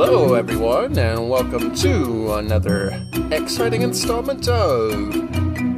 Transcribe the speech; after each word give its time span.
Hello, 0.00 0.34
everyone, 0.34 0.96
and 0.96 1.28
welcome 1.28 1.74
to 1.74 2.34
another 2.34 3.04
exciting 3.32 3.82
installment 3.82 4.46
of 4.46 4.92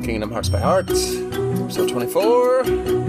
Kingdom 0.05 0.31
Hearts 0.31 0.51
by 0.51 0.61
Heart, 0.61 0.91
episode 0.91 1.89
24, 1.89 2.65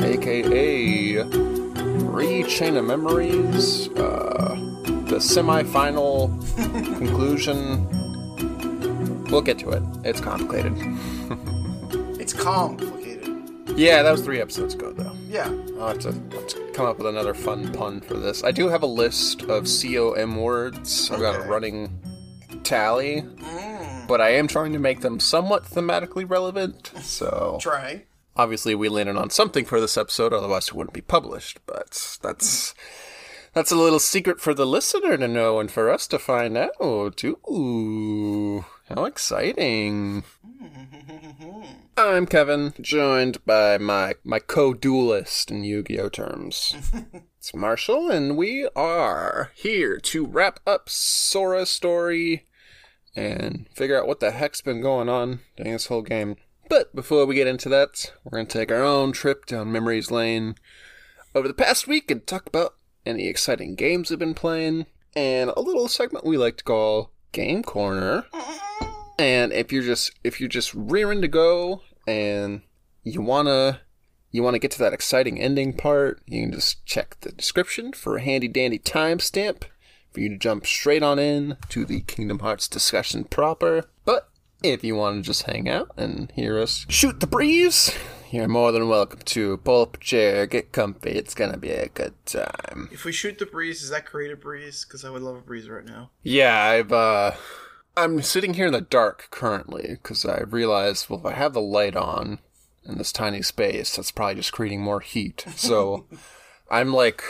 aka 0.05 1.17
Re-Chain 1.17 2.77
of 2.77 2.85
Memories, 2.85 3.89
uh, 3.89 4.55
the 5.07 5.19
semi-final 5.19 6.29
conclusion. 6.55 7.85
We'll 9.25 9.41
get 9.41 9.59
to 9.59 9.71
it. 9.71 9.83
It's 10.05 10.21
complicated. 10.21 10.77
It's 12.21 12.31
complicated. 12.31 13.00
Yeah, 13.75 14.03
that 14.03 14.11
was 14.11 14.21
three 14.21 14.39
episodes 14.39 14.73
ago, 14.75 14.91
though. 14.91 15.13
Yeah. 15.27 15.47
I'll 15.79 15.87
have, 15.89 15.99
to, 15.99 16.09
I'll 16.09 16.39
have 16.41 16.47
to 16.47 16.71
come 16.73 16.85
up 16.85 16.97
with 16.97 17.07
another 17.07 17.33
fun 17.33 17.71
pun 17.73 18.01
for 18.01 18.15
this. 18.15 18.43
I 18.43 18.51
do 18.51 18.67
have 18.67 18.83
a 18.83 18.87
list 18.87 19.43
of 19.43 19.65
COM 19.67 20.35
words. 20.35 21.09
I've 21.09 21.19
got 21.19 21.35
a 21.35 21.39
Okay. 21.39 21.49
running 21.49 21.99
tally, 22.63 23.21
mm. 23.21 24.07
but 24.07 24.21
I 24.21 24.31
am 24.35 24.47
trying 24.47 24.73
to 24.73 24.79
make 24.79 25.01
them 25.01 25.19
somewhat 25.19 25.63
thematically 25.65 26.29
relevant. 26.29 26.91
So 27.01 27.57
Trying. 27.61 28.03
obviously, 28.35 28.75
we 28.75 28.89
landed 28.89 29.15
on 29.17 29.29
something 29.29 29.65
for 29.65 29.79
this 29.81 29.97
episode, 29.97 30.33
otherwise 30.33 30.67
it 30.67 30.73
wouldn't 30.75 30.93
be 30.93 31.01
published. 31.01 31.59
But 31.65 32.17
that's 32.21 32.75
that's 33.53 33.71
a 33.71 33.75
little 33.75 33.99
secret 33.99 34.39
for 34.39 34.53
the 34.53 34.67
listener 34.67 35.17
to 35.17 35.27
know 35.27 35.59
and 35.59 35.71
for 35.71 35.89
us 35.89 36.07
to 36.07 36.19
find 36.19 36.55
out 36.57 37.17
too. 37.17 38.63
How 38.89 39.05
exciting! 39.05 40.23
Mm. 40.45 41.47
I'm 42.03 42.25
Kevin, 42.25 42.73
joined 42.81 43.45
by 43.45 43.77
my 43.77 44.15
my 44.23 44.39
co-duelist 44.39 45.51
in 45.51 45.63
Yu-Gi-Oh 45.63 46.09
terms. 46.09 46.75
it's 47.37 47.53
Marshall, 47.53 48.09
and 48.09 48.35
we 48.35 48.67
are 48.75 49.51
here 49.53 49.99
to 49.99 50.25
wrap 50.25 50.59
up 50.65 50.89
Sora's 50.89 51.69
story 51.69 52.47
and 53.15 53.67
figure 53.75 53.99
out 53.99 54.07
what 54.07 54.19
the 54.19 54.31
heck's 54.31 54.61
been 54.61 54.81
going 54.81 55.09
on 55.09 55.41
during 55.55 55.73
this 55.73 55.85
whole 55.85 56.01
game. 56.01 56.37
But 56.69 56.93
before 56.95 57.27
we 57.27 57.35
get 57.35 57.45
into 57.45 57.69
that, 57.69 58.11
we're 58.23 58.39
gonna 58.39 58.45
take 58.45 58.71
our 58.71 58.83
own 58.83 59.11
trip 59.11 59.45
down 59.45 59.71
memories 59.71 60.09
lane 60.09 60.55
over 61.35 61.47
the 61.47 61.53
past 61.53 61.87
week 61.87 62.09
and 62.09 62.25
talk 62.25 62.47
about 62.47 62.73
any 63.05 63.27
exciting 63.27 63.75
games 63.75 64.09
we've 64.09 64.17
been 64.17 64.33
playing 64.33 64.87
and 65.15 65.51
a 65.55 65.61
little 65.61 65.87
segment 65.87 66.25
we 66.25 66.35
like 66.35 66.57
to 66.57 66.63
call 66.63 67.11
Game 67.31 67.61
Corner. 67.61 68.25
And 69.19 69.53
if 69.53 69.71
you're 69.71 69.83
just 69.83 70.11
if 70.23 70.39
you're 70.39 70.49
just 70.49 70.73
rearing 70.73 71.21
to 71.21 71.27
go 71.27 71.83
and 72.07 72.61
you 73.03 73.21
wanna 73.21 73.81
you 74.31 74.43
wanna 74.43 74.59
get 74.59 74.71
to 74.71 74.79
that 74.79 74.93
exciting 74.93 75.39
ending 75.39 75.73
part, 75.73 76.21
you 76.25 76.41
can 76.41 76.53
just 76.53 76.85
check 76.85 77.17
the 77.21 77.31
description 77.31 77.93
for 77.93 78.17
a 78.17 78.21
handy 78.21 78.47
dandy 78.47 78.79
timestamp 78.79 79.63
for 80.11 80.19
you 80.19 80.29
to 80.29 80.37
jump 80.37 80.65
straight 80.65 81.03
on 81.03 81.19
in 81.19 81.57
to 81.69 81.85
the 81.85 82.01
Kingdom 82.01 82.39
Hearts 82.39 82.67
discussion 82.67 83.23
proper. 83.23 83.85
But 84.05 84.29
if 84.63 84.83
you 84.83 84.95
want 84.95 85.17
to 85.17 85.21
just 85.27 85.43
hang 85.43 85.67
out 85.69 85.91
and 85.97 86.31
hear 86.35 86.59
us 86.59 86.85
shoot 86.89 87.19
the 87.19 87.27
breeze, 87.27 87.97
you're 88.31 88.47
more 88.47 88.71
than 88.71 88.87
welcome 88.87 89.19
to 89.25 89.57
pull 89.57 89.81
up 89.81 89.97
a 89.97 89.99
chair, 89.99 90.45
get 90.45 90.71
comfy. 90.71 91.11
It's 91.11 91.33
gonna 91.33 91.57
be 91.57 91.71
a 91.71 91.89
good 91.89 92.13
time. 92.25 92.89
If 92.91 93.05
we 93.05 93.11
shoot 93.11 93.39
the 93.39 93.45
breeze, 93.45 93.81
is 93.83 93.89
that 93.89 94.05
create 94.05 94.31
a 94.31 94.37
breeze? 94.37 94.85
Because 94.85 95.03
I 95.03 95.09
would 95.09 95.21
love 95.21 95.35
a 95.35 95.41
breeze 95.41 95.69
right 95.69 95.85
now. 95.85 96.11
Yeah, 96.23 96.61
I've 96.61 96.91
uh 96.91 97.31
I'm 98.03 98.21
sitting 98.21 98.53
here 98.55 98.67
in 98.67 98.73
the 98.73 98.81
dark 98.81 99.27
currently 99.31 99.89
because 100.01 100.25
I 100.25 100.41
realized 100.41 101.09
well 101.09 101.19
if 101.19 101.25
I 101.25 101.33
have 101.33 101.53
the 101.53 101.61
light 101.61 101.95
on 101.95 102.39
in 102.85 102.97
this 102.97 103.11
tiny 103.11 103.41
space, 103.41 103.95
that's 103.95 104.11
probably 104.11 104.35
just 104.35 104.51
creating 104.51 104.81
more 104.81 104.99
heat. 105.01 105.45
So 105.55 106.07
I'm 106.71 106.93
like 106.93 107.23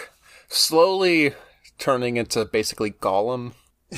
slowly 0.48 1.34
turning 1.78 2.18
into 2.18 2.46
basically 2.46 2.92
Gollum. 2.92 3.54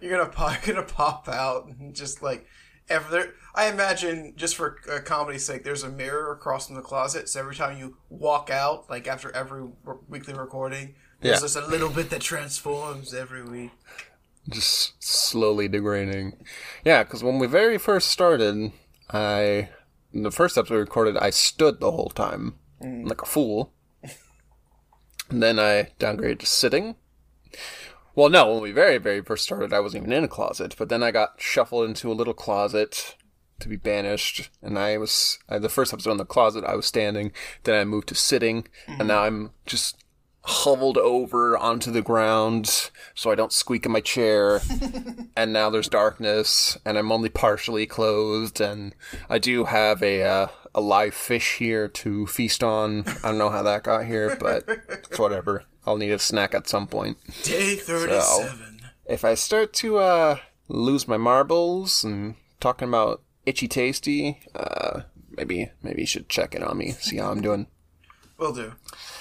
You're 0.00 0.18
gonna 0.18 0.30
pop, 0.30 0.64
you're 0.66 0.74
gonna 0.76 0.86
pop 0.86 1.28
out 1.28 1.66
and 1.66 1.94
just 1.94 2.22
like 2.22 2.46
ever 2.88 3.10
there. 3.10 3.32
I 3.54 3.68
imagine 3.68 4.34
just 4.36 4.54
for 4.56 4.78
uh, 4.92 5.00
comedy's 5.00 5.44
sake, 5.44 5.64
there's 5.64 5.82
a 5.82 5.88
mirror 5.88 6.32
across 6.32 6.66
from 6.66 6.76
the 6.76 6.82
closet. 6.82 7.28
So 7.28 7.40
every 7.40 7.54
time 7.56 7.78
you 7.78 7.96
walk 8.08 8.50
out, 8.50 8.88
like 8.90 9.08
after 9.08 9.34
every 9.34 9.68
r- 9.86 9.98
weekly 10.08 10.34
recording, 10.34 10.94
there's 11.20 11.36
Yeah. 11.36 11.40
just 11.40 11.56
a 11.56 11.66
little 11.66 11.88
bit 11.88 12.10
that 12.10 12.20
transforms 12.20 13.14
every 13.14 13.42
week. 13.42 13.70
Just 14.48 15.02
slowly 15.02 15.68
degrading. 15.68 16.44
Yeah, 16.84 17.02
because 17.02 17.22
when 17.22 17.38
we 17.38 17.46
very 17.46 17.78
first 17.78 18.08
started, 18.08 18.72
I 19.10 19.70
in 20.12 20.22
the 20.22 20.30
first 20.30 20.56
episode 20.56 20.74
we 20.74 20.80
recorded, 20.80 21.16
I 21.16 21.30
stood 21.30 21.80
the 21.80 21.92
whole 21.92 22.10
time 22.10 22.54
like 22.80 23.22
a 23.22 23.26
fool. 23.26 23.72
and 25.30 25.42
then 25.42 25.58
I 25.58 25.90
downgraded 25.98 26.40
to 26.40 26.46
sitting. 26.46 26.96
Well, 28.14 28.30
no, 28.30 28.52
when 28.52 28.62
we 28.62 28.72
very 28.72 28.98
very 28.98 29.22
first 29.22 29.44
started, 29.44 29.72
I 29.72 29.80
wasn't 29.80 30.04
even 30.04 30.12
in 30.12 30.24
a 30.24 30.28
closet, 30.28 30.74
but 30.78 30.88
then 30.88 31.02
I 31.02 31.10
got 31.10 31.40
shuffled 31.40 31.88
into 31.88 32.10
a 32.10 32.14
little 32.14 32.34
closet 32.34 33.16
to 33.60 33.68
be 33.68 33.76
banished, 33.76 34.50
and 34.62 34.78
I 34.78 34.98
was 34.98 35.38
uh, 35.48 35.58
the 35.58 35.68
first 35.68 35.92
episode 35.92 36.12
in 36.12 36.16
the 36.18 36.24
closet. 36.24 36.64
I 36.64 36.76
was 36.76 36.86
standing, 36.86 37.32
then 37.64 37.74
I 37.74 37.84
moved 37.84 38.08
to 38.08 38.14
sitting, 38.14 38.68
and 38.86 39.08
now 39.08 39.24
I'm 39.24 39.50
just 39.64 40.04
hovelled 40.46 40.96
over 40.96 41.58
onto 41.58 41.90
the 41.90 42.02
ground 42.02 42.90
so 43.14 43.30
I 43.30 43.34
don't 43.34 43.52
squeak 43.52 43.84
in 43.84 43.92
my 43.92 44.00
chair. 44.00 44.60
and 45.36 45.52
now 45.52 45.70
there's 45.70 45.88
darkness, 45.88 46.78
and 46.84 46.96
I'm 46.96 47.10
only 47.10 47.28
partially 47.28 47.86
clothed, 47.86 48.60
and 48.60 48.94
I 49.28 49.38
do 49.38 49.64
have 49.64 50.02
a 50.02 50.22
uh, 50.22 50.48
a 50.74 50.80
live 50.80 51.14
fish 51.14 51.56
here 51.56 51.88
to 51.88 52.26
feast 52.26 52.62
on. 52.62 53.04
I 53.24 53.28
don't 53.28 53.38
know 53.38 53.50
how 53.50 53.62
that 53.62 53.82
got 53.82 54.04
here, 54.04 54.36
but 54.38 54.64
it's 54.68 55.18
whatever. 55.18 55.64
I'll 55.86 55.96
need 55.96 56.10
a 56.10 56.18
snack 56.18 56.54
at 56.54 56.68
some 56.68 56.86
point. 56.86 57.18
Day 57.42 57.76
thirty-seven. 57.76 58.80
If 59.06 59.24
I 59.24 59.34
start 59.34 59.72
to 59.74 59.98
uh, 59.98 60.38
lose 60.68 61.08
my 61.08 61.16
marbles 61.16 62.04
and 62.04 62.34
talking 62.60 62.88
about 62.88 63.22
itchy 63.46 63.68
tasty, 63.68 64.40
uh, 64.54 65.02
maybe 65.30 65.70
maybe 65.82 66.02
you 66.02 66.06
should 66.06 66.28
check 66.28 66.54
in 66.54 66.62
on 66.62 66.78
me, 66.78 66.90
see 66.92 67.16
how 67.16 67.30
I'm 67.30 67.40
doing. 67.40 67.66
Will 68.38 68.52
do. 68.52 68.74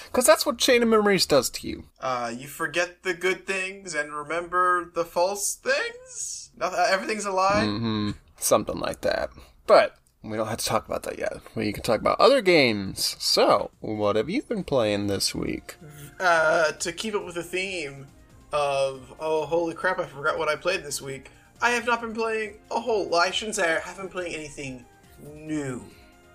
Because 0.08 0.26
that's 0.26 0.46
what 0.46 0.58
Chain 0.58 0.84
of 0.84 0.90
Memories 0.90 1.26
does 1.26 1.50
to 1.52 1.68
you. 1.68 1.86
Uh, 2.02 2.32
you 2.36 2.48
forget 2.48 3.04
the 3.04 3.14
good 3.14 3.48
things 3.48 3.96
and 3.96 4.14
remember 4.14 4.92
the 4.94 5.06
false 5.06 5.56
things. 5.56 6.52
Nothing, 6.58 6.80
everything's 6.90 7.26
a 7.26 7.32
lie. 7.32 7.66
hmm 7.66 8.12
Something 8.38 8.80
like 8.80 9.02
that. 9.02 9.30
But 9.68 9.96
we 10.22 10.36
don't 10.36 10.48
have 10.48 10.58
to 10.58 10.66
talk 10.66 10.86
about 10.86 11.04
that 11.04 11.18
yet. 11.18 11.38
We 11.56 11.72
can 11.72 11.84
talk 11.84 12.00
about 12.02 12.20
other 12.20 12.42
games. 12.42 13.16
So, 13.20 13.72
what 13.80 14.16
have 14.18 14.30
you 14.30 14.42
been 14.42 14.64
playing 14.64 15.08
this 15.08 15.34
week? 15.34 15.76
uh, 16.20 16.72
to 16.74 16.92
keep 16.92 17.16
up 17.16 17.26
with 17.26 17.36
the 17.36 17.44
theme 17.44 18.08
of 18.52 19.14
oh 19.20 19.46
holy 19.46 19.74
crap 19.76 20.00
I 20.00 20.06
forgot 20.06 20.38
what 20.38 20.48
I 20.50 20.56
played 20.56 20.84
this 20.84 21.02
week. 21.02 21.30
I 21.62 21.72
have 21.72 21.86
not 21.86 22.02
been 22.02 22.14
playing 22.14 22.58
a 22.72 22.80
whole. 22.80 23.14
I 23.16 23.32
shouldn't 23.32 23.56
say 23.56 23.76
I 23.76 23.80
haven't 23.80 24.06
been 24.06 24.12
playing 24.12 24.36
anything 24.36 24.86
new 25.22 25.84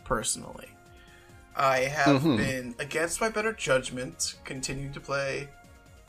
personally. 0.04 0.69
I 1.56 1.81
have 1.81 2.22
been 2.22 2.75
against 2.78 3.21
my 3.21 3.28
better 3.28 3.53
judgment 3.53 4.37
continuing 4.44 4.93
to 4.93 5.00
play 5.00 5.49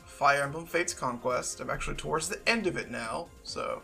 Fire 0.04 0.42
Emblem 0.42 0.66
Fates 0.66 0.94
Conquest. 0.94 1.60
I'm 1.60 1.68
actually 1.70 1.96
towards 1.96 2.28
the 2.28 2.38
end 2.48 2.66
of 2.66 2.76
it 2.76 2.90
now, 2.90 3.28
so 3.42 3.82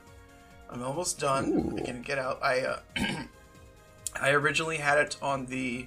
I'm 0.71 0.83
almost 0.83 1.19
done. 1.19 1.75
I 1.79 1.83
can 1.83 2.03
get 2.03 2.19
out. 2.19 2.39
I 2.43 2.61
uh, 2.61 2.79
I 4.21 4.31
originally 4.31 4.77
had 4.77 4.99
it 4.99 5.17
on 5.21 5.47
the 5.47 5.87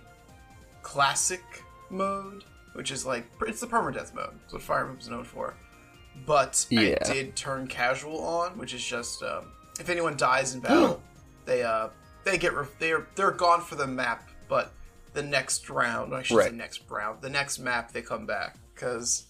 classic 0.81 1.41
mode, 1.89 2.43
which 2.73 2.91
is 2.91 3.05
like 3.05 3.25
it's 3.47 3.61
the 3.61 3.67
permadeath 3.67 4.13
mode. 4.13 4.33
That's 4.41 4.53
what 4.53 4.61
Fire 4.61 4.81
Emblem's 4.81 5.09
known 5.09 5.23
for. 5.23 5.55
But 6.25 6.65
Yeah. 6.69 6.97
I 7.05 7.13
did 7.13 7.35
turn 7.35 7.67
casual 7.67 8.19
on, 8.21 8.57
which 8.57 8.73
is 8.73 8.83
just 8.83 9.23
um, 9.23 9.45
if 9.79 9.89
anyone 9.89 10.17
dies 10.17 10.53
in 10.53 10.59
battle, 10.59 11.01
they 11.45 11.63
uh 11.63 11.89
they 12.25 12.37
get 12.37 12.53
re- 12.53 12.67
they're 12.79 13.07
they're 13.15 13.31
gone 13.31 13.61
for 13.61 13.75
the 13.75 13.87
map, 13.87 14.29
but 14.49 14.71
the 15.13 15.23
next 15.23 15.69
round, 15.69 16.13
I 16.15 16.23
should 16.23 16.43
say 16.43 16.51
next 16.51 16.81
round, 16.89 17.21
the 17.21 17.29
next 17.29 17.59
map 17.59 17.91
they 17.91 18.01
come 18.01 18.25
back 18.25 18.57
because 18.73 19.25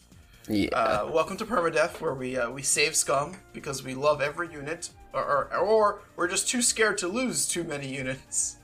Yeah. 0.47 0.69
uh, 0.73 1.09
welcome 1.11 1.37
to 1.37 1.45
permadeath, 1.45 1.99
where 2.01 2.13
we 2.13 2.37
uh, 2.37 2.49
we 2.49 2.61
save 2.61 2.95
scum 2.95 3.35
because 3.53 3.83
we 3.83 3.93
love 3.93 4.21
every 4.21 4.51
unit, 4.51 4.89
or, 5.13 5.23
or 5.23 5.57
or 5.57 6.01
we're 6.15 6.27
just 6.27 6.47
too 6.49 6.61
scared 6.61 6.97
to 6.99 7.07
lose 7.07 7.47
too 7.47 7.63
many 7.63 7.87
units. 7.87 8.57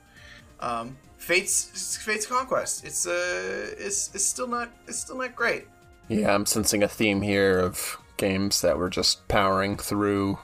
Um, 0.59 0.97
Fate's 1.17 1.97
Fate's 1.97 2.25
conquest. 2.25 2.85
It's 2.85 3.05
uh, 3.07 3.69
it's 3.77 4.13
it's 4.15 4.25
still 4.25 4.47
not 4.47 4.69
it's 4.87 4.99
still 4.99 5.17
not 5.17 5.35
great. 5.35 5.67
yeah, 6.07 6.33
I'm 6.33 6.45
sensing 6.45 6.83
a 6.83 6.87
theme 6.87 7.21
here 7.21 7.59
of 7.59 7.97
games 8.17 8.61
that 8.61 8.77
we're 8.77 8.89
just 8.89 9.27
powering 9.27 9.77
through 9.77 10.39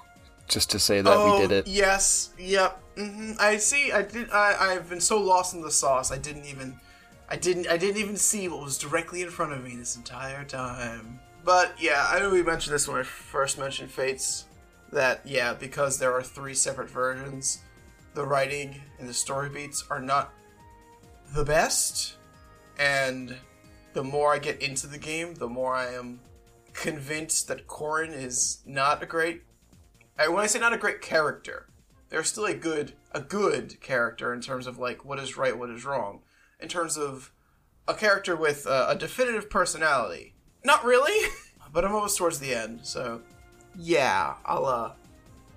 just 0.47 0.69
to 0.71 0.79
say 0.79 1.01
that 1.01 1.17
oh, 1.17 1.35
we 1.39 1.47
did 1.47 1.51
it. 1.51 1.67
Yes. 1.67 2.31
Yep. 2.37 2.81
hmm 2.97 3.31
I 3.39 3.57
see. 3.57 3.91
I 3.91 4.01
did. 4.01 4.29
I 4.31 4.55
I've 4.59 4.89
been 4.89 5.01
so 5.01 5.19
lost 5.21 5.53
in 5.53 5.61
the 5.61 5.71
sauce. 5.71 6.11
I 6.11 6.17
didn't 6.17 6.45
even. 6.45 6.79
I 7.29 7.35
didn't. 7.37 7.67
I 7.67 7.77
didn't 7.77 7.97
even 7.97 8.17
see 8.17 8.47
what 8.47 8.61
was 8.63 8.77
directly 8.77 9.21
in 9.21 9.29
front 9.29 9.53
of 9.53 9.63
me 9.63 9.75
this 9.75 9.95
entire 9.95 10.43
time. 10.43 11.19
But 11.43 11.73
yeah, 11.79 12.07
I 12.09 12.19
know 12.19 12.29
we 12.29 12.43
mentioned 12.43 12.73
this 12.73 12.87
when 12.87 12.97
I 12.97 13.03
first 13.03 13.57
mentioned 13.57 13.91
Fates. 13.91 14.45
That 14.91 15.21
yeah, 15.25 15.53
because 15.53 15.97
there 15.97 16.13
are 16.13 16.21
three 16.21 16.53
separate 16.53 16.89
versions, 16.89 17.59
the 18.13 18.25
writing 18.25 18.79
and 18.99 19.09
the 19.09 19.13
story 19.13 19.49
beats 19.49 19.83
are 19.89 19.99
not 19.99 20.31
the 21.33 21.43
best. 21.43 22.17
And 22.77 23.35
the 23.93 24.03
more 24.03 24.33
I 24.33 24.39
get 24.39 24.61
into 24.61 24.87
the 24.87 24.97
game, 24.97 25.35
the 25.35 25.47
more 25.47 25.75
I 25.75 25.93
am 25.93 26.19
convinced 26.73 27.47
that 27.47 27.67
Corrin 27.67 28.13
is 28.13 28.61
not 28.65 29.01
a 29.01 29.05
great. 29.05 29.43
When 30.18 30.39
I 30.39 30.48
say 30.48 30.60
not 30.60 30.74
a 30.74 30.77
great 30.77 31.01
character, 31.01 31.68
they're 32.10 32.24
still 32.24 32.45
a 32.45 32.54
good 32.54 32.94
a 33.12 33.21
good 33.21 33.80
character 33.81 34.33
in 34.33 34.42
terms 34.42 34.68
of 34.68 34.77
like 34.77 35.06
what 35.06 35.19
is 35.19 35.38
right, 35.38 35.57
what 35.57 35.69
is 35.69 35.86
wrong. 35.86 36.21
In 36.60 36.68
terms 36.68 36.98
of 36.98 37.31
a 37.88 37.94
character 37.94 38.36
with 38.36 38.65
uh, 38.68 38.88
a 38.89 38.95
definitive 38.95 39.50
personality. 39.50 40.33
Not 40.63 40.86
really, 40.86 41.30
but 41.74 41.83
I'm 41.83 41.94
almost 41.94 42.18
towards 42.18 42.39
the 42.39 42.54
end, 42.54 42.81
so 42.83 43.21
yeah, 43.77 44.36
I'll 44.45 44.65
uh, 44.65 44.92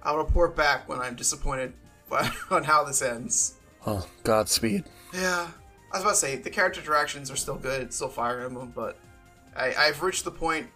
I'll 0.02 0.18
report 0.18 0.56
back 0.56 0.88
when 0.88 0.98
I'm 1.00 1.14
disappointed 1.14 1.72
on 2.50 2.64
how 2.64 2.84
this 2.84 3.02
ends. 3.02 3.54
Oh, 3.86 4.06
Godspeed. 4.24 4.84
Yeah, 5.14 5.48
I 5.92 5.96
was 5.96 6.02
about 6.02 6.10
to 6.10 6.16
say 6.16 6.36
the 6.36 6.50
character 6.50 6.80
interactions 6.80 7.30
are 7.30 7.36
still 7.36 7.56
good. 7.56 7.82
It's 7.82 7.96
still 7.96 8.08
Fire 8.08 8.40
Emblem, 8.40 8.72
but 8.74 8.98
I, 9.56 9.74
I've 9.74 10.02
reached 10.02 10.24
the 10.24 10.30
point 10.30 10.66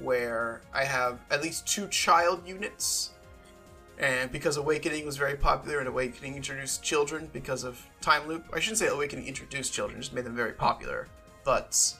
where 0.00 0.62
I 0.72 0.84
have 0.84 1.20
at 1.30 1.42
least 1.42 1.66
two 1.66 1.86
child 1.88 2.46
units, 2.46 3.10
and 3.98 4.32
because 4.32 4.56
Awakening 4.56 5.04
was 5.04 5.16
very 5.16 5.36
popular, 5.36 5.78
and 5.78 5.88
Awakening 5.88 6.36
introduced 6.36 6.82
children 6.82 7.28
because 7.32 7.64
of 7.64 7.84
Time 8.00 8.26
Loop. 8.26 8.44
I 8.52 8.60
shouldn't 8.60 8.78
say 8.78 8.88
Awakening 8.88 9.26
introduced 9.26 9.72
children; 9.72 10.00
just 10.00 10.12
made 10.12 10.24
them 10.24 10.36
very 10.36 10.52
popular. 10.52 11.08
But 11.44 11.94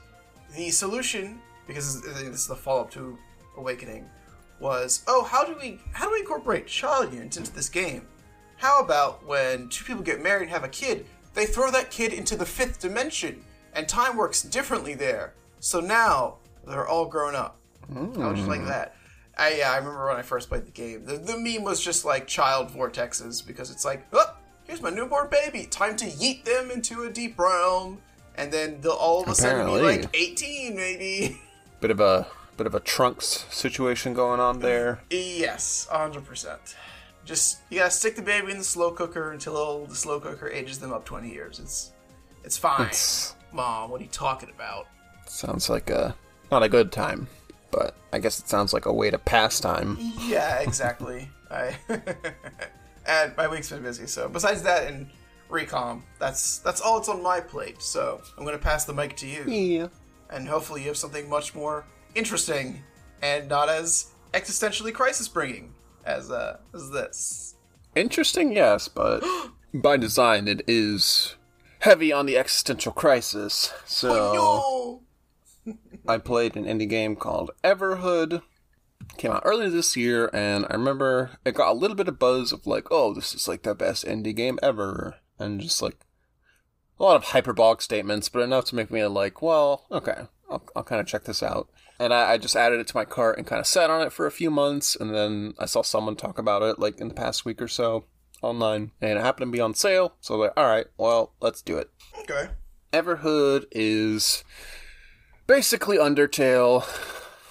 the 0.55 0.71
solution, 0.71 1.41
because 1.67 2.03
this 2.03 2.21
is 2.23 2.47
the 2.47 2.57
follow-up 2.57 2.91
to 2.93 3.19
Awakening, 3.57 4.09
was 4.61 5.03
oh, 5.07 5.25
how 5.25 5.45
do 5.45 5.57
we 5.61 5.81
how 5.93 6.07
do 6.07 6.13
we 6.13 6.21
incorporate 6.21 6.67
child 6.67 7.13
units 7.13 7.37
into 7.37 7.53
this 7.53 7.69
game? 7.69 8.07
How 8.57 8.81
about 8.81 9.27
when 9.27 9.69
two 9.69 9.85
people 9.85 10.03
get 10.03 10.23
married 10.23 10.43
and 10.43 10.51
have 10.51 10.65
a 10.65 10.69
kid, 10.69 11.07
they 11.35 11.47
throw 11.47 11.71
that 11.71 11.91
kid 11.91 12.13
into 12.13 12.37
the 12.37 12.45
fifth 12.45 12.81
dimension, 12.81 13.45
and 13.73 13.89
time 13.89 14.17
works 14.17 14.43
differently 14.43 14.95
there. 14.95 15.35
So 15.61 15.81
now 15.81 16.37
they're 16.67 16.87
all 16.87 17.07
grown 17.07 17.35
up. 17.35 17.60
Mm. 17.93 18.23
I 18.23 18.29
was 18.31 18.39
just 18.39 18.49
like 18.49 18.65
that. 18.67 18.95
I 19.39 19.55
yeah, 19.55 19.71
I 19.73 19.77
remember 19.79 20.07
when 20.07 20.17
I 20.17 20.23
first 20.23 20.49
played 20.49 20.67
the 20.67 20.71
game. 20.71 21.05
The, 21.05 21.17
the 21.17 21.37
meme 21.39 21.63
was 21.63 21.83
just 21.83 22.05
like 22.05 22.27
child 22.27 22.69
vortexes 22.71 23.45
because 23.47 23.71
it's 23.71 23.85
like, 23.85 24.07
oh, 24.13 24.37
here's 24.65 24.83
my 24.83 24.91
newborn 24.91 25.29
baby. 25.31 25.67
Time 25.67 25.97
to 25.97 26.05
yeet 26.07 26.45
them 26.45 26.71
into 26.71 27.05
a 27.05 27.11
deep 27.11 27.39
realm, 27.39 27.99
and 28.37 28.53
then 28.53 28.81
they'll 28.81 28.93
all 28.93 29.23
of 29.23 29.29
a 29.29 29.33
Apparently. 29.33 29.81
sudden 29.81 29.97
be 29.97 30.03
like 30.03 30.17
18, 30.17 30.77
maybe. 30.77 31.41
Bit 31.81 31.91
of 31.91 32.01
a 32.01 32.27
bit 32.59 32.67
of 32.67 32.75
a 32.75 32.81
trunks 32.81 33.47
situation 33.51 34.13
going 34.13 34.39
on 34.39 34.59
there. 34.61 35.01
Yes, 35.09 35.87
100 35.91 36.27
percent. 36.27 36.77
Just 37.25 37.61
you 37.71 37.79
gotta 37.79 37.91
stick 37.91 38.17
the 38.17 38.23
baby 38.23 38.51
in 38.53 38.59
the 38.59 38.65
slow 38.65 38.91
cooker 38.91 39.33
until 39.33 39.87
the 39.87 39.95
slow 39.95 40.21
cooker 40.21 40.49
ages 40.51 40.79
them 40.79 40.93
up 40.93 41.07
20 41.07 41.31
years. 41.31 41.59
It's 41.59 41.93
it's 42.45 42.59
fine. 42.59 42.89
It's, 42.89 43.35
Mom, 43.53 43.91
what 43.91 44.01
are 44.01 44.05
you 44.05 44.11
talking 44.11 44.51
about? 44.51 44.89
Sounds 45.27 45.71
like 45.71 45.89
a 45.89 46.15
not 46.51 46.63
a 46.63 46.69
good 46.69 46.93
time, 46.93 47.29
but 47.71 47.97
I 48.13 48.19
guess 48.19 48.39
it 48.39 48.49
sounds 48.49 48.73
like 48.73 48.87
a 48.87 48.93
way 48.93 49.11
to 49.11 49.19
pass 49.19 49.61
time. 49.61 49.97
Yeah, 50.19 50.61
exactly. 50.61 51.29
I 51.51 51.77
and 53.07 53.37
my 53.37 53.49
week's 53.49 53.71
been 53.71 53.83
busy, 53.83 54.07
so 54.07 54.29
besides 54.29 54.63
that 54.63 54.87
and 54.87 55.11
recom, 55.51 56.03
that's 56.19 56.59
that's 56.59 56.81
all 56.81 56.99
that's 56.99 57.09
on 57.09 57.23
my 57.23 57.41
plate. 57.41 57.83
So 57.83 58.21
I'm 58.39 58.45
gonna 58.45 58.59
pass 58.59 58.85
the 58.85 58.95
mic 58.95 59.17
to 59.17 59.27
you. 59.27 59.45
Yeah. 59.45 59.89
And 60.31 60.49
hopefully 60.49 60.83
you 60.83 60.89
have 60.89 60.97
something 60.97 61.29
much 61.29 61.55
more 61.55 61.85
interesting 62.15 62.83
and 63.23 63.49
not 63.49 63.69
as 63.69 64.13
existentially 64.33 64.95
crisis 64.95 65.29
bringing 65.29 65.75
as 66.05 66.31
uh 66.31 66.59
as 66.75 66.91
this. 66.91 67.57
Interesting, 67.95 68.53
yes, 68.53 68.89
but 68.89 69.25
by 69.75 69.97
design 69.97 70.47
it 70.47 70.63
is 70.67 71.37
heavy 71.81 72.13
on 72.13 72.27
the 72.27 72.39
existential 72.39 72.93
crisis. 72.93 73.73
So 73.85 74.11
oh, 74.11 74.35
no. 74.35 75.03
I 76.11 76.19
played 76.19 76.57
an 76.57 76.65
indie 76.65 76.89
game 76.89 77.17
called 77.17 77.51
Everhood. 77.65 78.43
Came 79.17 79.33
out 79.33 79.43
earlier 79.45 79.71
this 79.71 79.97
year, 79.97 80.31
and 80.33 80.67
I 80.69 80.75
remember 80.75 81.31
it 81.45 81.55
got 81.55 81.71
a 81.71 81.79
little 81.79 81.97
bit 81.97 82.09
of 82.09 82.19
buzz 82.19 82.53
of 82.53 82.67
like, 82.67 82.89
oh, 82.91 83.15
this 83.15 83.35
is 83.35 83.49
like 83.49 83.63
the 83.63 83.75
best 83.75 84.05
indie 84.05 84.37
game 84.37 84.59
ever, 84.63 85.17
and 85.39 85.61
just 85.61 85.81
like 85.81 86.07
a 86.99 87.03
lot 87.03 87.17
of 87.17 87.25
hyperbolic 87.25 87.81
statements, 87.81 88.29
but 88.29 88.43
enough 88.43 88.67
to 88.67 88.77
make 88.77 88.91
me 88.91 89.05
like, 89.07 89.41
well, 89.41 89.87
okay, 89.91 90.27
I'll, 90.51 90.63
I'll 90.77 90.85
kind 90.85 91.01
of 91.01 91.07
check 91.07 91.25
this 91.25 91.43
out 91.43 91.69
and 92.01 92.15
I, 92.15 92.33
I, 92.33 92.39
just 92.39 92.57
added 92.57 92.81
it 92.81 92.87
to 92.89 92.97
my 92.97 93.05
cart 93.05 93.37
and 93.37 93.47
kind 93.47 93.61
of 93.61 93.67
sat 93.67 93.91
on 93.91 94.01
it 94.01 94.11
for 94.11 94.27
a 94.27 94.33
few 94.33 94.51
months, 94.51 94.97
and 94.97 95.15
then 95.15 95.53
I 95.59 95.67
saw 95.67 95.83
someone 95.83 96.17
talk 96.17 96.39
about 96.39 96.63
it 96.63 96.79
like 96.79 96.99
in 96.99 97.09
the 97.09 97.15
past 97.15 97.45
week 97.45 97.61
or 97.61 97.69
so 97.69 98.07
online, 98.43 98.93
and 99.03 99.19
it 99.19 99.23
happened 99.23 99.53
to 99.53 99.57
be 99.57 99.61
on 99.61 99.75
sale, 99.75 100.15
so 100.21 100.35
I 100.35 100.37
was 100.39 100.47
like, 100.47 100.53
all 100.57 100.69
right, 100.69 100.87
well, 100.97 101.35
let's 101.43 101.61
do 101.61 101.77
it. 101.77 101.91
Okay. 102.21 102.49
Everhood 102.91 103.67
is 103.71 104.43
basically 105.51 105.99
Undertale, 105.99 106.85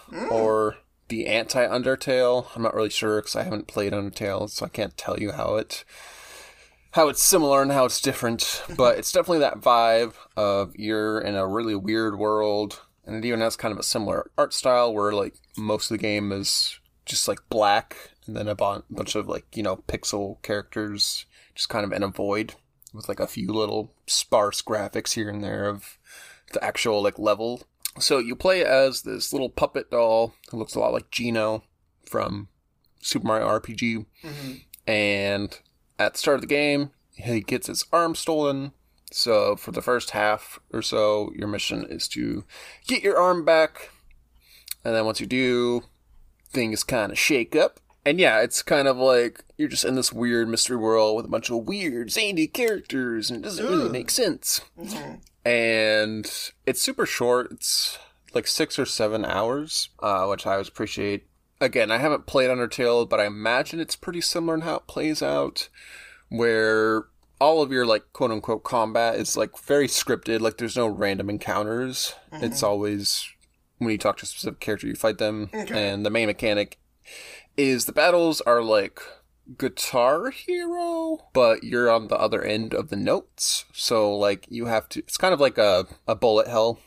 mm. 0.10 0.31
or 0.31 0.78
the 1.10 1.28
anti 1.28 1.68
Undertale. 1.68 2.48
I'm 2.56 2.63
not 2.63 2.74
really 2.74 2.90
sure 2.90 3.19
because 3.19 3.36
I 3.36 3.44
haven't 3.44 3.68
played 3.68 3.92
Undertale, 3.92 4.50
so 4.50 4.66
I 4.66 4.69
can't 4.69 4.96
tell 4.96 5.19
you 5.19 5.34
how 5.34 5.57
it 5.57 5.84
how 6.92 7.10
it's 7.10 7.22
similar 7.22 7.62
and 7.62 7.74
how 7.74 7.84
it's 7.84 8.00
different, 8.00 8.63
but 8.78 8.98
it's 8.98 9.12
definitely 9.12 9.40
that 9.40 9.60
vibe 9.60 10.13
of 10.38 10.74
you're 10.78 11.19
in 11.19 11.36
a 11.36 11.46
really 11.46 11.75
weird 11.75 12.18
world 12.18 12.81
and 13.06 13.18
it 13.18 13.28
even 13.28 13.42
has 13.42 13.57
kind 13.57 13.74
of 13.74 13.78
a 13.78 13.84
similar 13.84 14.31
art 14.38 14.54
style 14.54 14.94
where 14.94 15.12
like 15.12 15.36
most 15.57 15.92
of 15.92 15.98
the 15.98 16.01
game 16.01 16.31
is 16.31 16.80
just 17.06 17.28
like 17.28 17.40
black 17.50 18.12
and 18.25 18.36
then 18.36 18.48
a 18.48 18.56
bunch 18.56 19.16
of 19.16 19.28
like 19.28 19.46
you 19.56 19.62
know 19.62 19.75
pixel 19.88 20.42
characters 20.42 21.25
just 21.54 21.68
kind 21.68 21.84
of 21.84 21.92
in 21.92 22.04
a 22.04 22.07
void 22.07 22.54
with 22.94 23.10
like 23.10 23.19
a 23.19 23.28
few 23.28 23.51
little 23.51 23.94
sparse 24.07 24.62
graphics 24.62 25.13
here 25.13 25.30
and 25.30 25.44
there 25.44 25.68
of 25.68 25.98
the 26.54 26.63
actual 26.63 27.04
like 27.04 27.19
level 27.19 27.62
so 27.97 28.19
you 28.19 28.36
play 28.36 28.63
as 28.63 29.01
this 29.01 29.33
little 29.33 29.50
puppet 29.50 29.89
doll 29.89 30.33
who 30.51 30.57
looks 30.57 30.75
a 30.75 30.80
lot 30.80 30.94
like 30.94 31.12
Geno 31.12 31.63
from 32.06 32.47
Super 33.01 33.27
Mario 33.27 33.47
RPG 33.47 34.06
mm-hmm. 34.24 34.53
and 34.86 35.59
at 35.97 36.13
the 36.13 36.19
start 36.19 36.36
of 36.36 36.41
the 36.41 36.47
game 36.47 36.91
he 37.13 37.41
gets 37.41 37.68
his 37.68 37.86
arm 37.91 38.15
stolen 38.15 38.71
so 39.12 39.56
for 39.56 39.71
the 39.71 39.81
first 39.81 40.12
half 40.12 40.59
or 40.71 40.81
so, 40.81 41.31
your 41.36 41.47
mission 41.47 41.86
is 41.89 42.07
to 42.09 42.44
get 42.88 43.03
your 43.03 43.18
arm 43.18 43.44
back, 43.44 43.89
and 44.83 44.95
then 44.95 45.06
once 45.06 45.19
you 45.19 45.25
do, 45.25 45.83
things 46.51 46.83
kind 46.83 47.12
of 47.12 47.18
shake 47.18 47.56
up. 47.56 47.80
And 48.06 48.19
yeah, 48.19 48.39
it's 48.41 48.62
kind 48.62 48.88
of 48.88 48.97
like 48.97 49.44
you're 49.57 49.68
just 49.68 49.86
in 49.86 49.95
this 49.95 50.13
weird 50.13 50.47
mystery 50.47 50.77
world 50.77 51.18
with 51.18 51.25
a 51.25 51.30
bunch 51.30 51.50
of 51.50 51.68
weird 51.68 52.12
zany 52.12 52.47
characters, 52.47 53.30
and 53.30 53.39
it 53.39 53.44
doesn't 53.44 53.65
really 53.65 53.89
make 53.89 54.09
sense. 54.09 54.62
Mm-hmm. 54.80 55.15
And 55.45 56.25
it's 56.65 56.81
super 56.81 57.05
short. 57.05 57.51
It's 57.51 57.98
like 58.34 58.48
six 58.48 58.77
or 58.77 58.86
seven 58.86 59.25
hours, 59.25 59.89
uh, 60.00 60.25
which 60.27 60.46
I 60.46 60.53
always 60.53 60.67
appreciate. 60.67 61.27
Again, 61.62 61.91
I 61.91 61.98
haven't 61.98 62.25
played 62.25 62.50
Undertale, 62.50 63.08
but 63.08 63.19
I 63.19 63.25
imagine 63.25 63.79
it's 63.79 63.96
pretty 63.96 64.22
similar 64.22 64.55
in 64.55 64.62
how 64.62 64.75
it 64.75 64.88
plays 64.88 65.22
out, 65.22 65.69
where 66.29 67.05
all 67.39 67.62
of 67.62 67.72
your 67.72 67.86
like 67.86 68.03
quote 68.13 68.31
unquote 68.31 68.63
combat 68.63 69.15
is 69.15 69.36
like 69.36 69.58
very 69.60 69.88
scripted. 69.88 70.41
Like 70.41 70.58
there's 70.58 70.77
no 70.77 70.88
random 70.88 71.29
encounters. 71.29 72.15
Mm-hmm. 72.31 72.46
It's 72.46 72.63
always 72.63 73.27
when 73.77 73.91
you 73.91 73.98
talk 73.98 74.17
to 74.17 74.24
a 74.24 74.27
specific 74.27 74.60
character, 74.60 74.88
you 74.88 74.96
fight 74.96 75.17
them. 75.17 75.50
Okay. 75.53 75.89
And 75.89 76.05
the 76.05 76.10
main 76.10 76.27
mechanic 76.27 76.79
is 77.58 77.86
the 77.86 77.91
battles 77.91 78.41
are 78.41 78.62
like 78.62 79.01
guitar 79.58 80.29
hero, 80.32 81.27
but 81.34 81.63
you're 81.63 81.89
on 81.89 82.08
the 82.08 82.18
other 82.18 82.44
end 82.44 82.74
of 82.74 82.89
the 82.89 82.96
notes. 82.96 83.65
So 83.74 84.15
like 84.15 84.46
you 84.50 84.65
have 84.65 84.89
to. 84.89 85.00
It's 85.00 85.18
kind 85.18 85.34
of 85.34 85.39
like 85.39 85.58
a 85.58 85.88
a 86.08 86.15
bullet 86.15 86.48
hell 86.48 86.79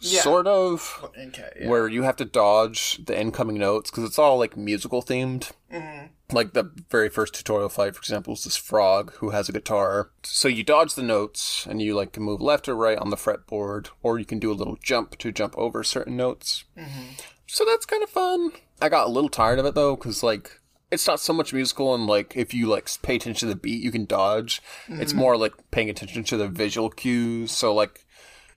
yeah. 0.00 0.20
sort 0.20 0.46
of, 0.46 1.10
okay, 1.16 1.50
yeah. 1.60 1.68
where 1.68 1.88
you 1.88 2.02
have 2.02 2.16
to 2.16 2.24
dodge 2.24 3.04
the 3.04 3.18
incoming 3.18 3.58
notes 3.58 3.90
because 3.90 4.04
it's 4.04 4.18
all 4.18 4.38
like 4.38 4.56
musical 4.56 5.02
themed. 5.02 5.52
Mm-hmm. 5.72 6.06
Like 6.32 6.54
the 6.54 6.72
very 6.90 7.08
first 7.08 7.34
tutorial 7.34 7.68
fight, 7.68 7.94
for 7.94 8.00
example, 8.00 8.34
is 8.34 8.44
this 8.44 8.56
frog 8.56 9.12
who 9.14 9.30
has 9.30 9.48
a 9.48 9.52
guitar. 9.52 10.10
So 10.24 10.48
you 10.48 10.64
dodge 10.64 10.94
the 10.94 11.02
notes 11.02 11.66
and 11.66 11.80
you 11.80 11.94
like 11.94 12.12
can 12.12 12.24
move 12.24 12.40
left 12.40 12.68
or 12.68 12.74
right 12.74 12.98
on 12.98 13.10
the 13.10 13.16
fretboard, 13.16 13.88
or 14.02 14.18
you 14.18 14.24
can 14.24 14.38
do 14.38 14.50
a 14.50 14.54
little 14.54 14.76
jump 14.82 15.18
to 15.18 15.32
jump 15.32 15.56
over 15.56 15.84
certain 15.84 16.16
notes. 16.16 16.64
Mm-hmm. 16.76 17.12
So 17.46 17.64
that's 17.64 17.86
kind 17.86 18.02
of 18.02 18.10
fun. 18.10 18.52
I 18.82 18.88
got 18.88 19.06
a 19.06 19.10
little 19.10 19.30
tired 19.30 19.58
of 19.58 19.66
it 19.66 19.74
though, 19.74 19.94
because 19.94 20.22
like 20.22 20.60
it's 20.90 21.06
not 21.06 21.20
so 21.20 21.32
much 21.32 21.52
musical 21.52 21.94
and 21.94 22.06
like 22.06 22.36
if 22.36 22.54
you 22.54 22.66
like 22.66 22.88
pay 23.02 23.16
attention 23.16 23.48
to 23.48 23.54
the 23.54 23.60
beat, 23.60 23.82
you 23.82 23.90
can 23.90 24.04
dodge. 24.04 24.62
Mm-hmm. 24.88 25.02
It's 25.02 25.14
more 25.14 25.36
like 25.36 25.52
paying 25.70 25.90
attention 25.90 26.24
to 26.24 26.36
the 26.36 26.48
visual 26.48 26.90
cues. 26.90 27.52
So 27.52 27.74
like 27.74 28.06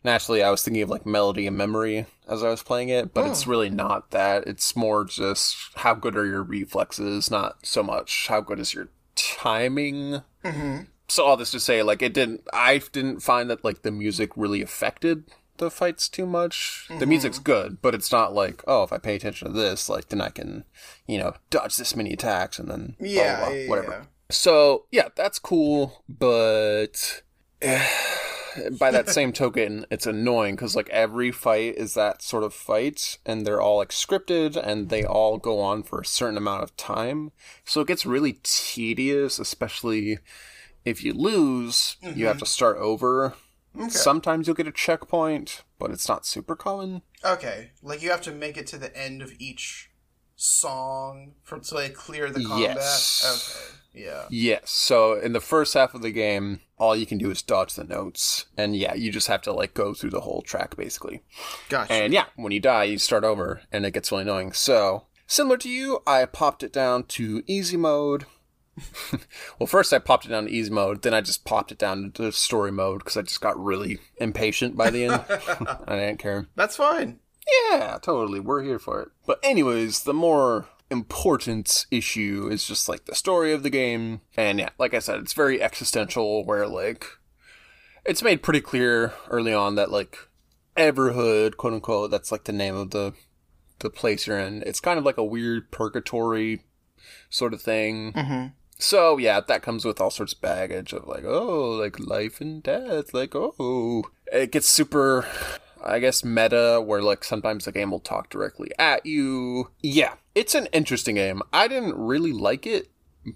naturally 0.03 0.43
I 0.43 0.51
was 0.51 0.63
thinking 0.63 0.83
of 0.83 0.89
like 0.89 1.05
melody 1.05 1.47
and 1.47 1.57
memory 1.57 2.05
as 2.27 2.43
I 2.43 2.49
was 2.49 2.63
playing 2.63 2.89
it, 2.89 3.13
but 3.13 3.25
oh. 3.25 3.31
it's 3.31 3.47
really 3.47 3.69
not 3.69 4.11
that. 4.11 4.47
It's 4.47 4.75
more 4.75 5.05
just 5.05 5.57
how 5.75 5.95
good 5.95 6.15
are 6.15 6.25
your 6.25 6.43
reflexes, 6.43 7.31
not 7.31 7.65
so 7.65 7.81
much 7.81 8.27
how 8.27 8.41
good 8.41 8.59
is 8.59 8.73
your 8.73 8.89
timing. 9.15 10.21
Mm-hmm. 10.43 10.81
So 11.07 11.25
all 11.25 11.37
this 11.37 11.51
to 11.51 11.59
say, 11.59 11.81
like 11.81 12.03
it 12.03 12.13
didn't. 12.13 12.43
I 12.53 12.81
didn't 12.91 13.21
find 13.21 13.49
that 13.49 13.65
like 13.65 13.81
the 13.81 13.91
music 13.91 14.29
really 14.35 14.61
affected 14.61 15.23
the 15.59 15.69
fights 15.71 16.09
too 16.09 16.25
much. 16.25 16.85
Mm-hmm. 16.87 16.99
The 16.99 17.05
music's 17.05 17.39
good, 17.39 17.81
but 17.81 17.93
it's 17.93 18.11
not 18.11 18.33
like 18.33 18.63
oh, 18.67 18.83
if 18.83 18.91
I 18.91 18.97
pay 18.97 19.15
attention 19.15 19.47
to 19.47 19.53
this, 19.53 19.87
like 19.87 20.09
then 20.09 20.21
I 20.21 20.29
can, 20.29 20.65
you 21.07 21.19
know, 21.19 21.33
dodge 21.49 21.77
this 21.77 21.95
many 21.95 22.13
attacks 22.13 22.59
and 22.59 22.69
then 22.69 22.95
yeah, 22.99 23.39
blah, 23.39 23.49
blah, 23.49 23.55
blah, 23.55 23.67
whatever. 23.67 23.91
Yeah. 23.91 24.05
So 24.31 24.85
yeah, 24.91 25.09
that's 25.15 25.39
cool, 25.39 26.03
but. 26.09 27.21
By 28.79 28.89
that 28.89 29.09
same 29.09 29.31
token, 29.33 29.85
it's 29.91 30.07
annoying 30.07 30.55
because 30.55 30.75
like 30.75 30.89
every 30.89 31.31
fight 31.31 31.75
is 31.75 31.93
that 31.93 32.23
sort 32.23 32.43
of 32.43 32.51
fight, 32.51 33.19
and 33.23 33.45
they're 33.45 33.61
all 33.61 33.77
like 33.77 33.89
scripted, 33.89 34.57
and 34.57 34.89
they 34.89 35.03
all 35.05 35.37
go 35.37 35.59
on 35.59 35.83
for 35.83 36.01
a 36.01 36.05
certain 36.05 36.35
amount 36.35 36.63
of 36.63 36.75
time. 36.75 37.31
So 37.63 37.81
it 37.81 37.87
gets 37.87 38.07
really 38.07 38.39
tedious, 38.41 39.37
especially 39.37 40.17
if 40.83 41.03
you 41.03 41.13
lose, 41.13 41.97
you 42.01 42.25
have 42.25 42.39
to 42.39 42.45
start 42.45 42.77
over. 42.77 43.35
Sometimes 43.89 44.47
you'll 44.47 44.55
get 44.55 44.67
a 44.67 44.71
checkpoint, 44.71 45.63
but 45.77 45.91
it's 45.91 46.09
not 46.09 46.25
super 46.25 46.55
common. 46.55 47.01
Okay, 47.23 47.71
like 47.81 48.01
you 48.01 48.09
have 48.09 48.21
to 48.21 48.31
make 48.31 48.57
it 48.57 48.67
to 48.67 48.77
the 48.77 48.95
end 48.97 49.21
of 49.21 49.33
each 49.39 49.91
song 50.35 51.33
for 51.43 51.59
to 51.59 51.75
like 51.75 51.93
clear 51.93 52.29
the 52.29 52.43
combat. 52.43 52.75
Yes. 52.77 53.75
Okay, 53.93 54.05
yeah. 54.05 54.25
Yes. 54.29 54.71
So 54.71 55.19
in 55.19 55.33
the 55.33 55.41
first 55.41 55.73
half 55.73 55.93
of 55.93 56.01
the 56.01 56.11
game, 56.11 56.61
all 56.77 56.95
you 56.95 57.05
can 57.05 57.17
do 57.17 57.29
is 57.29 57.41
dodge 57.41 57.75
the 57.75 57.83
notes, 57.83 58.45
and 58.57 58.75
yeah, 58.75 58.93
you 58.93 59.11
just 59.11 59.27
have 59.27 59.41
to 59.43 59.53
like 59.53 59.73
go 59.73 59.93
through 59.93 60.11
the 60.11 60.21
whole 60.21 60.41
track 60.41 60.75
basically. 60.75 61.23
Gotcha. 61.69 61.93
And 61.93 62.13
yeah, 62.13 62.25
when 62.35 62.51
you 62.51 62.59
die, 62.59 62.85
you 62.85 62.97
start 62.97 63.23
over, 63.23 63.61
and 63.71 63.85
it 63.85 63.91
gets 63.91 64.11
really 64.11 64.23
annoying. 64.23 64.53
So 64.53 65.05
similar 65.27 65.57
to 65.57 65.69
you, 65.69 65.99
I 66.07 66.25
popped 66.25 66.63
it 66.63 66.73
down 66.73 67.03
to 67.03 67.43
easy 67.45 67.77
mode. 67.77 68.25
well, 69.59 69.67
first 69.67 69.93
I 69.93 69.99
popped 69.99 70.25
it 70.25 70.29
down 70.29 70.45
to 70.45 70.51
easy 70.51 70.71
mode, 70.71 71.01
then 71.01 71.13
I 71.13 71.21
just 71.21 71.45
popped 71.45 71.71
it 71.71 71.77
down 71.77 72.11
to 72.13 72.31
story 72.31 72.71
mode 72.71 72.99
because 72.99 73.17
I 73.17 73.21
just 73.21 73.41
got 73.41 73.61
really 73.63 73.99
impatient 74.17 74.75
by 74.75 74.89
the 74.89 75.05
end. 75.05 75.23
I 75.87 75.95
didn't 75.95 76.19
care. 76.19 76.47
That's 76.55 76.75
fine. 76.75 77.19
Yeah, 77.71 77.97
totally. 78.01 78.39
We're 78.39 78.63
here 78.63 78.79
for 78.79 79.01
it. 79.01 79.09
But 79.25 79.39
anyways, 79.43 80.03
the 80.03 80.13
more 80.13 80.67
important 80.91 81.85
issue 81.91 82.49
is 82.51 82.65
just 82.65 82.89
like 82.89 83.05
the 83.05 83.15
story 83.15 83.53
of 83.53 83.63
the 83.63 83.69
game. 83.69 84.21
And 84.35 84.59
yeah, 84.59 84.69
like 84.77 84.93
I 84.93 84.99
said, 84.99 85.19
it's 85.19 85.33
very 85.33 85.61
existential 85.61 86.45
where 86.45 86.67
like 86.67 87.05
it's 88.05 88.23
made 88.23 88.43
pretty 88.43 88.61
clear 88.61 89.13
early 89.29 89.53
on 89.53 89.75
that 89.75 89.91
like 89.91 90.17
Everhood, 90.77 91.57
quote 91.57 91.73
unquote, 91.73 92.11
that's 92.11 92.31
like 92.31 92.45
the 92.45 92.53
name 92.53 92.75
of 92.75 92.91
the 92.91 93.13
the 93.79 93.89
place 93.89 94.27
you're 94.27 94.39
in. 94.39 94.63
It's 94.65 94.79
kind 94.79 94.99
of 94.99 95.05
like 95.05 95.17
a 95.17 95.23
weird 95.23 95.71
purgatory 95.71 96.63
sort 97.29 97.53
of 97.53 97.61
thing. 97.61 98.13
Mm-hmm. 98.13 98.47
So 98.81 99.17
yeah, 99.17 99.41
that 99.41 99.61
comes 99.61 99.83
with 99.83 99.99
all 99.99 100.09
sorts 100.09 100.33
of 100.33 100.41
baggage 100.41 100.93
of 100.93 101.05
like, 101.05 101.25
oh, 101.25 101.71
like 101.71 101.99
life 101.99 102.39
and 102.41 102.63
death, 102.63 103.13
like 103.13 103.35
oh, 103.35 104.05
it 104.31 104.51
gets 104.53 104.69
super, 104.69 105.27
I 105.83 105.99
guess, 105.99 106.23
meta 106.23 106.81
where 106.83 107.01
like 107.01 107.23
sometimes 107.25 107.65
the 107.65 107.73
game 107.73 107.91
will 107.91 107.99
talk 107.99 108.29
directly 108.29 108.71
at 108.79 109.05
you. 109.05 109.69
Yeah, 109.81 110.13
it's 110.33 110.55
an 110.55 110.67
interesting 110.71 111.15
game. 111.15 111.41
I 111.51 111.67
didn't 111.67 111.97
really 111.97 112.31
like 112.31 112.65
it, 112.65 112.89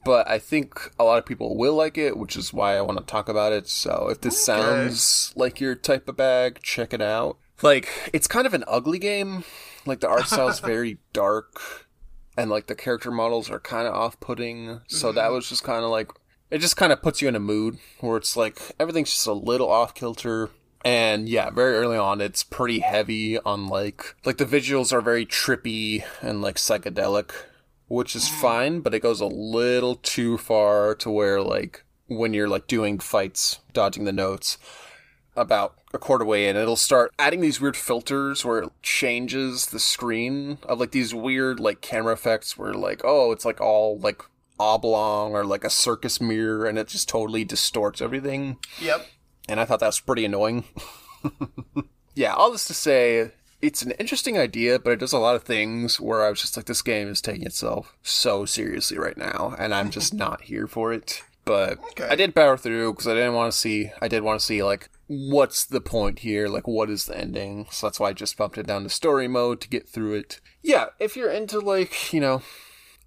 but 0.06 0.30
I 0.30 0.40
think 0.40 0.92
a 0.98 1.04
lot 1.04 1.18
of 1.18 1.26
people 1.26 1.58
will 1.58 1.76
like 1.76 1.98
it, 1.98 2.18
which 2.18 2.38
is 2.38 2.54
why 2.54 2.78
I 2.78 2.82
want 2.82 3.00
to 3.00 3.06
talk 3.06 3.28
about 3.28 3.52
it. 3.52 3.68
So 3.68 4.08
if 4.10 4.22
this 4.22 4.36
Okay. 4.50 4.62
sounds 4.62 5.34
like 5.36 5.60
your 5.60 5.76
type 5.76 6.08
of 6.08 6.16
bag, 6.16 6.60
check 6.64 6.94
it 6.94 7.02
out. 7.02 7.38
Like 7.62 7.90
it's 8.14 8.28
kind 8.28 8.48
of 8.48 8.54
an 8.54 8.64
ugly 8.66 8.98
game. 9.00 9.44
Like 9.86 10.00
the 10.00 10.08
art 10.08 10.28
style 10.28 10.48
is 10.48 10.60
very 10.62 11.00
dark 11.12 11.83
and 12.38 12.50
like 12.50 12.68
the 12.68 12.76
character 12.76 13.12
models 13.12 13.50
are 13.50 13.60
kind 13.60 13.88
of 13.88 13.94
off-putting. 13.94 14.82
So 14.88 15.12
that 15.12 15.26
mm-hmm. 15.26 15.34
was 15.34 15.50
just 15.50 15.64
kind 15.64 15.84
of 15.84 15.90
like 15.90 16.12
it 16.50 16.60
just 16.60 16.78
kind 16.78 16.92
of 16.92 17.02
puts 17.02 17.22
you 17.22 17.28
in 17.28 17.36
a 17.36 17.40
mood 17.40 17.80
where 18.00 18.18
it's 18.18 18.38
like 18.38 18.60
everything's 18.80 19.12
just 19.12 19.28
a 19.28 19.34
little 19.34 19.70
off 19.70 19.94
kilter. 19.94 20.50
And 20.86 21.30
yeah, 21.30 21.50
very 21.50 21.76
early 21.76 21.98
on, 21.98 22.20
it's 22.20 22.44
pretty 22.44 22.80
heavy 22.80 23.40
on 23.40 23.68
like 23.68 24.16
like 24.26 24.38
the 24.38 24.46
visuals 24.46 24.92
are 24.92 25.02
very 25.02 25.26
trippy 25.26 26.04
and 26.22 26.42
like 26.42 26.56
psychedelic, 26.56 27.32
which 27.88 28.16
is 28.16 28.26
mm-hmm. 28.26 28.42
fine, 28.42 28.80
but 28.82 28.94
it 28.94 29.02
goes 29.02 29.22
a 29.22 29.26
little 29.26 29.96
too 29.96 30.38
far 30.38 30.96
to 30.96 31.10
where 31.10 31.42
like 31.42 31.84
when 32.08 32.34
you're 32.34 32.50
like 32.50 32.68
doing 32.68 33.00
fights, 33.00 33.60
dodging 33.72 34.04
the 34.04 34.14
notes, 34.14 34.58
about 35.36 35.76
a 35.94 35.98
quarter 35.98 36.26
way 36.26 36.48
in, 36.48 36.56
it'll 36.56 36.76
start 36.76 37.14
adding 37.18 37.42
these 37.42 37.60
weird 37.62 37.78
filters 37.78 38.44
where 38.46 38.60
it 38.60 38.70
changes 38.82 39.68
the 39.68 39.80
screen 39.80 40.58
of 40.64 40.80
like 40.80 40.92
these 40.92 41.14
weird 41.14 41.60
like 41.60 41.82
camera 41.82 42.14
effects 42.14 42.58
where 42.58 42.74
like, 42.74 43.02
oh, 43.04 43.32
it's 43.32 43.46
like 43.46 43.60
all 43.62 43.98
like 44.00 44.22
oblong 44.60 45.34
or 45.34 45.44
like 45.44 45.64
a 45.64 45.70
circus 45.70 46.22
mirror 46.22 46.66
and 46.66 46.78
it 46.78 46.88
just 46.88 47.10
totally 47.10 47.44
distorts 47.44 48.02
everything. 48.02 48.58
Yep. 48.80 49.08
And 49.50 49.60
I 49.60 49.66
thought 49.66 49.80
that 49.80 49.88
was 49.88 50.00
pretty 50.00 50.26
annoying. 50.26 50.64
yeah, 52.16 52.34
all 52.34 52.52
this 52.52 52.66
to 52.66 52.74
say, 52.74 53.32
it's 53.62 53.82
an 53.82 53.92
interesting 53.92 54.38
idea, 54.38 54.80
but 54.80 54.92
it 54.92 55.00
does 55.00 55.14
a 55.14 55.18
lot 55.20 55.36
of 55.36 55.44
things 55.44 56.00
where 56.00 56.22
I 56.24 56.30
was 56.30 56.42
just 56.42 56.56
like, 56.58 56.66
this 56.66 56.82
game 56.82 57.08
is 57.08 57.22
taking 57.22 57.46
itself 57.46 57.96
so 58.04 58.46
seriously 58.46 58.98
right 58.98 59.18
now, 59.18 59.56
and 59.58 59.74
I'm 59.74 59.90
just 59.90 60.14
not 60.14 60.42
here 60.42 60.68
for 60.68 60.94
it. 60.94 61.24
But 61.46 61.80
Okay. 61.92 62.08
I 62.10 62.16
did 62.16 62.36
power 62.36 62.58
through 62.58 62.94
because 62.94 63.08
I 63.08 63.16
didn't 63.16 63.34
want 63.34 63.52
to 63.52 63.58
see. 63.58 63.92
I 64.02 64.08
did 64.08 64.24
want 64.24 64.40
to 64.40 64.46
see 64.46 64.64
like 64.64 64.90
what's 65.30 65.66
the 65.66 65.82
point 65.82 66.20
here, 66.20 66.48
like 66.48 66.68
what 66.68 66.90
is 66.90 67.06
the 67.06 67.18
ending. 67.18 67.68
So 67.72 67.88
that's 67.88 68.00
why 68.00 68.10
I 68.10 68.14
just 68.14 68.38
bumped 68.38 68.58
it 68.58 68.68
down 68.68 68.84
to 68.84 68.90
story 68.90 69.28
mode 69.28 69.62
to 69.62 69.70
get 69.70 69.88
through 69.88 70.14
it. 70.16 70.42
Yeah, 70.62 70.88
if 71.00 71.16
you're 71.16 71.32
into 71.32 71.60
like 71.60 72.14
you 72.14 72.20
know 72.20 72.42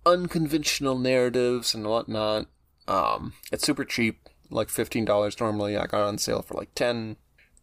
unconventional 0.05 0.99
narratives 0.99 1.75
and 1.75 1.87
whatnot, 1.87 2.47
um, 2.89 3.33
it's 3.51 3.65
super 3.65 3.85
cheap, 3.85 4.29
like 4.51 4.69
fifteen 4.69 5.05
dollars 5.05 5.39
normally. 5.41 5.77
I 5.77 5.87
got 5.87 6.07
on 6.07 6.19
sale 6.19 6.43
for 6.43 6.55
like 6.55 6.75
ten. 6.75 7.17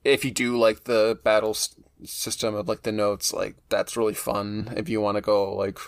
If 0.03 0.25
you 0.25 0.31
do 0.31 0.57
like 0.57 0.83
the 0.83 1.17
battle 1.23 1.55
system 2.03 2.55
of 2.55 2.67
like 2.67 2.83
the 2.83 2.91
notes, 2.91 3.33
like 3.33 3.55
that's 3.69 3.97
really 3.97 4.13
fun. 4.13 4.73
If 4.75 4.89
you 4.89 4.99
want 5.01 5.15
to 5.15 5.21
go 5.21 5.53
like 5.55 5.79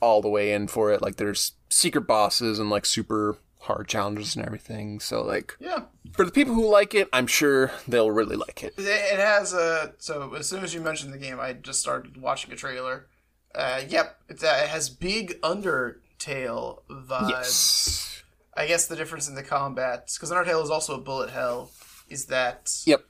all 0.00 0.22
the 0.22 0.28
way 0.28 0.52
in 0.52 0.68
for 0.68 0.92
it, 0.92 1.02
like 1.02 1.16
there's 1.16 1.52
secret 1.68 2.06
bosses 2.06 2.58
and 2.58 2.70
like 2.70 2.86
super 2.86 3.38
hard 3.64 3.88
challenges 3.88 4.36
and 4.36 4.44
everything. 4.44 5.00
So 5.00 5.22
like 5.22 5.56
Yeah. 5.58 5.84
for 6.12 6.24
the 6.24 6.30
people 6.32 6.54
who 6.54 6.68
like 6.68 6.94
it, 6.94 7.08
I'm 7.12 7.26
sure 7.26 7.70
they'll 7.88 8.10
really 8.10 8.36
like 8.36 8.62
it. 8.62 8.74
It 8.78 9.18
has 9.18 9.52
a 9.52 9.94
so 9.98 10.34
as 10.34 10.48
soon 10.48 10.62
as 10.64 10.72
you 10.74 10.80
mentioned 10.80 11.12
the 11.12 11.18
game, 11.18 11.40
I 11.40 11.52
just 11.54 11.80
started 11.80 12.16
watching 12.20 12.52
a 12.52 12.56
trailer. 12.56 13.06
Uh, 13.54 13.82
yep, 13.88 14.18
uh, 14.30 14.34
it 14.34 14.68
has 14.68 14.88
big 14.90 15.40
Undertale 15.40 16.82
vibes. 16.90 17.28
Yes. 17.30 18.22
I 18.56 18.66
guess 18.66 18.86
the 18.86 18.96
difference 18.96 19.28
in 19.28 19.34
the 19.34 19.42
combat, 19.42 20.10
because 20.14 20.30
Undertale 20.30 20.62
is 20.62 20.70
also 20.70 20.94
a 20.94 21.00
bullet 21.00 21.30
hell, 21.30 21.70
is 22.08 22.26
that 22.26 22.72
Yep. 22.84 23.04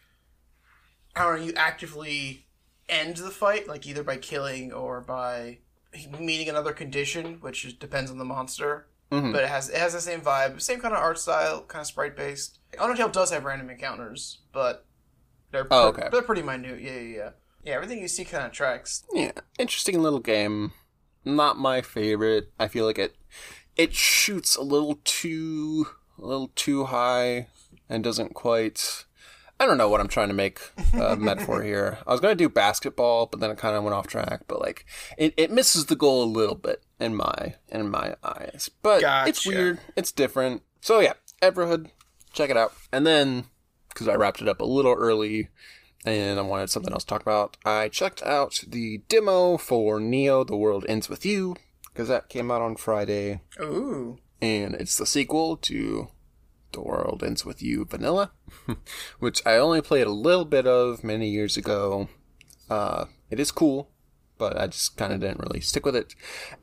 how 1.16 1.24
are 1.26 1.38
you 1.38 1.52
actively 1.56 2.46
end 2.88 3.16
the 3.16 3.30
fight, 3.30 3.66
like 3.66 3.86
either 3.86 4.02
by 4.02 4.16
killing 4.18 4.72
or 4.72 5.00
by 5.00 5.58
meeting 6.20 6.48
another 6.48 6.72
condition, 6.72 7.40
which 7.40 7.78
depends 7.78 8.10
on 8.10 8.18
the 8.18 8.24
monster. 8.24 8.86
Mhm. 9.22 9.32
But 9.32 9.44
it 9.44 9.48
has 9.48 9.68
it 9.68 9.76
has 9.76 9.92
the 9.92 10.00
same 10.00 10.20
vibe, 10.20 10.60
same 10.60 10.80
kind 10.80 10.94
of 10.94 11.00
art 11.00 11.18
style, 11.18 11.62
kind 11.64 11.80
of 11.80 11.86
sprite 11.86 12.16
based. 12.16 12.58
Undertale 12.78 13.12
does 13.12 13.30
have 13.30 13.44
random 13.44 13.70
encounters, 13.70 14.40
but 14.52 14.86
they're 15.50 15.66
Oh, 15.70 15.92
pre- 15.92 16.02
okay. 16.02 16.08
they're 16.10 16.22
pretty 16.22 16.42
minute. 16.42 16.80
Yeah, 16.80 16.92
yeah, 16.92 17.16
yeah. 17.16 17.30
Yeah, 17.64 17.74
everything 17.74 18.00
you 18.00 18.08
see 18.08 18.24
kind 18.24 18.44
of 18.44 18.52
tracks. 18.52 19.04
Yeah, 19.12 19.32
interesting 19.58 20.02
little 20.02 20.18
game. 20.20 20.72
Not 21.24 21.56
my 21.56 21.80
favorite. 21.80 22.52
I 22.58 22.68
feel 22.68 22.84
like 22.84 22.98
it 22.98 23.16
it 23.76 23.94
shoots 23.94 24.56
a 24.56 24.62
little 24.62 25.00
too 25.04 25.86
a 26.18 26.26
little 26.26 26.48
too 26.54 26.84
high 26.84 27.48
and 27.88 28.04
doesn't 28.04 28.34
quite 28.34 29.04
I 29.60 29.66
don't 29.66 29.78
know 29.78 29.88
what 29.88 30.00
I'm 30.00 30.08
trying 30.08 30.28
to 30.28 30.34
make 30.34 30.60
a 30.94 31.16
metaphor 31.16 31.62
here. 31.62 31.98
I 32.06 32.12
was 32.12 32.20
gonna 32.20 32.34
do 32.34 32.48
basketball, 32.48 33.26
but 33.26 33.40
then 33.40 33.50
it 33.50 33.58
kind 33.58 33.76
of 33.76 33.84
went 33.84 33.94
off 33.94 34.06
track. 34.06 34.42
But 34.48 34.60
like, 34.60 34.84
it, 35.16 35.32
it 35.36 35.50
misses 35.50 35.86
the 35.86 35.96
goal 35.96 36.24
a 36.24 36.26
little 36.26 36.56
bit 36.56 36.82
in 36.98 37.14
my 37.14 37.54
in 37.68 37.90
my 37.90 38.16
eyes. 38.22 38.70
But 38.82 39.02
it's 39.28 39.46
weird. 39.46 39.80
It's 39.96 40.12
different. 40.12 40.62
So 40.80 41.00
yeah, 41.00 41.14
Everhood, 41.40 41.90
check 42.32 42.50
it 42.50 42.56
out. 42.56 42.72
And 42.92 43.06
then 43.06 43.46
because 43.88 44.08
I 44.08 44.14
wrapped 44.14 44.42
it 44.42 44.48
up 44.48 44.60
a 44.60 44.64
little 44.64 44.94
early, 44.94 45.48
and 46.04 46.38
I 46.38 46.42
wanted 46.42 46.70
something 46.70 46.92
else 46.92 47.04
to 47.04 47.08
talk 47.08 47.22
about. 47.22 47.56
I 47.64 47.88
checked 47.88 48.22
out 48.22 48.60
the 48.66 48.98
demo 49.08 49.56
for 49.56 50.00
Neo: 50.00 50.44
The 50.44 50.56
World 50.56 50.84
Ends 50.88 51.08
with 51.08 51.24
You 51.24 51.56
because 51.94 52.08
that 52.08 52.28
came 52.28 52.50
out 52.50 52.60
on 52.60 52.74
Friday, 52.76 53.40
Ooh. 53.60 54.18
and 54.42 54.74
it's 54.74 54.98
the 54.98 55.06
sequel 55.06 55.56
to 55.58 56.08
The 56.74 56.82
World 56.82 57.22
Ends 57.24 57.44
with 57.44 57.62
You 57.62 57.84
Vanilla, 57.84 58.32
which 59.18 59.44
I 59.46 59.56
only 59.56 59.80
played 59.80 60.06
a 60.06 60.12
little 60.12 60.44
bit 60.44 60.66
of 60.66 61.02
many 61.02 61.30
years 61.30 61.56
ago. 61.56 62.08
Uh, 62.68 63.06
it 63.30 63.40
is 63.40 63.50
cool, 63.50 63.90
but 64.38 64.58
I 64.58 64.66
just 64.66 64.96
kind 64.96 65.12
of 65.12 65.20
didn't 65.20 65.40
really 65.40 65.60
stick 65.60 65.86
with 65.86 65.96
it. 65.96 66.14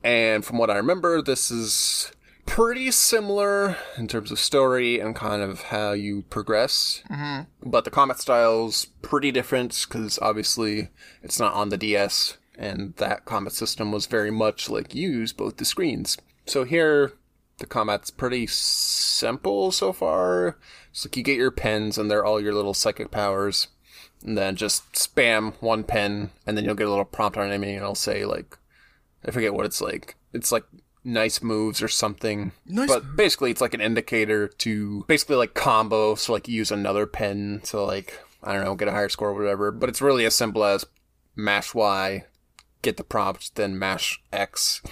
And 0.04 0.46
from 0.46 0.58
what 0.58 0.70
I 0.70 0.78
remember, 0.78 1.22
this 1.22 1.50
is 1.50 2.12
pretty 2.46 2.92
similar 2.92 3.78
in 3.98 4.08
terms 4.08 4.32
of 4.32 4.40
story 4.40 5.00
and 5.00 5.16
kind 5.16 5.42
of 5.42 5.64
how 5.64 5.94
you 5.94 6.24
progress. 6.24 7.02
Mm-hmm. 7.10 7.70
But 7.70 7.86
the 7.86 7.92
combat 7.92 8.20
style's 8.20 8.86
pretty 9.02 9.32
different 9.32 9.86
because 9.88 10.20
obviously 10.22 10.90
it's 11.24 11.40
not 11.40 11.54
on 11.54 11.70
the 11.70 11.78
DS, 11.78 12.38
and 12.58 12.96
that 12.98 13.26
combat 13.26 13.54
system 13.54 13.92
was 13.92 14.06
very 14.06 14.32
much 14.32 14.70
like 14.70 14.94
use 14.94 15.34
both 15.34 15.58
the 15.58 15.66
screens. 15.66 16.18
So 16.46 16.64
here, 16.64 17.14
the 17.62 17.68
combat's 17.68 18.12
pretty 18.12 18.46
simple 18.48 19.72
so 19.72 19.94
far. 19.94 20.58
It's 20.92 21.06
like 21.06 21.16
you 21.16 21.24
get 21.24 21.38
your 21.38 21.52
pens, 21.52 21.98
and 21.98 22.12
they're 22.12 22.26
all 22.26 22.42
your 22.42 22.54
little 22.54 22.74
psychic 22.74 23.12
powers 23.12 23.70
and 24.24 24.38
then 24.38 24.56
just 24.56 24.92
spam 24.94 25.54
one 25.62 25.84
pen, 25.84 26.32
and 26.46 26.58
then 26.58 26.66
you'll 26.66 26.76
get 26.76 26.88
a 26.88 26.90
little 26.90 27.06
prompt 27.06 27.38
on 27.38 27.48
enemy, 27.48 27.70
and 27.70 27.78
it'll 27.78 27.96
say 27.96 28.26
like, 28.26 28.58
I 29.26 29.32
forget 29.32 29.54
what 29.54 29.66
it's 29.66 29.82
like. 29.82 30.16
It's 30.34 30.52
like 30.52 30.64
nice 31.04 31.42
moves 31.42 31.82
or 31.82 31.88
something. 31.88 32.52
Nice 32.66 32.90
but 32.90 33.16
basically, 33.16 33.52
it's 33.52 33.62
like 33.62 33.74
an 33.74 33.82
indicator 33.82 34.48
to 34.48 35.06
basically 35.08 35.36
like 35.36 35.54
combo. 35.54 36.16
So 36.16 36.34
like 36.34 36.48
use 36.48 36.72
another 36.72 37.06
pen 37.06 37.62
to 37.66 37.82
like 37.82 38.20
I 38.44 38.54
don't 38.54 38.64
know, 38.64 38.76
get 38.76 38.88
a 38.88 38.92
higher 38.92 39.10
score 39.10 39.30
or 39.30 39.34
whatever. 39.34 39.72
But 39.72 39.90
it's 39.90 40.02
really 40.02 40.26
as 40.26 40.36
simple 40.36 40.64
as 40.64 40.86
mash 41.36 41.74
Y, 41.74 42.26
get 42.82 42.98
the 42.98 43.04
prompt, 43.04 43.56
then 43.56 43.78
mash 43.78 44.22
X. 44.32 44.82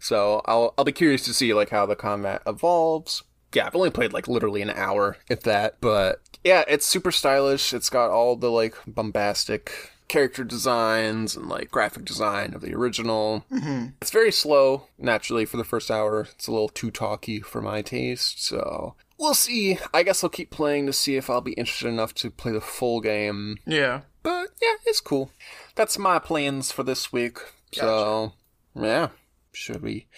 So 0.00 0.42
I'll 0.44 0.74
I'll 0.76 0.84
be 0.84 0.92
curious 0.92 1.24
to 1.24 1.34
see 1.34 1.54
like 1.54 1.70
how 1.70 1.86
the 1.86 1.96
combat 1.96 2.42
evolves. 2.46 3.22
Yeah, 3.52 3.66
I've 3.66 3.76
only 3.76 3.90
played 3.90 4.12
like 4.12 4.28
literally 4.28 4.62
an 4.62 4.70
hour, 4.70 5.16
if 5.28 5.42
that. 5.42 5.80
But 5.80 6.20
yeah, 6.44 6.64
it's 6.68 6.86
super 6.86 7.10
stylish. 7.10 7.72
It's 7.72 7.90
got 7.90 8.10
all 8.10 8.36
the 8.36 8.50
like 8.50 8.74
bombastic 8.86 9.92
character 10.08 10.44
designs 10.44 11.36
and 11.36 11.48
like 11.48 11.70
graphic 11.70 12.04
design 12.04 12.54
of 12.54 12.60
the 12.60 12.74
original. 12.74 13.44
Mm-hmm. 13.50 13.86
It's 14.00 14.10
very 14.10 14.32
slow, 14.32 14.86
naturally, 14.98 15.44
for 15.44 15.56
the 15.56 15.64
first 15.64 15.90
hour. 15.90 16.28
It's 16.34 16.46
a 16.46 16.52
little 16.52 16.68
too 16.68 16.90
talky 16.90 17.40
for 17.40 17.60
my 17.60 17.82
taste, 17.82 18.44
so 18.44 18.94
we'll 19.18 19.34
see. 19.34 19.78
I 19.92 20.02
guess 20.02 20.22
I'll 20.22 20.30
keep 20.30 20.50
playing 20.50 20.86
to 20.86 20.92
see 20.92 21.16
if 21.16 21.30
I'll 21.30 21.40
be 21.40 21.52
interested 21.52 21.88
enough 21.88 22.14
to 22.14 22.30
play 22.30 22.52
the 22.52 22.60
full 22.60 23.00
game. 23.00 23.58
Yeah. 23.66 24.02
But 24.22 24.50
yeah, 24.60 24.74
it's 24.84 25.00
cool. 25.00 25.30
That's 25.76 25.98
my 25.98 26.18
plans 26.18 26.72
for 26.72 26.82
this 26.82 27.12
week. 27.12 27.38
So 27.72 28.32
yeah, 28.74 29.10
should 29.52 29.82
we? 29.82 30.08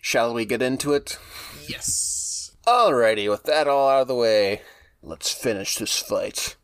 Shall 0.00 0.32
we 0.32 0.44
get 0.44 0.62
into 0.62 0.92
it? 0.92 1.18
Yes. 1.66 2.52
Alrighty, 2.66 3.28
with 3.28 3.44
that 3.44 3.66
all 3.66 3.88
out 3.88 4.02
of 4.02 4.08
the 4.08 4.14
way, 4.14 4.62
let's 5.02 5.32
finish 5.32 5.76
this 5.76 5.98
fight 5.98 6.56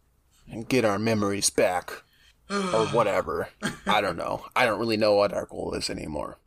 and 0.49 0.69
get 0.69 0.85
our 0.85 0.99
memories 0.99 1.51
back. 1.51 2.05
or 2.51 2.87
whatever. 2.89 3.49
I 3.87 4.01
don't 4.01 4.17
know. 4.17 4.45
I 4.55 4.67
don't 4.67 4.79
really 4.79 4.99
know 4.99 5.15
what 5.15 5.33
our 5.33 5.47
goal 5.47 5.73
is 5.75 5.89
anymore. 5.89 6.39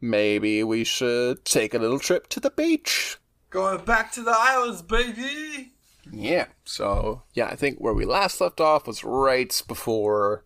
Maybe 0.00 0.62
we 0.62 0.84
should 0.84 1.44
take 1.44 1.74
a 1.74 1.78
little 1.78 1.98
trip 1.98 2.28
to 2.28 2.40
the 2.40 2.50
beach. 2.50 3.18
Going 3.50 3.84
back 3.84 4.12
to 4.12 4.22
the 4.22 4.34
islands, 4.34 4.82
baby. 4.82 5.72
Yeah. 6.10 6.46
So, 6.64 7.22
yeah, 7.34 7.46
I 7.46 7.56
think 7.56 7.78
where 7.78 7.94
we 7.94 8.04
last 8.04 8.40
left 8.40 8.60
off 8.60 8.86
was 8.86 9.04
right 9.04 9.60
before 9.66 10.44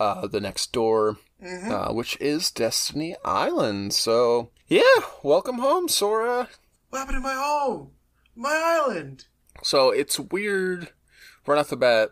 uh, 0.00 0.26
the 0.26 0.40
next 0.40 0.72
door, 0.72 1.18
uh, 1.44 1.92
which 1.92 2.16
is 2.20 2.50
Destiny 2.50 3.14
Island. 3.24 3.92
So, 3.92 4.50
yeah, 4.66 4.82
welcome 5.22 5.58
home, 5.58 5.88
Sora. 5.88 6.48
What 6.88 7.00
happened 7.00 7.18
to 7.18 7.20
my 7.20 7.34
home? 7.34 7.90
My 8.34 8.80
island. 8.80 9.26
So 9.62 9.90
it's 9.90 10.18
weird 10.18 10.88
right 11.46 11.58
off 11.58 11.68
the 11.68 11.76
bat. 11.76 12.10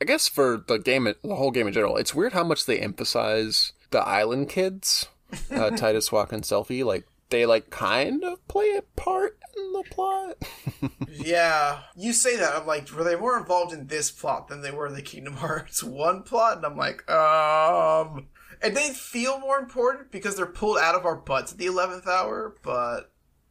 I 0.00 0.04
guess 0.04 0.28
for 0.28 0.62
the 0.68 0.78
game, 0.78 1.04
the 1.04 1.34
whole 1.34 1.50
game 1.50 1.66
in 1.66 1.72
general, 1.72 1.96
it's 1.96 2.14
weird 2.14 2.32
how 2.32 2.44
much 2.44 2.66
they 2.66 2.78
emphasize 2.78 3.72
the 3.90 4.00
island 4.00 4.48
kids, 4.48 5.08
uh, 5.32 5.34
Tidus 5.70 6.10
Wakka 6.10 6.32
and 6.32 6.44
Selphie. 6.44 6.84
Like 6.84 7.06
they 7.30 7.44
like 7.44 7.70
kind 7.70 8.22
of 8.22 8.46
play 8.46 8.76
a 8.76 8.82
part 8.82 9.38
in 9.56 9.72
the 9.72 9.84
plot. 9.90 10.36
Yeah, 11.08 11.80
you 11.96 12.12
say 12.12 12.36
that. 12.36 12.54
I'm 12.54 12.66
like, 12.66 12.90
were 12.92 13.02
they 13.02 13.16
more 13.16 13.38
involved 13.38 13.72
in 13.72 13.86
this 13.86 14.10
plot 14.10 14.48
than 14.48 14.60
they 14.60 14.70
were 14.70 14.86
in 14.86 14.94
the 14.94 15.02
Kingdom 15.02 15.34
Hearts 15.38 15.82
1 15.82 16.22
plot? 16.24 16.58
And 16.58 16.66
I'm 16.66 16.76
like, 16.76 17.08
um. 17.10 18.28
And 18.62 18.76
they 18.76 18.90
feel 18.90 19.38
more 19.40 19.58
important 19.58 20.10
because 20.12 20.36
they're 20.36 20.46
pulled 20.46 20.78
out 20.78 20.94
of 20.94 21.04
our 21.06 21.16
butts 21.16 21.52
at 21.52 21.58
the 21.58 21.66
11th 21.66 22.06
hour, 22.06 22.54
but 22.62 23.10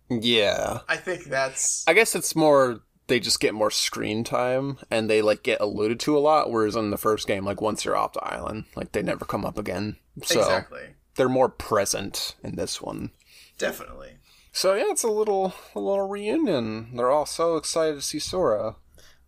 yeah, 0.10 0.80
I 0.88 0.98
think 0.98 1.26
that's. 1.26 1.88
I 1.88 1.94
guess 1.94 2.16
it's 2.16 2.36
more 2.36 2.82
they 3.08 3.20
just 3.20 3.40
get 3.40 3.54
more 3.54 3.72
screen 3.72 4.24
time 4.24 4.78
and 4.90 5.10
they 5.10 5.22
like 5.22 5.44
get 5.44 5.62
alluded 5.62 6.00
to 6.02 6.18
a 6.18 6.20
lot. 6.20 6.52
Whereas 6.52 6.76
in 6.76 6.92
the 6.92 6.98
first 6.98 7.28
game, 7.28 7.46
like 7.46 7.62
once 7.62 7.84
you're 7.86 7.98
off 7.98 8.14
the 8.14 8.24
island, 8.24 8.66
like 8.76 8.92
they 8.94 9.02
never 9.04 9.26
come 9.26 9.46
up 9.46 9.58
again. 9.58 9.98
So 10.24 10.40
Exactly. 10.40 10.82
they're 11.16 11.30
more 11.30 11.50
present 11.50 12.36
in 12.44 12.56
this 12.56 12.82
one. 12.82 13.12
Definitely. 13.58 14.15
So 14.56 14.74
yeah, 14.74 14.86
it's 14.88 15.04
a 15.04 15.10
little 15.10 15.54
a 15.76 15.82
little 15.82 16.08
reunion. 16.08 16.96
They're 16.96 17.12
all 17.12 17.26
so 17.26 17.58
excited 17.58 17.96
to 17.96 18.02
see 18.02 18.20
Sora, 18.20 18.78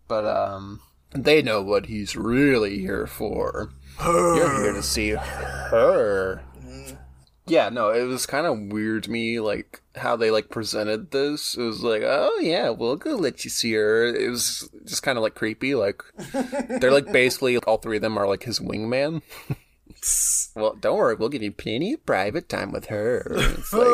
but 0.07 0.25
um, 0.25 0.79
they 1.11 1.41
know 1.41 1.61
what 1.61 1.87
he's 1.87 2.15
really 2.15 2.79
here 2.79 3.05
for. 3.05 3.73
You're 4.01 4.63
here 4.63 4.71
to 4.71 4.81
see 4.81 5.09
her. 5.09 6.41
Yeah, 7.45 7.67
no, 7.67 7.89
it 7.89 8.03
was 8.03 8.25
kind 8.25 8.47
of 8.47 8.71
weird 8.71 9.03
to 9.03 9.11
me, 9.11 9.41
like 9.41 9.81
how 9.97 10.15
they 10.15 10.31
like 10.31 10.49
presented 10.49 11.11
this. 11.11 11.57
It 11.57 11.61
was 11.61 11.83
like, 11.83 12.03
oh 12.05 12.39
yeah, 12.41 12.69
we'll 12.69 12.95
go 12.95 13.15
let 13.15 13.43
you 13.43 13.49
see 13.49 13.73
her. 13.73 14.05
It 14.05 14.29
was 14.29 14.69
just 14.85 15.03
kind 15.03 15.17
of 15.17 15.23
like 15.25 15.35
creepy. 15.35 15.75
Like 15.75 16.03
they're 16.69 16.89
like 16.89 17.11
basically 17.11 17.57
all 17.57 17.79
three 17.79 17.97
of 17.97 18.01
them 18.01 18.17
are 18.17 18.29
like 18.29 18.43
his 18.43 18.61
wingman. 18.61 19.21
well, 20.55 20.75
don't 20.79 20.97
worry, 20.97 21.15
we'll 21.15 21.29
give 21.29 21.43
you 21.43 21.51
plenty 21.51 21.93
of 21.93 22.05
private 22.05 22.49
time 22.49 22.71
with 22.71 22.85
her. 22.87 23.23
It's 23.29 23.73
like, 23.73 23.87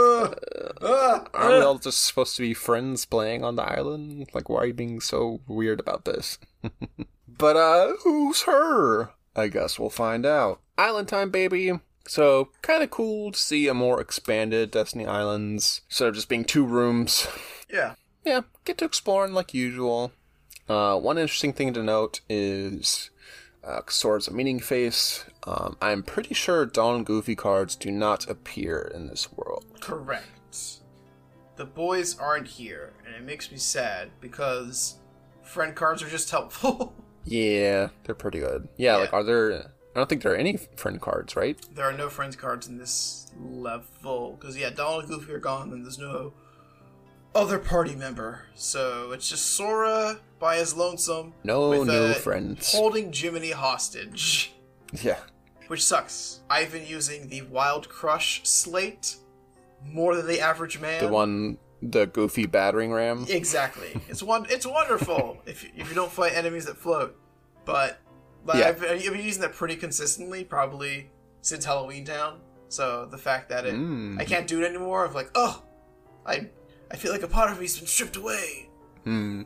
Ah, 0.81 1.25
Aren't 1.33 1.53
we 1.55 1.61
all 1.61 1.77
just 1.77 2.05
supposed 2.05 2.35
to 2.35 2.41
be 2.41 2.53
friends 2.53 3.05
playing 3.05 3.43
on 3.43 3.55
the 3.55 3.63
island? 3.63 4.29
Like, 4.33 4.49
why 4.49 4.61
are 4.61 4.65
you 4.67 4.73
being 4.73 4.99
so 4.99 5.41
weird 5.47 5.79
about 5.79 6.05
this? 6.05 6.37
but, 7.27 7.55
uh, 7.55 7.93
who's 8.03 8.43
her? 8.43 9.11
I 9.35 9.47
guess 9.47 9.79
we'll 9.79 9.89
find 9.89 10.25
out. 10.25 10.61
Island 10.77 11.07
time, 11.07 11.29
baby. 11.29 11.79
So, 12.05 12.49
kind 12.61 12.83
of 12.83 12.89
cool 12.89 13.31
to 13.31 13.39
see 13.39 13.67
a 13.67 13.73
more 13.73 14.01
expanded 14.01 14.71
Destiny 14.71 15.05
Islands 15.05 15.81
instead 15.89 16.09
of 16.09 16.15
just 16.15 16.29
being 16.29 16.43
two 16.43 16.65
rooms. 16.65 17.27
yeah. 17.69 17.95
Yeah, 18.25 18.41
get 18.65 18.77
to 18.79 18.85
exploring 18.85 19.33
like 19.33 19.53
usual. 19.53 20.11
Uh, 20.67 20.97
one 20.97 21.17
interesting 21.17 21.53
thing 21.53 21.73
to 21.73 21.83
note 21.83 22.21
is 22.29 23.09
uh, 23.65 23.82
Sora's 23.88 24.28
a 24.28 24.32
meaning 24.34 24.60
face. 24.60 25.26
Um, 25.45 25.78
I'm 25.82 26.04
pretty 26.04 26.34
sure 26.34 26.65
Dawn 26.65 26.95
and 26.97 27.06
Goofy 27.06 27.36
cards 27.36 27.76
do 27.76 27.91
not 27.91 28.30
appear 28.30 28.91
in 28.93 29.08
this 29.08 29.32
world. 29.32 29.65
Correct. 29.80 30.28
The 31.56 31.65
boys 31.65 32.17
aren't 32.17 32.47
here, 32.47 32.93
and 33.06 33.13
it 33.15 33.23
makes 33.23 33.52
me 33.52 33.58
sad 33.58 34.10
because 34.19 34.95
friend 35.43 35.76
cards 35.76 36.02
are 36.04 36.10
just 36.10 36.30
helpful. 36.32 36.93
Yeah, 37.26 37.88
they're 38.04 38.15
pretty 38.15 38.39
good. 38.39 38.67
Yeah, 38.76 38.95
Yeah. 38.95 38.97
like 39.04 39.13
are 39.13 39.23
there? 39.23 39.54
I 39.95 39.99
don't 39.99 40.10
think 40.10 40.23
there 40.23 40.34
are 40.34 40.36
any 40.36 40.58
friend 40.76 40.99
cards, 40.99 41.38
right? 41.38 41.58
there 41.73 41.86
are 41.86 41.93
no 41.93 42.10
friends 42.10 42.36
cards 42.36 42.67
in 42.67 42.78
this 42.78 43.32
level 43.39 44.36
because 44.38 44.58
yeah, 44.58 44.71
Donald 44.71 45.06
and 45.06 45.13
Goofy 45.13 45.32
are 45.32 45.39
gone, 45.39 45.71
and 45.71 45.86
there's 45.86 45.97
no 45.97 46.34
other 47.34 47.60
party 47.60 47.95
member. 47.95 48.41
So 48.56 49.13
it's 49.13 49.30
just 49.30 49.52
Sora 49.52 50.19
by 50.43 50.58
his 50.58 50.75
lonesome. 50.75 51.34
No 51.45 51.69
with, 51.69 51.88
new 51.88 51.93
uh, 51.93 52.13
friends. 52.15 52.73
Holding 52.73 53.13
Jiminy 53.13 53.51
hostage, 53.51 54.53
Yeah, 55.01 55.19
which 55.67 55.82
sucks. 55.82 56.41
I've 56.49 56.73
been 56.73 56.86
using 56.86 57.29
the 57.29 57.43
Wild 57.43 57.88
Crush 57.88 58.41
sleight 58.43 59.15
more 59.86 60.17
than 60.17 60.27
the 60.27 60.41
average 60.41 60.82
man. 60.82 61.01
the 61.01 61.08
one, 61.08 61.58
the 61.82 62.08
goofy 62.08 62.45
battering 62.45 62.91
ram. 62.91 63.25
Exactly. 63.29 63.97
It's 64.10 64.21
one. 64.34 64.45
It's 64.49 64.67
wonderful 64.67 65.38
if 65.45 65.63
you, 65.63 65.69
if 65.77 65.88
you 65.88 65.95
don't 65.95 66.12
fight 66.12 66.34
enemies 66.36 66.65
that 66.65 66.75
float. 66.75 67.15
But 67.63 67.99
like, 68.45 68.60
Yeah. 68.60 68.67
I've, 68.67 68.82
been, 68.82 68.89
I've 68.89 69.03
been 69.13 69.25
using 69.25 69.41
that 69.43 69.53
pretty 69.53 69.77
consistently, 69.77 70.43
probably 70.43 71.10
since 71.41 71.63
Halloween 71.63 72.03
Town. 72.03 72.41
So 72.67 73.08
the 73.10 73.17
fact 73.17 73.47
that 73.47 73.65
it 73.65 73.75
Mm. 73.75 74.19
I 74.19 74.25
can't 74.25 74.45
do 74.47 74.62
it 74.62 74.65
anymore, 74.65 75.06
of 75.06 75.15
like, 75.15 75.29
oh, 75.36 75.63
I 76.25 76.49
I 76.91 76.97
feel 76.97 77.13
like 77.13 77.23
a 77.23 77.27
part 77.29 77.49
of 77.49 77.62
me's 77.62 77.77
been 77.77 77.88
stripped 77.88 78.17
away. 78.17 78.69
Hmm. 79.06 79.43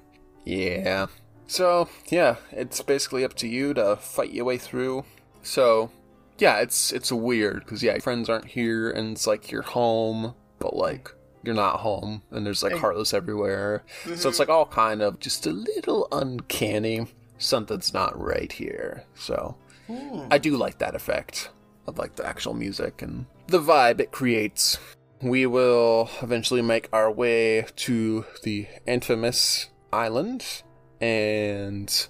Yeah. 0.48 1.08
So 1.48 1.90
yeah, 2.10 2.38
it's 2.52 2.82
basically 2.82 3.26
up 3.26 3.34
to 3.36 3.48
you 3.48 3.74
to 3.74 3.98
fight 3.98 4.32
your 4.32 4.46
way 4.46 4.58
through. 4.58 5.04
So 5.44 5.92
yeah, 6.38 6.60
it's 6.60 6.94
it's 6.94 7.12
weird 7.12 7.60
because 7.66 7.84
yeah, 7.84 7.98
friends 8.00 8.30
aren't 8.30 8.46
here, 8.46 8.90
and 8.90 9.12
it's 9.12 9.28
like 9.28 9.52
you're 9.52 9.62
home, 9.62 10.36
but 10.60 10.76
like 10.76 11.12
you're 11.44 11.56
not 11.56 11.82
home, 11.82 12.22
and 12.32 12.46
there's 12.46 12.64
like 12.64 12.78
heartless 12.78 13.14
everywhere. 13.14 13.84
So 14.06 14.12
it's 14.12 14.26
mm-hmm. 14.26 14.40
like 14.40 14.50
all 14.50 14.66
kind 14.66 15.02
of 15.02 15.20
just 15.20 15.46
a 15.46 15.52
little 15.52 16.08
uncanny. 16.12 17.08
Something's 17.38 17.94
not 17.94 18.20
right 18.20 18.52
here. 18.52 19.04
So 19.16 19.58
hmm. 19.88 20.28
I 20.32 20.38
do 20.38 20.56
like 20.56 20.80
that 20.80 20.96
effect 20.96 21.50
of 21.88 21.98
like 21.98 22.16
the 22.16 22.26
actual 22.26 22.54
music 22.54 23.02
and 23.02 23.26
the 23.48 23.60
vibe 23.60 24.00
it 24.00 24.12
creates. 24.12 24.80
We 25.22 25.46
will 25.46 26.10
eventually 26.22 26.62
make 26.62 26.90
our 26.94 27.12
way 27.12 27.66
to 27.76 28.26
the 28.44 28.68
infamous 28.86 29.70
island, 29.98 30.64
and 31.02 32.08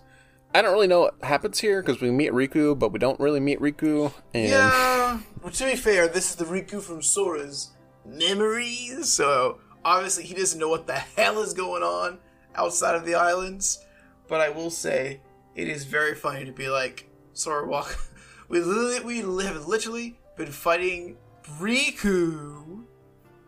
I 0.53 0.61
don't 0.61 0.73
really 0.73 0.87
know 0.87 1.01
what 1.01 1.15
happens 1.23 1.59
here 1.59 1.81
because 1.81 2.01
we 2.01 2.11
meet 2.11 2.31
Riku, 2.31 2.77
but 2.77 2.91
we 2.91 2.99
don't 2.99 3.19
really 3.19 3.39
meet 3.39 3.59
Riku. 3.59 4.11
And 4.33 4.49
Yeah. 4.49 5.19
Well, 5.41 5.51
to 5.51 5.65
be 5.65 5.75
fair, 5.75 6.07
this 6.07 6.29
is 6.29 6.35
the 6.35 6.45
Riku 6.45 6.81
from 6.81 7.01
Sora's 7.01 7.71
memories, 8.05 9.09
so 9.09 9.59
obviously 9.85 10.23
he 10.23 10.33
doesn't 10.33 10.59
know 10.59 10.69
what 10.69 10.87
the 10.87 10.95
hell 10.95 11.41
is 11.41 11.53
going 11.53 11.83
on 11.83 12.19
outside 12.55 12.95
of 12.95 13.05
the 13.05 13.15
islands. 13.15 13.85
But 14.27 14.41
I 14.41 14.49
will 14.49 14.69
say, 14.69 15.21
it 15.55 15.67
is 15.69 15.85
very 15.85 16.15
funny 16.15 16.43
to 16.45 16.51
be 16.51 16.69
like 16.69 17.09
Sora 17.33 17.67
walk. 17.67 17.97
We 18.49 18.61
we 19.01 19.17
have 19.43 19.67
literally 19.67 20.17
been 20.37 20.53
fighting 20.53 21.17
Riku 21.59 22.85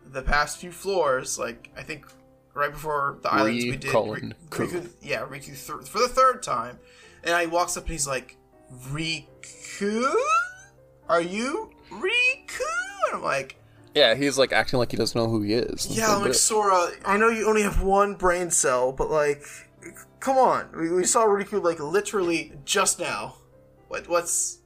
the 0.04 0.20
past 0.20 0.58
few 0.58 0.72
floors. 0.72 1.38
Like 1.38 1.70
I 1.74 1.82
think 1.82 2.04
right 2.54 2.72
before 2.72 3.18
the 3.22 3.32
islands 3.32 3.64
we 3.64 3.76
did 3.76 3.90
colon 3.90 4.34
Ri- 4.50 4.66
Riku, 4.66 4.90
yeah, 5.00 5.20
Riku 5.26 5.46
th- 5.46 5.88
for 5.88 5.98
the 5.98 6.08
third 6.08 6.42
time, 6.42 6.78
and 7.24 7.34
I 7.34 7.46
walks 7.46 7.76
up 7.76 7.84
and 7.84 7.92
he's 7.92 8.06
like, 8.06 8.36
"Riku, 8.90 10.12
are 11.08 11.20
you 11.20 11.70
Riku?" 11.90 12.60
And 13.06 13.16
I'm 13.16 13.22
like, 13.22 13.56
yeah, 13.94 14.14
he's 14.14 14.38
like 14.38 14.52
acting 14.52 14.78
like 14.78 14.90
he 14.90 14.96
doesn't 14.96 15.20
know 15.20 15.28
who 15.28 15.42
he 15.42 15.54
is. 15.54 15.86
"Yeah, 15.90 16.14
I'm 16.14 16.22
like 16.22 16.34
Sora. 16.34 16.90
I 17.04 17.16
know 17.16 17.28
you 17.28 17.48
only 17.48 17.62
have 17.62 17.82
one 17.82 18.14
brain 18.14 18.50
cell, 18.50 18.92
but 18.92 19.10
like, 19.10 19.44
come 20.20 20.38
on. 20.38 20.70
We, 20.76 20.92
we 20.92 21.04
saw 21.04 21.24
Riku 21.24 21.62
like 21.62 21.80
literally 21.80 22.52
just 22.64 23.00
now. 23.00 23.36
What 23.88 24.08
what's 24.08 24.58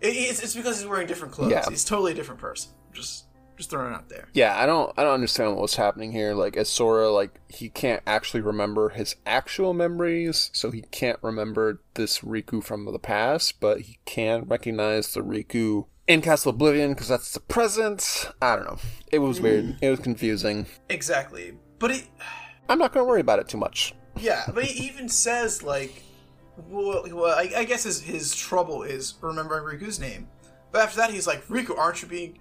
it, 0.00 0.08
it's, 0.08 0.42
it's 0.42 0.54
because 0.54 0.78
he's 0.78 0.88
wearing 0.88 1.06
different 1.06 1.34
clothes. 1.34 1.52
Yeah. 1.52 1.64
He's 1.68 1.84
totally 1.84 2.12
a 2.12 2.14
different 2.14 2.40
person. 2.40 2.72
Just 2.92 3.24
just 3.62 3.70
throwing 3.70 3.92
it 3.92 3.96
out 3.96 4.08
there. 4.08 4.28
Yeah, 4.32 4.60
I 4.60 4.66
don't 4.66 4.92
I 4.96 5.04
don't 5.04 5.14
understand 5.14 5.56
what's 5.56 5.76
happening 5.76 6.10
here. 6.12 6.34
Like 6.34 6.56
as 6.56 6.68
Sora, 6.68 7.10
like 7.10 7.40
he 7.48 7.68
can't 7.68 8.02
actually 8.06 8.40
remember 8.40 8.88
his 8.90 9.14
actual 9.24 9.72
memories, 9.72 10.50
so 10.52 10.70
he 10.70 10.82
can't 10.90 11.18
remember 11.22 11.80
this 11.94 12.20
Riku 12.20 12.62
from 12.62 12.84
the 12.84 12.98
past, 12.98 13.60
but 13.60 13.82
he 13.82 13.98
can 14.04 14.44
recognize 14.44 15.14
the 15.14 15.20
Riku 15.20 15.86
in 16.08 16.22
Castle 16.22 16.50
Oblivion 16.50 16.92
because 16.92 17.08
that's 17.08 17.32
the 17.32 17.40
present. 17.40 18.30
I 18.42 18.56
don't 18.56 18.64
know. 18.64 18.78
It 19.12 19.20
was 19.20 19.36
mm-hmm. 19.36 19.44
weird. 19.44 19.76
It 19.80 19.90
was 19.90 20.00
confusing. 20.00 20.66
Exactly. 20.88 21.54
But 21.78 21.92
it 21.92 22.08
I'm 22.68 22.78
not 22.78 22.92
gonna 22.92 23.06
worry 23.06 23.20
about 23.20 23.38
it 23.38 23.48
too 23.48 23.58
much. 23.58 23.94
yeah, 24.16 24.44
but 24.54 24.64
he 24.64 24.86
even 24.88 25.08
says 25.08 25.62
like 25.62 26.02
well, 26.68 27.04
well 27.12 27.38
I, 27.38 27.50
I 27.58 27.64
guess 27.64 27.84
his 27.84 28.00
his 28.00 28.34
trouble 28.34 28.82
is 28.82 29.14
remembering 29.20 29.64
Riku's 29.64 30.00
name. 30.00 30.28
But 30.72 30.82
after 30.82 30.96
that 30.96 31.10
he's 31.10 31.26
like, 31.26 31.46
Riku, 31.48 31.76
aren't 31.78 32.02
you 32.02 32.08
being 32.08 32.38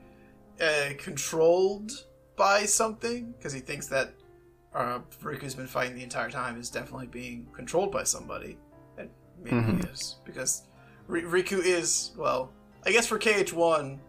uh, 0.62 0.94
controlled 0.98 1.92
by 2.36 2.66
something? 2.66 3.34
Because 3.38 3.54
he 3.54 3.60
thinks 3.60 3.88
that 3.88 4.14
uh, 4.74 5.00
Riku's 5.22 5.56
been 5.56 5.68
fighting 5.68 5.96
the 5.96 6.04
entire 6.04 6.30
time 6.30 6.60
is 6.60 6.70
definitely 6.70 7.08
being 7.08 7.48
controlled 7.54 7.92
by 7.92 8.04
somebody. 8.04 8.58
And 8.98 9.10
maybe 9.44 9.84
he 9.84 9.90
is. 9.90 10.18
Because 10.24 10.64
R- 11.10 11.18
Riku 11.18 11.64
is, 11.64 12.12
well, 12.18 12.52
I 12.86 12.92
guess 12.92 13.08
for 13.08 13.20
KH1, 13.20 14.00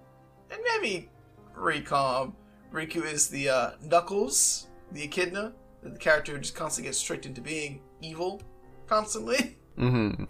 and 0.50 0.60
maybe 0.64 1.08
Recom, 1.56 2.32
Riku 2.72 3.04
is 3.04 3.28
the 3.28 3.48
uh, 3.48 3.70
Knuckles, 3.82 4.68
the 4.92 5.04
Echidna, 5.04 5.52
the 5.82 5.98
character 5.98 6.32
who 6.32 6.38
just 6.38 6.54
constantly 6.54 6.88
gets 6.88 7.02
tricked 7.02 7.26
into 7.26 7.40
being 7.40 7.80
evil 8.00 8.40
constantly. 8.86 9.56
Mm-hmm. 9.78 10.24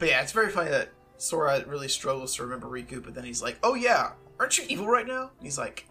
But 0.00 0.08
yeah, 0.08 0.22
it's 0.22 0.32
very 0.32 0.50
funny 0.50 0.70
that 0.70 0.88
Sora 1.18 1.64
really 1.68 1.86
struggles 1.86 2.34
to 2.34 2.42
remember 2.42 2.66
Riku, 2.66 3.00
but 3.00 3.14
then 3.14 3.22
he's 3.22 3.40
like, 3.40 3.56
"Oh 3.62 3.74
yeah, 3.74 4.10
aren't 4.38 4.58
you 4.58 4.64
evil 4.68 4.86
right 4.88 5.06
now?" 5.06 5.30
And 5.38 5.42
he's 5.42 5.58
like, 5.58 5.88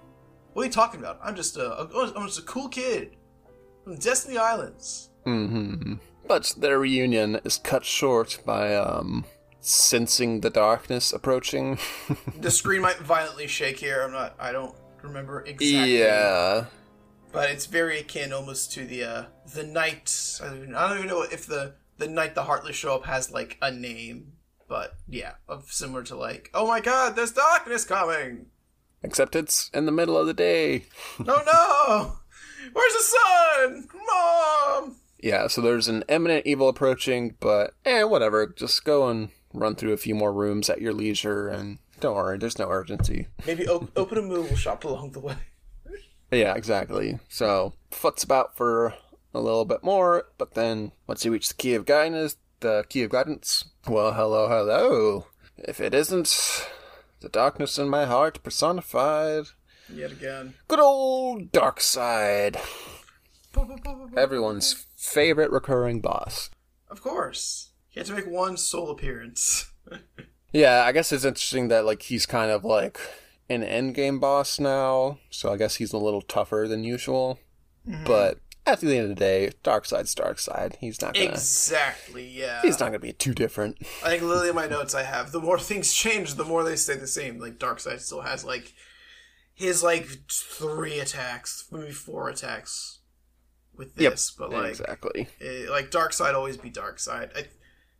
"What 0.53 0.63
are 0.63 0.65
you 0.65 0.71
talking 0.71 0.99
about? 0.99 1.19
I'm 1.23 1.35
just 1.35 1.57
a, 1.57 1.87
I'm 2.15 2.25
just 2.27 2.39
a 2.39 2.43
cool 2.43 2.69
kid 2.69 3.15
from 3.83 3.95
Destiny 3.97 4.37
Islands." 4.37 5.09
Mm-hmm. 5.25 5.95
But 6.27 6.55
their 6.57 6.79
reunion 6.79 7.39
is 7.43 7.57
cut 7.57 7.85
short 7.85 8.39
by 8.45 8.75
um 8.75 9.25
sensing 9.59 10.41
the 10.41 10.49
darkness 10.49 11.11
approaching. 11.13 11.77
The 12.39 12.51
screen 12.51 12.81
might 12.81 12.97
violently 12.99 13.47
shake 13.47 13.79
here. 13.79 14.01
I'm 14.01 14.11
not. 14.11 14.35
I 14.39 14.51
don't 14.51 14.75
remember 15.01 15.41
exactly. 15.41 15.99
yeah. 15.99 16.65
but 17.31 17.49
it's 17.49 17.65
very 17.65 17.99
akin 17.99 18.31
almost 18.33 18.71
to 18.73 18.85
the 18.85 19.03
uh, 19.03 19.23
the 19.53 19.63
night. 19.63 20.39
I 20.41 20.47
don't, 20.47 20.57
even, 20.57 20.75
I 20.75 20.87
don't 20.87 20.97
even 20.97 21.09
know 21.09 21.21
if 21.23 21.45
the 21.45 21.73
the 21.97 22.07
night 22.07 22.35
the 22.35 22.43
Heartless 22.43 22.75
show 22.75 22.95
up 22.95 23.05
has 23.05 23.31
like 23.31 23.57
a 23.61 23.71
name, 23.71 24.33
but 24.67 24.95
yeah, 25.07 25.33
of 25.47 25.71
similar 25.71 26.03
to 26.03 26.15
like, 26.15 26.49
oh 26.53 26.67
my 26.67 26.79
god, 26.79 27.15
there's 27.15 27.31
darkness 27.31 27.85
coming. 27.85 28.47
Except 29.03 29.35
it's 29.35 29.69
in 29.73 29.85
the 29.85 29.91
middle 29.91 30.17
of 30.17 30.27
the 30.27 30.33
day. 30.33 30.85
Oh 31.27 31.43
no, 31.45 32.17
where's 32.73 32.93
the 32.93 33.03
sun, 33.03 33.87
mom? 34.07 34.95
Yeah, 35.19 35.47
so 35.47 35.61
there's 35.61 35.87
an 35.87 36.03
imminent 36.09 36.45
evil 36.45 36.69
approaching, 36.69 37.35
but 37.39 37.73
eh, 37.85 38.03
whatever. 38.03 38.45
Just 38.47 38.85
go 38.85 39.07
and 39.07 39.29
run 39.53 39.75
through 39.75 39.93
a 39.93 39.97
few 39.97 40.13
more 40.13 40.31
rooms 40.33 40.69
at 40.69 40.81
your 40.81 40.93
leisure, 40.93 41.47
and 41.47 41.79
don't 41.99 42.15
worry, 42.15 42.37
there's 42.37 42.59
no 42.59 42.69
urgency. 42.69 43.27
Maybe 43.45 43.67
op- 43.67 43.91
open 43.95 44.17
a 44.17 44.21
move 44.21 44.59
shop 44.59 44.83
along 44.83 45.11
the 45.11 45.19
way. 45.19 45.35
Yeah, 46.31 46.55
exactly. 46.55 47.19
So 47.29 47.73
futs 47.89 48.23
about 48.23 48.55
for 48.55 48.93
a 49.33 49.39
little 49.39 49.65
bit 49.65 49.83
more, 49.83 50.25
but 50.37 50.53
then 50.53 50.91
once 51.07 51.23
you 51.23 51.31
reach 51.31 51.47
the 51.47 51.55
key 51.55 51.73
of 51.73 51.85
guidance, 51.85 52.35
the 52.59 52.85
key 52.89 53.03
of 53.03 53.11
guidance. 53.11 53.65
Well, 53.87 54.13
hello, 54.13 54.47
hello. 54.47 55.27
If 55.57 55.79
it 55.79 55.93
isn't 55.93 56.67
the 57.21 57.29
darkness 57.29 57.77
in 57.77 57.89
my 57.89 58.05
heart 58.05 58.43
personified, 58.43 59.45
Yet 59.93 60.11
again. 60.11 60.55
good 60.67 60.79
old 60.79 61.51
dark 61.51 61.79
side. 61.81 62.57
Everyone's 64.15 64.85
favorite 64.95 65.51
recurring 65.51 66.01
boss. 66.01 66.49
Of 66.89 67.01
course. 67.01 67.71
He 67.89 67.99
had 67.99 68.07
to 68.07 68.13
make 68.13 68.27
one 68.27 68.57
sole 68.57 68.89
appearance. 68.91 69.71
Yeah, 70.53 70.83
I 70.85 70.93
guess 70.93 71.11
it's 71.11 71.25
interesting 71.25 71.67
that 71.67 71.85
like 71.85 72.03
he's 72.03 72.25
kind 72.25 72.49
of 72.51 72.63
like 72.63 72.97
an 73.49 73.63
endgame 73.63 74.19
boss 74.21 74.61
now, 74.61 75.19
so 75.29 75.51
I 75.51 75.57
guess 75.57 75.75
he's 75.75 75.91
a 75.91 75.97
little 75.97 76.21
tougher 76.21 76.67
than 76.69 76.85
usual. 76.85 77.37
Mm-hmm. 77.87 78.05
But 78.05 78.39
at 78.67 78.79
the 78.81 78.95
end 78.97 79.03
of 79.03 79.09
the 79.09 79.15
day, 79.15 79.51
dark 79.63 79.85
side's 79.85 80.13
dark 80.13 80.39
side. 80.39 80.77
He's 80.79 81.01
not 81.01 81.13
gonna 81.13 81.27
exactly, 81.27 82.27
yeah. 82.27 82.61
he's 82.61 82.79
not 82.79 82.87
gonna 82.87 82.99
be 82.99 83.13
too 83.13 83.33
different. 83.33 83.77
I 84.03 84.09
think 84.09 84.23
literally 84.23 84.49
in 84.49 84.55
my 84.55 84.67
notes 84.77 84.93
I 84.93 85.03
have 85.03 85.31
the 85.31 85.39
more 85.39 85.59
things 85.59 85.93
change, 85.93 86.35
the 86.35 86.45
more 86.45 86.63
they 86.63 86.75
stay 86.75 86.95
the 86.95 87.07
same. 87.07 87.39
Like 87.39 87.57
Darkside 87.59 87.99
still 87.99 88.21
has 88.21 88.43
like 88.43 88.73
his 89.53 89.83
like 89.83 90.07
three 90.29 90.99
attacks, 90.99 91.67
maybe 91.71 91.91
four 91.91 92.29
attacks 92.29 92.99
with 93.75 93.99
Yep, 93.99 94.11
this, 94.13 94.31
but 94.31 94.51
like 94.51 94.69
exactly. 94.71 95.27
eh, 95.41 95.65
like 95.69 95.91
Darkside 95.91 96.33
always 96.33 96.57
be 96.57 96.69
Darkside. 96.69 97.35
I, 97.37 97.45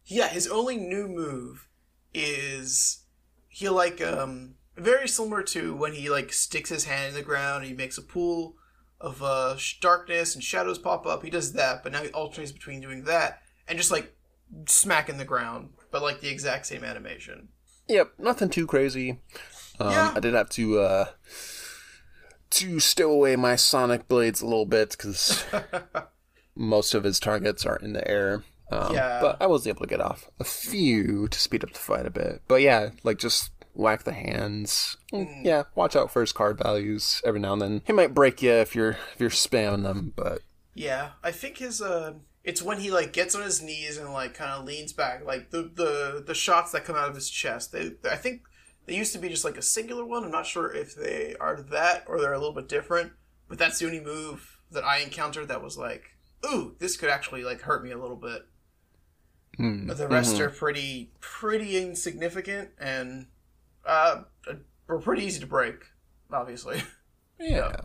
yeah, 0.06 0.27
his 0.27 0.47
only 0.47 0.77
new 0.77 1.08
move 1.08 1.67
is 2.13 3.03
he 3.49 3.69
like 3.69 4.01
um 4.01 4.56
very 4.75 5.08
similar 5.08 5.41
to 5.43 5.75
when 5.75 5.93
he 5.93 6.10
like 6.10 6.32
sticks 6.32 6.69
his 6.69 6.86
hand 6.86 7.10
in 7.10 7.13
the 7.15 7.21
ground 7.23 7.63
and 7.63 7.71
he 7.71 7.73
makes 7.77 7.97
a 7.97 8.01
pool 8.01 8.56
of 8.99 9.21
uh 9.21 9.55
darkness 9.81 10.33
and 10.36 10.43
shadows 10.43 10.77
pop 10.79 11.05
up. 11.05 11.23
He 11.23 11.29
does 11.29 11.53
that, 11.53 11.83
but 11.83 11.91
now 11.91 12.01
he 12.03 12.10
alternates 12.10 12.51
between 12.51 12.81
doing 12.81 13.03
that 13.03 13.41
and 13.67 13.77
just 13.77 13.91
like 13.91 14.15
smacking 14.65 15.17
the 15.17 15.25
ground, 15.25 15.69
but 15.91 16.01
like 16.01 16.21
the 16.21 16.29
exact 16.29 16.65
same 16.65 16.83
animation. 16.83 17.49
Yep, 17.88 18.13
nothing 18.17 18.49
too 18.49 18.67
crazy. 18.67 19.19
Um, 19.79 19.91
Yeah. 19.91 20.13
I 20.15 20.19
did 20.19 20.33
have 20.33 20.49
to 20.51 20.79
uh 20.79 21.05
to 22.49 22.79
stow 22.79 23.12
away 23.12 23.36
my 23.36 23.55
sonic 23.55 24.07
blades 24.07 24.41
a 24.41 24.45
little 24.45 24.65
bit 24.65 24.91
because 24.91 25.43
most 26.55 26.93
of 26.93 27.03
his 27.03 27.19
targets 27.19 27.65
are 27.65 27.75
in 27.77 27.93
the 27.93 28.07
air. 28.07 28.43
Um, 28.71 28.93
Yeah. 28.93 29.19
But 29.21 29.38
I 29.41 29.47
was 29.47 29.67
able 29.67 29.81
to 29.81 29.88
get 29.88 30.01
off 30.01 30.29
a 30.39 30.43
few 30.43 31.27
to 31.27 31.39
speed 31.39 31.63
up 31.63 31.71
the 31.73 31.79
fight 31.79 32.05
a 32.05 32.10
bit. 32.10 32.41
But 32.47 32.62
yeah, 32.62 32.89
like 33.03 33.17
just 33.19 33.51
whack 33.78 34.04
the 34.04 34.13
hands. 34.13 34.98
Mm, 35.13 35.46
Yeah, 35.46 35.63
watch 35.76 35.96
out 35.96 36.12
for 36.12 36.22
his 36.22 36.32
card 36.34 36.58
values 36.58 37.22
every 37.26 37.40
now 37.40 37.54
and 37.54 37.62
then. 37.62 37.82
He 37.86 37.94
might 37.94 38.13
break 38.13 38.42
you 38.42 38.52
if 38.52 38.76
you're 38.76 38.98
if 39.13 39.20
you're 39.20 39.30
spamming 39.30 39.84
them, 39.84 40.13
but 40.16 40.42
Yeah, 40.74 41.12
I 41.24 41.32
think 41.32 41.58
his 41.58 41.82
uh 41.82 42.13
it's 42.44 42.62
when 42.62 42.80
he 42.80 42.92
like 42.92 43.12
gets 43.13 43.36
on 43.36 43.42
his 43.44 43.62
knees 43.62 43.98
and 43.98 44.12
like 44.13 44.34
kind 44.34 44.52
of 44.52 44.66
leans 44.66 44.94
back 44.94 45.26
like 45.26 45.50
the 45.52 45.63
the 45.74 46.24
the 46.26 46.34
shots 46.36 46.72
that 46.72 46.86
come 46.86 46.96
out 46.96 47.10
of 47.10 47.16
his 47.16 47.30
chest. 47.30 47.72
They 47.72 47.94
I 48.10 48.16
think 48.16 48.44
they 48.86 48.96
used 48.96 49.13
to 49.13 49.20
be 49.20 49.30
just 49.30 49.46
like 49.46 49.58
a 49.58 49.62
singular 49.62 50.06
one. 50.06 50.24
I'm 50.24 50.32
not 50.32 50.46
sure 50.46 50.72
if 50.74 50.96
they 50.96 51.36
are 51.40 51.62
that 51.62 52.06
or 52.08 52.20
they're 52.22 52.34
a 52.34 52.40
little 52.40 52.54
bit 52.56 52.70
different, 52.70 53.13
but 53.50 53.58
that's 53.58 53.80
the 53.80 53.86
only 53.86 54.00
move 54.00 54.60
that 54.72 54.84
I 54.86 55.00
encountered 55.00 55.48
that 55.50 55.63
was 55.63 55.78
like, 55.78 56.16
"Ooh, 56.46 56.76
this 56.80 56.96
could 56.98 57.10
actually 57.10 57.44
like 57.44 57.62
hurt 57.62 57.84
me 57.84 57.92
a 57.92 57.98
little 57.98 58.16
bit." 58.18 58.44
hmm, 59.58 59.88
The 59.88 60.08
rest 60.08 60.40
are 60.40 60.50
pretty 60.50 61.12
pretty 61.20 61.78
insignificant 61.78 62.70
and 62.80 63.28
uh 63.88 64.21
were 64.88 65.00
pretty 65.00 65.23
easy 65.23 65.39
to 65.39 65.47
break, 65.47 65.76
obviously. 66.32 66.84
yeah, 67.39 67.82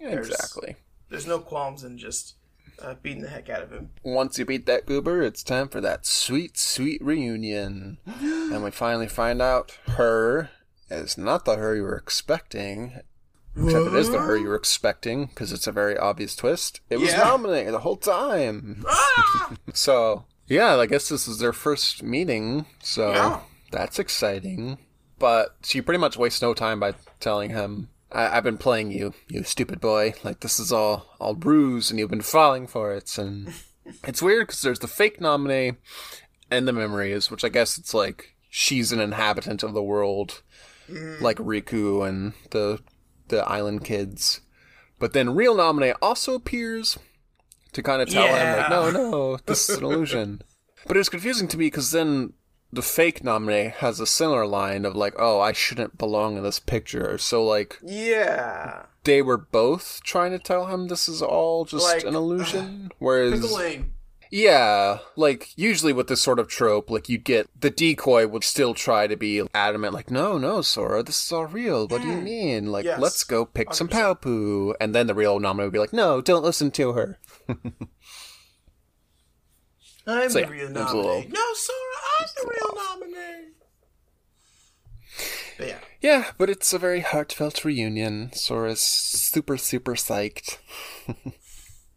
yeah 0.00 0.10
There's- 0.10 0.28
exactly. 0.28 0.76
There's 1.08 1.26
no 1.26 1.38
qualms 1.40 1.84
in 1.84 1.98
just 1.98 2.34
uh, 2.78 2.94
beating 3.02 3.22
the 3.22 3.28
heck 3.28 3.50
out 3.50 3.62
of 3.62 3.70
him. 3.70 3.90
Once 4.02 4.38
you 4.38 4.44
beat 4.46 4.64
that 4.66 4.86
goober, 4.86 5.22
it's 5.22 5.42
time 5.42 5.68
for 5.68 5.80
that 5.82 6.06
sweet, 6.06 6.56
sweet 6.58 7.02
reunion. 7.04 7.98
and 8.06 8.64
we 8.64 8.70
finally 8.70 9.08
find 9.08 9.42
out 9.42 9.76
her 9.88 10.48
is 10.90 11.16
not 11.18 11.44
the 11.44 11.56
her 11.56 11.74
you 11.76 11.82
were 11.82 11.96
expecting. 11.96 13.00
Except 13.54 13.86
it 13.88 13.94
is 13.94 14.10
the 14.10 14.18
her 14.20 14.38
you 14.38 14.48
were 14.48 14.54
expecting, 14.54 15.26
because 15.26 15.52
it's 15.52 15.66
a 15.66 15.72
very 15.72 15.98
obvious 15.98 16.34
twist. 16.34 16.80
It 16.88 16.96
was 16.96 17.10
Yeah. 17.10 17.18
nominated 17.18 17.74
the 17.74 17.80
whole 17.80 17.98
time. 17.98 18.82
Ah! 18.88 19.54
So, 19.74 20.24
yeah, 20.46 20.76
I 20.76 20.86
guess 20.86 21.10
this 21.10 21.28
is 21.28 21.38
their 21.40 21.52
first 21.52 22.02
meeting, 22.02 22.64
so 22.82 23.10
Yeah. 23.12 23.40
that's 23.70 23.98
exciting. 23.98 24.78
But 25.22 25.54
she 25.62 25.80
pretty 25.80 26.00
much 26.00 26.16
wastes 26.16 26.42
no 26.42 26.52
time 26.52 26.80
by 26.80 26.94
telling 27.20 27.50
him, 27.50 27.90
I- 28.10 28.36
I've 28.36 28.42
been 28.42 28.58
playing 28.58 28.90
you, 28.90 29.14
you 29.28 29.44
stupid 29.44 29.80
boy. 29.80 30.14
Like, 30.24 30.40
this 30.40 30.58
is 30.58 30.72
all, 30.72 31.14
all 31.20 31.36
ruse, 31.36 31.90
and 31.90 32.00
you've 32.00 32.10
been 32.10 32.22
falling 32.22 32.66
for 32.66 32.92
it. 32.92 33.16
And 33.16 33.54
it's 34.04 34.20
weird 34.20 34.48
because 34.48 34.62
there's 34.62 34.80
the 34.80 34.88
fake 34.88 35.20
Namine 35.20 35.76
and 36.50 36.66
the 36.66 36.72
memories, 36.72 37.30
which 37.30 37.44
I 37.44 37.50
guess 37.50 37.78
it's 37.78 37.94
like 37.94 38.34
she's 38.50 38.90
an 38.90 38.98
inhabitant 38.98 39.62
of 39.62 39.74
the 39.74 39.82
world, 39.82 40.42
mm. 40.90 41.20
like 41.20 41.36
Riku 41.36 42.04
and 42.04 42.32
the 42.50 42.80
the 43.28 43.48
island 43.48 43.84
kids. 43.84 44.40
But 44.98 45.12
then 45.12 45.36
real 45.36 45.54
Namine 45.54 45.94
also 46.02 46.34
appears 46.34 46.98
to 47.74 47.80
kind 47.80 48.02
of 48.02 48.08
tell 48.08 48.26
him 48.26 48.58
like, 48.58 48.70
no, 48.70 48.90
no, 48.90 49.36
this 49.46 49.70
is 49.70 49.78
an 49.78 49.84
illusion. 49.84 50.42
But 50.84 50.96
it 50.96 50.98
was 50.98 51.08
confusing 51.08 51.46
to 51.46 51.56
me 51.56 51.66
because 51.66 51.92
then 51.92 52.32
the 52.72 52.82
fake 52.82 53.20
Namine 53.22 53.70
has 53.72 54.00
a 54.00 54.06
similar 54.06 54.46
line 54.46 54.84
of 54.84 54.96
like, 54.96 55.14
oh, 55.18 55.40
I 55.40 55.52
shouldn't 55.52 55.98
belong 55.98 56.36
in 56.38 56.42
this 56.42 56.58
picture. 56.58 57.18
So 57.18 57.44
like 57.44 57.78
Yeah. 57.82 58.84
they 59.04 59.20
were 59.22 59.36
both 59.38 60.00
trying 60.04 60.30
to 60.32 60.38
tell 60.38 60.66
him 60.66 60.88
this 60.88 61.08
is 61.08 61.20
all 61.20 61.64
just 61.66 61.84
Like, 61.84 62.04
an 62.04 62.14
illusion. 62.14 62.90
Whereas 62.98 63.40
Pickle 63.40 63.84
Yeah, 64.30 65.00
like 65.16 65.50
usually 65.58 65.92
with 65.92 66.06
this 66.08 66.22
sort 66.22 66.38
of 66.38 66.48
trope, 66.48 66.88
like 66.90 67.10
you 67.10 67.18
get 67.18 67.50
the 67.60 67.68
decoy 67.68 68.26
would 68.26 68.44
still 68.44 68.72
try 68.72 69.06
to 69.06 69.16
be 69.16 69.42
adamant, 69.52 69.92
like, 69.92 70.10
no, 70.10 70.38
no, 70.38 70.62
Sora, 70.62 71.02
this 71.02 71.22
is 71.22 71.30
all 71.30 71.44
real. 71.44 71.86
What 71.86 72.00
do 72.00 72.08
you 72.08 72.16
mean? 72.16 72.72
Like, 72.72 72.86
Yes. 72.86 72.98
let's 72.98 73.24
go 73.24 73.44
pick 73.44 73.74
some 73.74 73.88
paopu. 73.88 74.72
And 74.80 74.94
then 74.94 75.06
the 75.08 75.14
real 75.14 75.38
Namine 75.38 75.64
would 75.64 75.72
be 75.72 75.78
like, 75.78 75.92
no, 75.92 76.22
don't 76.22 76.42
listen 76.42 76.70
to 76.70 76.92
her. 76.92 77.18
I'm 80.06 80.30
So, 80.30 80.40
the 80.40 80.46
real 80.48 80.68
Namine. 80.70 80.98
little- 81.00 81.24
No, 81.30 81.54
Sora, 81.54 81.78
I'm 82.20 82.26
the 82.36 82.50
real 82.50 82.74
Namine. 82.76 83.48
But 85.58 85.68
yeah. 85.68 85.78
Yeah, 86.00 86.30
but 86.38 86.50
it's 86.50 86.72
a 86.72 86.78
very 86.78 87.00
heartfelt 87.00 87.64
reunion. 87.64 88.32
Sora's 88.32 88.80
super, 88.80 89.56
super 89.56 89.94
psyched. 89.94 90.58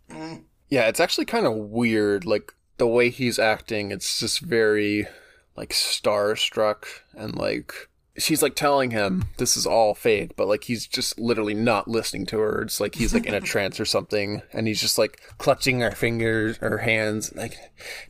Mm. 0.10 0.44
Yeah, 0.70 0.88
it's 0.88 1.00
actually 1.00 1.26
kind 1.26 1.46
of 1.48 1.56
weird. 1.56 2.26
Like, 2.26 2.52
the 2.78 2.88
way 2.88 3.10
he's 3.10 3.40
acting, 3.40 3.92
it's 3.92 4.20
just 4.20 4.40
very, 4.42 5.08
like, 5.56 5.70
starstruck. 5.72 6.86
And, 7.16 7.36
like, 7.36 7.74
she's, 8.18 8.42
like, 8.42 8.56
telling 8.56 8.92
him 8.92 9.22
hmm. 9.22 9.28
this 9.38 9.58
is 9.58 9.66
all 9.66 9.94
fake, 9.94 10.36
but, 10.36 10.48
like, 10.48 10.66
he's 10.66 10.88
just 10.88 11.20
literally 11.20 11.54
not 11.54 11.88
listening 11.88 12.26
to 12.28 12.40
her. 12.40 12.62
It's 12.64 12.80
like 12.80 12.96
he's, 12.96 13.14
like, 13.14 13.26
in 13.26 13.34
a 13.34 13.42
trance 13.52 13.80
or 13.80 13.86
something. 13.86 14.42
And 14.54 14.68
he's 14.68 14.82
just, 14.82 14.98
like, 14.98 15.22
clutching 15.38 15.82
her 15.82 15.92
fingers, 15.92 16.58
her 16.58 16.80
hands, 16.80 17.34
like, 17.36 17.58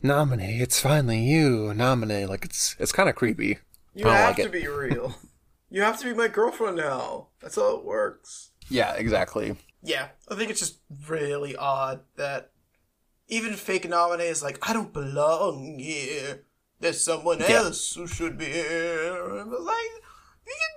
Namine, 0.02 0.60
it's 0.60 0.80
finally 0.80 1.20
you, 1.20 1.72
Namine. 1.74 2.28
Like, 2.28 2.44
it's, 2.44 2.76
it's 2.78 2.92
kind 2.92 3.08
of 3.08 3.14
creepy. 3.14 3.58
You 3.94 4.06
have 4.08 4.28
like 4.28 4.36
to 4.36 4.42
it. 4.42 4.52
be 4.52 4.68
real. 4.68 5.14
you 5.70 5.80
have 5.80 5.98
to 6.00 6.04
be 6.04 6.12
my 6.12 6.28
girlfriend 6.28 6.76
now. 6.76 7.28
That's 7.40 7.56
how 7.56 7.78
it 7.78 7.84
works. 7.84 8.50
Yeah, 8.68 8.92
exactly. 8.94 9.56
Yeah, 9.82 10.08
I 10.28 10.34
think 10.34 10.50
it's 10.50 10.60
just 10.60 10.80
really 11.08 11.56
odd 11.56 12.00
that 12.16 12.50
even 13.28 13.54
fake 13.54 13.84
Namine 13.88 14.20
is 14.20 14.42
like, 14.42 14.68
I 14.68 14.72
don't 14.72 14.92
belong 14.92 15.78
here. 15.78 16.44
There's 16.80 17.02
someone 17.02 17.38
Yeah. 17.40 17.52
else 17.64 17.94
who 17.94 18.06
should 18.06 18.36
be 18.38 18.44
here. 18.46 19.36
It's 19.38 19.46
like, 19.50 20.02
we, 20.46 20.52
can, 20.52 20.74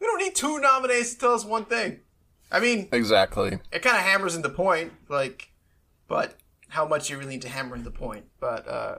we 0.00 0.06
don't 0.06 0.18
need 0.18 0.34
two 0.34 0.60
Namines 0.62 1.12
to 1.12 1.18
tell 1.18 1.34
us 1.34 1.44
one 1.44 1.64
thing. 1.66 2.00
I 2.50 2.58
mean, 2.60 2.88
Exactly. 2.92 3.58
it 3.70 3.82
kind 3.82 3.96
of 3.96 4.02
hammers 4.02 4.34
in 4.34 4.42
the 4.42 4.48
point, 4.50 4.92
like, 5.08 5.52
but 6.08 6.36
how 6.68 6.86
much 6.86 7.10
you 7.10 7.18
really 7.18 7.30
need 7.30 7.42
to 7.42 7.48
hammer 7.48 7.76
in 7.76 7.84
the 7.84 7.90
point. 7.90 8.24
But, 8.40 8.66
uh, 8.66 8.98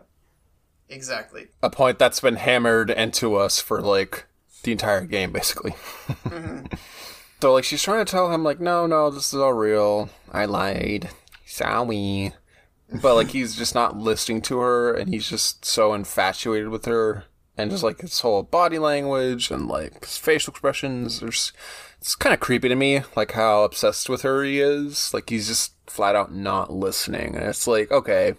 exactly. 0.90 1.48
a 1.64 1.70
point 1.70 2.00
that's 2.00 2.20
been 2.22 2.36
hammered 2.36 2.90
into 2.90 3.36
us 3.36 3.60
for 3.60 3.82
like 3.82 4.26
the 4.64 4.72
entire 4.72 5.06
game, 5.06 5.32
basically. 5.32 5.74
so 7.42 7.54
like 7.54 7.64
she's 7.64 7.82
trying 7.84 8.06
to 8.06 8.10
tell 8.10 8.32
him 8.32 8.44
like, 8.44 8.60
no, 8.60 8.86
no, 8.86 9.10
this 9.10 9.34
is 9.34 9.40
all 9.40 9.54
real. 9.54 10.10
I 10.32 10.46
lied. 10.46 11.10
Sorry. 11.46 12.34
But 12.92 13.16
like 13.16 13.30
he's 13.30 13.56
just 13.56 13.76
not 13.76 13.98
listening 13.98 14.42
to 14.44 14.60
her, 14.60 14.94
and 14.94 15.14
he's 15.14 15.30
just 15.30 15.64
so 15.64 15.94
infatuated 15.94 16.70
with 16.70 16.86
her, 16.86 17.26
and 17.58 17.72
just 17.72 17.84
like 17.84 18.02
his 18.02 18.20
whole 18.20 18.44
body 18.44 18.80
language 18.80 19.50
and 19.52 19.68
like 19.68 20.04
his 20.04 20.18
facial 20.18 20.52
expressions. 20.52 21.20
There's, 21.20 21.54
it's 22.00 22.16
kind 22.16 22.34
of 22.34 22.40
creepy 22.40 22.70
to 22.70 22.76
me, 22.76 23.04
like 23.16 23.32
how 23.32 23.64
obsessed 23.64 24.10
with 24.10 24.24
her 24.24 24.44
he 24.44 24.60
is. 24.60 25.14
Like 25.14 25.30
he's 25.30 25.48
just 25.48 25.74
flat 25.88 26.16
out 26.16 26.34
not 26.34 26.74
listening, 26.74 27.36
and 27.36 27.46
it's 27.46 27.68
like, 27.68 27.92
okay, 27.92 28.34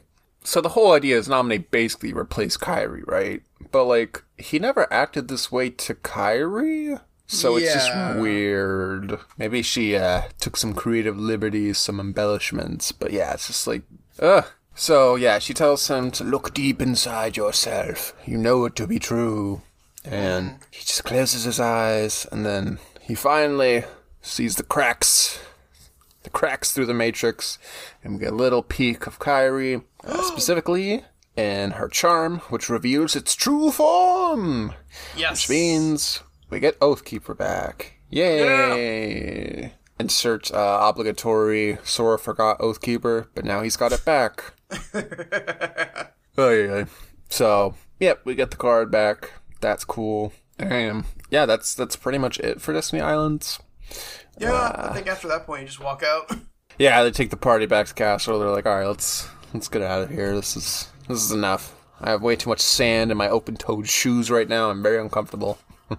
so 0.45 0.61
the 0.61 0.71
whole 0.71 0.93
idea 0.93 1.17
is 1.17 1.29
Namine 1.29 1.71
basically 1.71 2.12
replace 2.12 2.57
Kairi, 2.57 3.07
right? 3.07 3.43
But 3.71 3.85
like 3.85 4.23
he 4.37 4.59
never 4.59 4.93
acted 4.93 5.29
this 5.29 5.51
way 5.51 5.71
to 5.71 5.95
Kairi. 5.95 7.01
So 7.29 7.57
it's 7.57 7.73
just 7.73 8.19
weird. 8.19 9.19
Maybe 9.38 9.62
she 9.62 9.97
uh, 9.97 10.23
took 10.38 10.55
some 10.55 10.75
creative 10.75 11.19
liberties, 11.19 11.79
some 11.79 11.99
embellishments, 11.99 12.93
but 12.93 13.11
yeah, 13.11 13.33
it's 13.33 13.47
just 13.47 13.67
like, 13.67 13.85
ugh. 14.20 14.44
So 14.75 15.16
yeah, 15.16 15.38
she 15.38 15.53
tells 15.55 15.88
him 15.88 16.11
to 16.12 16.25
look 16.25 16.55
deep 16.55 16.81
inside 16.81 17.37
yourself. 17.37 18.14
You 18.27 18.38
know 18.38 18.64
it 18.64 18.75
to 18.77 18.87
be 18.87 18.98
true. 18.98 19.62
And 20.05 20.57
he 20.70 20.81
just 20.81 21.05
closes 21.05 21.44
his 21.44 21.61
eyes, 21.61 22.27
and 22.33 22.44
then 22.44 22.79
he 23.01 23.14
finally 23.14 23.85
sees 24.20 24.57
the 24.57 24.62
cracks 24.64 25.38
the 26.25 26.31
cracks 26.31 26.70
through 26.70 26.87
the 26.87 26.94
matrix, 26.94 27.59
and 28.05 28.14
we 28.14 28.20
get 28.20 28.33
a 28.33 28.37
little 28.37 28.62
peek 28.62 29.09
of 29.09 29.18
Kairi, 29.18 29.83
uh, 30.05 30.22
specifically 30.31 31.05
and 31.37 31.72
her 31.75 31.88
charm, 31.88 32.38
which 32.51 32.68
reveals 32.68 33.16
its 33.16 33.35
true 33.35 33.70
form, 33.72 34.72
Yes. 35.16 35.33
which 35.33 35.48
means 35.51 36.22
we 36.51 36.61
get 36.61 36.79
Oathkeeper 36.79 37.37
back. 37.37 37.94
Yay! 38.11 39.72
Insert 40.03 40.53
uh, 40.53 40.81
obligatory 40.83 41.79
Sora 41.85 42.19
forgot 42.19 42.59
Oathkeeper, 42.59 43.29
but 43.37 43.45
now 43.45 43.62
he's 43.62 43.77
got 43.77 43.93
it 43.93 44.05
back. 44.05 44.53
oh 46.37 46.51
yeah. 46.51 46.87
So, 47.29 47.77
yep, 48.01 48.21
we 48.25 48.35
get 48.35 48.51
the 48.51 48.57
card 48.57 48.91
back. 48.91 49.31
That's 49.61 49.85
cool. 49.85 50.33
And 50.59 51.05
yeah, 51.31 51.47
that's 51.47 51.77
that's 51.77 51.95
pretty 51.95 52.19
much 52.19 52.41
it 52.41 52.61
for 52.61 52.73
Destiny 52.73 53.01
Islands. 53.01 53.61
Yeah, 54.41 54.73
I 54.75 54.93
think 54.93 55.07
after 55.07 55.29
that 55.29 55.47
point 55.47 55.61
you 55.61 55.69
just 55.69 55.79
walk 55.79 56.03
out. 56.03 56.33
Yeah, 56.79 57.03
they 57.05 57.11
take 57.11 57.29
the 57.29 57.37
party 57.37 57.67
back 57.67 57.87
to 57.88 57.95
castle. 57.95 58.38
They're 58.41 58.49
like, 58.49 58.65
"All 58.65 58.79
right, 58.79 58.87
let's 58.87 59.29
let's 59.53 59.69
get 59.69 59.83
out 59.83 60.03
of 60.05 60.09
here. 60.09 60.35
This 60.35 60.57
is 60.57 60.88
this 61.07 61.23
is 61.23 61.31
enough. 61.31 61.77
I 62.01 62.09
have 62.11 62.23
way 62.23 62.35
too 62.35 62.49
much 62.49 62.61
sand 62.61 63.11
in 63.11 63.19
my 63.19 63.29
open-toed 63.29 63.87
shoes 63.87 64.31
right 64.31 64.49
now. 64.49 64.71
I'm 64.71 64.83
very 64.83 64.99
uncomfortable." 64.99 65.59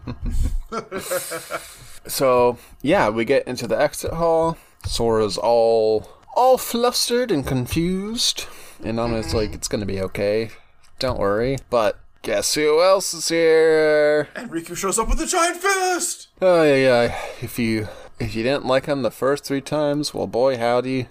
so 2.08 2.58
yeah, 2.82 3.10
we 3.10 3.26
get 3.26 3.48
into 3.48 3.68
the 3.68 3.80
exit 3.80 4.14
hall. 4.14 4.58
Sora's 4.86 5.38
all 5.38 6.08
all 6.36 6.58
flustered 6.58 7.32
and 7.32 7.46
confused, 7.46 8.46
and 8.84 9.00
I'm 9.00 9.12
just 9.22 9.34
like, 9.34 9.54
"It's 9.54 9.68
gonna 9.68 9.86
be 9.86 10.02
okay. 10.02 10.52
Don't 11.00 11.20
worry." 11.20 11.58
But 11.70 12.00
guess 12.22 12.56
who 12.56 12.82
else 12.82 13.14
is 13.14 13.30
here? 13.30 14.28
and 14.36 14.50
Riku 14.50 14.76
shows 14.76 15.00
up 15.00 15.10
with 15.10 15.22
a 15.22 15.26
giant 15.26 15.58
fist! 15.58 16.28
Oh 16.42 16.64
yeah, 16.64 16.76
yeah. 16.76 17.20
If 17.42 17.60
you 17.60 17.88
if 18.20 18.36
you 18.36 18.44
didn't 18.44 18.66
like 18.66 18.86
him 18.86 19.02
the 19.02 19.12
first 19.12 19.46
three 19.46 19.62
times, 19.62 20.14
well, 20.14 20.28
boy, 20.28 20.58
howdy. 20.58 21.08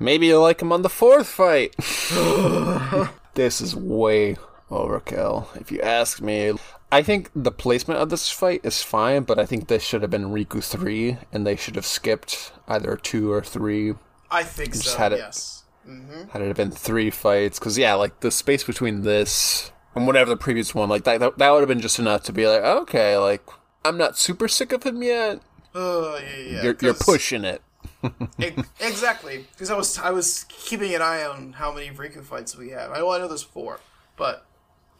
Maybe 0.00 0.26
you'll 0.28 0.42
like 0.42 0.62
him 0.62 0.72
on 0.72 0.82
the 0.82 0.88
fourth 0.88 1.26
fight. 1.26 1.74
this 3.34 3.60
is 3.60 3.74
way 3.74 4.36
overkill, 4.70 5.48
if 5.60 5.72
you 5.72 5.80
ask 5.80 6.20
me. 6.20 6.52
I 6.90 7.02
think 7.02 7.30
the 7.34 7.52
placement 7.52 8.00
of 8.00 8.08
this 8.08 8.30
fight 8.30 8.60
is 8.64 8.82
fine, 8.82 9.24
but 9.24 9.38
I 9.38 9.44
think 9.46 9.68
this 9.68 9.82
should 9.82 10.00
have 10.02 10.10
been 10.10 10.26
Riku 10.26 10.62
three, 10.64 11.18
and 11.32 11.46
they 11.46 11.56
should 11.56 11.76
have 11.76 11.84
skipped 11.86 12.52
either 12.66 12.96
two 12.96 13.30
or 13.30 13.42
three. 13.42 13.94
I 14.30 14.42
think 14.42 14.74
so, 14.74 14.96
had 14.96 15.12
it- 15.12 15.18
yes. 15.18 15.64
Mm-hmm. 15.86 16.28
Had 16.30 16.42
it 16.42 16.56
been 16.56 16.70
three 16.70 17.08
fights, 17.10 17.58
because 17.58 17.78
yeah, 17.78 17.94
like 17.94 18.20
the 18.20 18.30
space 18.30 18.62
between 18.62 19.02
this 19.02 19.72
and 19.94 20.06
whatever 20.06 20.28
the 20.28 20.36
previous 20.36 20.74
one, 20.74 20.88
like 20.90 21.04
that, 21.04 21.18
that, 21.20 21.38
that 21.38 21.50
would 21.50 21.60
have 21.60 21.68
been 21.68 21.80
just 21.80 21.98
enough 21.98 22.24
to 22.24 22.32
be 22.32 22.46
like, 22.46 22.62
okay, 22.62 23.16
like 23.16 23.42
I'm 23.86 23.96
not 23.96 24.18
super 24.18 24.48
sick 24.48 24.72
of 24.72 24.82
him 24.82 25.02
yet. 25.02 25.40
Oh, 25.74 26.18
yeah, 26.22 26.36
yeah. 26.36 26.62
You're, 26.62 26.76
you're 26.82 26.94
pushing 26.94 27.44
it. 27.44 27.62
E- 28.38 28.50
exactly, 28.80 29.46
because 29.52 29.70
I 29.70 29.76
was 29.76 29.98
I 29.98 30.10
was 30.10 30.44
keeping 30.50 30.94
an 30.94 31.00
eye 31.02 31.24
on 31.24 31.52
how 31.54 31.72
many 31.72 31.88
Riku 31.90 32.22
fights 32.22 32.54
we 32.56 32.68
have. 32.70 32.90
I, 32.92 33.02
well, 33.02 33.12
I 33.12 33.18
know 33.18 33.28
there's 33.28 33.42
four, 33.42 33.80
but 34.16 34.44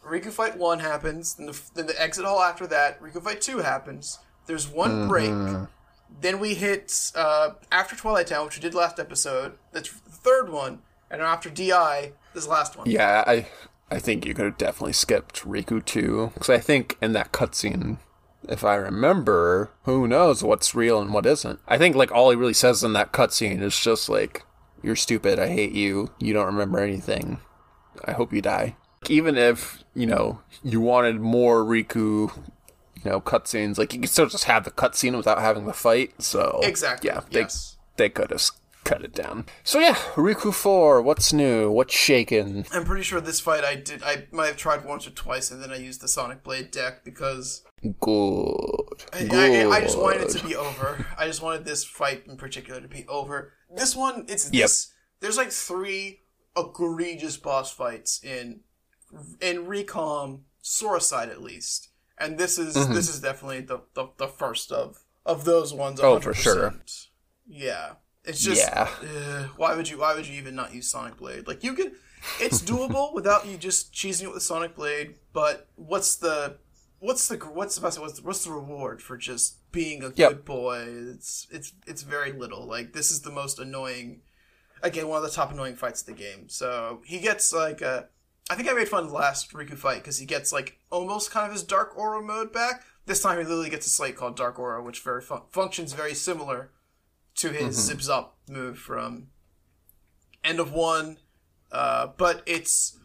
Riku 0.09 0.31
fight 0.31 0.57
one 0.57 0.79
happens, 0.79 1.35
then 1.35 1.47
the, 1.47 1.61
then 1.75 1.87
the 1.87 2.01
exit 2.01 2.25
hall 2.25 2.41
after 2.41 2.67
that. 2.67 3.01
Riku 3.01 3.23
fight 3.23 3.41
two 3.41 3.59
happens. 3.59 4.19
There's 4.47 4.67
one 4.67 5.07
break. 5.07 5.31
Then 6.21 6.39
we 6.39 6.55
hit 6.55 7.11
uh, 7.15 7.51
after 7.71 7.95
Twilight 7.95 8.27
Town, 8.27 8.45
which 8.45 8.57
we 8.57 8.61
did 8.61 8.73
last 8.73 8.99
episode. 8.99 9.53
That's 9.71 9.91
the 9.91 10.09
third 10.09 10.49
one, 10.49 10.79
and 11.11 11.21
after 11.21 11.49
Di, 11.49 12.13
this 12.33 12.47
last 12.47 12.75
one. 12.75 12.89
Yeah, 12.89 13.23
I 13.27 13.47
I 13.91 13.99
think 13.99 14.25
you 14.25 14.33
could 14.33 14.45
have 14.45 14.57
definitely 14.57 14.93
skipped 14.93 15.43
Riku 15.43 15.85
two 15.85 16.31
because 16.33 16.49
I 16.49 16.57
think 16.57 16.97
in 17.01 17.13
that 17.13 17.31
cutscene, 17.31 17.99
if 18.47 18.63
I 18.63 18.75
remember, 18.75 19.71
who 19.83 20.07
knows 20.07 20.43
what's 20.43 20.73
real 20.73 20.99
and 20.99 21.13
what 21.13 21.27
isn't. 21.27 21.59
I 21.67 21.77
think 21.77 21.95
like 21.95 22.11
all 22.11 22.31
he 22.31 22.35
really 22.35 22.53
says 22.53 22.83
in 22.83 22.93
that 22.93 23.13
cutscene 23.13 23.61
is 23.61 23.79
just 23.79 24.09
like, 24.09 24.43
"You're 24.81 24.95
stupid. 24.95 25.37
I 25.37 25.49
hate 25.49 25.73
you. 25.73 26.09
You 26.19 26.33
don't 26.33 26.47
remember 26.47 26.79
anything. 26.79 27.39
I 28.03 28.13
hope 28.13 28.33
you 28.33 28.41
die." 28.41 28.75
Even 29.07 29.37
if 29.37 29.83
you 29.93 30.05
know 30.05 30.41
you 30.63 30.81
wanted 30.81 31.19
more 31.21 31.63
Riku, 31.63 32.35
you 32.35 33.09
know 33.11 33.21
cutscenes, 33.21 33.77
like 33.77 33.93
you 33.93 33.99
could 34.01 34.09
still 34.09 34.27
just 34.27 34.43
have 34.45 34.65
the 34.65 34.71
cutscene 34.71 35.15
without 35.15 35.39
having 35.39 35.65
the 35.65 35.73
fight. 35.73 36.21
So 36.21 36.59
Exactly. 36.63 37.09
yeah, 37.09 37.21
they, 37.31 37.41
yes. 37.41 37.77
they 37.97 38.09
could 38.09 38.31
have 38.31 38.43
cut 38.83 39.03
it 39.03 39.13
down. 39.13 39.45
So 39.63 39.79
yeah, 39.79 39.93
Riku 40.15 40.53
four. 40.53 41.01
What's 41.01 41.31
new? 41.31 41.71
What's 41.71 41.93
shaken? 41.95 42.65
I'm 42.73 42.83
pretty 42.83 43.03
sure 43.03 43.21
this 43.21 43.39
fight 43.39 43.63
I 43.63 43.75
did. 43.75 44.03
I 44.03 44.27
might 44.31 44.47
have 44.47 44.57
tried 44.57 44.83
once 44.85 45.07
or 45.07 45.11
twice, 45.11 45.49
and 45.51 45.61
then 45.63 45.71
I 45.71 45.77
used 45.77 46.01
the 46.01 46.07
Sonic 46.07 46.43
Blade 46.43 46.71
deck 46.71 47.03
because 47.05 47.63
Good. 47.81 49.03
I, 49.13 49.23
Good. 49.25 49.67
I, 49.67 49.69
I 49.77 49.81
just 49.81 49.97
wanted 49.97 50.21
it 50.23 50.29
to 50.37 50.45
be 50.45 50.55
over. 50.55 51.05
I 51.17 51.25
just 51.27 51.41
wanted 51.41 51.63
this 51.65 51.83
fight 51.85 52.23
in 52.27 52.35
particular 52.35 52.81
to 52.81 52.87
be 52.87 53.05
over. 53.07 53.53
This 53.73 53.95
one, 53.95 54.25
it's 54.27 54.51
Yep. 54.51 54.63
this. 54.63 54.91
There's 55.21 55.37
like 55.37 55.51
three 55.51 56.21
egregious 56.57 57.37
boss 57.37 57.71
fights 57.71 58.21
in 58.23 58.61
in 59.41 59.65
Recom 59.65 60.41
Sora 60.61 61.01
side 61.01 61.29
at 61.29 61.41
least, 61.41 61.89
and 62.17 62.37
this 62.37 62.57
is 62.59 62.75
Mm-hmm. 62.75 62.93
this 62.93 63.09
is 63.09 63.19
definitely 63.21 63.61
the, 63.61 63.81
the 63.93 64.07
the 64.17 64.27
first 64.27 64.71
of 64.71 65.03
of 65.25 65.45
those 65.45 65.73
ones. 65.73 65.99
Oh, 66.01 66.19
for 66.19 66.33
sure. 66.33 66.73
Yeah, 67.47 67.93
It's 68.23 68.43
just 68.43 68.69
Yeah. 68.69 68.89
uh, 69.01 69.47
why 69.57 69.75
would 69.75 69.89
you 69.89 69.99
why 69.99 70.13
would 70.15 70.27
you 70.27 70.35
even 70.39 70.55
not 70.55 70.73
use 70.73 70.87
Sonic 70.89 71.17
Blade? 71.17 71.47
Like 71.47 71.63
you 71.63 71.73
can 71.73 71.93
it's 72.39 72.61
doable 72.61 73.13
without 73.19 73.47
you 73.47 73.57
just 73.57 73.93
cheesing 73.93 74.23
it 74.23 74.33
with 74.33 74.43
Sonic 74.43 74.75
Blade, 74.75 75.15
but 75.33 75.67
what's 75.75 76.15
the 76.15 76.57
what's 76.99 77.27
the 77.27 77.37
what's 77.37 77.75
the 77.75 77.81
best 77.81 77.99
what's, 77.99 78.21
what's 78.21 78.43
the 78.43 78.51
reward 78.51 79.01
for 79.01 79.17
just 79.17 79.71
being 79.71 80.03
a 80.03 80.09
Yep. 80.09 80.29
good 80.29 80.45
boy? 80.45 80.85
It's 81.15 81.47
it's 81.51 81.73
it's 81.87 82.03
very 82.03 82.31
little. 82.31 82.65
Like 82.67 82.93
this 82.93 83.09
is 83.09 83.21
the 83.21 83.31
most 83.31 83.57
annoying 83.59 84.21
again, 84.83 85.07
one 85.07 85.17
of 85.17 85.23
the 85.29 85.35
top 85.35 85.51
annoying 85.51 85.75
fights 85.75 86.01
of 86.01 86.07
the 86.07 86.13
game. 86.13 86.49
So 86.49 87.01
he 87.05 87.19
gets 87.19 87.51
like 87.53 87.81
a 87.81 88.09
I 88.49 88.55
think 88.55 88.67
I 88.67 88.73
made 88.73 88.89
fun 88.89 89.03
of 89.03 89.09
the 89.09 89.15
last 89.15 89.53
Riku 89.53 89.77
fight 89.77 89.97
because 89.97 90.17
he 90.17 90.25
gets 90.25 90.51
like 90.51 90.79
almost 90.89 91.29
kind 91.31 91.45
of 91.45 91.53
his 91.53 91.63
Dark 91.63 91.95
Aura 91.95 92.21
mode 92.21 92.51
back. 92.51 92.83
This 93.05 93.21
time 93.21 93.37
he 93.37 93.43
literally 93.43 93.69
gets 93.69 93.85
a 93.85 93.89
slate 93.89 94.15
called 94.15 94.35
Dark 94.35 94.57
Aura, 94.57 94.83
which 94.83 95.01
very 95.01 95.21
fun- 95.21 95.43
functions 95.51 95.93
very 95.93 96.15
similar 96.15 96.71
to 97.35 97.49
his 97.49 97.75
Zip 97.75 97.99
Zop 97.99 98.29
move 98.47 98.77
from 98.77 99.27
End 100.43 100.59
of 100.59 100.71
One. 100.71 101.17
Uh, 101.71 102.07
but 102.17 102.41
it's 102.45 102.97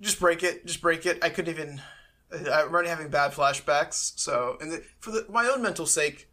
just 0.00 0.20
break 0.20 0.42
it, 0.42 0.66
just 0.66 0.80
break 0.80 1.04
it. 1.04 1.22
I 1.22 1.28
couldn't 1.28 1.52
even. 1.52 1.82
I'm 2.32 2.72
already 2.72 2.88
having 2.88 3.08
bad 3.08 3.32
flashbacks, 3.32 4.12
so 4.16 4.56
and 4.60 4.70
the, 4.70 4.84
for 5.00 5.10
the, 5.10 5.26
my 5.28 5.46
own 5.46 5.62
mental 5.62 5.86
sake, 5.86 6.28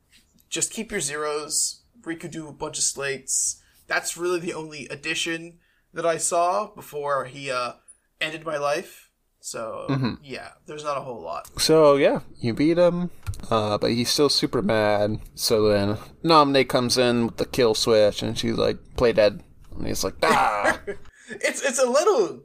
just 0.48 0.72
keep 0.72 0.92
your 0.92 1.02
zeros. 1.02 1.82
Riku 2.02 2.30
do 2.30 2.48
a 2.48 2.54
bunch 2.54 2.78
of 2.78 2.84
slates. 2.84 3.62
That's 3.88 4.16
really 4.16 4.40
the 4.40 4.54
only 4.54 4.88
addition 4.88 5.58
that 5.94 6.06
I 6.06 6.18
saw 6.18 6.68
before 6.68 7.26
he 7.26 7.52
uh, 7.52 7.74
ended 8.22 8.46
my 8.46 8.58
life. 8.58 9.10
So 9.40 10.18
yeah, 10.24 10.50
there's 10.66 10.84
not 10.84 10.98
a 10.98 11.02
whole 11.02 11.22
lot. 11.22 11.50
So 11.62 11.96
yeah, 11.96 12.22
you 12.40 12.54
beat 12.54 12.78
him, 12.78 13.12
uh, 13.50 13.78
but 13.78 13.92
he's 13.92 14.10
still 14.10 14.30
super 14.30 14.62
mad. 14.62 15.20
So 15.36 15.70
then 15.70 15.98
Namine 16.24 16.68
comes 16.68 16.98
in 16.98 17.28
with 17.28 17.38
the 17.38 17.46
kill 17.46 17.74
switch, 17.74 18.22
and 18.22 18.38
she's 18.38 18.56
like, 18.58 18.78
"Play 18.98 19.14
dead," 19.14 19.44
and 19.76 19.88
he's 19.88 20.04
like, 20.04 20.16
"Ah." 20.24 20.80
It's 21.30 21.62
it's 21.62 21.78
a 21.80 21.86
little. 21.86 22.44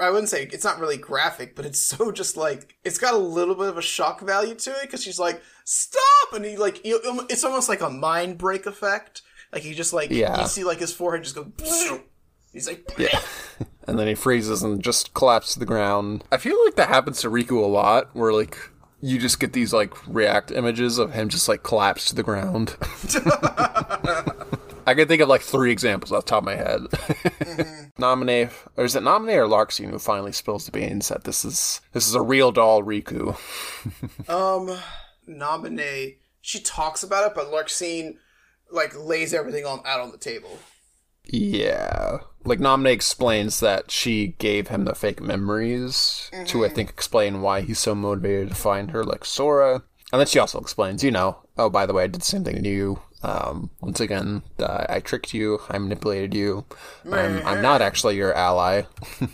I 0.00 0.08
wouldn't 0.08 0.30
say 0.30 0.44
it's 0.50 0.64
not 0.64 0.78
really 0.78 0.96
graphic, 0.96 1.54
but 1.54 1.66
it's 1.66 1.80
so 1.82 2.10
just 2.10 2.34
like 2.36 2.76
it's 2.82 2.96
got 2.98 3.12
a 3.12 3.18
little 3.18 3.54
bit 3.54 3.68
of 3.68 3.76
a 3.76 3.82
shock 3.82 4.20
value 4.22 4.54
to 4.54 4.70
it 4.70 4.82
because 4.82 5.02
she's 5.02 5.18
like, 5.18 5.42
"Stop!" 5.64 6.32
and 6.32 6.42
he 6.44 6.56
like 6.56 6.84
you, 6.84 6.98
it's 7.28 7.44
almost 7.44 7.68
like 7.68 7.82
a 7.82 7.90
mind 7.90 8.38
break 8.38 8.64
effect. 8.64 9.20
Like 9.52 9.62
he 9.62 9.74
just 9.74 9.92
like 9.92 10.08
Yeah. 10.10 10.40
you 10.40 10.46
see 10.48 10.64
like 10.64 10.78
his 10.80 10.94
forehead 10.94 11.24
just 11.24 11.34
go. 11.36 11.52
He's 12.52 12.66
like, 12.68 12.90
Yeah. 12.98 13.20
and 13.86 13.98
then 13.98 14.06
he 14.06 14.14
freezes 14.14 14.62
and 14.62 14.82
just 14.82 15.14
collapses 15.14 15.54
to 15.54 15.60
the 15.60 15.66
ground. 15.66 16.24
I 16.30 16.36
feel 16.36 16.62
like 16.64 16.76
that 16.76 16.88
happens 16.88 17.20
to 17.20 17.30
Riku 17.30 17.62
a 17.62 17.66
lot, 17.66 18.14
where 18.14 18.32
like 18.32 18.56
you 19.00 19.18
just 19.18 19.40
get 19.40 19.52
these 19.52 19.72
like 19.72 19.92
react 20.06 20.50
images 20.50 20.98
of 20.98 21.12
him 21.12 21.28
just 21.28 21.48
like 21.48 21.62
collapse 21.62 22.06
to 22.06 22.14
the 22.14 22.22
ground. 22.22 22.76
I 24.86 24.94
can 24.94 25.06
think 25.06 25.22
of 25.22 25.28
like 25.28 25.42
three 25.42 25.70
examples 25.70 26.12
off 26.12 26.24
the 26.24 26.30
top 26.30 26.42
of 26.42 26.44
my 26.44 26.56
head. 26.56 26.80
Namine, 27.98 28.50
or 28.76 28.84
is 28.84 28.96
it 28.96 29.02
Namine 29.02 29.36
or 29.36 29.46
Larxene 29.46 29.90
who 29.90 29.98
finally 29.98 30.32
spills 30.32 30.66
the 30.66 30.72
beans 30.72 31.08
that 31.08 31.24
this 31.24 31.44
is 31.44 31.80
this 31.92 32.08
is 32.08 32.14
a 32.14 32.22
real 32.22 32.52
doll 32.52 32.82
Riku? 32.82 33.36
Um, 34.28 34.76
Namine. 35.28 36.16
She 36.40 36.60
talks 36.60 37.02
about 37.02 37.26
it, 37.28 37.34
but 37.34 37.52
Larxene 37.52 38.16
like 38.70 38.96
lays 38.98 39.34
everything 39.34 39.66
on 39.66 39.82
out 39.84 40.00
on 40.00 40.10
the 40.10 40.18
table. 40.18 40.58
Yeah. 41.24 42.18
Like 42.44 42.58
Namine 42.58 42.90
explains 42.90 43.60
that 43.60 43.90
she 43.90 44.28
gave 44.38 44.68
him 44.68 44.84
the 44.84 44.94
fake 44.94 45.20
memories 45.20 46.30
to 46.46 46.64
I 46.64 46.68
think 46.68 46.90
explain 46.90 47.40
why 47.40 47.60
he's 47.60 47.78
so 47.78 47.94
motivated 47.94 48.48
to 48.48 48.54
find 48.54 48.90
her 48.90 49.04
like 49.04 49.24
Sora. 49.24 49.82
And 50.12 50.20
then 50.20 50.26
she 50.26 50.38
also 50.38 50.60
explains, 50.60 51.02
you 51.04 51.10
know, 51.10 51.38
oh 51.56 51.70
by 51.70 51.86
the 51.86 51.94
way, 51.94 52.04
I 52.04 52.08
did 52.08 52.20
the 52.20 52.26
same 52.26 52.44
thing 52.44 52.62
to 52.62 52.68
you. 52.68 53.00
Um, 53.22 53.70
once 53.80 54.00
again, 54.00 54.42
uh, 54.58 54.86
I 54.88 54.98
tricked 54.98 55.32
you. 55.32 55.60
I 55.70 55.78
manipulated 55.78 56.34
you. 56.34 56.64
I'm, 57.10 57.46
I'm 57.46 57.62
not 57.62 57.80
actually 57.80 58.16
your 58.16 58.34
ally. 58.34 58.82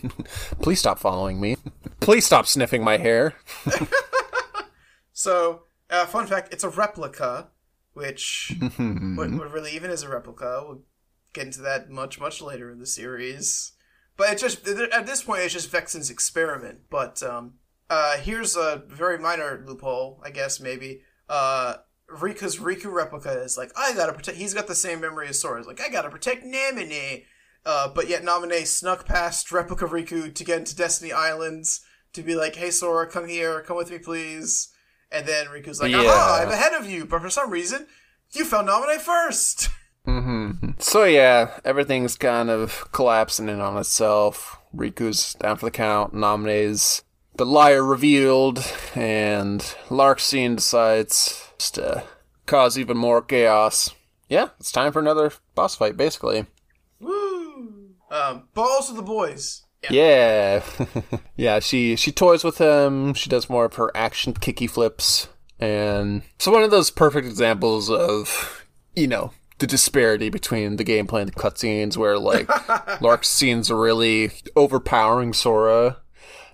Please 0.60 0.78
stop 0.78 0.98
following 0.98 1.40
me. 1.40 1.56
Please 2.00 2.26
stop 2.26 2.46
sniffing 2.46 2.84
my 2.84 2.98
hair. 2.98 3.34
So, 5.18 5.62
uh, 5.90 6.06
fun 6.06 6.28
fact: 6.28 6.52
it's 6.52 6.62
a 6.62 6.68
replica, 6.68 7.48
which 7.92 8.54
what, 8.60 9.32
what 9.32 9.50
really 9.50 9.72
even 9.74 9.90
is 9.90 10.04
a 10.04 10.08
replica. 10.08 10.76
Get 11.32 11.46
into 11.46 11.60
that 11.62 11.90
much 11.90 12.18
much 12.20 12.40
later 12.40 12.70
in 12.70 12.78
the 12.78 12.86
series. 12.86 13.72
But 14.16 14.30
it 14.32 14.38
just 14.38 14.66
at 14.66 15.06
this 15.06 15.22
point, 15.22 15.42
it's 15.42 15.54
just 15.54 15.70
Vexen's 15.70 16.10
experiment. 16.10 16.80
But 16.90 17.22
um, 17.22 17.54
uh, 17.88 18.16
here's 18.18 18.56
a 18.56 18.82
very 18.88 19.18
minor 19.18 19.62
loophole, 19.66 20.20
I 20.24 20.30
guess 20.30 20.60
maybe. 20.60 21.02
Uh, 21.28 21.76
Riku's 22.10 22.56
Riku 22.56 22.90
replica 22.92 23.30
is 23.42 23.58
like, 23.58 23.70
I 23.76 23.94
gotta 23.94 24.12
protect. 24.12 24.38
He's 24.38 24.54
got 24.54 24.66
the 24.66 24.74
same 24.74 25.00
memory 25.00 25.28
as 25.28 25.40
Sora. 25.40 25.58
He's 25.58 25.66
like, 25.66 25.80
I 25.80 25.88
gotta 25.88 26.10
protect 26.10 26.44
Namine. 26.44 27.24
Uh, 27.66 27.88
but 27.88 28.08
yet 28.08 28.22
Namine 28.22 28.66
snuck 28.66 29.04
past 29.06 29.52
replica 29.52 29.84
Riku 29.84 30.34
to 30.34 30.44
get 30.44 30.58
into 30.58 30.76
Destiny 30.76 31.12
Islands 31.12 31.82
to 32.14 32.22
be 32.22 32.34
like, 32.34 32.56
Hey 32.56 32.70
Sora, 32.70 33.06
come 33.06 33.28
here, 33.28 33.60
come 33.62 33.76
with 33.76 33.90
me, 33.90 33.98
please. 33.98 34.72
And 35.12 35.26
then 35.26 35.46
Riku's 35.46 35.80
like, 35.80 35.92
Yeah. 35.92 35.98
Aha, 35.98 36.40
I'm 36.42 36.50
ahead 36.50 36.72
of 36.72 36.88
you. 36.90 37.04
But 37.04 37.20
for 37.20 37.30
some 37.30 37.50
reason, 37.50 37.86
you 38.32 38.44
found 38.44 38.68
Namine 38.68 38.98
first. 38.98 39.68
So 40.80 41.04
yeah, 41.04 41.58
everything's 41.64 42.16
kind 42.16 42.50
of 42.50 42.90
collapsing 42.92 43.48
in 43.48 43.60
on 43.60 43.76
itself. 43.78 44.60
Riku's 44.74 45.34
down 45.34 45.56
for 45.56 45.66
the 45.66 45.70
count. 45.70 46.14
Namine's 46.14 47.02
the 47.36 47.46
liar 47.46 47.84
revealed, 47.84 48.58
and 48.94 49.60
Larxene 49.88 50.56
decides 50.56 51.50
just 51.58 51.76
to 51.76 52.04
cause 52.46 52.78
even 52.78 52.96
more 52.96 53.22
chaos. 53.22 53.94
Yeah, 54.28 54.48
it's 54.60 54.72
time 54.72 54.92
for 54.92 54.98
another 54.98 55.32
boss 55.54 55.76
fight, 55.76 55.96
basically. 55.96 56.46
Woo! 57.00 57.94
Um, 58.10 58.48
balls 58.54 58.88
to 58.88 58.94
the 58.94 59.02
boys. 59.02 59.62
Yeah. 59.88 59.92
Yeah, 59.92 60.88
yeah. 61.36 61.58
She 61.60 61.96
she 61.96 62.10
toys 62.10 62.42
with 62.44 62.58
him. 62.58 63.14
She 63.14 63.30
does 63.30 63.48
more 63.48 63.64
of 63.64 63.74
her 63.74 63.96
action 63.96 64.34
kicky 64.34 64.66
flips, 64.66 65.28
and 65.60 66.22
so 66.38 66.50
one 66.52 66.64
of 66.64 66.70
those 66.70 66.90
perfect 66.90 67.26
examples 67.26 67.88
of 67.88 68.66
you 68.96 69.06
know 69.06 69.32
the 69.58 69.66
disparity 69.66 70.30
between 70.30 70.76
the 70.76 70.84
gameplay 70.84 71.20
and 71.20 71.28
the 71.28 71.34
cutscenes, 71.40 71.96
where 71.96 72.18
like 72.18 72.46
Larxene 73.00 73.68
are 73.70 73.80
really 73.80 74.30
overpowering 74.56 75.32
Sora. 75.32 75.98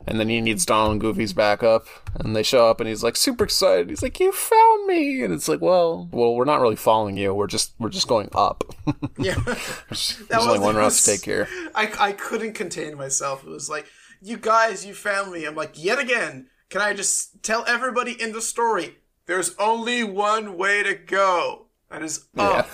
And 0.06 0.20
then 0.20 0.28
he 0.28 0.42
needs 0.42 0.66
Donald 0.66 0.92
and 0.92 1.00
Goofy's 1.00 1.32
backup, 1.32 1.86
and 2.20 2.36
they 2.36 2.42
show 2.42 2.68
up, 2.68 2.78
and 2.78 2.86
he's 2.86 3.02
like 3.02 3.16
super 3.16 3.44
excited. 3.44 3.88
He's 3.88 4.02
like, 4.02 4.20
"You 4.20 4.32
found 4.32 4.86
me!" 4.86 5.22
And 5.22 5.32
it's 5.32 5.48
like, 5.48 5.62
"Well, 5.62 6.10
well, 6.12 6.34
we're 6.34 6.44
not 6.44 6.60
really 6.60 6.76
following 6.76 7.16
you. 7.16 7.32
We're 7.32 7.46
just, 7.46 7.72
we're 7.78 7.88
just 7.88 8.06
going 8.06 8.28
up. 8.34 8.64
Yeah. 9.18 9.36
There's 9.46 10.20
That 10.28 10.40
only 10.40 10.58
one 10.58 10.76
route 10.76 10.92
to 10.92 11.04
take 11.04 11.24
here." 11.24 11.48
I, 11.74 11.90
I 11.98 12.12
couldn't 12.12 12.52
contain 12.52 12.98
myself. 12.98 13.44
It 13.44 13.48
was 13.48 13.70
like, 13.70 13.86
you 14.20 14.36
guys, 14.36 14.84
you 14.84 14.92
found 14.92 15.32
me. 15.32 15.46
I'm 15.46 15.54
like, 15.54 15.82
yet 15.82 15.98
again, 15.98 16.48
can 16.68 16.82
I 16.82 16.92
just 16.92 17.42
tell 17.42 17.64
everybody 17.66 18.20
in 18.20 18.32
the 18.32 18.42
story, 18.42 18.96
there's 19.24 19.54
only 19.58 20.04
one 20.04 20.58
way 20.58 20.82
to 20.82 20.94
go. 20.94 21.63
That 21.90 22.02
is 22.02 22.26
up. 22.36 22.68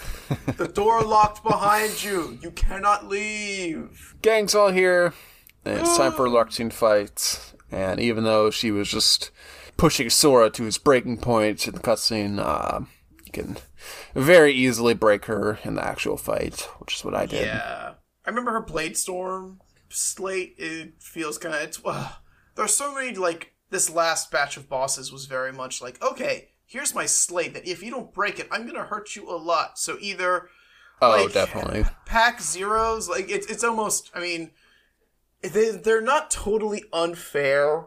the 0.57 0.68
door 0.68 1.03
locked 1.03 1.42
behind 1.42 2.03
you. 2.03 2.38
You 2.42 2.51
cannot 2.53 3.07
leave. 3.09 4.14
gang's 4.23 4.55
all 4.55 4.70
here. 4.70 5.12
And 5.64 5.81
it's 5.81 5.96
time 5.96 6.12
for 6.12 6.27
a 6.27 6.31
Larxene 6.31 6.73
fight. 6.73 7.55
And 7.70 8.01
even 8.01 8.25
though 8.25 8.51
she 8.51 8.70
was 8.70 8.88
just 8.88 9.31
pushing 9.77 10.11
Sora 10.11 10.51
to 10.51 10.64
his 10.64 10.79
breaking 10.79 11.18
point 11.18 11.66
in 11.66 11.75
the 11.75 11.81
cutscene, 11.81 12.38
uh, 12.38 12.81
you 13.25 13.33
can 13.33 13.57
very 14.14 14.53
easily 14.53 14.94
break 14.94 15.27
her 15.27 15.59
in 15.64 15.75
the 15.75 15.85
actual 15.85 16.16
fight, 16.16 16.68
which 16.79 16.96
is 16.96 17.05
what 17.05 17.14
I 17.14 17.27
did. 17.27 17.46
Yeah. 17.46 17.94
I 18.25 18.29
remember 18.29 18.53
her 18.53 18.61
Blade 18.62 18.96
Storm 18.96 19.61
slate. 19.88 20.55
It 20.59 20.94
feels 21.01 21.38
kind 21.38 21.55
of. 21.55 21.62
It's. 21.62 21.81
Uh, 21.85 22.12
there's 22.57 22.75
so 22.75 22.94
many, 22.94 23.14
like, 23.14 23.55
this 23.70 23.88
last 23.88 24.31
batch 24.31 24.57
of 24.57 24.68
bosses 24.68 25.12
was 25.12 25.27
very 25.27 25.53
much 25.53 25.81
like, 25.81 26.03
okay, 26.03 26.50
here's 26.70 26.94
my 26.94 27.04
slate 27.06 27.52
that 27.54 27.66
if 27.66 27.83
you 27.83 27.90
don't 27.90 28.14
break 28.14 28.38
it, 28.38 28.46
I'm 28.50 28.62
going 28.62 28.76
to 28.76 28.85
hurt 28.85 29.16
you 29.16 29.28
a 29.28 29.35
lot. 29.37 29.78
So 29.78 29.96
either 30.00 30.48
Oh, 31.02 31.10
like, 31.10 31.33
definitely. 31.33 31.85
pack 32.04 32.40
zeros 32.42 33.08
like 33.08 33.31
it's 33.31 33.46
it's 33.46 33.64
almost 33.64 34.10
i 34.14 34.21
mean 34.21 34.50
they, 35.40 35.71
they're 35.71 36.02
not 36.02 36.31
totally 36.31 36.85
unfair 36.92 37.87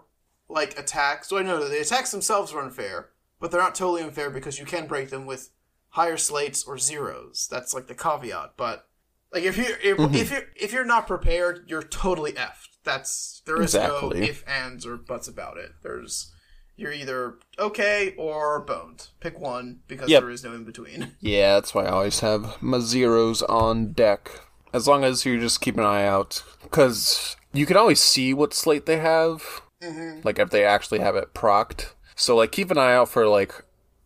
like 0.49 0.77
attacks 0.79 1.29
so 1.29 1.37
i 1.37 1.43
know 1.43 1.59
that 1.63 1.69
the 1.69 1.79
attacks 1.79 2.09
themselves 2.09 2.51
are 2.51 2.59
unfair 2.63 3.09
but 3.39 3.51
they're 3.51 3.61
not 3.61 3.75
totally 3.75 4.01
unfair 4.01 4.31
because 4.31 4.57
you 4.57 4.65
can 4.65 4.87
break 4.87 5.11
them 5.11 5.27
with 5.27 5.51
higher 5.89 6.17
slates 6.17 6.63
or 6.63 6.79
zeros 6.79 7.47
that's 7.51 7.71
like 7.75 7.85
the 7.85 7.93
caveat 7.93 8.53
but 8.57 8.87
like 9.31 9.43
if 9.43 9.57
you 9.59 9.65
if, 9.83 9.95
Mm-hmm. 9.97 10.15
if 10.15 10.31
you're 10.31 10.45
if 10.55 10.73
you're 10.73 10.83
not 10.83 11.05
prepared 11.05 11.65
you're 11.67 11.83
totally 11.83 12.31
effed 12.33 12.77
that's 12.83 13.43
there 13.45 13.57
is 13.61 13.75
Exactly. 13.75 14.21
no 14.21 14.25
if 14.25 14.43
ands 14.49 14.87
or 14.87 14.97
buts 14.97 15.27
about 15.27 15.57
it 15.57 15.71
there's 15.83 16.32
you're 16.75 16.91
either 16.91 17.35
okay 17.59 18.13
or 18.17 18.59
boned 18.61 19.07
pick 19.19 19.39
one 19.39 19.79
because 19.87 20.09
Yep. 20.09 20.21
there 20.21 20.29
is 20.31 20.43
no 20.43 20.53
in 20.53 20.63
between 20.63 21.11
Yeah, 21.19 21.55
that's 21.55 21.73
why 21.75 21.85
I 21.85 21.89
always 21.91 22.19
have 22.21 22.61
my 22.61 22.79
zeros 22.79 23.41
on 23.43 23.91
deck. 23.93 24.41
As 24.73 24.87
long 24.87 25.03
as 25.03 25.23
you 25.25 25.39
just 25.39 25.61
keep 25.61 25.77
an 25.77 25.83
eye 25.83 26.05
out. 26.05 26.43
Because 26.63 27.35
you 27.53 27.67
can 27.67 27.77
always 27.77 28.01
see 28.01 28.33
what 28.33 28.53
slate 28.55 28.87
they 28.87 28.97
have. 28.97 29.61
Mm-hmm. 29.83 30.21
Like 30.23 30.39
if 30.39 30.49
they 30.49 30.65
actually 30.65 30.99
have 30.99 31.15
it 31.15 31.33
procced. 31.35 31.93
So 32.15 32.35
like 32.35 32.51
keep 32.51 32.71
an 32.71 32.77
eye 32.79 32.93
out 32.95 33.09
for 33.09 33.27
like 33.27 33.53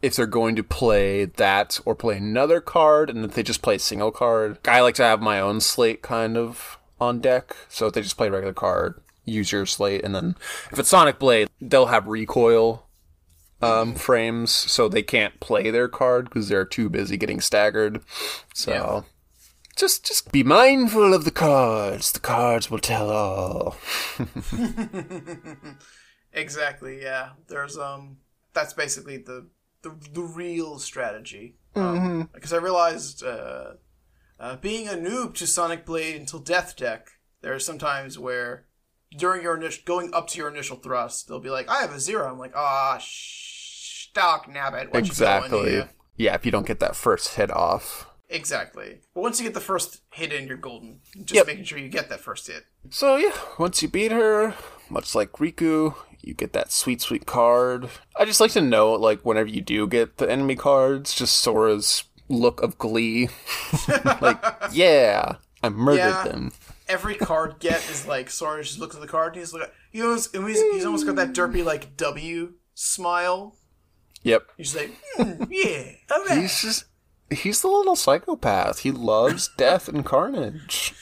if 0.01 0.15
they're 0.15 0.25
going 0.27 0.55
to 0.57 0.63
play 0.63 1.25
that 1.25 1.79
or 1.85 1.95
play 1.95 2.17
another 2.17 2.59
card, 2.61 3.09
and 3.09 3.23
if 3.25 3.33
they 3.33 3.43
just 3.43 3.61
play 3.61 3.75
a 3.75 3.79
single 3.79 4.11
card. 4.11 4.57
I 4.67 4.81
like 4.81 4.95
to 4.95 5.03
have 5.03 5.21
my 5.21 5.39
own 5.39 5.59
slate 5.61 6.01
kind 6.01 6.37
of 6.37 6.77
on 6.99 7.19
deck, 7.19 7.55
so 7.69 7.87
if 7.87 7.93
they 7.93 8.01
just 8.01 8.17
play 8.17 8.27
a 8.27 8.31
regular 8.31 8.53
card, 8.53 9.01
use 9.27 9.51
your 9.51 9.65
slate, 9.67 10.03
and 10.03 10.15
then 10.15 10.35
if 10.71 10.79
it's 10.79 10.89
Sonic 10.89 11.19
Blade, 11.19 11.49
they'll 11.61 11.85
have 11.87 12.07
recoil 12.07 12.87
um, 13.61 13.93
frames, 13.93 14.51
so 14.51 14.87
they 14.87 15.03
can't 15.03 15.39
play 15.39 15.69
their 15.69 15.87
card 15.87 16.25
because 16.25 16.49
they're 16.49 16.65
too 16.65 16.89
busy 16.89 17.17
getting 17.17 17.41
staggered. 17.41 18.01
So. 18.53 18.71
Yeah. 18.71 19.01
Just, 19.75 20.07
just 20.07 20.31
be 20.31 20.41
mindful 20.41 21.13
of 21.13 21.23
the 21.23 21.29
cards. 21.29 22.11
The 22.11 22.19
cards 22.19 22.71
will 22.71 22.79
tell 22.79 23.11
all. 23.11 23.75
Exactly. 26.37 27.01
Yeah. 27.01 27.29
There's 27.47 27.77
um. 27.77 28.17
That's 28.53 28.73
basically 28.73 29.17
the 29.17 29.47
the, 29.81 29.95
the 30.13 30.21
real 30.21 30.79
strategy. 30.79 31.55
Um, 31.75 32.29
Because 32.33 32.53
I 32.53 32.57
realized, 32.57 33.23
uh, 33.23 33.73
uh, 34.39 34.55
being 34.57 34.87
a 34.87 34.93
noob 34.93 35.35
to 35.35 35.47
Sonic 35.47 35.85
Blade 35.85 36.15
until 36.15 36.39
Death 36.39 36.75
Deck, 36.75 37.09
there 37.41 37.53
are 37.53 37.59
some 37.59 37.77
times 37.77 38.17
where 38.17 38.65
during 39.15 39.41
your 39.43 39.55
initial 39.55 39.83
going 39.85 40.13
up 40.13 40.27
to 40.29 40.37
your 40.37 40.49
initial 40.49 40.77
thrust, 40.77 41.27
they'll 41.27 41.39
be 41.39 41.49
like, 41.49 41.69
"I 41.69 41.81
have 41.81 41.91
a 41.93 41.99
zero. 41.99 42.29
I'm 42.31 42.39
like, 42.39 42.53
"Ah, 42.55 42.97
sh- 42.99 44.07
stock 44.09 44.47
nabbit." 44.49 44.93
Exactly. 44.95 45.83
Yeah, 46.15 46.33
if 46.35 46.45
you 46.45 46.51
don't 46.51 46.65
get 46.67 46.79
that 46.79 46.95
first 46.95 47.35
hit 47.35 47.51
off. 47.51 48.07
Exactly. 48.29 48.99
But 49.13 49.21
once 49.21 49.39
you 49.39 49.45
get 49.45 49.53
the 49.53 49.61
first 49.61 50.01
hit 50.11 50.33
in, 50.33 50.47
you're 50.47 50.57
golden. 50.57 50.99
Just 51.15 51.33
Yep. 51.35 51.47
making 51.47 51.63
sure 51.63 51.77
you 51.77 51.87
get 51.89 52.09
that 52.09 52.19
first 52.19 52.47
hit. 52.47 52.65
So 52.89 53.15
yeah, 53.15 53.31
once 53.57 53.81
you 53.81 53.87
beat 53.87 54.11
her, 54.11 54.53
much 54.89 55.15
like 55.15 55.31
Riku, 55.33 55.95
you 56.21 56.33
get 56.33 56.51
that 56.53 56.71
sweet, 56.71 56.99
sweet 57.01 57.25
card. 57.25 57.89
I 58.17 58.25
just 58.25 58.41
like 58.41 58.51
to 58.51 58.61
know, 58.61 58.91
like, 58.93 59.21
whenever 59.21 59.47
you 59.47 59.61
do 59.61 59.87
get 59.87 60.17
the 60.17 60.29
enemy 60.29 60.55
cards, 60.55 61.13
just 61.13 61.37
Sora's 61.37 62.03
look 62.27 62.61
of 62.61 62.77
glee. 62.77 63.29
like, 64.21 64.43
yeah, 64.73 65.35
I 65.63 65.69
murdered 65.69 65.99
Yeah. 65.99 66.23
them. 66.23 66.51
Every 66.87 67.15
card 67.15 67.59
get 67.59 67.77
is 67.89 68.07
like 68.07 68.29
Sora 68.29 68.63
just 68.63 68.79
looks 68.79 68.95
at 68.95 69.01
the 69.01 69.07
card 69.07 69.33
and 69.33 69.41
he's 69.41 69.53
like 69.53 69.73
he 69.91 70.01
almost, 70.01 70.35
he's, 70.35 70.61
he's 70.61 70.85
almost 70.85 71.05
got 71.05 71.15
that 71.15 71.33
derpy 71.33 71.63
like 71.63 71.97
W 71.97 72.53
smile. 72.73 73.55
Yep. 74.23 74.43
He's 74.57 74.75
like, 74.75 74.91
"Hmm, 75.15 75.43
yeah, 75.49 75.91
all 76.11 76.25
right. 76.25 76.39
He's 76.39 76.61
just. 76.61 76.85
He's 77.29 77.61
the 77.61 77.67
little 77.67 77.97
psychopath. 77.97 78.79
He 78.79 78.91
loves 78.91 79.49
death 79.57 79.89
and 79.89 80.05
carnage. 80.05 80.93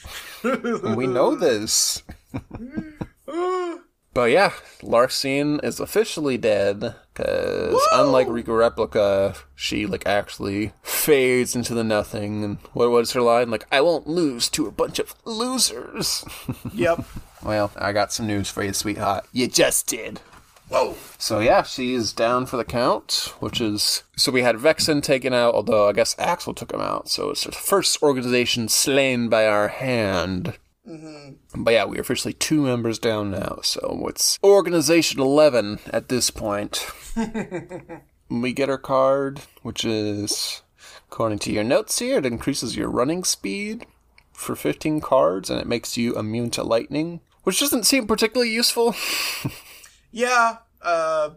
And 0.42 0.96
we 0.96 1.06
know 1.06 1.34
this. 1.36 2.02
But 4.16 4.30
yeah, 4.30 4.54
Larxene 4.80 5.62
is 5.62 5.78
officially 5.78 6.38
dead 6.38 6.94
because 7.16 7.80
unlike 7.92 8.26
Riku 8.26 8.58
Replica, 8.58 9.34
she 9.54 9.86
like 9.86 10.06
actually 10.06 10.72
fades 10.82 11.56
into 11.56 11.72
the 11.74 11.84
nothing. 11.84 12.44
And 12.44 12.58
what 12.74 12.90
was 12.90 13.12
her 13.12 13.22
line? 13.22 13.50
Like, 13.50 13.66
I 13.72 13.80
won't 13.80 14.06
lose 14.06 14.48
to 14.50 14.66
a 14.66 14.70
bunch 14.70 14.98
of 14.98 15.14
losers. 15.24 16.24
Yep. 16.74 17.04
well, 17.42 17.70
I 17.76 17.92
got 17.92 18.12
some 18.12 18.26
news 18.26 18.50
for 18.50 18.62
you, 18.62 18.72
sweetheart. 18.72 19.24
You 19.32 19.48
just 19.48 19.86
did. 19.86 20.20
Whoa. 20.68 20.96
So 21.16 21.38
yeah, 21.40 21.62
she's 21.62 22.12
down 22.12 22.44
for 22.46 22.56
the 22.56 22.64
count, 22.64 23.32
which 23.40 23.60
is 23.60 24.02
so 24.16 24.30
we 24.32 24.42
had 24.42 24.56
Vexen 24.56 25.02
taken 25.02 25.32
out, 25.32 25.54
although 25.54 25.88
I 25.88 25.92
guess 25.92 26.16
Axel 26.18 26.54
took 26.54 26.72
him 26.72 26.80
out. 26.80 27.08
So 27.08 27.30
it's 27.30 27.44
the 27.44 27.52
first 27.52 28.02
organization 28.02 28.68
slain 28.68 29.28
by 29.28 29.46
our 29.46 29.68
hand. 29.68 30.58
But 31.54 31.72
yeah, 31.72 31.84
we're 31.84 32.00
officially 32.00 32.32
two 32.34 32.62
members 32.62 32.98
down 32.98 33.30
now, 33.30 33.58
so 33.62 34.06
it's 34.08 34.38
Organization 34.44 35.20
11 35.20 35.80
at 35.92 36.08
this 36.08 36.30
point. 36.30 36.86
we 38.30 38.52
get 38.52 38.70
our 38.70 38.78
card, 38.78 39.40
which 39.62 39.84
is, 39.84 40.62
according 41.10 41.40
to 41.40 41.52
your 41.52 41.64
notes 41.64 41.98
here, 41.98 42.18
it 42.18 42.26
increases 42.26 42.76
your 42.76 42.88
running 42.88 43.24
speed 43.24 43.84
for 44.32 44.54
15 44.54 45.00
cards 45.00 45.50
and 45.50 45.60
it 45.60 45.66
makes 45.66 45.96
you 45.96 46.16
immune 46.18 46.50
to 46.50 46.62
lightning, 46.62 47.20
which 47.42 47.58
doesn't 47.60 47.84
seem 47.84 48.06
particularly 48.06 48.50
useful. 48.52 48.94
Yeah. 50.12 50.58
Uh, 50.80 51.30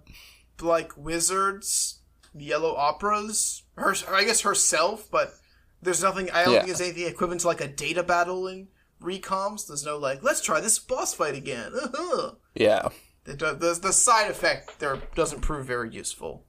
like 0.62 0.94
wizards, 0.96 2.00
yellow 2.34 2.76
operas. 2.78 3.64
Her, 3.76 3.94
I 4.10 4.24
guess 4.24 4.42
herself, 4.42 5.10
but 5.12 5.34
there's 5.82 6.02
nothing. 6.02 6.32
I 6.32 6.46
don't 6.46 6.54
Yeah. 6.54 6.60
think 6.60 6.68
there's 6.78 6.82
anything 6.90 7.12
equivalent 7.12 7.42
to 7.42 7.48
like 7.48 7.60
a 7.60 7.68
data 7.68 8.04
battle 8.04 8.48
in 8.48 8.70
recoms. 9.02 9.68
There's 9.68 9.86
no 9.86 9.98
like, 9.98 10.24
let's 10.24 10.42
try 10.42 10.60
this 10.60 10.80
boss 10.80 11.14
fight 11.14 11.36
again. 11.36 11.74
yeah, 12.54 12.90
the, 13.24 13.34
the, 13.34 13.80
the 13.82 13.94
side 13.94 14.30
effect 14.30 14.80
there 14.80 14.98
doesn't 15.16 15.42
prove 15.42 15.66
very 15.66 15.92
useful. 15.92 16.46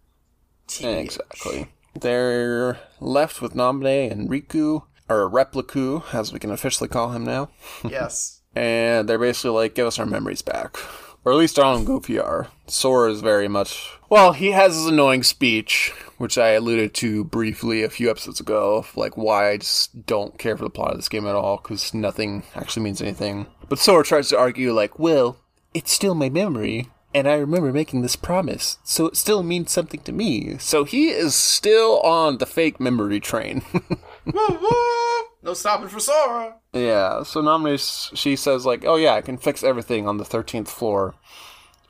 TBH. 0.68 1.00
exactly. 1.00 1.68
They're 1.98 2.78
left 3.00 3.42
with 3.42 3.54
Namine 3.54 4.12
and 4.12 4.30
Riku, 4.30 4.84
or 5.08 5.28
Repliku, 5.28 6.02
as 6.14 6.32
we 6.32 6.38
can 6.38 6.52
officially 6.52 6.88
call 6.88 7.10
him 7.10 7.24
now. 7.24 7.50
yes. 7.88 8.42
and 8.54 9.08
they're 9.08 9.18
basically 9.18 9.50
like, 9.50 9.74
give 9.74 9.86
us 9.86 9.98
our 9.98 10.06
memories 10.06 10.42
back. 10.42 10.76
Or 11.24 11.32
at 11.32 11.38
least 11.38 11.56
Donald 11.56 11.78
and 11.78 11.86
Goofy 11.86 12.18
are. 12.18 12.48
Sora 12.66 13.12
is 13.12 13.20
very 13.20 13.48
much. 13.48 13.98
Well, 14.08 14.32
he 14.32 14.52
has 14.52 14.74
his 14.74 14.86
annoying 14.86 15.22
speech, 15.22 15.92
which 16.18 16.38
I 16.38 16.50
alluded 16.50 16.94
to 16.94 17.24
briefly 17.24 17.82
a 17.82 17.90
few 17.90 18.10
episodes 18.10 18.40
ago, 18.40 18.76
of 18.76 18.96
like 18.96 19.16
why 19.16 19.50
I 19.50 19.58
just 19.58 20.06
don't 20.06 20.38
care 20.38 20.56
for 20.56 20.64
the 20.64 20.70
plot 20.70 20.92
of 20.92 20.96
this 20.96 21.08
game 21.08 21.26
at 21.26 21.34
all, 21.34 21.58
because 21.58 21.92
nothing 21.92 22.44
actually 22.54 22.84
means 22.84 23.02
anything. 23.02 23.46
But 23.68 23.78
Sora 23.78 24.02
tries 24.02 24.28
to 24.30 24.38
argue, 24.38 24.72
like, 24.72 24.98
well, 24.98 25.36
it's 25.74 25.92
still 25.92 26.14
my 26.14 26.28
memory, 26.28 26.88
and 27.14 27.28
I 27.28 27.34
remember 27.34 27.72
making 27.72 28.02
this 28.02 28.16
promise, 28.16 28.78
so 28.84 29.06
it 29.06 29.16
still 29.16 29.42
means 29.42 29.70
something 29.70 30.00
to 30.00 30.12
me. 30.12 30.58
So 30.58 30.84
he 30.84 31.08
is 31.08 31.34
still 31.34 32.00
on 32.00 32.38
the 32.38 32.46
fake 32.46 32.80
memory 32.80 33.20
train. 33.20 33.62
Woo, 33.72 34.32
woo! 34.60 34.70
No 35.42 35.54
stopping 35.54 35.88
for 35.88 36.00
Sora. 36.00 36.56
Yeah, 36.74 37.22
so 37.22 37.40
Namine, 37.40 38.14
she 38.14 38.36
says, 38.36 38.66
like, 38.66 38.84
oh 38.84 38.96
yeah, 38.96 39.14
I 39.14 39.22
can 39.22 39.38
fix 39.38 39.64
everything 39.64 40.06
on 40.06 40.18
the 40.18 40.24
13th 40.24 40.68
floor 40.68 41.14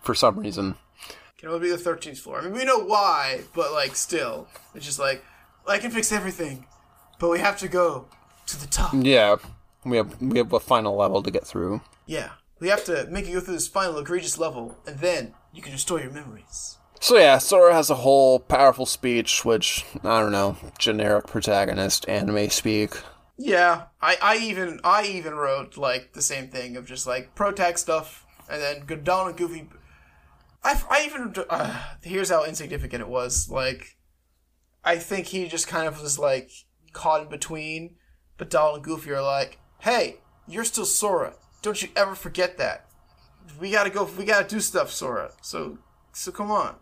for 0.00 0.14
some 0.14 0.38
reason. 0.38 0.76
Can 1.36 1.48
only 1.48 1.68
be 1.68 1.70
the 1.70 1.76
13th 1.76 2.18
floor. 2.18 2.38
I 2.38 2.42
mean, 2.42 2.52
we 2.52 2.64
know 2.64 2.78
why, 2.78 3.40
but 3.52 3.72
like, 3.72 3.96
still, 3.96 4.46
it's 4.72 4.86
just 4.86 5.00
like, 5.00 5.24
I 5.66 5.78
can 5.78 5.90
fix 5.90 6.12
everything, 6.12 6.66
but 7.18 7.28
we 7.28 7.40
have 7.40 7.58
to 7.58 7.66
go 7.66 8.06
to 8.46 8.60
the 8.60 8.68
top. 8.68 8.92
Yeah, 8.94 9.36
we 9.84 9.96
have 9.96 10.20
we 10.22 10.38
have 10.38 10.52
a 10.52 10.60
final 10.60 10.96
level 10.96 11.20
to 11.22 11.30
get 11.30 11.46
through. 11.46 11.80
Yeah, 12.06 12.30
we 12.60 12.68
have 12.68 12.84
to 12.84 13.06
make 13.10 13.26
you 13.26 13.34
go 13.34 13.40
through 13.40 13.54
this 13.54 13.68
final 13.68 13.98
egregious 13.98 14.38
level, 14.38 14.76
and 14.86 14.98
then 14.98 15.34
you 15.52 15.62
can 15.62 15.72
restore 15.72 16.00
your 16.00 16.12
memories. 16.12 16.78
So 17.00 17.16
yeah, 17.16 17.38
Sora 17.38 17.72
has 17.72 17.88
a 17.88 17.94
whole 17.94 18.38
powerful 18.38 18.84
speech, 18.84 19.42
which, 19.42 19.86
I 20.04 20.20
don't 20.20 20.32
know, 20.32 20.56
generic 20.78 21.26
protagonist 21.26 22.06
anime 22.08 22.50
speak. 22.50 22.92
Yeah, 23.38 23.84
I, 24.02 24.18
I 24.20 24.36
even 24.36 24.80
I 24.84 25.06
even 25.06 25.34
wrote 25.34 25.78
like 25.78 26.12
the 26.12 26.20
same 26.20 26.48
thing 26.48 26.76
of 26.76 26.84
just 26.84 27.06
like 27.06 27.34
protag 27.34 27.78
stuff, 27.78 28.26
and 28.50 28.60
then 28.60 28.84
go 28.84 28.96
down 28.96 29.28
and 29.28 29.36
Goofy. 29.36 29.70
I, 30.62 30.78
I 30.90 31.06
even 31.06 31.34
uh, 31.48 31.82
here's 32.02 32.28
how 32.28 32.44
insignificant 32.44 33.00
it 33.00 33.08
was. 33.08 33.48
Like, 33.48 33.96
I 34.84 34.98
think 34.98 35.28
he 35.28 35.48
just 35.48 35.68
kind 35.68 35.88
of 35.88 36.02
was 36.02 36.18
like 36.18 36.50
caught 36.92 37.22
in 37.22 37.28
between, 37.30 37.96
but 38.36 38.50
Donald 38.50 38.76
and 38.76 38.84
Goofy 38.84 39.10
are 39.12 39.22
like, 39.22 39.58
"Hey, 39.78 40.18
you're 40.46 40.64
still 40.64 40.84
Sora. 40.84 41.32
Don't 41.62 41.80
you 41.82 41.88
ever 41.96 42.14
forget 42.14 42.58
that. 42.58 42.86
We 43.58 43.70
gotta 43.70 43.90
go. 43.90 44.08
We 44.18 44.24
gotta 44.24 44.48
do 44.48 44.60
stuff, 44.60 44.90
Sora. 44.90 45.32
So 45.42 45.78
so 46.12 46.32
come 46.32 46.50
on." 46.50 46.76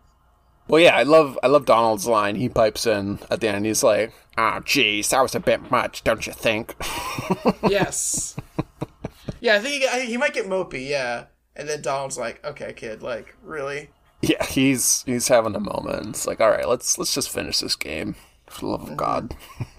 Well, 0.67 0.81
yeah, 0.81 0.95
I 0.95 1.03
love 1.03 1.37
I 1.41 1.47
love 1.47 1.65
Donald's 1.65 2.07
line. 2.07 2.35
He 2.35 2.47
pipes 2.49 2.85
in 2.85 3.19
at 3.29 3.41
the 3.41 3.49
end. 3.49 3.65
He's 3.65 3.83
like, 3.83 4.13
"Ah, 4.37 4.59
jeez, 4.59 5.09
that 5.09 5.21
was 5.21 5.35
a 5.35 5.39
bit 5.39 5.71
much, 5.71 6.03
don't 6.03 6.25
you 6.25 6.33
think?" 6.33 6.75
Yes. 7.69 8.35
yeah, 9.39 9.55
I 9.55 9.59
think 9.59 9.83
he, 9.83 9.87
I, 9.87 10.01
he 10.01 10.17
might 10.17 10.33
get 10.33 10.45
mopey. 10.47 10.87
Yeah, 10.87 11.25
and 11.55 11.67
then 11.67 11.81
Donald's 11.81 12.17
like, 12.17 12.43
"Okay, 12.45 12.73
kid, 12.73 13.01
like 13.01 13.35
really." 13.43 13.89
yeah, 14.21 14.45
he's 14.45 15.03
he's 15.03 15.27
having 15.27 15.55
a 15.55 15.59
moment. 15.59 16.07
It's 16.09 16.27
like, 16.27 16.41
all 16.41 16.49
right, 16.49 16.67
let's 16.67 16.97
let's 16.97 17.13
just 17.13 17.29
finish 17.29 17.59
this 17.59 17.75
game 17.75 18.15
for 18.47 18.61
the 18.61 18.67
love 18.67 18.89
of 18.89 18.97
God. 18.97 19.35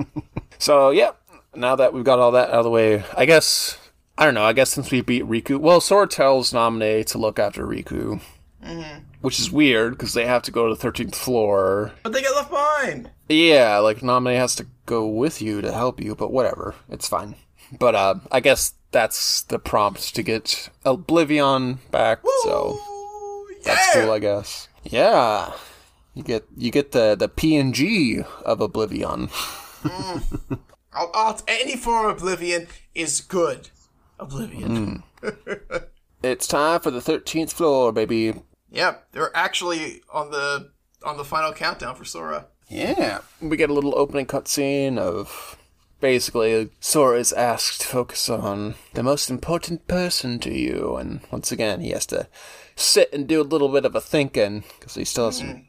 so 0.58 0.90
yeah, 0.90 1.10
now 1.54 1.76
that 1.76 1.92
we've 1.92 2.04
got 2.04 2.18
all 2.18 2.32
that 2.32 2.48
out 2.48 2.54
of 2.54 2.64
the 2.64 2.70
way, 2.70 3.04
I 3.16 3.26
guess 3.26 3.78
I 4.18 4.24
don't 4.24 4.34
know. 4.34 4.44
I 4.44 4.52
guess 4.52 4.70
since 4.70 4.90
we 4.90 5.00
beat 5.00 5.24
Riku, 5.24 5.58
well, 5.58 5.80
Sora 5.80 6.06
tells 6.06 6.52
Namine 6.52 7.06
to 7.06 7.18
look 7.18 7.38
after 7.38 7.66
Riku, 7.66 8.20
which 9.20 9.40
is 9.40 9.50
weird 9.50 9.92
because 9.92 10.12
they 10.12 10.26
have 10.26 10.42
to 10.42 10.50
go 10.50 10.68
to 10.68 10.74
the 10.74 10.80
thirteenth 10.80 11.16
floor. 11.16 11.92
But 12.02 12.12
they 12.12 12.20
get 12.20 12.34
left 12.34 12.50
behind. 12.50 13.10
Yeah, 13.28 13.78
like 13.78 14.00
Namine 14.00 14.36
has 14.36 14.54
to 14.56 14.66
go 14.86 15.06
with 15.06 15.40
you 15.40 15.60
to 15.62 15.72
help 15.72 16.00
you, 16.00 16.14
but 16.14 16.32
whatever, 16.32 16.74
it's 16.90 17.08
fine. 17.08 17.36
But 17.78 17.94
uh, 17.94 18.14
I 18.30 18.40
guess 18.40 18.74
that's 18.90 19.42
the 19.42 19.58
prompt 19.58 20.14
to 20.14 20.22
get 20.22 20.68
Oblivion 20.84 21.78
back. 21.90 22.20
So. 22.42 22.78
Ooh, 22.78 23.46
yeah. 23.60 23.74
That's 23.74 23.94
cool, 23.94 24.10
I 24.10 24.18
guess. 24.18 24.68
Yeah, 24.84 25.52
you 26.14 26.22
get 26.22 26.44
you 26.56 26.70
get 26.70 26.92
the 26.92 27.14
the 27.14 27.28
PNG 27.28 28.26
of 28.44 28.60
Oblivion. 28.60 29.30
I'll, 30.92 31.10
I'll, 31.14 31.40
any 31.46 31.76
form 31.76 32.06
of 32.06 32.18
Oblivion 32.18 32.66
is 32.94 33.20
good. 33.20 33.70
Oblivion. 34.20 35.02
It's 36.22 36.46
time 36.46 36.80
for 36.80 36.90
the 36.90 37.00
thirteenth 37.00 37.52
floor, 37.52 37.92
baby. 37.92 38.34
Yep, 38.70 39.08
they're 39.12 39.34
actually 39.34 40.02
on 40.12 40.30
the 40.30 40.70
on 41.02 41.16
the 41.16 41.24
final 41.24 41.52
countdown 41.52 41.94
for 41.94 42.04
Sora. 42.04 42.46
Yeah, 42.68 43.20
we 43.40 43.56
get 43.56 43.70
a 43.70 43.72
little 43.72 43.98
opening 43.98 44.26
cutscene 44.26 44.98
of 44.98 45.56
basically 46.00 46.70
Sora 46.78 47.18
is 47.18 47.32
asked 47.32 47.80
to 47.80 47.86
focus 47.86 48.28
on 48.28 48.74
the 48.92 49.02
most 49.02 49.30
important 49.30 49.88
person 49.88 50.38
to 50.40 50.52
you, 50.52 50.96
and 50.96 51.20
once 51.30 51.50
again 51.50 51.80
he 51.80 51.90
has 51.90 52.04
to 52.06 52.28
sit 52.76 53.10
and 53.14 53.26
do 53.26 53.40
a 53.40 53.42
little 53.42 53.70
bit 53.70 53.86
of 53.86 53.94
a 53.94 54.00
thinking 54.00 54.64
because 54.78 54.94
he 54.94 55.06
still 55.06 55.26
hasn't 55.26 55.64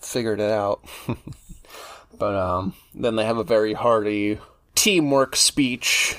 figured 0.00 0.40
it 0.40 0.50
out. 0.50 0.84
but 2.18 2.34
um, 2.34 2.74
then 2.92 3.14
they 3.14 3.24
have 3.24 3.38
a 3.38 3.44
very 3.44 3.74
hearty 3.74 4.38
teamwork 4.74 5.36
speech. 5.36 6.16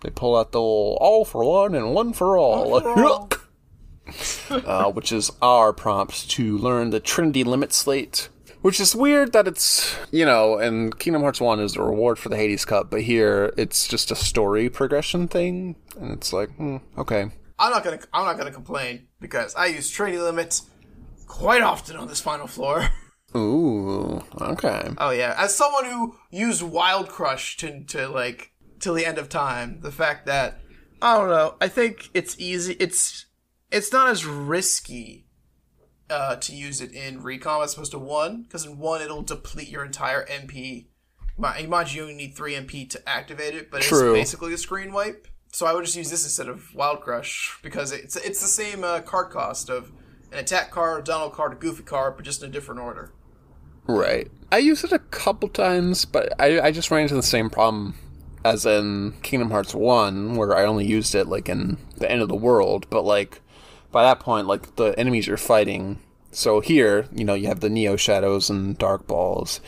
They 0.00 0.10
pull 0.10 0.36
out 0.36 0.52
the 0.52 0.60
old 0.60 0.98
all 1.00 1.24
for 1.24 1.44
one 1.44 1.74
and 1.74 1.94
one 1.94 2.12
for 2.12 2.36
all. 2.36 2.74
All 2.74 2.80
for 2.80 3.04
all. 3.04 3.30
uh, 4.50 4.90
which 4.90 5.12
is 5.12 5.30
our 5.42 5.72
prompt 5.72 6.30
to 6.30 6.56
learn 6.58 6.90
the 6.90 7.00
Trinity 7.00 7.44
Limit 7.44 7.72
Slate. 7.72 8.28
Which 8.60 8.80
is 8.80 8.94
weird 8.94 9.32
that 9.34 9.46
it's, 9.46 9.96
you 10.10 10.24
know, 10.26 10.58
and 10.58 10.98
Kingdom 10.98 11.22
Hearts 11.22 11.40
1 11.40 11.60
is 11.60 11.74
the 11.74 11.82
reward 11.82 12.18
for 12.18 12.28
the 12.28 12.36
Hades 12.36 12.64
Cup, 12.64 12.90
but 12.90 13.02
here 13.02 13.52
it's 13.56 13.86
just 13.86 14.10
a 14.10 14.16
story 14.16 14.68
progression 14.68 15.28
thing. 15.28 15.76
And 16.00 16.12
it's 16.12 16.32
like, 16.32 16.50
hmm, 16.56 16.78
okay. 16.96 17.30
I'm 17.58 17.72
not 17.72 17.84
gonna 17.84 17.98
I'm 18.12 18.24
not 18.24 18.38
gonna 18.38 18.52
complain 18.52 19.08
because 19.20 19.54
I 19.54 19.66
use 19.66 19.90
Trinity 19.90 20.18
Limit 20.18 20.60
quite 21.26 21.62
often 21.62 21.96
on 21.96 22.08
this 22.08 22.20
final 22.20 22.46
floor. 22.46 22.88
Ooh, 23.36 24.22
okay. 24.40 24.90
Oh 24.98 25.10
yeah, 25.10 25.34
as 25.36 25.54
someone 25.54 25.84
who 25.84 26.16
used 26.30 26.62
Wild 26.62 27.08
Crush 27.08 27.56
to 27.58 27.84
to 27.84 28.08
like 28.08 28.52
till 28.80 28.94
the 28.94 29.06
end 29.06 29.18
of 29.18 29.28
time, 29.28 29.80
the 29.80 29.92
fact 29.92 30.26
that 30.26 30.60
I 31.00 31.16
don't 31.16 31.28
know, 31.28 31.54
I 31.60 31.68
think 31.68 32.10
it's 32.14 32.38
easy. 32.38 32.74
It's 32.74 33.26
it's 33.70 33.92
not 33.92 34.08
as 34.08 34.24
risky 34.24 35.26
uh, 36.10 36.36
to 36.36 36.54
use 36.54 36.80
it 36.80 36.92
in 36.92 37.22
recon 37.22 37.62
as 37.62 37.74
opposed 37.74 37.92
to 37.92 37.98
one, 37.98 38.42
because 38.42 38.64
in 38.64 38.78
one 38.78 39.02
it'll 39.02 39.22
deplete 39.22 39.68
your 39.68 39.84
entire 39.84 40.26
MP. 40.26 40.86
Mind 41.36 41.92
you, 41.92 41.96
you 41.96 42.02
only 42.02 42.14
need 42.14 42.34
three 42.34 42.54
MP 42.54 42.88
to 42.90 43.08
activate 43.08 43.54
it, 43.54 43.70
but 43.70 43.82
True. 43.82 44.14
it's 44.14 44.20
basically 44.20 44.52
a 44.52 44.58
screen 44.58 44.92
wipe. 44.92 45.28
So 45.52 45.66
I 45.66 45.72
would 45.72 45.84
just 45.84 45.96
use 45.96 46.10
this 46.10 46.24
instead 46.24 46.48
of 46.48 46.74
Wild 46.74 47.00
Crush 47.00 47.58
because 47.62 47.92
it's 47.92 48.16
it's 48.16 48.40
the 48.40 48.48
same 48.48 48.82
uh, 48.82 49.00
card 49.00 49.30
cost 49.30 49.70
of 49.70 49.92
an 50.32 50.38
attack 50.38 50.70
card, 50.70 51.00
a 51.00 51.04
Donald 51.04 51.32
card, 51.32 51.52
a 51.52 51.56
Goofy 51.56 51.84
card, 51.84 52.16
but 52.16 52.24
just 52.24 52.42
in 52.42 52.50
a 52.50 52.52
different 52.52 52.80
order. 52.80 53.12
Right. 53.86 54.30
I 54.52 54.58
used 54.58 54.84
it 54.84 54.92
a 54.92 54.98
couple 54.98 55.48
times, 55.48 56.04
but 56.04 56.38
I, 56.38 56.60
I 56.60 56.70
just 56.72 56.90
ran 56.90 57.02
into 57.02 57.14
the 57.14 57.22
same 57.22 57.48
problem 57.48 57.94
as 58.44 58.64
in 58.64 59.14
Kingdom 59.22 59.50
Hearts 59.50 59.74
1, 59.74 60.36
where 60.36 60.56
I 60.56 60.64
only 60.64 60.86
used 60.86 61.14
it, 61.14 61.26
like, 61.26 61.48
in 61.48 61.78
the 61.96 62.10
end 62.10 62.22
of 62.22 62.28
the 62.28 62.34
world, 62.34 62.86
but, 62.90 63.04
like, 63.04 63.40
by 63.90 64.02
that 64.02 64.20
point, 64.20 64.46
like, 64.46 64.76
the 64.76 64.98
enemies 64.98 65.26
you're 65.26 65.36
fighting. 65.36 65.98
So 66.30 66.60
here, 66.60 67.06
you 67.12 67.24
know, 67.24 67.34
you 67.34 67.48
have 67.48 67.60
the 67.60 67.70
Neo 67.70 67.96
Shadows 67.96 68.50
and 68.50 68.76
Dark 68.76 69.06
Balls. 69.06 69.60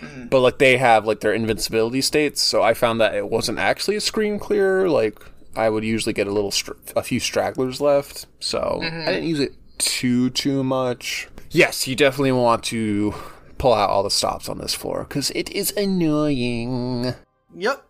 Mm-hmm. 0.00 0.26
But, 0.26 0.40
like, 0.40 0.58
they 0.58 0.76
have, 0.76 1.06
like, 1.06 1.20
their 1.20 1.32
invincibility 1.32 2.00
states, 2.00 2.42
so 2.42 2.62
I 2.62 2.74
found 2.74 3.00
that 3.00 3.14
it 3.14 3.30
wasn't 3.30 3.58
actually 3.58 3.96
a 3.96 4.00
screen 4.00 4.38
clear. 4.38 4.88
Like, 4.88 5.20
I 5.56 5.70
would 5.70 5.84
usually 5.84 6.12
get 6.12 6.26
a 6.26 6.32
little, 6.32 6.50
str- 6.50 6.72
a 6.94 7.02
few 7.02 7.20
stragglers 7.20 7.80
left, 7.80 8.26
so 8.40 8.80
mm-hmm. 8.82 9.08
I 9.08 9.12
didn't 9.12 9.28
use 9.28 9.40
it 9.40 9.54
too, 9.78 10.30
too 10.30 10.62
much. 10.62 11.28
Yes, 11.50 11.88
you 11.88 11.96
definitely 11.96 12.32
want 12.32 12.62
to 12.64 13.14
pull 13.56 13.74
out 13.74 13.90
all 13.90 14.02
the 14.02 14.10
stops 14.10 14.48
on 14.48 14.58
this 14.58 14.74
floor, 14.74 15.06
because 15.08 15.30
it 15.30 15.50
is 15.50 15.72
annoying. 15.76 17.14
Yep. 17.56 17.87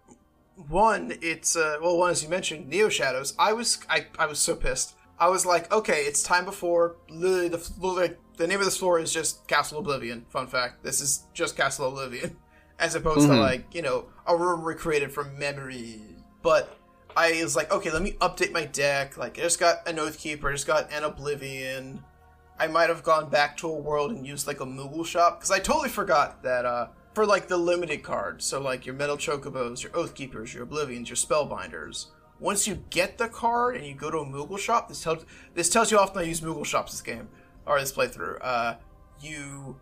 One, 0.68 1.12
it's 1.22 1.56
uh 1.56 1.78
well 1.80 1.96
one 1.96 2.10
as 2.10 2.22
you 2.22 2.28
mentioned, 2.28 2.68
Neo 2.68 2.88
Shadows. 2.88 3.34
I 3.38 3.52
was 3.52 3.78
I, 3.88 4.06
I 4.18 4.26
was 4.26 4.38
so 4.38 4.54
pissed. 4.54 4.94
I 5.18 5.28
was 5.28 5.44
like, 5.44 5.72
okay, 5.72 6.02
it's 6.02 6.22
time 6.22 6.44
before 6.44 6.96
literally 7.08 7.48
the 7.48 7.70
literally, 7.78 8.16
the 8.36 8.46
name 8.46 8.58
of 8.58 8.64
this 8.64 8.76
floor 8.76 9.00
is 9.00 9.12
just 9.12 9.46
Castle 9.48 9.78
Oblivion. 9.80 10.26
Fun 10.28 10.46
fact. 10.46 10.84
This 10.84 11.00
is 11.00 11.24
just 11.32 11.56
Castle 11.56 11.88
Oblivion. 11.88 12.36
As 12.78 12.94
opposed 12.94 13.26
to 13.26 13.34
like, 13.34 13.74
you 13.74 13.82
know, 13.82 14.06
a 14.24 14.36
room 14.36 14.62
recreated 14.62 15.10
from 15.10 15.36
memory. 15.36 16.00
But 16.42 16.78
I 17.16 17.42
was 17.42 17.56
like, 17.56 17.72
okay, 17.72 17.90
let 17.90 18.02
me 18.02 18.12
update 18.20 18.52
my 18.52 18.66
deck. 18.66 19.16
Like 19.16 19.36
I 19.38 19.42
just 19.42 19.58
got 19.58 19.88
an 19.88 19.96
Oathkeeper, 19.96 20.44
I 20.50 20.52
just 20.52 20.66
got 20.66 20.92
an 20.92 21.02
Oblivion. 21.02 22.04
I 22.60 22.66
might 22.68 22.88
have 22.88 23.02
gone 23.02 23.30
back 23.30 23.56
to 23.58 23.68
a 23.68 23.74
world 23.74 24.12
and 24.12 24.26
used 24.26 24.46
like 24.46 24.60
a 24.60 24.66
Moogle 24.66 25.06
shop 25.06 25.38
because 25.38 25.50
I 25.50 25.58
totally 25.58 25.88
forgot 25.88 26.42
that 26.42 26.64
uh, 26.64 26.88
for 27.14 27.26
like 27.26 27.48
the 27.48 27.56
limited 27.56 28.02
cards, 28.02 28.44
so 28.44 28.60
like 28.60 28.86
your 28.86 28.94
Metal 28.94 29.16
Chocobos, 29.16 29.82
your 29.82 29.96
Oath 29.96 30.14
Keepers, 30.14 30.54
your 30.54 30.62
Oblivions, 30.62 31.08
your 31.08 31.16
Spellbinders. 31.16 32.06
Once 32.40 32.68
you 32.68 32.84
get 32.90 33.18
the 33.18 33.28
card 33.28 33.76
and 33.76 33.84
you 33.84 33.94
go 33.94 34.10
to 34.10 34.18
a 34.18 34.24
Moogle 34.24 34.58
shop, 34.58 34.88
this 34.88 35.02
tells 35.02 35.24
this 35.54 35.68
tells 35.68 35.90
you 35.90 35.98
often 35.98 36.22
I 36.22 36.24
use 36.24 36.40
Moogle 36.40 36.64
shops 36.64 36.92
this 36.92 37.02
game 37.02 37.28
or 37.66 37.80
this 37.80 37.92
playthrough. 37.92 38.38
Uh, 38.40 38.74
you 39.20 39.76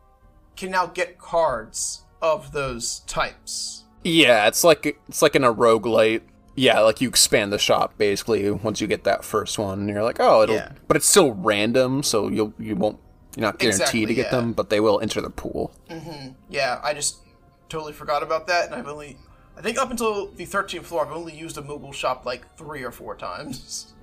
can 0.57 0.71
now 0.71 0.87
get 0.87 1.19
cards 1.19 2.05
of 2.23 2.53
those 2.53 3.01
types. 3.01 3.85
Yeah, 4.03 4.47
it's 4.47 4.65
like 4.65 4.99
it's 5.09 5.23
like 5.23 5.37
in 5.37 5.45
a 5.45 5.53
roguelite. 5.53 6.23
Yeah, 6.55 6.81
like 6.81 7.03
you 7.03 7.09
expand 7.09 7.53
the 7.53 7.59
shop 7.59 7.99
basically 7.99 8.51
once 8.51 8.81
you 8.81 8.87
get 8.87 9.05
that 9.05 9.25
first 9.25 9.59
one, 9.59 9.81
and 9.81 9.89
you're 9.91 10.03
like, 10.03 10.21
oh, 10.21 10.43
it'll. 10.43 10.55
Yeah. 10.55 10.73
But 10.89 10.97
it's 10.97 11.07
still 11.07 11.33
random, 11.33 12.03
so 12.03 12.29
you'll 12.29 12.55
you 12.59 12.77
won't 12.77 12.99
you're 13.37 13.43
not 13.43 13.59
guaranteed 13.59 13.81
Exactly, 13.83 14.07
to 14.07 14.15
get 14.15 14.25
yeah. 14.27 14.31
them, 14.41 14.53
but 14.55 14.71
they 14.71 14.81
will 14.81 15.01
enter 15.01 15.21
the 15.21 15.31
pool. 15.31 15.73
Mm-hmm. 15.91 16.31
Yeah, 16.51 16.81
I 16.83 16.95
just 16.95 17.19
totally 17.69 17.93
forgot 17.93 18.23
about 18.25 18.47
that, 18.49 18.67
and 18.67 18.75
I've 18.75 18.89
only, 18.89 19.19
I 19.57 19.61
think 19.61 19.79
up 19.79 19.91
until 19.91 20.29
the 20.33 20.47
13th 20.47 20.85
floor, 20.85 21.05
I've 21.07 21.13
only 21.13 21.35
used 21.37 21.59
a 21.59 21.63
Moogle 21.63 21.93
shop 21.95 22.25
like 22.27 22.57
three 22.57 22.83
or 22.83 22.91
four 22.91 23.15
times. 23.15 23.93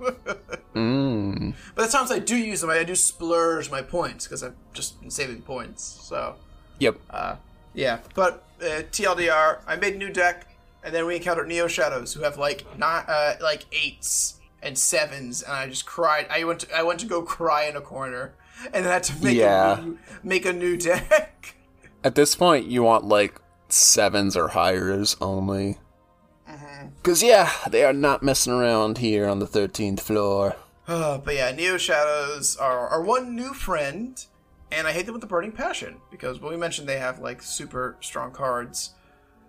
Mm. 0.74 1.54
But 1.76 1.86
the 1.86 1.92
times 1.96 2.10
I 2.10 2.18
do 2.18 2.36
use 2.36 2.60
them, 2.60 2.68
I 2.70 2.82
do 2.82 2.96
splurge 2.96 3.70
my 3.70 3.80
points 3.82 4.26
because 4.26 4.42
I've 4.42 4.56
just 4.72 5.00
been 5.00 5.10
saving 5.10 5.42
points. 5.42 5.84
So, 5.84 6.34
Yep. 6.80 6.96
uh, 7.10 7.36
yeah. 7.74 8.00
But 8.14 8.44
uh, 8.60 8.82
TLDR, 8.90 9.60
I 9.66 9.76
made 9.76 9.94
a 9.94 9.98
new 9.98 10.10
deck, 10.10 10.48
and 10.82 10.92
then 10.94 11.06
we 11.06 11.14
encountered 11.16 11.46
Neo 11.46 11.68
Shadows, 11.68 12.12
who 12.12 12.22
have 12.22 12.38
like 12.38 12.66
not 12.76 13.08
uh, 13.08 13.34
like 13.40 13.66
eights 13.72 14.40
and 14.62 14.76
sevens, 14.76 15.42
and 15.42 15.52
I 15.52 15.68
just 15.68 15.86
cried. 15.86 16.26
I 16.30 16.42
went 16.44 16.60
to, 16.60 16.76
I 16.76 16.82
went 16.82 16.98
to 17.00 17.06
go 17.06 17.22
cry 17.22 17.66
in 17.66 17.76
a 17.76 17.80
corner, 17.80 18.34
and 18.72 18.84
then 18.84 18.92
had 18.92 19.02
to 19.04 19.24
make 19.24 19.36
Yeah. 19.36 19.78
a 19.78 19.82
new, 19.82 19.98
make 20.22 20.46
a 20.46 20.52
new 20.52 20.76
deck. 20.76 21.54
At 22.02 22.14
this 22.14 22.34
point, 22.34 22.66
you 22.66 22.82
want 22.82 23.04
like 23.04 23.40
sevens 23.68 24.36
or 24.36 24.48
higher's 24.48 25.16
only. 25.20 25.78
Because, 27.02 27.22
yeah, 27.22 27.50
they 27.70 27.84
are 27.84 27.92
not 27.92 28.22
messing 28.22 28.52
around 28.52 28.98
here 28.98 29.26
on 29.26 29.38
the 29.38 29.46
13th 29.46 30.00
floor. 30.00 30.56
Uh, 30.86 31.18
but 31.24 31.34
yeah, 31.34 31.50
Neo 31.52 31.76
Shadows 31.78 32.56
are 32.56 32.88
our 32.88 33.02
one 33.02 33.34
new 33.34 33.54
friend, 33.54 34.22
and 34.70 34.86
I 34.86 34.92
hate 34.92 35.06
them 35.06 35.14
with 35.14 35.24
a 35.24 35.28
burning 35.28 35.52
passion 35.52 35.96
because 36.10 36.40
when 36.40 36.52
we 36.52 36.58
mentioned 36.58 36.88
they 36.88 36.98
have 36.98 37.18
like 37.20 37.42
super 37.42 37.96
strong 38.00 38.32
cards, 38.32 38.90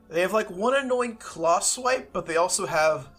they 0.10 0.22
have 0.22 0.34
like 0.34 0.50
one 0.50 0.76
annoying 0.76 1.18
claw 1.18 1.60
swipe, 1.60 2.14
but 2.14 2.26
they 2.26 2.38
also 2.38 2.66
have 2.68 3.10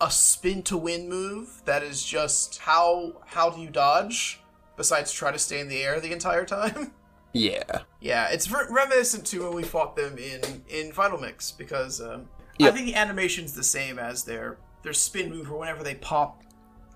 a 0.00 0.10
spin 0.10 0.62
to 0.64 0.76
win 0.76 1.08
move 1.08 1.62
that 1.64 1.82
is 1.82 2.04
just 2.04 2.58
how 2.58 3.12
how 3.26 3.48
do 3.48 3.60
you 3.60 3.70
dodge 3.70 4.40
besides 4.76 5.12
try 5.12 5.30
to 5.30 5.38
stay 5.38 5.60
in 5.60 5.68
the 5.68 5.82
air 5.82 6.00
the 6.00 6.12
entire 6.12 6.44
time. 6.44 6.92
Yeah. 7.36 7.80
yeah, 8.00 8.28
it's 8.30 8.48
re- 8.48 8.66
reminiscent 8.70 9.26
to 9.26 9.42
when 9.42 9.54
we 9.56 9.64
fought 9.64 9.96
them 9.96 10.18
in 10.18 10.40
in 10.68 10.92
Final 10.92 11.18
Mix 11.18 11.50
because 11.50 12.00
um, 12.00 12.28
I 12.62 12.70
think 12.70 12.86
the 12.86 12.94
animation's 12.94 13.54
the 13.54 13.64
same 13.64 13.98
as 13.98 14.22
their 14.22 14.58
their 14.84 14.92
spin 14.92 15.30
move 15.30 15.50
or 15.50 15.58
whenever 15.58 15.82
they 15.82 15.96
pop 15.96 16.44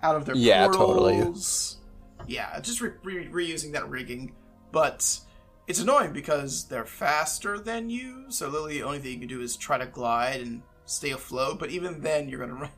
out 0.01 0.15
of 0.15 0.23
their 0.23 0.37
Yeah, 0.37 0.67
totally. 0.67 1.17
Yeah, 2.25 2.57
just 2.61 2.79
re- 2.79 2.93
re- 3.03 3.27
reusing 3.27 3.73
that 3.73 3.89
rigging, 3.89 4.33
but 4.71 5.19
it's 5.67 5.81
annoying 5.81 6.13
because 6.13 6.69
they're 6.69 6.85
faster 6.85 7.59
than 7.59 7.89
you. 7.89 8.25
So 8.29 8.47
literally, 8.47 8.75
the 8.79 8.83
only 8.83 8.99
thing 8.99 9.11
you 9.11 9.19
can 9.19 9.27
do 9.27 9.41
is 9.41 9.57
try 9.57 9.77
to 9.77 9.87
glide 9.87 10.39
and 10.39 10.61
stay 10.85 11.11
afloat. 11.11 11.59
But 11.59 11.69
even 11.69 12.01
then, 12.01 12.29
you're 12.29 12.39
gonna 12.39 12.53
run. 12.61 12.71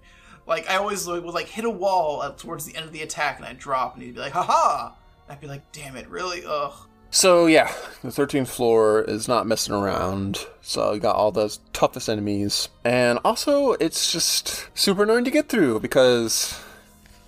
Like 0.52 0.70
I 0.70 0.76
always 0.76 1.08
would 1.08 1.24
like 1.24 1.48
hit 1.48 1.64
a 1.64 1.70
wall 1.70 2.30
towards 2.34 2.66
the 2.66 2.76
end 2.76 2.86
of 2.86 2.92
the 2.92 3.02
attack, 3.04 3.38
and 3.38 3.46
I'd 3.46 3.58
drop, 3.58 3.94
and 3.94 4.04
he'd 4.04 4.16
be 4.16 4.20
like, 4.20 4.34
"Haha!" 4.34 4.92
I'd 5.30 5.40
be 5.40 5.48
like, 5.48 5.72
"Damn 5.72 5.96
it, 5.96 6.10
really? 6.10 6.44
Ugh." 6.46 6.74
So 7.10 7.46
yeah, 7.46 7.74
the 8.02 8.10
13th 8.10 8.50
floor 8.50 9.02
is 9.02 9.30
not 9.30 9.48
messing 9.48 9.74
around. 9.74 10.46
So 10.62 10.92
you 10.92 11.00
got 11.00 11.16
all 11.16 11.32
those 11.32 11.62
toughest 11.72 12.10
enemies. 12.10 12.68
And 12.84 13.18
also, 13.24 13.74
it's 13.74 14.12
just 14.12 14.68
super 14.78 15.04
annoying 15.04 15.24
to 15.24 15.32
get 15.32 15.48
through 15.48 15.80
because 15.80 16.62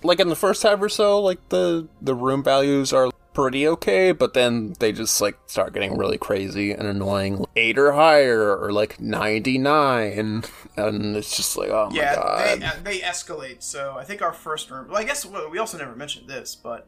like 0.02 0.20
in 0.20 0.28
the 0.28 0.36
first 0.36 0.62
half 0.62 0.82
or 0.82 0.90
so, 0.90 1.18
like 1.18 1.48
the 1.48 1.88
the 2.02 2.14
room 2.14 2.44
values 2.44 2.92
are 2.92 3.10
pretty 3.34 3.66
okay, 3.68 4.12
but 4.12 4.32
then 4.32 4.74
they 4.78 4.92
just 4.92 5.20
like 5.20 5.36
start 5.46 5.74
getting 5.74 5.98
really 5.98 6.16
crazy 6.16 6.72
and 6.72 6.86
annoying. 6.86 7.44
8 7.56 7.78
or 7.78 7.92
higher 7.92 8.56
or 8.56 8.72
like 8.72 9.00
99 9.00 10.44
and 10.76 11.16
it's 11.16 11.36
just 11.36 11.56
like, 11.56 11.68
oh 11.68 11.90
my 11.90 11.96
yeah, 11.96 12.14
god. 12.14 12.60
they 12.60 12.64
uh, 12.64 12.72
they 12.82 12.98
escalate. 13.00 13.62
So 13.62 13.96
I 13.98 14.04
think 14.04 14.22
our 14.22 14.32
first 14.32 14.70
room. 14.70 14.88
Well, 14.88 14.98
I 14.98 15.04
guess 15.04 15.26
well, 15.26 15.50
we 15.50 15.58
also 15.58 15.76
never 15.76 15.94
mentioned 15.94 16.28
this, 16.28 16.54
but 16.54 16.86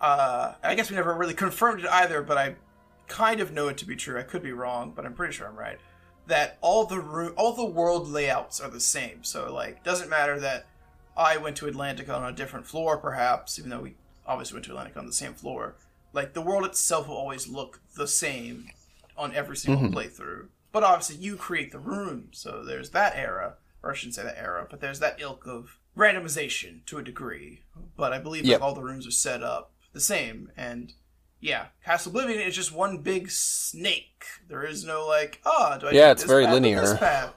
uh, 0.00 0.52
I 0.62 0.74
guess 0.74 0.90
we 0.90 0.96
never 0.96 1.14
really 1.14 1.34
confirmed 1.34 1.80
it 1.80 1.90
either. 1.90 2.22
But 2.22 2.38
I 2.38 2.56
kind 3.08 3.40
of 3.40 3.52
know 3.52 3.68
it 3.68 3.78
to 3.78 3.86
be 3.86 3.96
true. 3.96 4.18
I 4.18 4.22
could 4.22 4.42
be 4.42 4.52
wrong, 4.52 4.92
but 4.94 5.04
I'm 5.04 5.14
pretty 5.14 5.34
sure 5.34 5.48
I'm 5.48 5.56
right. 5.56 5.78
That 6.26 6.58
all 6.60 6.84
the 6.86 7.00
room, 7.00 7.32
all 7.36 7.52
the 7.52 7.64
world 7.64 8.08
layouts 8.08 8.60
are 8.60 8.70
the 8.70 8.80
same. 8.80 9.24
So 9.24 9.52
like, 9.52 9.82
doesn't 9.84 10.10
matter 10.10 10.38
that 10.40 10.66
I 11.16 11.36
went 11.36 11.56
to 11.56 11.66
Atlantica 11.66 12.10
on 12.10 12.24
a 12.24 12.32
different 12.32 12.66
floor, 12.66 12.98
perhaps, 12.98 13.58
even 13.58 13.70
though 13.70 13.80
we 13.80 13.94
obviously 14.26 14.56
went 14.56 14.64
to 14.66 14.72
Atlantica 14.72 14.98
on 14.98 15.06
the 15.06 15.12
same 15.12 15.34
floor. 15.34 15.76
Like 16.16 16.32
the 16.32 16.40
world 16.40 16.64
itself 16.64 17.08
will 17.08 17.16
always 17.16 17.46
look 17.46 17.80
the 17.94 18.08
same 18.08 18.70
on 19.18 19.34
every 19.34 19.56
single 19.56 19.84
mm-hmm. 19.84 19.96
playthrough. 19.96 20.46
But 20.72 20.82
obviously, 20.82 21.16
you 21.16 21.36
create 21.36 21.72
the 21.72 21.78
room, 21.78 22.28
so 22.32 22.64
there's 22.64 22.90
that 22.90 23.14
era, 23.16 23.56
or 23.82 23.92
I 23.92 23.94
shouldn't 23.94 24.14
say 24.14 24.22
that 24.22 24.38
era, 24.38 24.66
but 24.68 24.80
there's 24.80 24.98
that 25.00 25.20
ilk 25.20 25.46
of 25.46 25.78
randomization 25.94 26.84
to 26.86 26.96
a 26.96 27.02
degree. 27.02 27.64
But 27.98 28.14
I 28.14 28.18
believe 28.18 28.46
Yep. 28.46 28.60
like 28.60 28.66
all 28.66 28.74
the 28.74 28.82
rooms 28.82 29.06
are 29.06 29.10
set 29.10 29.42
up 29.42 29.72
the 29.92 30.00
same, 30.00 30.50
and 30.56 30.94
yeah, 31.38 31.66
Castle 31.84 32.10
Oblivion 32.10 32.40
is 32.40 32.56
just 32.56 32.72
one 32.72 33.02
big 33.02 33.30
snake. 33.30 34.24
There 34.48 34.64
is 34.64 34.84
no 34.84 35.06
like, 35.06 35.40
oh, 35.44 35.76
do 35.78 35.88
I 35.88 35.90
Yeah, 35.92 36.12
it's 36.12 36.22
this 36.22 36.30
very 36.30 36.46
path 36.46 36.54
linear. 36.54 37.34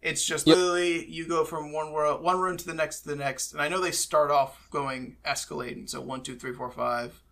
It's 0.00 0.24
just 0.24 0.46
Yep. 0.46 0.56
literally 0.56 1.06
you 1.06 1.26
go 1.26 1.44
from 1.44 1.72
one 1.72 1.92
world, 1.92 2.22
one 2.22 2.38
room 2.38 2.56
to 2.56 2.66
the 2.66 2.74
next 2.74 3.00
to 3.00 3.08
the 3.08 3.16
next, 3.16 3.52
and 3.52 3.60
I 3.60 3.68
know 3.68 3.80
they 3.80 3.90
start 3.90 4.30
off 4.30 4.66
going 4.70 5.16
escalating, 5.26 5.88
so 5.88 6.00
one, 6.00 6.22
two, 6.22 6.36
three, 6.36 6.54
four, 6.54 6.70
five, 6.70 7.22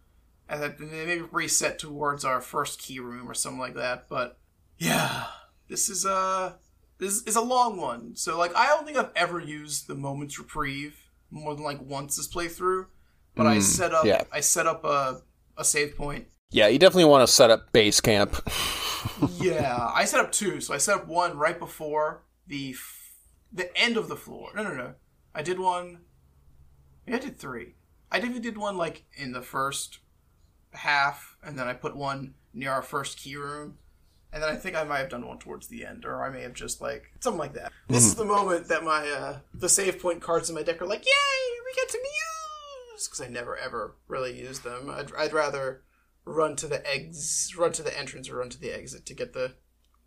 and 0.52 0.62
then 0.62 0.76
maybe 0.78 1.22
reset 1.32 1.78
towards 1.78 2.24
our 2.24 2.40
first 2.40 2.78
key 2.80 3.00
room 3.00 3.30
or 3.30 3.34
something 3.34 3.60
like 3.60 3.74
that. 3.74 4.08
But 4.08 4.38
yeah, 4.78 5.26
this 5.68 5.88
is 5.88 6.04
a 6.04 6.58
this 6.98 7.22
is 7.24 7.36
a 7.36 7.40
long 7.42 7.78
one. 7.80 8.16
So 8.16 8.38
like, 8.38 8.54
I 8.56 8.66
don't 8.68 8.86
think 8.86 8.98
I've 8.98 9.12
ever 9.16 9.40
used 9.40 9.86
the 9.88 9.94
moment's 9.96 10.38
reprieve 10.38 10.98
more 11.30 11.54
than 11.54 11.64
like 11.64 11.80
once 11.82 12.16
this 12.16 12.28
playthrough. 12.32 12.86
But 13.34 13.46
I 13.46 13.58
Mm, 13.58 13.60
set 13.60 13.94
up 13.94 14.06
yeah. 14.06 14.24
I 14.32 14.40
set 14.40 14.66
up 14.66 14.84
a 14.84 15.22
a 15.56 15.64
save 15.64 15.96
point 15.96 16.28
Yeah, 16.50 16.66
you 16.68 16.78
definitely 16.78 17.06
want 17.06 17.26
to 17.26 17.32
set 17.32 17.50
up 17.50 17.72
base 17.72 18.00
camp. 18.00 18.36
yeah, 19.16 19.90
I 19.94 20.04
set 20.04 20.20
up 20.20 20.32
two. 20.32 20.60
So 20.60 20.74
I 20.74 20.78
set 20.78 20.96
up 20.96 21.06
one 21.06 21.36
right 21.38 21.58
before 21.58 22.24
the 22.46 22.70
f- 22.72 23.12
the 23.52 23.76
end 23.76 23.96
of 23.96 24.08
the 24.08 24.16
floor. 24.16 24.50
No, 24.54 24.62
no, 24.62 24.74
no. 24.74 24.94
I 25.34 25.42
did 25.42 25.58
one. 25.58 26.00
I 27.06 27.18
did 27.18 27.38
three. 27.38 27.76
I 28.10 28.18
definitely 28.18 28.40
did 28.40 28.58
one 28.58 28.76
like 28.76 29.04
in 29.14 29.32
the 29.32 29.42
first 29.42 29.98
half, 30.72 31.36
and 31.42 31.58
then 31.58 31.68
I 31.68 31.72
put 31.74 31.96
one 31.96 32.34
near 32.54 32.70
our 32.72 32.82
first 32.82 33.18
key 33.18 33.36
room, 33.36 33.78
and 34.32 34.42
then 34.42 34.50
I 34.50 34.56
think 34.56 34.76
I 34.76 34.84
might 34.84 34.98
have 34.98 35.10
done 35.10 35.26
one 35.26 35.38
towards 35.38 35.68
the 35.68 35.84
end, 35.86 36.04
or 36.04 36.24
I 36.24 36.30
may 36.30 36.42
have 36.42 36.54
just 36.54 36.80
like 36.80 37.04
something 37.20 37.38
like 37.38 37.54
that. 37.54 37.72
This 37.88 38.04
is 38.06 38.14
the 38.14 38.24
moment 38.24 38.68
that 38.68 38.84
my 38.84 39.08
uh 39.08 39.38
the 39.54 39.68
save 39.68 40.00
point 40.00 40.20
cards 40.22 40.48
in 40.48 40.54
my 40.54 40.62
deck 40.62 40.80
are 40.82 40.86
like, 40.86 41.04
yay, 41.04 41.60
we 41.64 41.74
get 41.74 41.88
to 41.90 41.98
use 41.98 43.06
because 43.08 43.20
I 43.20 43.28
never 43.28 43.56
ever 43.56 43.96
really 44.08 44.38
use 44.38 44.60
them. 44.60 44.90
I'd, 44.90 45.12
I'd 45.16 45.32
rather 45.32 45.82
run 46.24 46.56
to 46.56 46.66
the 46.68 46.86
eggs, 46.88 47.52
run 47.58 47.72
to 47.72 47.82
the 47.82 47.98
entrance, 47.98 48.28
or 48.28 48.36
run 48.36 48.48
to 48.50 48.60
the 48.60 48.70
exit 48.70 49.04
to 49.06 49.14
get 49.14 49.32
the 49.32 49.54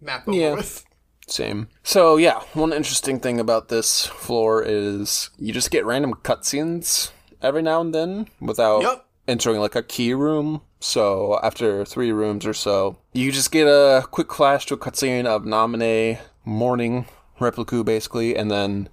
map 0.01 0.27
over 0.27 0.37
Yeah. 0.37 0.53
with. 0.55 0.85
Same. 1.27 1.67
So 1.83 2.17
yeah, 2.17 2.39
one 2.53 2.71
interesting 2.71 3.19
thing 3.19 3.39
about 3.39 3.67
this 3.69 4.05
floor 4.05 4.63
is 4.63 5.29
you 5.37 5.51
just 5.53 5.71
get 5.71 5.83
random 5.85 6.13
cutscenes 6.23 7.11
every 7.41 7.61
now 7.63 7.81
and 7.81 7.93
then 7.93 8.27
without 8.39 8.81
Yep. 8.83 9.04
Entering 9.27 9.59
like 9.59 9.75
a 9.75 9.83
key 9.83 10.13
room. 10.13 10.61
So 10.79 11.39
after 11.41 11.83
three 11.83 12.11
rooms 12.11 12.45
or 12.45 12.53
so, 12.53 12.97
you 13.13 13.31
just 13.31 13.51
get 13.51 13.67
a 13.67 14.05
quick 14.11 14.31
flash 14.33 14.65
to 14.67 14.75
a 14.75 14.77
cutscene 14.77 15.25
of 15.25 15.43
Namine 15.43 16.19
mourning 16.43 17.05
Repliku 17.39 17.83
basically, 17.83 18.35
and 18.35 18.49
then 18.49 18.89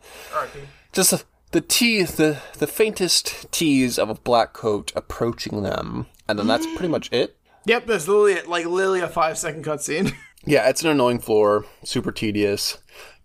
just 0.92 1.10
the, 1.10 1.22
the 1.52 1.60
tease, 1.60 2.16
the 2.16 2.38
the 2.58 2.66
faintest 2.66 3.50
tease 3.52 3.98
of 3.98 4.08
a 4.10 4.14
black 4.14 4.52
coat 4.52 4.92
approaching 4.96 5.62
them, 5.62 6.06
and 6.28 6.38
then 6.38 6.46
that's 6.46 6.66
pretty 6.66 6.88
much 6.88 7.12
it. 7.12 7.36
Yep, 7.66 7.86
there's 7.86 8.08
literally 8.08 8.42
like 8.42 8.66
literally 8.66 9.00
a 9.00 9.08
five 9.08 9.38
second 9.38 9.64
cutscene. 9.64 10.12
Yeah, 10.44 10.68
it's 10.68 10.82
an 10.82 10.90
annoying 10.90 11.20
floor, 11.20 11.66
super 11.84 12.10
tedious, 12.10 12.78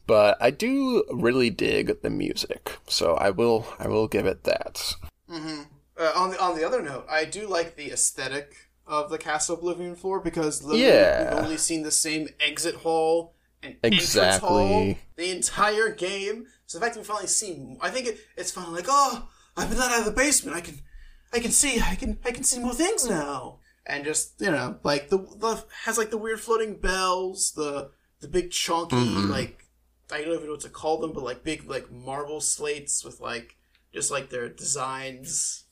but 0.05 0.37
I 0.39 0.51
do 0.51 1.03
really 1.11 1.49
dig 1.49 2.03
the 2.03 2.11
music, 2.11 2.77
so 2.85 3.15
I 3.15 3.31
will 3.31 3.65
I 3.79 3.87
will 3.87 4.07
give 4.07 4.27
it 4.27 4.43
that. 4.43 4.93
Mm-hmm. 5.27 5.63
Uh, 5.99 6.11
on 6.15 6.29
the 6.31 6.39
on 6.41 6.55
the 6.57 6.65
other 6.65 6.81
note, 6.81 7.05
I 7.09 7.25
do 7.25 7.47
like 7.47 7.75
the 7.75 7.91
aesthetic 7.91 8.55
of 8.85 9.09
the 9.09 9.17
Castle 9.17 9.57
Oblivion 9.57 9.95
floor 9.95 10.19
because 10.19 10.63
literally 10.63 10.85
Yeah. 10.87 11.33
we've 11.35 11.43
only 11.43 11.57
seen 11.57 11.83
the 11.83 11.91
same 11.91 12.29
exit 12.39 12.75
hall 12.75 13.33
and 13.63 13.75
entrance 13.83 14.03
Exactly. 14.03 14.47
hall 14.49 14.95
the 15.15 15.31
entire 15.31 15.89
game. 15.89 16.45
So 16.67 16.77
the 16.77 16.85
fact 16.85 16.95
that 16.95 17.01
we 17.01 17.05
finally 17.05 17.27
see, 17.27 17.75
I 17.81 17.89
think 17.89 18.07
it, 18.07 18.19
it's 18.37 18.51
finally 18.51 18.75
like, 18.75 18.85
oh, 18.87 19.27
I've 19.57 19.69
been 19.69 19.79
let 19.79 19.91
out 19.91 19.99
of 19.99 20.05
the 20.05 20.11
basement. 20.11 20.55
I 20.55 20.61
can, 20.61 20.79
I 21.33 21.39
can 21.39 21.51
see, 21.51 21.81
I 21.81 21.95
can, 21.95 22.17
I 22.23 22.31
can 22.31 22.43
see 22.43 22.59
more 22.59 22.73
things 22.73 23.05
now. 23.09 23.59
And 23.85 24.03
just 24.05 24.39
you 24.39 24.51
know, 24.51 24.77
like 24.83 25.09
the 25.09 25.17
the 25.17 25.63
has 25.85 25.97
like 25.97 26.09
the 26.11 26.17
weird 26.17 26.39
floating 26.41 26.75
bells, 26.75 27.53
the 27.53 27.91
the 28.19 28.27
big 28.27 28.51
chunky 28.51 28.95
like 28.95 29.63
I 30.11 30.21
don't 30.21 30.33
even 30.33 30.45
know 30.45 30.51
what 30.51 30.61
to 30.61 30.69
call 30.69 30.99
them, 30.99 31.11
but 31.13 31.23
like 31.23 31.43
big 31.43 31.69
like 31.69 31.89
marble 31.91 32.39
slates 32.41 33.03
with 33.03 33.19
like 33.21 33.55
just 33.93 34.11
like 34.11 34.29
their 34.29 34.49
designs 34.49 35.63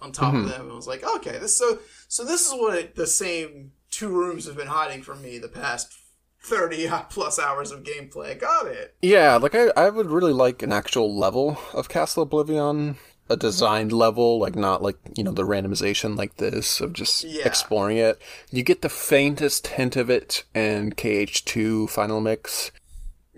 on 0.00 0.12
top 0.12 0.34
of 0.34 0.40
mm-hmm. 0.40 0.50
them. 0.50 0.70
I 0.70 0.74
was 0.74 0.86
like, 0.86 1.04
okay, 1.16 1.38
this 1.38 1.56
so 1.56 1.78
so 2.08 2.24
this 2.24 2.46
is 2.46 2.52
what 2.52 2.78
it, 2.78 2.94
the 2.94 3.06
same 3.06 3.72
two 3.90 4.08
rooms 4.08 4.46
have 4.46 4.56
been 4.56 4.68
hiding 4.68 5.02
from 5.02 5.22
me 5.22 5.38
the 5.38 5.48
past 5.48 5.92
thirty 6.40 6.88
plus 7.10 7.38
hours 7.38 7.70
of 7.70 7.82
gameplay. 7.82 8.30
I 8.30 8.34
got 8.34 8.66
it. 8.66 8.94
Yeah, 9.02 9.36
like 9.36 9.54
I, 9.54 9.68
I 9.76 9.90
would 9.90 10.10
really 10.10 10.32
like 10.32 10.62
an 10.62 10.72
actual 10.72 11.16
level 11.16 11.58
of 11.72 11.88
Castle 11.88 12.22
Oblivion, 12.22 12.96
a 13.28 13.36
designed 13.36 13.92
level, 13.92 14.38
like 14.38 14.56
not 14.56 14.82
like 14.82 14.96
you 15.16 15.24
know 15.24 15.32
the 15.32 15.44
randomization 15.44 16.16
like 16.16 16.36
this 16.36 16.80
of 16.80 16.92
just 16.92 17.24
Yeah. 17.24 17.46
exploring 17.46 17.96
it. 17.96 18.20
You 18.50 18.62
get 18.62 18.82
the 18.82 18.88
faintest 18.88 19.66
hint 19.68 19.96
of 19.96 20.10
it 20.10 20.44
in 20.54 20.92
KH2 20.92 21.90
Final 21.90 22.20
Mix. 22.20 22.70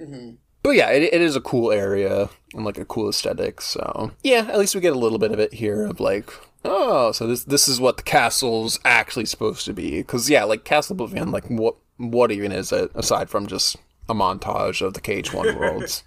Mm-hmm. 0.00 0.36
But 0.62 0.70
yeah, 0.70 0.90
it, 0.90 1.02
it 1.02 1.20
is 1.20 1.36
a 1.36 1.40
cool 1.40 1.72
area 1.72 2.28
and 2.54 2.64
like 2.64 2.78
a 2.78 2.84
cool 2.84 3.08
aesthetic. 3.08 3.60
So 3.60 4.12
yeah, 4.22 4.46
at 4.50 4.58
least 4.58 4.74
we 4.74 4.80
get 4.80 4.92
a 4.94 4.98
little 4.98 5.18
bit 5.18 5.32
of 5.32 5.38
it 5.38 5.54
here 5.54 5.84
of 5.86 6.00
like, 6.00 6.30
oh, 6.64 7.12
so 7.12 7.26
this 7.26 7.44
this 7.44 7.68
is 7.68 7.80
what 7.80 7.96
the 7.96 8.02
castle's 8.02 8.78
actually 8.84 9.26
supposed 9.26 9.64
to 9.66 9.72
be. 9.72 9.98
Because 9.98 10.28
yeah, 10.28 10.44
like 10.44 10.64
Castle 10.64 10.94
Oblivion, 10.94 11.30
like 11.30 11.46
what 11.48 11.76
what 11.96 12.30
even 12.32 12.52
is 12.52 12.72
it 12.72 12.90
aside 12.94 13.30
from 13.30 13.46
just 13.46 13.76
a 14.08 14.14
montage 14.14 14.84
of 14.84 14.94
the 14.94 15.00
KH1 15.00 15.56
worlds? 15.58 16.04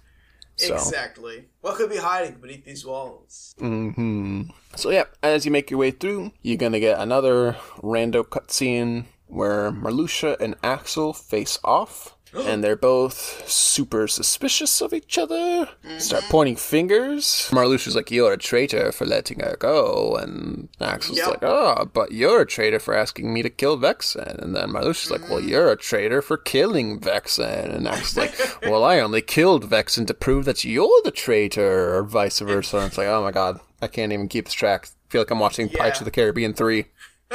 So. 0.56 0.74
Exactly. 0.74 1.46
What 1.62 1.76
could 1.76 1.90
be 1.90 1.96
hiding 1.96 2.36
beneath 2.40 2.64
these 2.64 2.84
walls? 2.86 3.54
hmm 3.58 4.42
So 4.76 4.90
yeah, 4.90 5.04
as 5.22 5.44
you 5.44 5.50
make 5.50 5.70
your 5.70 5.78
way 5.78 5.90
through, 5.90 6.32
you're 6.42 6.56
gonna 6.56 6.80
get 6.80 7.00
another 7.00 7.56
rando 7.78 8.22
cutscene 8.24 9.06
where 9.26 9.72
Marluxia 9.72 10.36
and 10.40 10.54
Axel 10.62 11.12
face 11.12 11.58
off. 11.64 12.16
And 12.46 12.64
they're 12.64 12.74
both 12.76 13.48
super 13.48 14.08
suspicious 14.08 14.80
of 14.80 14.92
each 14.92 15.18
other. 15.18 15.68
Start 15.98 16.24
pointing 16.24 16.56
fingers. 16.56 17.48
Marluxia's 17.52 17.94
like, 17.94 18.10
"You're 18.10 18.32
a 18.32 18.36
traitor 18.36 18.90
for 18.92 19.04
letting 19.06 19.38
her 19.40 19.56
go," 19.58 20.16
and 20.20 20.68
Axel's 20.80 21.18
Yep. 21.18 21.28
like, 21.28 21.42
"Oh, 21.44 21.88
but 21.92 22.10
you're 22.12 22.40
a 22.42 22.46
traitor 22.46 22.80
for 22.80 22.94
asking 22.94 23.32
me 23.32 23.42
to 23.42 23.50
kill 23.50 23.78
Vexen." 23.78 24.38
And 24.42 24.54
then 24.56 24.70
Marluxia's 24.70 25.10
like, 25.12 25.28
"Well, 25.30 25.40
you're 25.40 25.70
a 25.70 25.76
traitor 25.76 26.20
for 26.22 26.36
killing 26.36 26.98
Vexen." 27.00 27.72
And 27.74 27.86
Axel's 27.86 28.16
like, 28.16 28.34
"Well, 28.62 28.82
I 28.84 28.98
only 28.98 29.22
killed 29.22 29.70
Vexen 29.70 30.06
to 30.08 30.14
prove 30.14 30.44
that 30.46 30.64
you're 30.64 31.00
the 31.04 31.10
traitor," 31.12 31.94
or 31.96 32.02
vice 32.02 32.40
versa. 32.40 32.78
And 32.78 32.86
it's 32.86 32.98
like, 32.98 33.06
"Oh 33.08 33.22
my 33.22 33.30
god, 33.30 33.60
I 33.80 33.86
can't 33.86 34.12
even 34.12 34.26
keep 34.28 34.46
this 34.46 34.54
track." 34.54 34.88
I 35.08 35.12
feel 35.12 35.20
like 35.20 35.30
I'm 35.30 35.38
watching 35.38 35.68
Pirates 35.68 35.98
Yeah. 35.98 36.02
of 36.02 36.04
the 36.06 36.10
Caribbean 36.10 36.52
three. 36.54 36.86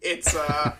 it's 0.00 0.34
uh 0.34 0.72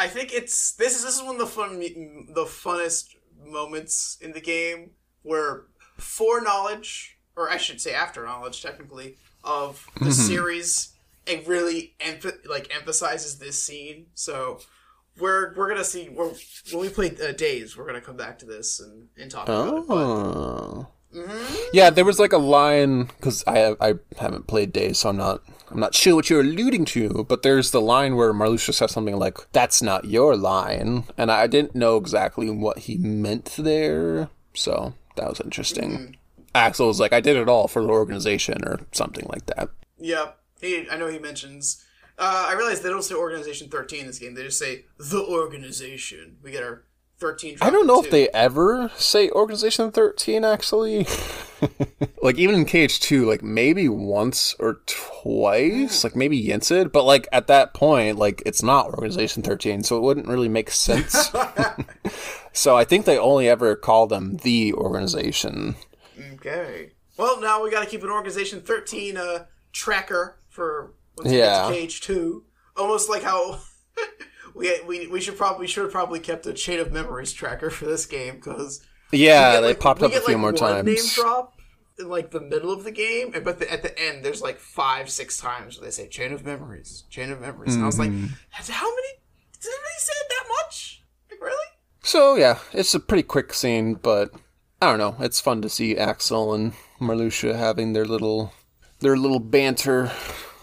I 0.00 0.06
think 0.06 0.32
it's 0.32 0.72
this 0.72 0.96
is 0.96 1.04
this 1.04 1.16
is 1.16 1.22
one 1.22 1.34
of 1.34 1.40
the 1.40 1.46
fun 1.46 1.78
the 1.78 2.46
funnest 2.46 3.16
moments 3.44 4.16
in 4.22 4.32
the 4.32 4.40
game 4.40 4.92
where 5.22 5.64
foreknowledge 5.98 7.18
or 7.36 7.50
I 7.50 7.58
should 7.58 7.82
say 7.82 7.92
after 7.92 8.24
knowledge 8.24 8.62
technically 8.62 9.18
of 9.44 9.86
the 10.00 10.10
series 10.12 10.94
it 11.26 11.46
really 11.46 11.94
emph- 12.00 12.48
like 12.48 12.74
emphasizes 12.74 13.38
this 13.38 13.62
scene. 13.62 14.06
So 14.14 14.60
we're 15.18 15.54
we're 15.54 15.68
gonna 15.68 15.84
see 15.84 16.08
we're, 16.08 16.32
when 16.72 16.80
we 16.80 16.88
play 16.88 17.14
uh, 17.22 17.32
days 17.32 17.76
we're 17.76 17.86
gonna 17.86 18.00
come 18.00 18.16
back 18.16 18.38
to 18.38 18.46
this 18.46 18.80
and, 18.80 19.08
and 19.18 19.30
talk 19.30 19.48
about 19.48 19.76
it 19.76 19.86
but 19.86 19.96
Oh. 19.96 20.88
Yeah, 21.72 21.90
there 21.90 22.04
was 22.04 22.18
like 22.18 22.32
a 22.32 22.38
line 22.38 23.04
because 23.04 23.44
I 23.46 23.76
I 23.80 23.94
haven't 24.18 24.46
played 24.46 24.72
Days, 24.72 24.98
so 24.98 25.08
I'm 25.08 25.16
not 25.16 25.42
I'm 25.70 25.80
not 25.80 25.94
sure 25.94 26.16
what 26.16 26.28
you're 26.28 26.40
alluding 26.40 26.84
to. 26.86 27.24
But 27.28 27.42
there's 27.42 27.70
the 27.70 27.80
line 27.80 28.16
where 28.16 28.32
Marluxia 28.32 28.74
says 28.74 28.92
something 28.92 29.16
like, 29.16 29.38
"That's 29.52 29.80
not 29.80 30.04
your 30.04 30.36
line," 30.36 31.04
and 31.16 31.30
I 31.30 31.46
didn't 31.46 31.74
know 31.74 31.96
exactly 31.96 32.50
what 32.50 32.80
he 32.80 32.98
meant 32.98 33.54
there. 33.58 34.28
So 34.54 34.94
that 35.16 35.28
was 35.28 35.40
interesting. 35.40 36.16
Axel 36.54 36.88
was 36.88 37.00
like, 37.00 37.12
"I 37.12 37.20
did 37.20 37.36
it 37.36 37.48
all 37.48 37.68
for 37.68 37.82
the 37.82 37.88
organization," 37.88 38.64
or 38.64 38.80
something 38.92 39.26
like 39.28 39.46
that. 39.46 39.70
Yep. 39.98 40.38
He, 40.60 40.88
I 40.90 40.96
know 40.96 41.08
he 41.08 41.18
mentions. 41.18 41.84
Uh, 42.18 42.46
I 42.48 42.54
realize 42.54 42.80
they 42.80 42.90
don't 42.90 43.02
say 43.02 43.14
Organization 43.14 43.68
13 43.68 44.00
in 44.00 44.06
this 44.06 44.18
game. 44.18 44.34
They 44.34 44.42
just 44.42 44.58
say 44.58 44.84
the 44.98 45.22
organization. 45.24 46.36
We 46.42 46.50
get 46.50 46.62
our 46.62 46.84
13. 47.20 47.58
I 47.60 47.70
don't 47.70 47.86
know 47.86 47.94
dropped 47.96 48.06
if 48.06 48.10
they 48.12 48.28
ever 48.30 48.90
say 48.96 49.30
Organization 49.30 49.90
13 49.92 50.44
actually. 50.44 51.06
like 52.22 52.38
even 52.38 52.54
in 52.54 52.64
KH2 52.64 53.26
like 53.26 53.42
maybe 53.42 53.88
once 53.88 54.54
or 54.58 54.80
twice, 54.86 56.02
like 56.02 56.16
maybe 56.16 56.42
Yensid, 56.42 56.90
but 56.92 57.04
like 57.04 57.28
at 57.32 57.46
that 57.48 57.74
point 57.74 58.18
like 58.18 58.42
it's 58.46 58.62
not 58.62 58.86
Organization 58.86 59.42
13, 59.42 59.82
so 59.82 59.96
it 59.96 60.02
wouldn't 60.02 60.26
really 60.28 60.48
make 60.48 60.70
sense. 60.70 61.30
so 62.52 62.76
I 62.76 62.84
think 62.84 63.04
they 63.04 63.18
only 63.18 63.48
ever 63.48 63.76
call 63.76 64.06
them 64.06 64.38
the 64.38 64.72
organization. 64.74 65.76
Okay. 66.34 66.92
Well, 67.16 67.40
now 67.40 67.62
we 67.62 67.70
got 67.70 67.84
to 67.84 67.90
keep 67.90 68.02
an 68.02 68.10
Organization 68.10 68.60
13 68.62 69.16
uh, 69.18 69.44
tracker 69.72 70.38
for 70.48 70.94
once 71.18 71.30
we 71.30 71.38
Yeah. 71.38 71.70
get 71.70 71.90
to 71.90 72.12
KH2. 72.12 72.42
Almost 72.76 73.10
like 73.10 73.22
how 73.22 73.60
we 74.54 74.80
we 74.86 75.06
we 75.06 75.20
should 75.20 75.36
probably 75.36 75.66
should 75.66 75.84
have 75.84 75.92
probably 75.92 76.20
kept 76.20 76.46
a 76.46 76.52
chain 76.52 76.80
of 76.80 76.92
memories 76.92 77.32
tracker 77.32 77.70
for 77.70 77.84
this 77.86 78.06
game 78.06 78.34
because 78.36 78.84
yeah, 79.12 79.60
they 79.60 79.74
popped 79.74 80.02
up 80.02 80.12
a 80.12 80.20
few 80.20 80.38
more 80.38 80.52
one 80.52 80.58
times. 80.58 80.86
Name 80.86 80.96
drop 81.24 81.54
in 81.98 82.08
like 82.08 82.30
the 82.30 82.40
middle 82.40 82.72
of 82.72 82.84
the 82.84 82.90
game, 82.92 83.32
but 83.44 83.58
the, 83.58 83.70
at 83.72 83.82
the 83.82 83.98
end 83.98 84.24
there's 84.24 84.40
like 84.42 84.58
five 84.58 85.10
six 85.10 85.36
times 85.38 85.78
where 85.78 85.84
they 85.86 85.90
say 85.90 86.08
chain 86.08 86.32
of 86.32 86.44
memories, 86.44 87.04
chain 87.10 87.30
of 87.30 87.40
memories, 87.40 87.74
and 87.74 87.82
I 87.82 87.86
was 87.86 87.98
like, 87.98 88.10
Mm-hmm. 88.10 88.72
how 88.72 88.88
many? 88.88 89.08
Did 89.60 89.68
anybody 89.68 89.98
say 89.98 90.12
it 90.16 90.26
that 90.30 90.44
much? 90.64 91.02
Like 91.30 91.40
really? 91.42 91.66
So 92.02 92.36
yeah, 92.36 92.58
it's 92.72 92.94
a 92.94 93.00
pretty 93.00 93.22
quick 93.24 93.52
scene, 93.52 93.94
but 93.94 94.30
I 94.80 94.86
don't 94.86 94.98
know. 94.98 95.16
It's 95.24 95.40
fun 95.40 95.60
to 95.62 95.68
see 95.68 95.96
Axel 95.98 96.54
and 96.54 96.72
Marluxia 97.00 97.54
having 97.56 97.92
their 97.92 98.06
little 98.06 98.52
their 99.00 99.16
little 99.16 99.40
banter. 99.40 100.10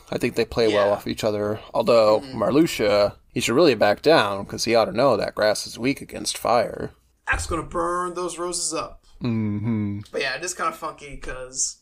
I 0.09 0.17
think 0.17 0.35
they 0.35 0.45
play 0.45 0.69
well 0.73 0.91
off 0.93 1.05
each 1.05 1.23
other. 1.23 1.59
Although 1.73 2.21
Marluxia, 2.33 3.15
he 3.33 3.39
should 3.39 3.55
really 3.55 3.75
back 3.75 4.01
down 4.01 4.43
because 4.43 4.65
he 4.65 4.75
ought 4.75 4.85
to 4.85 4.91
know 4.91 5.17
that 5.17 5.35
grass 5.35 5.67
is 5.67 5.79
weak 5.79 6.01
against 6.01 6.37
fire. 6.37 6.91
Axe 7.27 7.47
gonna 7.47 7.63
burn 7.63 8.13
those 8.13 8.37
roses 8.37 8.73
up. 8.73 9.05
Mm-hmm. 9.21 10.01
But 10.11 10.21
yeah, 10.21 10.35
it 10.35 10.43
is 10.43 10.53
kind 10.53 10.71
of 10.71 10.77
funky 10.77 11.15
because 11.15 11.81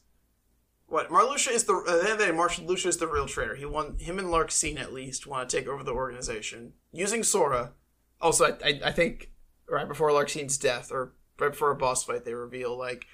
what 0.87 1.09
Marluxia 1.09 1.51
is 1.51 1.65
the 1.65 1.73
uh, 1.73 1.79
at 1.79 1.85
the 1.85 1.91
end 2.03 2.11
of 2.13 2.17
the 2.19 2.25
day, 2.25 2.31
Marluxia 2.31 2.87
is 2.87 2.97
the 2.97 3.07
real 3.07 3.27
traitor. 3.27 3.55
He 3.55 3.65
won 3.65 3.97
him 3.99 4.19
and 4.19 4.29
Larxene 4.29 4.79
at 4.79 4.93
least 4.93 5.27
want 5.27 5.49
to 5.49 5.57
take 5.57 5.67
over 5.67 5.83
the 5.83 5.91
organization 5.91 6.73
using 6.91 7.23
Sora. 7.23 7.73
Also, 8.21 8.45
I, 8.45 8.51
I, 8.63 8.81
I 8.85 8.91
think 8.91 9.31
right 9.69 9.87
before 9.87 10.09
Larxene's 10.09 10.57
death 10.57 10.91
or 10.91 11.13
right 11.39 11.51
before 11.51 11.71
a 11.71 11.75
boss 11.75 12.03
fight, 12.03 12.25
they 12.25 12.33
reveal 12.33 12.77
like 12.77 13.05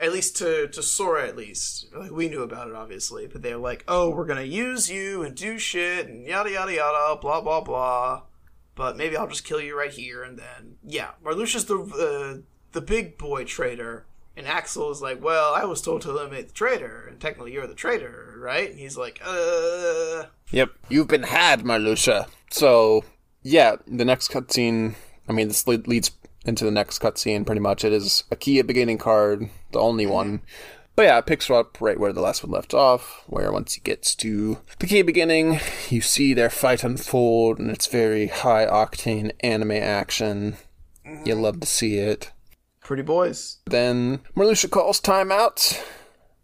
at 0.00 0.12
least 0.12 0.36
to 0.36 0.68
to 0.68 0.82
Sora 0.82 1.26
at 1.26 1.36
least 1.36 1.86
like 1.94 2.10
we 2.10 2.28
knew 2.28 2.42
about 2.42 2.68
it 2.68 2.74
obviously, 2.74 3.26
but 3.26 3.42
they're 3.42 3.56
like, 3.56 3.84
oh, 3.88 4.10
we're 4.10 4.26
gonna 4.26 4.42
use 4.42 4.90
you 4.90 5.22
and 5.22 5.34
do 5.34 5.58
shit 5.58 6.08
and 6.08 6.26
yada 6.26 6.50
yada 6.50 6.72
yada, 6.72 7.20
blah 7.20 7.40
blah 7.40 7.60
blah. 7.60 8.22
But 8.74 8.96
maybe 8.96 9.16
I'll 9.16 9.26
just 9.26 9.44
kill 9.44 9.60
you 9.60 9.76
right 9.76 9.90
here 9.90 10.22
and 10.22 10.38
then 10.38 10.76
yeah, 10.84 11.10
Marluxia's 11.24 11.64
the 11.64 11.78
uh, 11.78 12.42
the 12.72 12.80
big 12.80 13.18
boy 13.18 13.44
traitor. 13.44 14.06
And 14.36 14.46
Axel 14.46 14.92
is 14.92 15.02
like, 15.02 15.20
well, 15.20 15.52
I 15.52 15.64
was 15.64 15.82
told 15.82 16.02
to 16.02 16.10
eliminate 16.10 16.46
the 16.46 16.54
traitor, 16.54 17.08
and 17.08 17.18
technically 17.18 17.52
you're 17.52 17.66
the 17.66 17.74
traitor, 17.74 18.36
right? 18.38 18.70
And 18.70 18.78
he's 18.78 18.96
like, 18.96 19.20
uh. 19.24 20.26
Yep. 20.52 20.70
You've 20.88 21.08
been 21.08 21.24
had, 21.24 21.62
Marluxia. 21.62 22.28
So, 22.48 23.02
yeah, 23.42 23.74
the 23.88 24.04
next 24.04 24.30
cutscene, 24.30 24.94
I 25.28 25.32
mean, 25.32 25.48
this 25.48 25.66
leads 25.66 26.12
into 26.48 26.64
the 26.64 26.70
next 26.70 27.00
cutscene 27.00 27.46
pretty 27.46 27.60
much. 27.60 27.84
It 27.84 27.92
is 27.92 28.24
a 28.30 28.36
key 28.36 28.60
beginning 28.62 28.98
card, 28.98 29.48
the 29.70 29.78
only 29.78 30.06
one. 30.06 30.42
But 30.96 31.02
yeah, 31.04 31.18
it 31.18 31.26
picks 31.26 31.48
up 31.48 31.80
right 31.80 32.00
where 32.00 32.12
the 32.12 32.20
last 32.20 32.42
one 32.42 32.50
left 32.50 32.74
off, 32.74 33.22
where 33.28 33.52
once 33.52 33.74
he 33.74 33.80
gets 33.80 34.16
to 34.16 34.58
the 34.80 34.88
key 34.88 35.02
beginning, 35.02 35.60
you 35.90 36.00
see 36.00 36.34
their 36.34 36.50
fight 36.50 36.82
unfold, 36.82 37.60
and 37.60 37.70
it's 37.70 37.86
very 37.86 38.26
high 38.26 38.66
octane 38.66 39.30
anime 39.40 39.70
action. 39.70 40.56
You 41.24 41.36
love 41.36 41.60
to 41.60 41.66
see 41.68 41.98
it. 41.98 42.32
Pretty 42.80 43.04
boys. 43.04 43.58
Then 43.66 44.20
Marluxia 44.36 44.70
calls 44.70 45.00
timeout. 45.00 45.80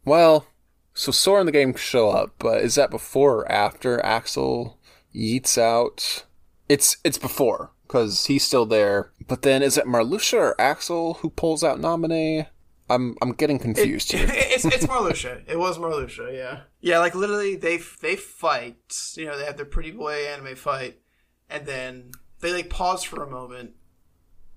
Well, 0.04 0.46
so 0.94 1.10
Sora 1.10 1.40
and 1.40 1.48
the 1.48 1.52
game 1.52 1.74
show 1.74 2.10
up, 2.10 2.34
but 2.38 2.60
is 2.60 2.76
that 2.76 2.90
before 2.90 3.38
or 3.38 3.52
after 3.52 4.04
Axel 4.06 4.78
yeets 5.12 5.58
out? 5.58 6.24
It's 6.68 6.98
it's 7.02 7.18
before 7.18 7.72
because 7.94 8.26
he's 8.26 8.42
still 8.42 8.66
there. 8.66 9.12
But 9.28 9.42
then 9.42 9.62
is 9.62 9.78
it 9.78 9.86
Marluxia 9.86 10.38
or 10.38 10.60
Axel 10.60 11.14
who 11.14 11.30
pulls 11.30 11.62
out 11.62 11.78
Namine? 11.78 12.48
I'm 12.90 13.16
I'm 13.22 13.32
getting 13.32 13.60
confused 13.60 14.10
here. 14.10 14.26
it's 14.28 14.64
it's 14.64 14.86
Marluxia. 14.86 15.42
It 15.46 15.56
was 15.56 15.78
Marluxia, 15.78 16.34
yeah. 16.34 16.60
Yeah, 16.80 16.98
like 16.98 17.14
literally 17.14 17.54
they 17.54 17.78
they 18.02 18.16
fight. 18.16 18.76
You 19.16 19.26
know, 19.26 19.38
they 19.38 19.44
have 19.44 19.56
their 19.56 19.64
pretty 19.64 19.92
boy 19.92 20.12
anime 20.26 20.56
fight, 20.56 20.98
and 21.48 21.66
then 21.66 22.10
they 22.40 22.52
like 22.52 22.68
pause 22.68 23.04
for 23.04 23.22
a 23.22 23.30
moment, 23.30 23.74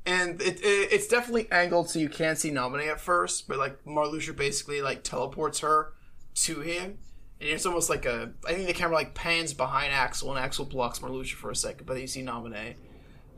and 0.04 0.42
it, 0.42 0.60
it 0.62 0.92
it's 0.92 1.08
definitely 1.08 1.48
angled 1.52 1.92
so 1.92 2.00
you 2.00 2.10
can't 2.10 2.40
see 2.40 2.50
Namine 2.50 2.92
at 2.92 3.00
first, 3.00 3.48
but 3.48 3.60
like 3.60 3.86
Marluxia 3.86 4.36
basically 4.36 4.82
like 4.82 5.04
teleports 5.04 5.60
her 5.60 5.94
to 6.36 6.62
him. 6.62 6.98
And 7.40 7.50
it's 7.50 7.68
almost 7.68 7.88
like 7.88 8.08
a. 8.08 8.32
I 8.48 8.54
think 8.54 8.66
the 8.66 8.74
camera 8.74 8.96
like 8.96 9.14
pans 9.14 9.54
behind 9.54 9.94
Axel, 9.94 10.32
and 10.32 10.44
Axel 10.44 10.66
blocks 10.66 10.98
Marluxia 10.98 11.34
for 11.34 11.52
a 11.52 11.56
second, 11.56 11.86
but 11.86 11.94
then 11.94 12.02
you 12.02 12.08
see 12.08 12.24
Namine. 12.24 12.74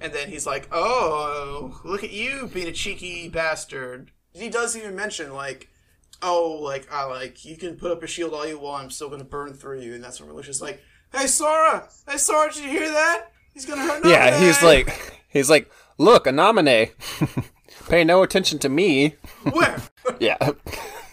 And 0.02 0.14
then 0.14 0.30
he's 0.30 0.45
like, 0.45 0.68
"Oh, 0.72 1.80
look 1.84 2.04
at 2.04 2.12
you 2.12 2.50
being 2.54 2.68
a 2.68 2.72
cheeky 2.72 3.30
bastard." 3.30 4.12
He 4.34 4.50
does 4.50 4.78
even 4.78 4.95
mention 4.95 5.34
like, 5.34 5.70
"Oh, 6.22 6.60
like 6.62 6.88
I 6.91 7.06
like 7.06 7.43
you 7.45 7.58
can 7.58 7.76
put 7.76 7.91
up 7.91 8.04
a 8.04 8.08
shield 8.08 8.34
all 8.34 8.47
you 8.47 8.60
want. 8.60 8.84
I'm 8.86 8.89
still 8.91 9.10
gonna 9.10 9.24
burn 9.24 9.54
through 9.54 9.82
you." 9.82 9.93
And 9.93 10.04
that's 10.04 10.22
when 10.22 10.30
Marluxia's 10.30 10.62
like, 10.62 10.82
"Hey, 11.12 11.28
Sora! 11.28 11.88
Hey, 12.08 12.18
Sora! 12.18 12.52
Did 12.54 12.64
you 12.64 12.70
hear 12.70 12.89
that? 12.89 13.32
He's 13.54 13.66
gonna 13.66 13.82
hurt." 13.82 14.06
yeah, 14.06 14.39
he's 14.39 14.62
like 14.64 15.20
he's 15.30 15.50
like, 15.50 15.70
look, 15.97 16.28
a 16.28 16.32
Namine. 16.32 16.91
Pay 17.89 18.04
no 18.04 18.24
attention 18.24 18.60
to 18.60 18.70
me. 18.70 19.16
"Where?" 19.52 19.82
Yeah. 20.20 20.38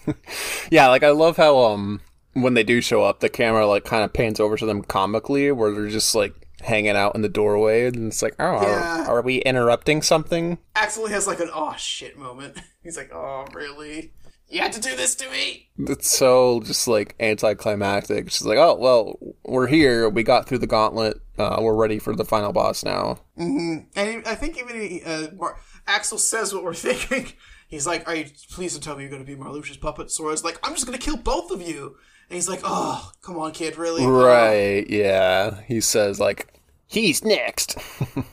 yeah, 0.71 0.89
like 0.89 1.03
I 1.03 1.11
love 1.11 1.37
how 1.37 1.59
um 1.59 2.01
when 2.33 2.55
they 2.55 2.63
do 2.65 2.81
show 2.81 3.03
up, 3.03 3.21
the 3.21 3.29
camera 3.29 3.67
like 3.67 3.85
kind 3.85 4.05
of 4.05 4.13
pans 4.13 4.41
over 4.41 4.57
to 4.57 4.67
them 4.67 4.83
comically 4.83 5.51
where 5.53 5.73
they're 5.73 5.89
just 5.89 6.15
like 6.15 6.46
hanging 6.67 6.97
out 6.97 7.15
in 7.15 7.23
the 7.23 7.29
doorway 7.29 7.87
and 7.87 8.09
it's 8.09 8.23
like, 8.23 8.35
"Oh, 8.39 8.61
Yeah. 8.63 9.07
are, 9.09 9.19
are 9.19 9.23
we 9.23 9.39
interrupting 9.39 10.03
something?" 10.03 10.59
Axel 10.75 11.07
has 11.09 11.27
like 11.27 11.41
an 11.41 11.51
"oh 11.55 11.75
shit" 11.79 12.19
moment. 12.19 12.59
He's 12.83 12.97
like, 12.97 13.11
"Oh, 13.15 13.47
really? 13.55 14.13
You 14.49 14.61
had 14.61 14.73
to 14.75 14.81
do 14.81 14.95
this 14.95 15.15
to 15.17 15.31
me?" 15.31 15.71
It's 15.79 16.11
so 16.11 16.61
just 16.61 16.87
like 16.87 17.15
anticlimactic. 17.19 18.27
Just 18.27 18.45
like, 18.45 18.59
"Oh, 18.59 18.75
well, 18.75 19.19
we're 19.45 19.67
here. 19.67 20.09
We 20.09 20.23
got 20.23 20.47
through 20.49 20.59
the 20.59 20.67
gauntlet. 20.67 21.21
Uh, 21.39 21.59
we're 21.61 21.75
ready 21.75 21.99
for 21.99 22.15
the 22.15 22.25
final 22.25 22.53
boss 22.53 22.85
now." 22.85 23.21
And 23.37 23.87
I 23.97 24.35
think 24.35 24.59
even 24.59 25.01
uh, 25.05 25.29
Mar- 25.37 25.59
Axel 25.87 26.19
says 26.19 26.53
what 26.55 26.63
we're 26.65 26.75
thinking. 26.89 27.33
He's 27.69 27.87
like, 27.87 28.07
"Are 28.09 28.15
you? 28.15 28.27
Please 28.53 28.73
don't 28.75 28.83
tell 28.83 28.97
me 28.97 29.03
you're 29.03 29.11
going 29.11 29.25
to 29.25 29.27
be 29.27 29.41
Marluxia's 29.41 29.77
puppet." 29.79 30.11
Sora's 30.11 30.45
like, 30.45 30.59
"I'm 30.63 30.75
just 30.75 30.87
going 30.87 30.99
to 30.99 31.05
kill 31.05 31.17
both 31.17 31.51
of 31.51 31.61
you." 31.63 31.97
And 32.29 32.35
he's 32.35 32.49
like, 32.49 32.61
"Oh, 32.65 33.13
come 33.23 33.39
on, 33.39 33.53
kid, 33.53 33.77
really?" 33.77 34.05
Right, 34.05 34.89
yeah. 34.89 35.61
He 35.63 35.81
says, 35.81 36.19
like, 36.19 36.53
he's 36.87 37.25
next. 37.25 37.79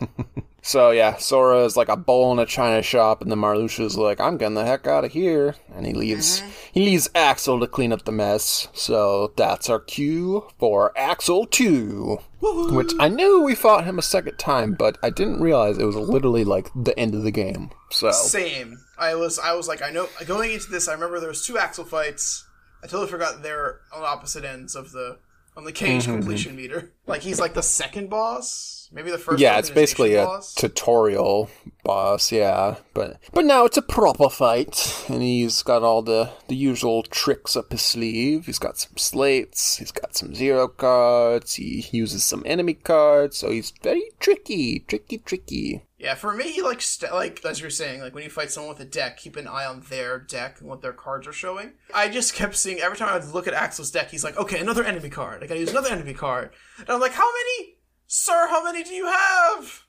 so, 0.63 0.89
yeah, 0.89 1.17
Sora 1.17 1.63
is 1.63 1.77
like 1.77 1.89
a 1.89 1.97
bull 1.97 2.31
in 2.31 2.39
a 2.39 2.45
china 2.47 2.81
shop, 2.81 3.21
and 3.21 3.29
then 3.29 3.37
Marluxia's 3.37 3.95
like, 3.95 4.19
I'm 4.19 4.37
getting 4.37 4.55
the 4.55 4.65
heck 4.65 4.87
out 4.87 5.05
of 5.05 5.11
here. 5.11 5.55
And 5.75 5.85
he 5.85 5.93
leaves, 5.93 6.39
mm-hmm. 6.39 6.49
he 6.73 6.85
leaves 6.85 7.09
Axel 7.13 7.59
to 7.59 7.67
clean 7.67 7.91
up 7.91 8.05
the 8.05 8.11
mess. 8.11 8.67
So, 8.73 9.31
that's 9.37 9.69
our 9.69 9.79
cue 9.79 10.47
for 10.57 10.91
Axel 10.97 11.45
2. 11.45 12.17
Which 12.41 12.91
I 12.99 13.09
knew 13.09 13.43
we 13.43 13.55
fought 13.55 13.85
him 13.85 13.99
a 13.99 14.01
second 14.03 14.37
time, 14.37 14.73
but 14.73 14.97
I 15.03 15.11
didn't 15.11 15.39
realize 15.39 15.77
it 15.77 15.85
was 15.85 15.95
literally 15.95 16.43
like 16.43 16.69
the 16.75 16.97
end 16.99 17.15
of 17.15 17.23
the 17.23 17.31
game. 17.31 17.69
So, 17.91 18.11
Same. 18.11 18.79
I 18.97 19.15
was, 19.15 19.39
I 19.39 19.53
was 19.53 19.67
like, 19.67 19.81
I 19.81 19.91
know. 19.91 20.09
Going 20.25 20.51
into 20.51 20.69
this, 20.69 20.87
I 20.87 20.93
remember 20.93 21.19
there 21.19 21.29
was 21.29 21.45
two 21.45 21.57
Axel 21.57 21.85
fights. 21.85 22.45
I 22.83 22.87
totally 22.87 23.07
forgot 23.07 23.41
they're 23.41 23.79
on 23.95 24.03
opposite 24.03 24.43
ends 24.43 24.75
of 24.75 24.91
the 24.91 25.17
on 25.55 25.63
the 25.65 25.71
cage 25.71 26.03
Mm-hmm. 26.03 26.13
completion 26.17 26.55
meter. 26.55 26.91
Like 27.07 27.21
he's 27.21 27.39
like 27.39 27.53
the 27.53 27.61
second 27.63 28.09
boss, 28.09 28.89
maybe 28.91 29.11
the 29.11 29.17
first. 29.19 29.39
yeah, 29.39 29.59
it's 29.59 29.69
basically 29.69 30.15
a 30.15 30.25
boss. 30.25 30.53
tutorial 30.55 31.49
boss, 31.83 32.31
yeah. 32.31 32.77
But 32.95 33.19
but 33.33 33.45
now 33.45 33.65
it's 33.65 33.77
a 33.77 33.81
proper 33.83 34.29
fight, 34.29 35.05
and 35.07 35.21
he's 35.21 35.61
got 35.61 35.83
all 35.83 36.01
the 36.01 36.31
the 36.47 36.55
usual 36.55 37.03
tricks 37.03 37.55
up 37.55 37.71
his 37.71 37.81
sleeve. 37.83 38.47
He's 38.47 38.57
got 38.59 38.77
some 38.79 38.97
slates, 38.97 39.77
he's 39.77 39.91
got 39.91 40.15
some 40.15 40.33
zero 40.33 40.67
cards, 40.67 41.53
he 41.55 41.85
uses 41.91 42.23
some 42.23 42.41
enemy 42.45 42.73
cards, 42.73 43.37
so 43.37 43.51
he's 43.51 43.71
very 43.83 44.09
tricky, 44.19 44.79
tricky, 44.79 45.19
tricky. 45.19 45.83
Yeah, 46.03 46.15
for 46.15 46.33
me, 46.33 46.61
like 46.61 46.81
st- 46.81 47.13
like 47.13 47.45
as 47.45 47.61
you're 47.61 47.69
saying, 47.69 48.01
like 48.01 48.13
when 48.13 48.25
you 48.25 48.29
fight 48.29 48.51
someone 48.51 48.73
with 48.73 48.81
a 48.85 48.89
deck, 48.89 49.15
keep 49.17 49.37
an 49.37 49.47
eye 49.47 49.65
on 49.65 49.79
their 49.89 50.19
deck 50.19 50.59
and 50.59 50.67
what 50.67 50.81
their 50.81 50.91
cards 50.91 51.25
are 51.27 51.31
showing. 51.31 51.71
I 51.95 52.09
just 52.09 52.35
kept 52.35 52.57
seeing 52.57 52.79
every 52.81 52.97
time 52.97 53.07
I 53.07 53.17
would 53.17 53.33
look 53.33 53.47
at 53.47 53.53
Axel's 53.53 53.89
deck, 53.89 54.09
he's 54.11 54.23
like, 54.23 54.35
okay, 54.37 54.59
another 54.59 54.83
enemy 54.83 55.09
card. 55.09 55.41
I 55.41 55.47
gotta 55.47 55.61
use 55.61 55.71
another 55.71 55.91
enemy 55.91 56.13
card. 56.13 56.51
And 56.79 56.89
I'm 56.89 56.99
like, 56.99 57.13
how 57.13 57.23
many, 57.31 57.77
sir? 58.05 58.47
How 58.49 58.61
many 58.65 58.83
do 58.83 58.93
you 58.93 59.05
have? 59.05 59.83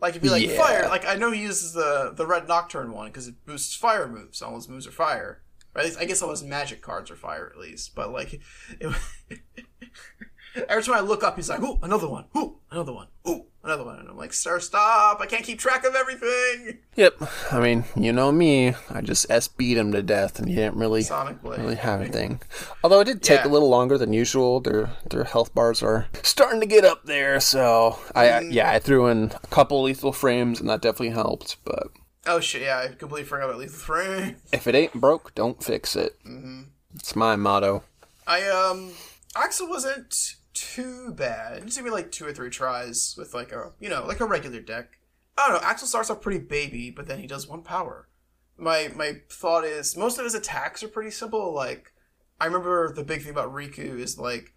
Like 0.00 0.12
it'd 0.12 0.22
be 0.22 0.30
like 0.30 0.48
Yeah. 0.48 0.56
fire. 0.56 0.88
Like 0.88 1.06
I 1.06 1.16
know 1.16 1.30
he 1.30 1.42
uses 1.42 1.74
the 1.74 2.12
the 2.16 2.26
red 2.26 2.48
nocturne 2.48 2.90
one 2.92 3.08
because 3.08 3.28
it 3.28 3.44
boosts 3.44 3.76
fire 3.76 4.08
moves. 4.08 4.40
All 4.40 4.54
his 4.54 4.68
moves 4.68 4.86
are 4.86 4.92
fire. 4.92 5.42
Or 5.74 5.80
at 5.82 5.84
least 5.86 5.98
I 6.00 6.06
guess 6.06 6.22
all 6.22 6.30
his 6.30 6.42
magic 6.42 6.80
cards 6.80 7.10
are 7.10 7.16
fire 7.16 7.52
at 7.54 7.60
least. 7.60 7.94
But 7.94 8.10
like, 8.12 8.40
it, 8.80 8.96
every 10.68 10.82
time 10.82 10.94
I 10.94 11.00
look 11.00 11.22
up, 11.22 11.36
he's 11.36 11.48
like, 11.50 11.60
"Ooh, 11.62 11.78
another 11.82 12.08
one! 12.08 12.24
Ooh, 12.36 12.60
another 12.70 12.92
one! 12.92 13.08
Ooh, 13.28 13.46
another 13.64 13.84
one!" 13.84 13.98
And 13.98 14.08
I'm 14.08 14.16
like, 14.16 14.32
"Sir, 14.32 14.60
stop! 14.60 15.20
I 15.20 15.26
can't 15.26 15.44
keep 15.44 15.58
track 15.58 15.84
of 15.84 15.94
everything." 15.94 16.78
Yep, 16.96 17.14
I 17.52 17.60
mean, 17.60 17.84
you 17.96 18.12
know 18.12 18.30
me, 18.30 18.74
I 18.90 19.00
just 19.00 19.26
S 19.30 19.48
beat 19.48 19.76
him 19.76 19.90
to 19.92 20.02
death, 20.02 20.38
and 20.38 20.48
he 20.48 20.54
didn't 20.54 20.76
really 20.76 21.02
Sonic 21.02 21.42
Blade. 21.42 21.60
really 21.60 21.74
have 21.74 22.00
anything. 22.00 22.40
Although 22.84 23.00
it 23.00 23.04
did 23.06 23.22
take 23.22 23.40
Yeah. 23.40 23.48
a 23.48 23.52
little 23.52 23.68
longer 23.68 23.98
than 23.98 24.12
usual. 24.12 24.60
Their 24.60 24.90
their 25.10 25.24
health 25.24 25.54
bars 25.54 25.82
are 25.82 26.06
starting 26.22 26.60
to 26.60 26.66
get 26.66 26.84
up 26.84 27.04
there, 27.04 27.40
so 27.40 27.98
I 28.14 28.26
Mm-hmm. 28.28 28.52
yeah 28.52 28.70
I 28.70 28.78
threw 28.78 29.06
in 29.08 29.32
a 29.42 29.46
couple 29.48 29.82
lethal 29.82 30.12
frames, 30.12 30.60
and 30.60 30.68
that 30.68 30.82
definitely 30.82 31.10
helped. 31.10 31.56
But 31.64 31.88
Oh 32.26 32.40
shit! 32.40 32.62
Yeah, 32.62 32.78
I 32.78 32.94
completely 32.94 33.24
forgot 33.28 33.46
about 33.50 33.58
Lethal 33.58 33.78
Frame. 33.78 34.36
if 34.52 34.66
it 34.66 34.74
ain't 34.74 34.94
broke, 34.94 35.34
don't 35.34 35.62
fix 35.62 35.94
it. 35.96 36.16
Mm-hmm. 36.24 36.62
It's 36.94 37.14
my 37.16 37.36
motto. 37.36 37.82
I 38.26 38.48
um, 38.48 38.92
Axel 39.36 39.68
wasn't 39.68 40.36
too 40.54 41.12
bad. 41.12 41.58
It 41.58 41.68
took 41.68 41.84
me 41.84 41.90
like 41.90 42.10
two 42.10 42.24
or 42.24 42.32
three 42.32 42.50
tries 42.50 43.14
with 43.18 43.34
like 43.34 43.52
a 43.52 43.72
you 43.80 43.88
know 43.88 44.06
like 44.06 44.20
a 44.20 44.24
regular 44.24 44.60
deck. 44.60 44.98
I 45.36 45.48
don't 45.48 45.60
know. 45.60 45.68
Axel 45.68 45.88
starts 45.88 46.10
off 46.10 46.22
pretty 46.22 46.38
baby, 46.38 46.90
but 46.90 47.06
then 47.06 47.18
he 47.18 47.26
does 47.26 47.48
one 47.48 47.62
power. 47.62 48.08
My 48.56 48.90
my 48.94 49.20
thought 49.28 49.64
is 49.64 49.96
most 49.96 50.18
of 50.18 50.24
his 50.24 50.34
attacks 50.34 50.82
are 50.82 50.88
pretty 50.88 51.10
simple. 51.10 51.52
Like 51.52 51.92
I 52.40 52.46
remember 52.46 52.92
the 52.92 53.04
big 53.04 53.22
thing 53.22 53.32
about 53.32 53.52
Riku 53.52 53.98
is 53.98 54.18
like 54.18 54.52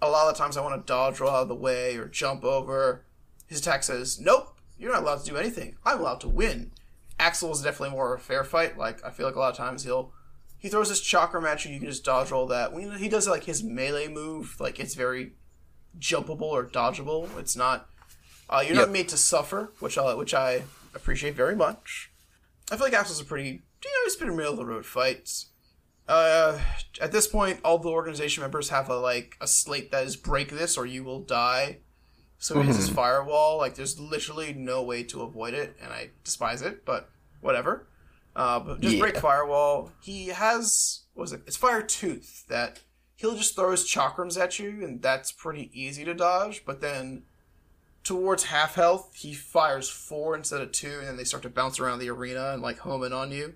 a 0.00 0.08
lot 0.08 0.30
of 0.30 0.38
times 0.38 0.56
I 0.56 0.62
want 0.62 0.80
to 0.80 0.90
dodge 0.90 1.20
roll 1.20 1.30
out 1.30 1.42
of 1.42 1.48
the 1.48 1.54
way 1.54 1.96
or 1.96 2.06
jump 2.06 2.44
over. 2.44 3.04
His 3.46 3.58
attack 3.58 3.82
says, 3.82 4.20
"Nope, 4.20 4.56
you're 4.78 4.92
not 4.92 5.02
allowed 5.02 5.24
to 5.24 5.30
do 5.30 5.36
anything. 5.36 5.76
I'm 5.84 6.00
allowed 6.00 6.20
to 6.20 6.28
win." 6.28 6.72
Axel 7.18 7.50
is 7.52 7.62
definitely 7.62 7.94
more 7.94 8.14
of 8.14 8.20
a 8.20 8.22
fair 8.22 8.44
fight. 8.44 8.78
Like 8.78 9.04
I 9.04 9.10
feel 9.10 9.26
like 9.26 9.34
a 9.34 9.40
lot 9.40 9.50
of 9.50 9.56
times 9.56 9.82
he'll 9.82 10.12
he 10.60 10.68
throws 10.68 10.90
his 10.90 11.00
chakrams 11.00 11.46
at 11.46 11.64
you, 11.64 11.72
you 11.72 11.80
can 11.80 11.88
just 11.88 12.04
dodge 12.04 12.30
roll 12.30 12.46
that. 12.48 12.72
When 12.72 12.92
he 12.98 13.08
does 13.08 13.26
like 13.26 13.44
his 13.44 13.64
melee 13.64 14.08
move, 14.08 14.56
like 14.60 14.78
it's 14.78 14.94
very 14.94 15.32
jumpable 15.98 16.42
or 16.42 16.64
dodgeable. 16.64 17.28
It's 17.38 17.56
not 17.56 17.88
uh, 18.48 18.60
you're 18.66 18.74
Yep. 18.76 18.86
not 18.86 18.90
made 18.92 19.08
to 19.10 19.16
suffer, 19.16 19.72
which 19.80 19.96
I 19.98 20.14
which 20.14 20.34
I 20.34 20.62
appreciate 20.94 21.34
very 21.34 21.54
much. 21.56 22.10
I 22.70 22.76
feel 22.76 22.86
like 22.86 22.94
Axel's 22.94 23.20
a 23.20 23.24
pretty 23.24 23.48
you 23.48 23.90
know 23.90 24.04
he's 24.04 24.16
been 24.16 24.34
middle 24.36 24.52
of 24.52 24.58
the 24.58 24.64
road 24.66 24.86
fights. 24.86 25.46
Uh, 26.08 26.58
at 27.00 27.12
this 27.12 27.28
point, 27.28 27.60
all 27.64 27.78
the 27.78 27.88
organization 27.88 28.42
members 28.42 28.70
have 28.70 28.88
a 28.88 28.96
like 28.96 29.36
a 29.40 29.46
slate 29.46 29.92
that 29.92 30.04
is 30.04 30.16
break 30.16 30.48
this 30.50 30.76
or 30.76 30.84
you 30.86 31.04
will 31.04 31.20
die. 31.20 31.78
So 32.38 32.58
he 32.60 32.66
has 32.68 32.76
his 32.76 32.88
firewall. 32.88 33.58
Like 33.58 33.74
there's 33.74 34.00
literally 34.00 34.52
no 34.54 34.82
way 34.82 35.02
to 35.04 35.22
avoid 35.22 35.54
it, 35.54 35.76
and 35.82 35.92
I 35.92 36.10
despise 36.24 36.62
it. 36.62 36.84
But 36.84 37.08
whatever. 37.40 37.86
Uh, 38.34 38.58
but 38.60 38.80
just 38.80 38.98
break 38.98 39.18
firewall. 39.18 39.92
He 40.02 40.28
has 40.28 41.02
what 41.14 41.22
was 41.24 41.32
it? 41.34 41.42
It's 41.46 41.56
fire 41.56 41.82
tooth 41.82 42.44
that 42.48 42.80
he'll 43.20 43.36
just 43.36 43.54
throw 43.54 43.70
his 43.70 43.84
chakrams 43.84 44.40
at 44.40 44.58
you, 44.58 44.82
and 44.82 45.02
that's 45.02 45.30
pretty 45.30 45.70
easy 45.74 46.04
to 46.04 46.14
dodge. 46.14 46.64
But 46.64 46.80
then 46.80 47.22
towards 48.02 48.44
half 48.44 48.76
health, 48.76 49.14
he 49.14 49.34
fires 49.34 49.90
four 49.90 50.34
instead 50.34 50.62
of 50.62 50.72
two, 50.72 50.98
and 50.98 51.06
then 51.06 51.16
they 51.16 51.24
start 51.24 51.42
to 51.42 51.50
bounce 51.50 51.78
around 51.78 51.98
the 51.98 52.08
arena 52.08 52.52
and 52.52 52.62
like 52.62 52.78
home 52.78 53.04
in 53.04 53.12
on 53.12 53.30
you. 53.30 53.54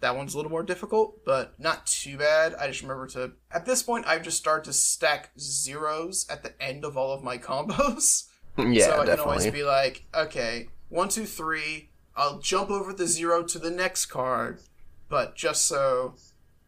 That 0.00 0.16
one's 0.16 0.34
a 0.34 0.36
little 0.36 0.50
more 0.50 0.64
difficult, 0.64 1.24
but 1.24 1.58
not 1.58 1.86
too 1.86 2.18
bad. 2.18 2.54
I 2.56 2.66
just 2.66 2.82
remember 2.82 3.06
to 3.08 3.32
at 3.52 3.64
this 3.64 3.82
point 3.82 4.06
I've 4.06 4.22
just 4.22 4.36
started 4.36 4.64
to 4.64 4.72
stack 4.72 5.30
zeros 5.38 6.26
at 6.28 6.42
the 6.42 6.60
end 6.60 6.84
of 6.84 6.96
all 6.96 7.12
of 7.12 7.22
my 7.22 7.38
combos. 7.38 8.28
Yeah, 8.56 8.86
so 8.86 9.00
I 9.00 9.06
can 9.06 9.18
always 9.18 9.50
be 9.50 9.64
like, 9.64 10.04
okay, 10.14 10.68
one, 10.88 11.08
two, 11.08 11.26
three, 11.26 11.88
I'll 12.14 12.38
jump 12.38 12.70
over 12.70 12.92
the 12.92 13.08
zero 13.08 13.42
to 13.42 13.58
the 13.58 13.72
next 13.72 14.06
card, 14.06 14.60
but 15.08 15.34
just 15.34 15.66
so 15.66 16.14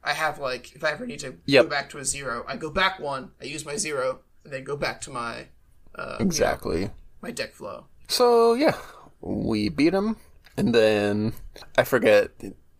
I 0.06 0.12
have 0.12 0.38
like 0.38 0.74
if 0.74 0.82
I 0.84 0.90
ever 0.92 1.06
need 1.06 1.20
to 1.20 1.34
Yep. 1.46 1.64
go 1.64 1.68
back 1.70 1.90
to 1.90 1.98
a 1.98 2.04
zero, 2.04 2.44
I 2.48 2.56
go 2.56 2.70
back 2.70 3.00
one, 3.00 3.32
I 3.40 3.44
use 3.44 3.66
my 3.66 3.76
zero, 3.76 4.20
and 4.44 4.52
then 4.52 4.64
go 4.64 4.76
back 4.76 5.00
to 5.02 5.10
my 5.10 5.48
uh, 5.94 6.02
you 6.18 6.24
know, 6.24 6.26
Exactly. 6.26 6.90
my 7.22 7.30
deck 7.30 7.52
flow. 7.54 7.86
So 8.08 8.54
yeah, 8.54 8.76
we 9.20 9.68
beat 9.68 9.92
him, 9.94 10.16
and 10.56 10.74
then 10.74 11.32
I 11.76 11.84
forget 11.84 12.30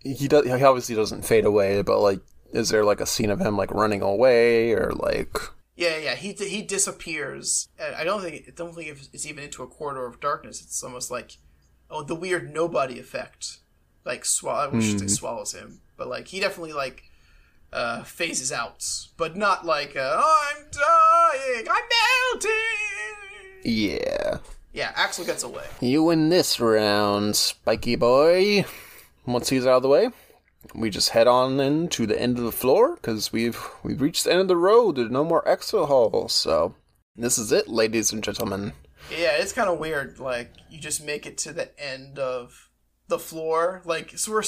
he 0.00 0.28
does. 0.28 0.44
He 0.46 0.52
obviously 0.62 0.94
doesn't 0.94 1.24
fade 1.24 1.44
away, 1.44 1.82
but 1.82 1.98
like, 2.00 2.20
is 2.52 2.68
there 2.68 2.84
like 2.84 3.00
a 3.00 3.06
scene 3.06 3.30
of 3.30 3.40
him 3.40 3.56
like 3.56 3.72
running 3.72 4.02
away 4.02 4.72
or 4.72 4.92
like? 4.94 5.36
Yeah, 5.74 5.96
yeah, 5.98 6.14
he 6.14 6.32
he 6.32 6.62
disappears. 6.62 7.68
I 7.80 8.04
don't 8.04 8.22
think 8.22 8.44
I 8.48 8.52
don't 8.54 8.74
think 8.74 8.96
it's 9.12 9.26
even 9.26 9.44
into 9.44 9.62
a 9.62 9.66
corridor 9.66 10.06
of 10.06 10.20
darkness. 10.20 10.62
It's 10.62 10.82
almost 10.82 11.10
like 11.10 11.38
oh 11.90 12.02
the 12.02 12.14
weird 12.14 12.52
nobody 12.54 12.98
effect, 13.00 13.58
like 14.04 14.24
swallow. 14.24 14.70
I 14.76 14.80
should 14.80 15.00
say 15.00 15.06
swallows 15.08 15.52
him, 15.52 15.80
but 15.96 16.06
like 16.08 16.28
he 16.28 16.40
definitely 16.40 16.72
like 16.72 17.05
uh 17.76 18.02
phases 18.04 18.50
out, 18.52 18.84
but 19.16 19.36
not 19.36 19.64
like 19.66 19.94
uh, 19.96 20.16
oh, 20.16 20.52
I'm 20.56 20.64
dying, 20.72 21.66
I'm 21.70 21.84
melting. 22.32 22.52
Yeah, 23.64 24.38
Yeah, 24.72 24.92
Axel 24.94 25.24
gets 25.24 25.42
away. 25.42 25.64
you 25.80 26.02
win 26.04 26.28
this 26.28 26.60
round, 26.60 27.36
Spiky 27.36 27.96
Boy. 27.96 28.64
Once 29.26 29.48
he's 29.48 29.66
out 29.66 29.78
of 29.78 29.82
the 29.82 29.88
way, 29.88 30.10
we 30.74 30.88
just 30.88 31.10
head 31.10 31.26
on 31.26 31.58
into 31.58 32.06
the 32.06 32.20
end 32.20 32.38
of 32.38 32.44
the 32.44 32.52
floor 32.52 32.94
because 32.94 33.32
we've 33.32 33.58
we've 33.82 34.00
reached 34.00 34.24
the 34.24 34.30
end 34.32 34.40
of 34.42 34.48
the 34.48 34.56
road. 34.56 34.96
There's 34.96 35.10
no 35.10 35.24
more 35.24 35.46
exit 35.48 35.86
halls, 35.86 36.32
so 36.32 36.74
this 37.16 37.38
is 37.38 37.50
it, 37.50 37.68
ladies 37.68 38.12
and 38.12 38.22
gentlemen. 38.22 38.72
Yeah, 39.10 39.36
it's 39.38 39.52
kind 39.52 39.68
of 39.68 39.78
weird. 39.80 40.18
Like 40.20 40.52
you 40.70 40.78
just 40.80 41.04
make 41.04 41.26
it 41.26 41.38
to 41.38 41.52
the 41.52 41.68
end 41.82 42.18
of 42.20 42.70
the 43.08 43.18
floor. 43.18 43.82
Like 43.84 44.16
so 44.16 44.30
we're, 44.32 44.42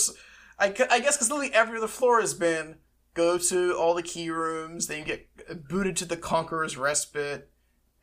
I, 0.61 0.67
I 0.67 1.01
guess 1.01 1.17
because 1.17 1.31
literally 1.31 1.53
every 1.55 1.79
other 1.79 1.89
floor 1.89 2.21
has 2.21 2.35
been 2.35 2.77
go 3.15 3.39
to 3.39 3.75
all 3.77 3.95
the 3.95 4.03
key 4.03 4.31
rooms, 4.31 4.87
then 4.87 4.99
you 5.01 5.05
get 5.05 5.69
booted 5.69 5.97
to 5.97 6.05
the 6.05 6.17
Conqueror's 6.17 6.77
Respite, 6.77 7.51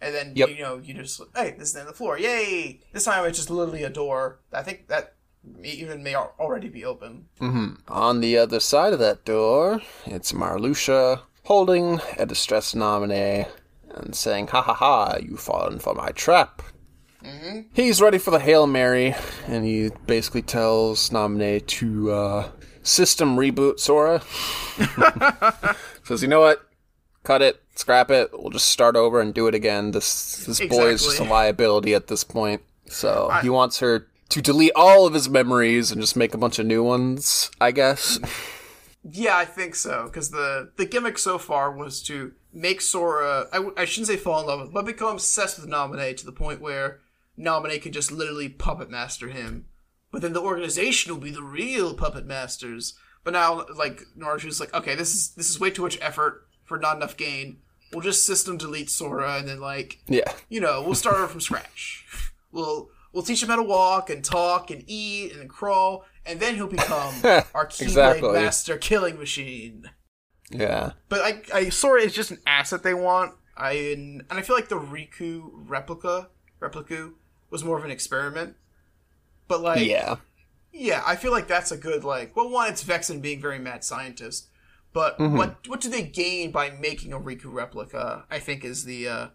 and 0.02 0.14
then 0.14 0.34
Yep. 0.36 0.50
you 0.50 0.60
know 0.60 0.78
you 0.78 0.94
just 0.94 1.22
hey 1.36 1.52
this 1.58 1.70
is 1.70 1.74
the 1.74 1.80
end 1.82 1.88
of 1.90 1.94
the 1.94 1.98
floor, 1.98 2.18
yay! 2.20 2.82
This 2.92 3.06
time 3.06 3.26
it's 3.26 3.38
just 3.38 3.50
literally 3.50 3.84
a 3.84 3.90
door. 3.90 4.40
I 4.52 4.62
think 4.64 4.88
that 4.90 5.16
may- 5.44 5.70
even 5.70 6.04
may 6.04 6.16
already 6.16 6.70
be 6.70 6.84
open. 6.84 7.28
On 7.88 8.20
the 8.22 8.38
other 8.38 8.60
side 8.60 8.94
of 8.94 9.00
that 9.00 9.24
door, 9.26 9.82
it's 10.06 10.32
Marluxia 10.34 11.22
holding 11.44 12.02
a 12.18 12.26
distressed 12.26 12.76
Namine 12.76 13.48
and 13.90 14.16
saying, 14.16 14.48
Ha 14.48 14.62
ha 14.62 14.74
ha, 14.74 15.18
you've 15.22 15.40
fallen 15.40 15.80
for 15.80 15.94
my 15.94 16.10
trap. 16.10 16.62
He's 17.74 18.02
ready 18.02 18.20
for 18.20 18.30
the 18.32 18.40
Hail 18.40 18.68
Mary, 18.68 19.16
and 19.48 19.66
he 19.66 19.90
basically 20.06 20.44
tells 20.44 21.10
Namine 21.10 21.66
to 21.66 22.12
uh, 22.12 22.50
system 22.86 23.36
reboot 23.38 23.80
Sora. 23.80 24.22
Says, 26.04 26.22
you 26.22 26.28
know 26.28 26.42
what? 26.42 26.62
Cut 27.24 27.42
it, 27.42 27.62
scrap 27.76 28.12
it, 28.12 28.30
we'll 28.34 28.52
just 28.52 28.70
start 28.70 28.96
over 28.96 29.20
and 29.20 29.34
do 29.34 29.48
it 29.48 29.56
again. 29.56 29.92
This 29.92 30.46
this 30.46 30.60
boy 30.60 30.90
is 30.90 31.04
just 31.04 31.20
a 31.20 31.24
liability 31.24 31.94
at 31.96 32.08
this 32.08 32.24
point. 32.24 32.62
So 32.88 33.32
he 33.42 33.50
wants 33.50 33.80
her 33.80 34.08
to 34.30 34.42
delete 34.42 34.72
all 34.76 35.08
of 35.08 35.14
his 35.14 35.28
memories 35.28 35.92
and 35.92 36.00
just 36.00 36.16
make 36.16 36.34
a 36.36 36.38
bunch 36.38 36.60
of 36.60 36.66
new 36.68 36.84
ones, 36.84 37.50
I 37.60 37.72
guess. 37.72 38.20
Yeah, 39.08 39.38
I 39.38 39.46
think 39.46 39.76
so. 39.76 40.06
Because 40.06 40.32
the 40.32 40.72
the 40.78 40.86
gimmick 40.88 41.20
so 41.20 41.38
far 41.38 41.72
was 41.72 42.02
to 42.04 42.34
make 42.52 42.82
Sora. 42.82 43.48
I, 43.54 43.58
w- 43.58 43.76
I 43.78 43.86
shouldn't 43.86 44.08
say 44.08 44.18
fall 44.18 44.42
in 44.42 44.48
love 44.48 44.62
with, 44.62 44.74
but 44.74 44.84
become 44.84 45.10
obsessed 45.14 45.60
with 45.60 45.70
Namine 45.70 46.18
to 46.18 46.26
the 46.26 46.32
point 46.32 46.60
where 46.60 47.02
Namine 47.38 47.80
could 47.80 47.94
just 47.94 48.12
literally 48.12 48.50
puppet 48.50 48.90
master 48.90 49.28
him. 49.28 49.66
But 50.16 50.22
then 50.22 50.32
the 50.32 50.40
organization 50.42 51.12
will 51.14 51.20
be 51.20 51.30
the 51.30 51.44
real 51.44 51.94
puppet 51.94 52.26
masters. 52.26 52.94
But 53.26 53.34
now, 53.34 53.66
like 53.76 54.02
Naruto's 54.18 54.62
like, 54.62 54.74
okay, 54.74 54.96
this 54.96 55.14
is 55.14 55.32
this 55.32 55.50
is 55.50 55.60
way 55.60 55.72
too 55.72 55.82
much 55.82 55.98
effort 56.02 56.48
for 56.64 56.78
not 56.80 56.96
enough 56.96 57.18
gain. 57.18 57.58
We'll 57.92 58.00
just 58.02 58.26
system 58.26 58.58
delete 58.58 58.90
Sora 58.90 59.36
and 59.40 59.46
then 59.46 59.60
like 59.60 60.00
Yeah. 60.08 60.32
you 60.48 60.62
know, 60.62 60.82
we'll 60.82 60.96
start 60.96 61.18
over 61.18 61.28
from 61.28 61.42
scratch. 61.42 62.06
We'll 62.54 62.90
we'll 63.12 63.24
teach 63.24 63.44
him 63.44 63.50
how 63.50 63.58
to 63.58 63.62
walk 63.64 64.10
and 64.10 64.24
talk 64.24 64.72
and 64.72 64.86
eat 64.88 65.34
and 65.36 65.50
crawl, 65.50 66.06
and 66.26 66.40
then 66.40 66.56
he'll 66.56 66.68
become 66.68 67.14
our 67.54 67.68
Keyblade 67.68 67.82
Exactly. 67.82 68.32
Master 68.32 68.78
killing 68.78 69.20
machine. 69.20 69.90
Yeah. 70.50 70.94
But 71.10 71.20
I, 71.22 71.42
I 71.54 71.70
Sora 71.70 72.04
is 72.04 72.14
just 72.14 72.32
an 72.32 72.38
asset 72.48 72.84
they 72.84 72.94
want. 72.94 73.34
I 73.58 73.72
and 73.74 74.24
I 74.30 74.42
feel 74.44 74.56
like 74.56 74.70
the 74.70 74.80
Riku 74.80 75.50
replica 75.54 76.30
replica 76.62 77.12
was 77.50 77.66
more 77.66 77.78
of 77.78 77.84
an 77.84 77.92
experiment. 77.92 78.56
But 79.48 79.62
like 79.62 79.86
Yeah. 79.86 80.16
yeah, 80.72 81.04
I 81.06 81.16
feel 81.16 81.32
like 81.32 81.48
that's 81.48 81.72
a 81.72 81.78
good 81.78 82.04
like. 82.04 82.36
Well, 82.36 82.50
one, 82.50 82.70
it's 82.70 82.84
Vexen 82.84 83.22
being 83.22 83.42
very 83.42 83.60
mad 83.60 83.84
scientist, 83.84 84.50
but 84.94 85.20
what 85.20 85.68
what 85.68 85.82
do 85.82 85.90
they 85.90 86.04
gain 86.04 86.52
by 86.52 86.70
making 86.70 87.14
a 87.14 87.20
Riku 87.20 87.52
replica? 87.54 88.26
I 88.30 88.40
think 88.40 88.64
is 88.64 88.86
the 88.86 89.08
uh, 89.08 89.28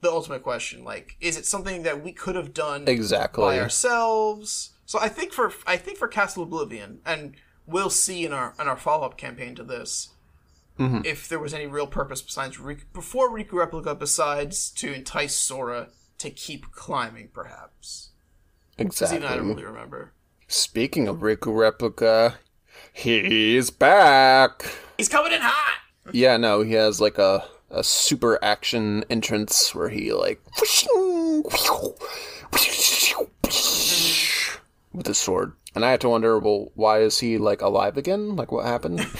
the 0.00 0.10
ultimate 0.10 0.42
question. 0.42 0.84
Like, 0.84 1.16
is 1.20 1.36
it 1.36 1.46
something 1.46 1.82
that 1.84 2.02
we 2.02 2.12
could 2.12 2.36
have 2.36 2.52
done 2.52 2.84
exactly 2.86 3.42
by 3.44 3.60
ourselves? 3.60 4.72
So 4.84 4.98
I 5.00 5.08
think 5.08 5.32
for 5.32 5.52
I 5.66 5.76
think 5.76 5.98
for 5.98 6.08
Castle 6.08 6.44
Oblivion, 6.44 7.00
and 7.04 7.34
we'll 7.66 7.90
see 7.90 8.24
in 8.24 8.32
our 8.32 8.54
in 8.60 8.68
our 8.68 8.76
follow 8.76 9.06
up 9.06 9.16
campaign 9.16 9.54
to 9.56 9.64
this. 9.64 10.10
If 10.78 11.26
there 11.28 11.38
was 11.38 11.54
any 11.54 11.66
real 11.66 11.86
purpose 11.86 12.20
besides 12.20 12.58
Riku, 12.58 12.82
before 12.92 13.30
Riku 13.30 13.54
replica, 13.54 13.94
besides 13.94 14.70
to 14.72 14.92
entice 14.92 15.34
Sora 15.34 15.88
to 16.18 16.28
keep 16.28 16.70
climbing, 16.70 17.30
perhaps. 17.32 18.10
Exactly. 18.78 19.18
even 19.18 19.28
I 19.28 19.36
don't 19.36 19.48
really 19.48 19.64
remember. 19.64 20.12
Speaking 20.48 21.08
of 21.08 21.18
Riku 21.18 21.56
replica, 21.56 22.38
he's 22.92 23.70
back. 23.70 24.64
He's 24.96 25.08
coming 25.08 25.32
in 25.32 25.40
hot. 25.40 25.80
Yeah, 26.12 26.36
no, 26.36 26.62
he 26.62 26.72
has 26.74 27.00
like 27.00 27.18
a 27.18 27.44
a 27.70 27.82
super 27.82 28.38
action 28.42 29.04
entrance 29.10 29.74
where 29.74 29.88
he 29.88 30.12
like 30.12 30.40
with 34.92 35.06
his 35.06 35.18
sword. 35.18 35.52
And 35.74 35.84
I 35.84 35.90
had 35.90 36.00
to 36.02 36.08
wonder, 36.08 36.38
well, 36.38 36.70
why 36.74 37.00
is 37.00 37.18
he 37.18 37.38
like 37.38 37.60
alive 37.60 37.96
again? 37.96 38.36
Like 38.36 38.52
what 38.52 38.66
happened? 38.66 39.06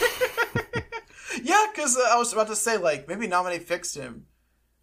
Yeah, 1.42 1.66
because 1.72 1.96
uh, 1.96 2.08
I 2.10 2.16
was 2.16 2.32
about 2.32 2.48
to 2.48 2.56
say 2.56 2.76
like 2.76 3.06
maybe 3.08 3.28
Namine 3.28 3.60
fixed 3.62 3.94
him, 3.96 4.26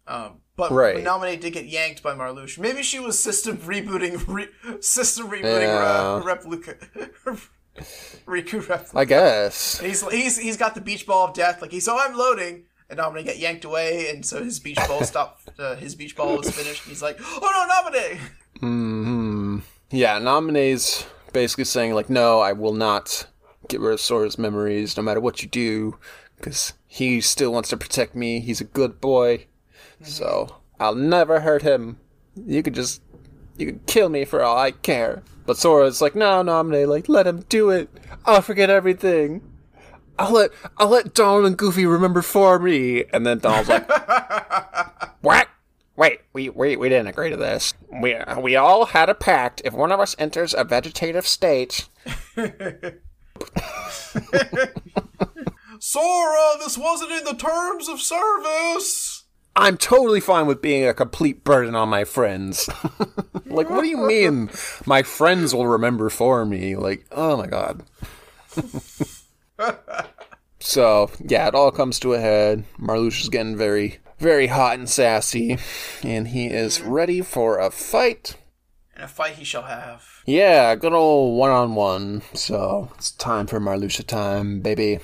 um, 0.06 0.40
but, 0.56 0.70
Right. 0.70 1.02
Namine 1.04 1.40
did 1.40 1.52
get 1.52 1.66
yanked 1.66 2.02
by 2.02 2.14
Marluxia. 2.14 2.58
Maybe 2.60 2.82
she 2.82 3.00
was 3.00 3.18
system 3.18 3.56
rebooting, 3.58 4.22
re- 4.28 4.48
system 4.80 5.28
rebooting 5.28 5.62
Yeah. 5.62 6.14
uh, 6.16 6.22
replica, 6.24 6.76
Riku 8.26 8.68
replica. 8.68 8.90
I 8.98 9.04
guess. 9.04 9.80
he's 9.80 10.08
he's 10.10 10.38
he's 10.38 10.56
got 10.56 10.74
the 10.74 10.80
beach 10.80 11.06
ball 11.06 11.28
of 11.28 11.34
death. 11.34 11.60
Like 11.60 11.72
he's 11.72 11.88
oh 11.88 11.98
I'm 11.98 12.16
loading, 12.16 12.64
and 12.88 12.98
Naminé 13.00 13.24
got 13.26 13.38
yanked 13.38 13.64
away, 13.64 14.10
and 14.10 14.24
so 14.24 14.44
his 14.44 14.60
beach 14.60 14.78
ball 14.86 15.02
stopped. 15.12 15.48
Uh, 15.58 15.74
his 15.74 15.94
beach 15.96 16.14
ball 16.16 16.36
was 16.36 16.50
finished, 16.50 16.84
and 16.84 16.90
he's 16.90 17.02
like, 17.02 17.18
"Oh 17.20 17.40
no, 17.92 17.98
Naminé!" 17.98 18.18
Hmm. 18.60 19.58
Yeah, 19.90 20.20
Naminé's 20.20 21.04
basically 21.32 21.64
saying 21.64 21.94
like, 21.94 22.08
no, 22.08 22.40
I 22.40 22.52
will 22.52 22.72
not 22.72 23.26
get 23.68 23.80
rid 23.80 23.92
of 23.94 24.00
Sora's 24.00 24.38
memories, 24.38 24.96
no 24.96 25.02
matter 25.02 25.20
what 25.20 25.42
you 25.42 25.48
do, 25.48 25.98
because 26.36 26.74
he 26.86 27.20
still 27.20 27.52
wants 27.52 27.68
to 27.70 27.76
protect 27.76 28.14
me. 28.14 28.38
He's 28.40 28.60
a 28.60 28.64
good 28.64 29.00
boy, 29.00 29.46
so 30.04 30.56
I'll 30.78 30.94
never 30.94 31.40
hurt 31.40 31.62
him. 31.62 31.98
You 32.36 32.62
could 32.62 32.74
just, 32.74 33.02
you 33.56 33.66
could 33.66 33.86
kill 33.86 34.08
me 34.08 34.24
for 34.24 34.42
all 34.42 34.56
I 34.56 34.70
care. 34.72 35.22
But 35.46 35.58
Sora's 35.58 36.00
like, 36.00 36.14
no, 36.14 36.42
Naminé, 36.42 36.86
like 36.86 37.08
let 37.08 37.26
him 37.26 37.44
do 37.48 37.70
it. 37.70 37.88
I'll 38.24 38.42
forget 38.42 38.70
everything. 38.70 39.42
I'll 40.18 40.32
let 40.32 40.50
I'll 40.78 40.88
let 40.88 41.14
Donald 41.14 41.46
and 41.46 41.56
Goofy 41.56 41.86
remember 41.86 42.22
for 42.22 42.58
me. 42.58 43.04
And 43.12 43.26
then 43.26 43.38
Donald's 43.38 43.68
like, 43.68 43.88
what? 45.20 45.48
Wait, 45.96 46.20
we, 46.32 46.48
we 46.48 46.76
we 46.76 46.88
didn't 46.88 47.06
agree 47.08 47.30
to 47.30 47.36
this. 47.36 47.74
We 48.02 48.16
we 48.40 48.56
all 48.56 48.86
had 48.86 49.08
a 49.08 49.14
pact. 49.14 49.62
If 49.64 49.74
one 49.74 49.92
of 49.92 50.00
us 50.00 50.16
enters 50.18 50.54
a 50.54 50.64
vegetative 50.64 51.26
state, 51.26 51.88
Sora, 55.78 56.58
this 56.58 56.76
wasn't 56.78 57.12
in 57.12 57.24
the 57.24 57.36
terms 57.38 57.88
of 57.88 58.00
service. 58.00 59.13
I'm 59.56 59.76
totally 59.76 60.20
fine 60.20 60.46
with 60.46 60.60
being 60.60 60.86
a 60.86 60.94
complete 60.94 61.44
burden 61.44 61.76
on 61.76 61.88
my 61.88 62.04
friends. 62.04 62.68
like, 63.46 63.70
what 63.70 63.82
do 63.82 63.88
you 63.88 63.98
mean? 63.98 64.50
My 64.84 65.02
friends 65.02 65.54
will 65.54 65.68
remember 65.68 66.10
for 66.10 66.44
me. 66.44 66.74
Like, 66.74 67.06
oh 67.12 67.36
my 67.36 67.46
god. 67.46 67.84
so 70.58 71.10
yeah, 71.20 71.46
it 71.46 71.54
all 71.54 71.70
comes 71.70 72.00
to 72.00 72.14
a 72.14 72.20
head. 72.20 72.64
Marluxia 72.80 73.22
is 73.22 73.28
getting 73.28 73.56
very, 73.56 73.98
very 74.18 74.48
hot 74.48 74.78
and 74.78 74.90
sassy, 74.90 75.58
and 76.02 76.28
he 76.28 76.46
is 76.46 76.80
ready 76.80 77.20
for 77.20 77.58
a 77.58 77.70
fight. 77.70 78.36
And 78.96 79.04
a 79.04 79.08
fight 79.08 79.34
he 79.34 79.44
shall 79.44 79.62
have. 79.62 80.04
Yeah, 80.26 80.74
good 80.74 80.92
old 80.92 81.38
one 81.38 81.50
on 81.50 81.76
one. 81.76 82.22
So 82.34 82.90
it's 82.96 83.12
time 83.12 83.46
for 83.46 83.60
Marluxia 83.60 84.04
time, 84.04 84.60
baby. 84.60 84.98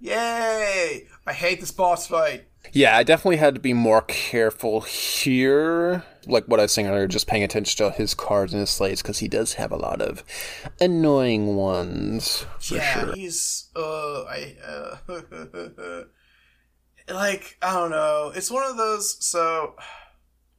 Yay! 0.00 1.06
I 1.26 1.32
hate 1.32 1.60
this 1.60 1.70
boss 1.70 2.08
fight. 2.08 2.46
Yeah, 2.74 2.96
I 2.96 3.04
definitely 3.04 3.36
had 3.36 3.54
to 3.54 3.60
be 3.60 3.72
more 3.72 4.02
careful 4.02 4.80
here. 4.80 6.02
Like 6.26 6.46
what 6.46 6.58
I 6.58 6.64
was 6.64 6.72
saying 6.72 6.88
earlier, 6.88 7.06
just 7.06 7.28
paying 7.28 7.44
attention 7.44 7.86
to 7.86 7.92
his 7.92 8.14
cards 8.14 8.52
and 8.52 8.58
his 8.58 8.70
slates 8.70 9.00
because 9.00 9.20
he 9.20 9.28
does 9.28 9.54
have 9.54 9.70
a 9.70 9.76
lot 9.76 10.02
of 10.02 10.24
annoying 10.80 11.54
ones. 11.54 12.44
For 12.58 12.74
yeah, 12.74 13.04
sure. 13.04 13.14
he's 13.14 13.70
uh 13.76 14.24
I 14.24 14.56
uh 14.66 14.96
like 17.08 17.56
I 17.62 17.74
don't 17.74 17.90
know. 17.92 18.32
It's 18.34 18.50
one 18.50 18.68
of 18.68 18.76
those 18.76 19.24
so 19.24 19.76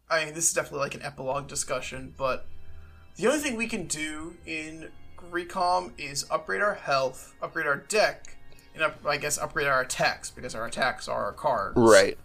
I 0.10 0.24
mean 0.24 0.34
this 0.36 0.48
is 0.48 0.54
definitely 0.54 0.80
like 0.80 0.96
an 0.96 1.02
epilogue 1.02 1.48
discussion, 1.48 2.14
but 2.18 2.48
the 3.18 3.28
only 3.28 3.40
thing 3.40 3.58
we 3.58 3.68
can 3.68 3.88
do 3.88 4.38
in 4.46 4.90
Recom 5.32 5.92
is 5.98 6.26
upgrade 6.32 6.62
our 6.62 6.76
health, 6.76 7.34
upgrade 7.42 7.68
our 7.68 7.78
deck, 7.78 8.35
and 8.76 8.84
up, 8.84 9.00
I 9.06 9.18
guess 9.18 9.38
upgrade 9.38 9.68
our 9.68 9.82
attacks 9.82 10.30
because 10.30 10.54
our 10.54 10.66
attacks 10.66 11.08
are 11.08 11.26
our 11.26 11.34
cards. 11.34 11.78
Right. 11.78 12.18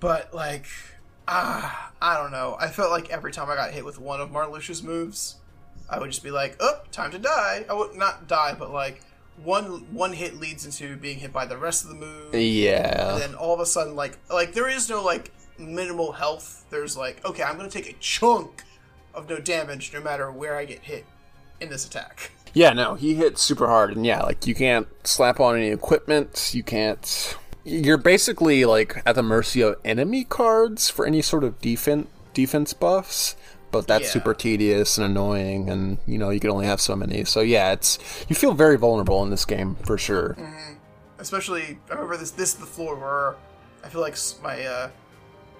But 0.00 0.34
like, 0.34 0.66
ah, 1.28 1.92
I 2.00 2.16
don't 2.16 2.32
know. 2.32 2.56
I 2.58 2.68
felt 2.68 2.90
like 2.90 3.10
every 3.10 3.32
time 3.32 3.50
I 3.50 3.54
got 3.54 3.70
hit 3.70 3.84
with 3.84 4.00
one 4.00 4.20
of 4.20 4.30
Marluxia's 4.30 4.82
moves, 4.82 5.36
I 5.88 5.98
would 5.98 6.10
just 6.10 6.24
be 6.24 6.30
like, 6.30 6.56
"Oh, 6.60 6.80
time 6.90 7.10
to 7.12 7.18
die." 7.18 7.64
I 7.68 7.74
would 7.74 7.94
not 7.94 8.26
die, 8.26 8.54
but 8.58 8.70
like 8.72 9.02
one 9.42 9.92
one 9.92 10.12
hit 10.12 10.36
leads 10.36 10.64
into 10.64 10.96
being 10.96 11.18
hit 11.18 11.32
by 11.32 11.46
the 11.46 11.56
rest 11.56 11.84
of 11.84 11.90
the 11.90 11.96
move. 11.96 12.34
Yeah. 12.34 13.12
And 13.12 13.22
then 13.22 13.34
all 13.34 13.54
of 13.54 13.60
a 13.60 13.66
sudden, 13.66 13.94
like 13.94 14.18
like 14.30 14.52
there 14.54 14.68
is 14.68 14.88
no 14.88 15.02
like 15.02 15.32
minimal 15.58 16.12
health. 16.12 16.64
There's 16.70 16.96
like, 16.96 17.24
okay, 17.24 17.42
I'm 17.42 17.56
gonna 17.56 17.70
take 17.70 17.88
a 17.88 17.94
chunk 18.00 18.64
of 19.14 19.28
no 19.28 19.38
damage 19.38 19.92
no 19.92 20.00
matter 20.00 20.30
where 20.30 20.56
I 20.56 20.64
get 20.64 20.80
hit 20.80 21.04
in 21.60 21.68
this 21.68 21.86
attack. 21.86 22.32
Yeah, 22.54 22.72
no, 22.72 22.94
he 22.94 23.14
hit 23.14 23.36
super 23.38 23.66
hard, 23.66 23.96
and 23.96 24.06
yeah, 24.06 24.22
like 24.22 24.46
you 24.46 24.54
can't 24.54 24.86
slap 25.06 25.40
on 25.40 25.56
any 25.56 25.68
equipment. 25.68 26.52
You 26.54 26.62
can't. 26.62 27.36
You're 27.64 27.96
basically 27.98 28.64
like 28.64 29.02
at 29.04 29.16
the 29.16 29.22
mercy 29.22 29.60
of 29.62 29.76
enemy 29.84 30.24
cards 30.24 30.88
for 30.88 31.04
any 31.06 31.20
sort 31.22 31.44
of 31.44 31.60
defense 31.60 32.06
defense 32.32 32.72
buffs. 32.72 33.36
But 33.72 33.88
that's 33.88 34.04
Yeah. 34.04 34.10
super 34.12 34.34
tedious 34.34 34.98
and 34.98 35.04
annoying, 35.04 35.68
and 35.68 35.98
you 36.06 36.16
know 36.16 36.30
you 36.30 36.38
can 36.38 36.50
only 36.50 36.66
have 36.66 36.80
so 36.80 36.94
many. 36.94 37.24
So 37.24 37.40
yeah, 37.40 37.72
it's 37.72 37.98
you 38.28 38.36
feel 38.36 38.52
very 38.54 38.76
vulnerable 38.78 39.22
in 39.24 39.30
this 39.30 39.44
game 39.44 39.76
for 39.84 39.98
sure. 39.98 40.36
especially 41.18 41.78
I 41.90 41.94
remember 41.94 42.16
this 42.16 42.30
this 42.30 42.50
is 42.50 42.54
the 42.56 42.66
floor 42.66 42.94
where 42.96 43.34
I 43.84 43.88
feel 43.88 44.00
like 44.00 44.16
my 44.42 44.62
uh 44.64 44.90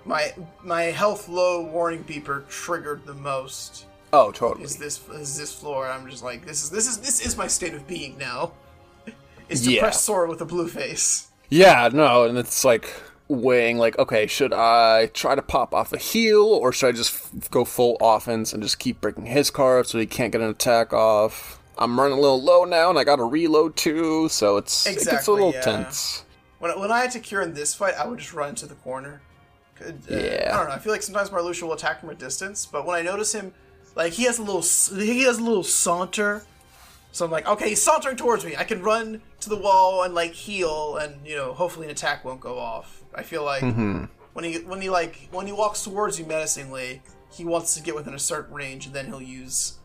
my 0.05 0.32
my 0.62 0.82
health 0.84 1.28
low 1.28 1.62
warning 1.62 2.05
beeper 2.05 2.47
triggered 2.49 3.05
the 3.07 3.14
most 3.14 3.86
Oh, 4.17 4.31
totally. 4.33 4.65
is 4.65 4.77
this 4.77 5.01
is 5.09 5.37
this 5.37 5.53
floor 5.53 5.89
I'm 5.89 6.09
just 6.09 6.23
like 6.23 6.47
this 6.47 6.62
is 6.62 6.71
this 6.71 6.87
is 6.87 6.99
this 6.99 7.25
is 7.27 7.37
my 7.37 7.47
state 7.49 7.75
of 7.75 7.87
being 7.87 8.17
now 8.19 8.53
is 9.49 9.67
Yeah. 9.67 9.75
depressed 9.77 10.03
Sora 10.05 10.29
with 10.29 10.41
a 10.41 10.45
blue 10.45 10.69
face 10.69 11.29
Yeah, 11.51 11.89
no, 11.93 12.25
and 12.25 12.39
it's 12.39 12.65
like 12.65 12.93
weighing 13.29 13.79
like, 13.79 13.99
okay, 13.99 14.27
should 14.27 14.53
I 14.53 15.07
try 15.15 15.35
to 15.35 15.43
pop 15.43 15.75
off 15.75 15.93
a 15.93 15.99
heal 15.99 16.45
or 16.45 16.73
should 16.73 16.89
I 16.89 16.93
just 16.93 17.12
f- 17.15 17.51
go 17.51 17.65
full 17.65 17.97
offense 18.01 18.53
and 18.53 18.62
just 18.62 18.79
keep 18.79 19.01
breaking 19.01 19.27
his 19.27 19.51
cards 19.51 19.91
so 19.91 19.99
he 19.99 20.07
can't 20.07 20.31
get 20.33 20.41
an 20.43 20.49
attack 20.51 20.93
off? 20.93 21.59
I'm 21.77 21.99
running 21.99 22.17
a 22.19 22.21
little 22.21 22.41
low 22.41 22.65
now, 22.65 22.89
and 22.91 22.99
I 22.99 23.03
got 23.05 23.17
to 23.17 23.25
reload 23.25 23.75
too, 23.77 24.29
so 24.29 24.59
it's 24.59 24.87
it 24.87 25.05
gets 25.11 25.27
a 25.27 25.33
little 25.33 25.53
yeah. 25.55 25.61
tense. 25.62 26.25
when, 26.61 26.79
when 26.79 26.93
I 26.93 27.01
had 27.01 27.11
to 27.12 27.19
cure 27.21 27.43
in 27.43 27.53
this 27.55 27.75
fight 27.75 27.95
I 27.99 28.07
would 28.07 28.19
just 28.21 28.33
run 28.35 28.51
into 28.51 28.67
the 28.67 28.77
corner 28.77 29.21
Could- 29.75 30.03
uh, 30.11 30.17
Yeah. 30.17 30.51
I 30.55 30.57
don't 30.59 30.69
know 30.69 30.75
I 30.75 30.79
feel 30.79 30.93
like 30.93 31.03
sometimes 31.03 31.31
Marluxia 31.31 31.62
will 31.62 31.73
attack 31.73 32.01
from 32.01 32.11
a 32.11 32.15
distance 32.15 32.65
but 32.67 32.87
when 32.87 32.95
I 32.95 33.03
notice 33.03 33.33
him 33.35 33.53
like 33.95 34.12
he 34.14 34.24
has 34.24 34.38
a 34.38 34.42
little 34.42 34.62
he 34.99 35.22
has 35.22 35.38
a 35.38 35.42
little 35.42 35.62
saunter 35.64 36.45
So 37.12 37.24
I'm 37.24 37.30
like, 37.30 37.47
okay, 37.47 37.68
he's 37.70 37.82
sauntering 37.82 38.16
towards 38.16 38.45
me. 38.45 38.57
I 38.57 38.64
can 38.64 38.82
run 38.82 39.22
to 39.40 39.49
the 39.49 39.57
wall 39.57 40.03
and 40.03 40.14
like 40.14 40.32
heal, 40.32 40.97
and 40.97 41.24
you 41.26 41.36
know, 41.36 41.53
hopefully 41.55 41.86
an 41.86 41.92
attack 41.92 42.24
won't 42.24 42.40
go 42.40 42.59
off. 42.59 43.03
I 43.14 43.22
feel 43.22 43.45
like 43.45 43.62
when 44.32 44.45
he 44.45 44.57
when 44.59 44.80
he 44.80 44.90
like 44.90 45.28
when 45.30 45.47
he 45.47 45.53
walks 45.53 45.84
towards 45.84 46.18
you 46.18 46.26
menacingly, 46.26 47.03
he 47.32 47.45
wants 47.45 47.74
to 47.74 47.82
get 47.82 47.95
within 47.95 48.14
a 48.14 48.18
certain 48.18 48.53
range, 48.55 48.86
and 48.86 48.95
then 48.95 49.07
he'll 49.07 49.22
use 49.22 49.78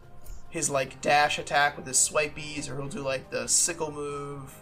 his 0.50 0.70
like 0.72 1.02
dash 1.02 1.38
attack 1.38 1.78
with 1.78 1.86
his 1.86 1.98
swipies, 1.98 2.68
or 2.70 2.78
he'll 2.78 2.88
do 2.90 3.02
like 3.02 3.30
the 3.30 3.48
sickle 3.48 3.92
move, 3.92 4.56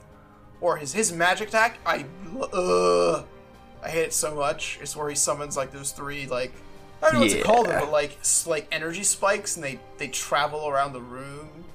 or 0.59 0.75
his 0.77 0.91
his 0.91 1.13
magic 1.13 1.47
attack. 1.49 1.79
I 1.85 2.05
uh, 2.51 3.23
I 3.81 3.89
hate 3.89 4.03
it 4.07 4.13
so 4.13 4.35
much. 4.35 4.77
It's 4.81 4.93
where 4.95 5.07
he 5.07 5.15
summons 5.15 5.55
like 5.55 5.71
those 5.71 5.93
three 5.93 6.27
like 6.27 6.51
I 7.01 7.11
don't 7.11 7.13
know 7.15 7.19
what 7.21 7.31
to 7.31 7.41
call 7.43 7.63
them, 7.63 7.79
but 7.79 7.91
like 7.91 8.17
like 8.45 8.67
energy 8.71 9.03
spikes, 9.03 9.55
and 9.55 9.63
they 9.63 9.79
they 9.97 10.07
travel 10.07 10.67
around 10.67 10.93
the 10.93 11.01
room 11.01 11.65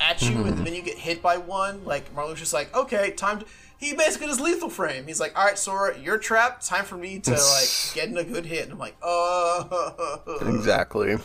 at 0.00 0.22
you, 0.22 0.42
and 0.44 0.66
then 0.66 0.74
you 0.74 0.82
get 0.82 0.98
hit 0.98 1.22
by 1.22 1.36
one. 1.36 1.84
Like 1.84 2.14
Marlowe's 2.14 2.38
just 2.38 2.52
like, 2.52 2.74
okay, 2.74 3.10
time 3.12 3.40
to. 3.40 3.46
He 3.78 3.94
basically 3.94 4.26
does 4.26 4.40
lethal 4.40 4.68
frame. 4.68 5.06
He's 5.06 5.20
like, 5.20 5.38
all 5.38 5.44
right, 5.44 5.58
Sora, 5.58 5.98
you're 5.98 6.18
trapped. 6.18 6.66
Time 6.66 6.84
for 6.84 6.96
me 6.96 7.18
to 7.20 7.30
like 7.30 7.94
get 7.94 8.08
in 8.08 8.16
a 8.16 8.24
good 8.24 8.44
hit. 8.44 8.64
And 8.64 8.72
I'm 8.72 8.78
like, 8.78 8.96
oh. 9.02 10.38
Exactly. 10.42 11.16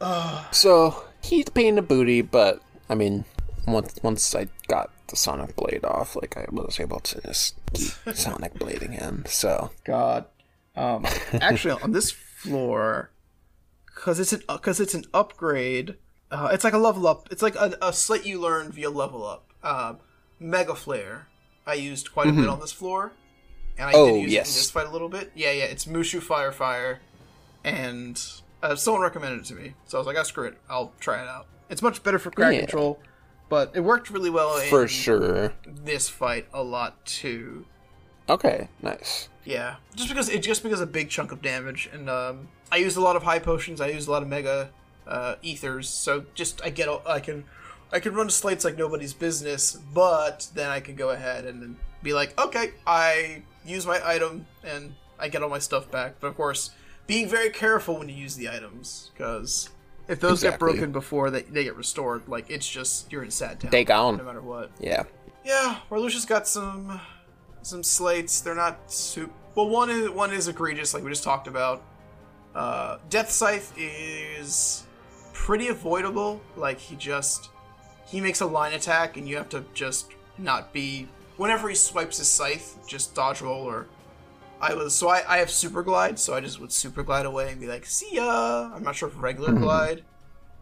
so 0.50 1.04
he's 1.22 1.48
a 1.48 1.50
pain 1.50 1.68
in 1.68 1.74
the 1.76 1.82
booty, 1.82 2.22
but 2.22 2.60
I 2.88 2.94
mean, 2.94 3.24
once 3.66 3.98
once 4.02 4.34
I 4.34 4.48
got 4.68 4.90
the 5.08 5.16
Sonic 5.16 5.56
Blade 5.56 5.84
off, 5.84 6.16
like 6.16 6.36
I 6.36 6.46
was 6.50 6.80
able 6.80 7.00
to 7.00 7.20
just 7.22 7.54
keep 7.72 7.92
Sonic 8.14 8.54
blading 8.54 8.92
him. 8.92 9.24
So 9.26 9.70
God. 9.84 10.26
Um, 10.74 11.04
actually, 11.34 11.80
on 11.82 11.92
this 11.92 12.14
floor, 12.42 13.10
because 13.86 14.18
it's 14.20 14.32
an 14.32 14.42
because 14.48 14.80
it's 14.80 14.94
an 14.94 15.04
upgrade. 15.14 15.96
Uh, 16.30 16.48
it's 16.52 16.64
like 16.64 16.72
a 16.72 16.78
level 16.78 17.06
up. 17.06 17.28
It's 17.30 17.42
like 17.42 17.54
a, 17.56 17.76
a 17.82 17.92
slate 17.92 18.24
you 18.24 18.40
learn 18.40 18.72
via 18.72 18.90
level 18.90 19.26
up. 19.26 19.52
Um, 19.62 19.98
Mega 20.40 20.74
Flare. 20.74 21.26
I 21.66 21.74
used 21.74 22.12
quite 22.12 22.26
a 22.28 22.32
bit 22.32 22.48
on 22.48 22.58
this 22.58 22.72
floor, 22.72 23.12
and 23.78 23.88
I 23.88 23.92
Oh, 23.94 24.06
did 24.14 24.22
use 24.22 24.32
it 24.32 24.36
in 24.38 24.42
this 24.44 24.70
fight 24.70 24.86
a 24.86 24.90
little 24.90 25.08
bit. 25.08 25.30
Yeah, 25.34 25.52
yeah. 25.52 25.64
It's 25.64 25.84
Mushu 25.84 26.20
Fire 26.20 26.50
Fire, 26.50 27.00
and 27.62 28.20
uh, 28.62 28.74
someone 28.74 29.02
recommended 29.02 29.40
it 29.40 29.44
to 29.46 29.54
me, 29.54 29.74
so 29.86 29.96
I 29.96 30.00
was 30.00 30.06
like, 30.06 30.16
"Ah, 30.18 30.24
screw 30.24 30.44
it. 30.48 30.58
I'll 30.68 30.92
try 30.98 31.22
it 31.22 31.28
out." 31.28 31.46
It's 31.70 31.82
much 31.82 32.02
better 32.02 32.18
for 32.18 32.30
crack 32.32 32.54
Yeah. 32.54 32.60
control, 32.60 33.00
but 33.48 33.70
it 33.74 33.80
worked 33.80 34.10
really 34.10 34.30
well 34.30 34.58
in 34.58 34.68
for 34.68 34.88
sure. 34.88 35.52
this 35.66 36.08
fight 36.08 36.48
a 36.52 36.62
lot 36.62 37.04
too. 37.06 37.64
Okay, 38.28 38.68
nice. 38.80 39.28
Yeah, 39.44 39.76
just 39.96 40.08
because 40.08 40.28
it 40.28 40.42
just 40.42 40.62
because 40.62 40.80
a 40.80 40.86
big 40.86 41.10
chunk 41.10 41.32
of 41.32 41.42
damage, 41.42 41.90
and 41.92 42.08
um, 42.08 42.48
I 42.70 42.76
used 42.76 42.96
a 42.96 43.00
lot 43.00 43.16
of 43.16 43.24
high 43.24 43.40
potions. 43.40 43.80
I 43.80 43.88
used 43.88 44.08
a 44.08 44.10
lot 44.10 44.22
of 44.22 44.28
mega 44.28 44.70
uh, 45.06 45.34
ethers, 45.42 45.88
so 45.88 46.24
just 46.34 46.62
I 46.64 46.70
get 46.70 46.88
I 47.06 47.20
can 47.20 47.44
I 47.92 48.00
can 48.00 48.14
run 48.14 48.30
slates 48.30 48.64
like 48.64 48.78
nobody's 48.78 49.12
business, 49.12 49.78
but 49.92 50.48
then 50.54 50.70
I 50.70 50.80
can 50.80 50.94
go 50.94 51.10
ahead 51.10 51.44
and 51.44 51.60
then 51.60 51.76
be 52.02 52.14
like, 52.14 52.38
okay, 52.40 52.72
I 52.86 53.42
use 53.66 53.86
my 53.86 54.00
item 54.04 54.46
and 54.64 54.94
I 55.18 55.28
get 55.28 55.42
all 55.42 55.50
my 55.50 55.58
stuff 55.58 55.90
back. 55.90 56.14
But 56.20 56.28
of 56.28 56.36
course, 56.36 56.70
being 57.06 57.28
very 57.28 57.50
careful 57.50 57.98
when 57.98 58.08
you 58.08 58.14
use 58.14 58.36
the 58.36 58.48
items 58.48 59.10
because 59.12 59.68
if 60.08 60.20
those 60.20 60.42
get 60.42 60.58
broken 60.58 60.90
before 60.92 61.30
they, 61.30 61.42
they 61.42 61.64
get 61.64 61.76
restored, 61.76 62.28
like 62.28 62.48
it's 62.48 62.68
just 62.68 63.12
you're 63.12 63.22
in 63.22 63.30
sad 63.30 63.60
town. 63.60 63.70
They 63.70 63.84
gone. 63.84 64.16
no 64.16 64.24
matter 64.24 64.40
what. 64.40 64.70
Yeah. 64.80 65.04
Yeah, 65.44 65.78
Marluxia's 65.90 66.24
got 66.24 66.46
some 66.46 67.00
some 67.62 67.82
slates. 67.82 68.40
They're 68.40 68.54
not 68.54 68.90
soup. 68.90 69.32
Well, 69.54 69.68
one 69.68 69.90
is 69.90 70.10
one 70.10 70.32
is 70.32 70.48
egregious, 70.48 70.94
like 70.94 71.02
we 71.02 71.10
just 71.10 71.24
talked 71.24 71.46
about. 71.46 71.82
Uh, 72.54 72.98
Death 73.08 73.30
Scythe 73.30 73.72
is 73.76 74.84
pretty 75.32 75.68
avoidable. 75.68 76.40
Like 76.56 76.78
he 76.78 76.96
just 76.96 77.50
he 78.06 78.20
makes 78.20 78.40
a 78.40 78.46
line 78.46 78.72
attack, 78.72 79.16
and 79.16 79.28
you 79.28 79.36
have 79.36 79.48
to 79.50 79.64
just 79.74 80.12
not 80.38 80.72
be. 80.72 81.08
Whenever 81.36 81.68
he 81.68 81.74
swipes 81.74 82.18
his 82.18 82.28
scythe, 82.28 82.78
just 82.86 83.14
dodge 83.14 83.40
roll 83.40 83.62
or. 83.62 83.86
I 84.60 84.74
was 84.74 84.94
so 84.94 85.08
I, 85.08 85.24
I 85.26 85.38
have 85.38 85.50
super 85.50 85.82
glide, 85.82 86.20
so 86.20 86.34
I 86.34 86.40
just 86.40 86.60
would 86.60 86.70
super 86.70 87.02
glide 87.02 87.26
away 87.26 87.50
and 87.50 87.60
be 87.60 87.66
like, 87.66 87.84
"See 87.84 88.14
ya." 88.14 88.70
I'm 88.72 88.84
not 88.84 88.94
sure 88.94 89.08
if 89.08 89.20
regular 89.20 89.52
glide 89.52 90.04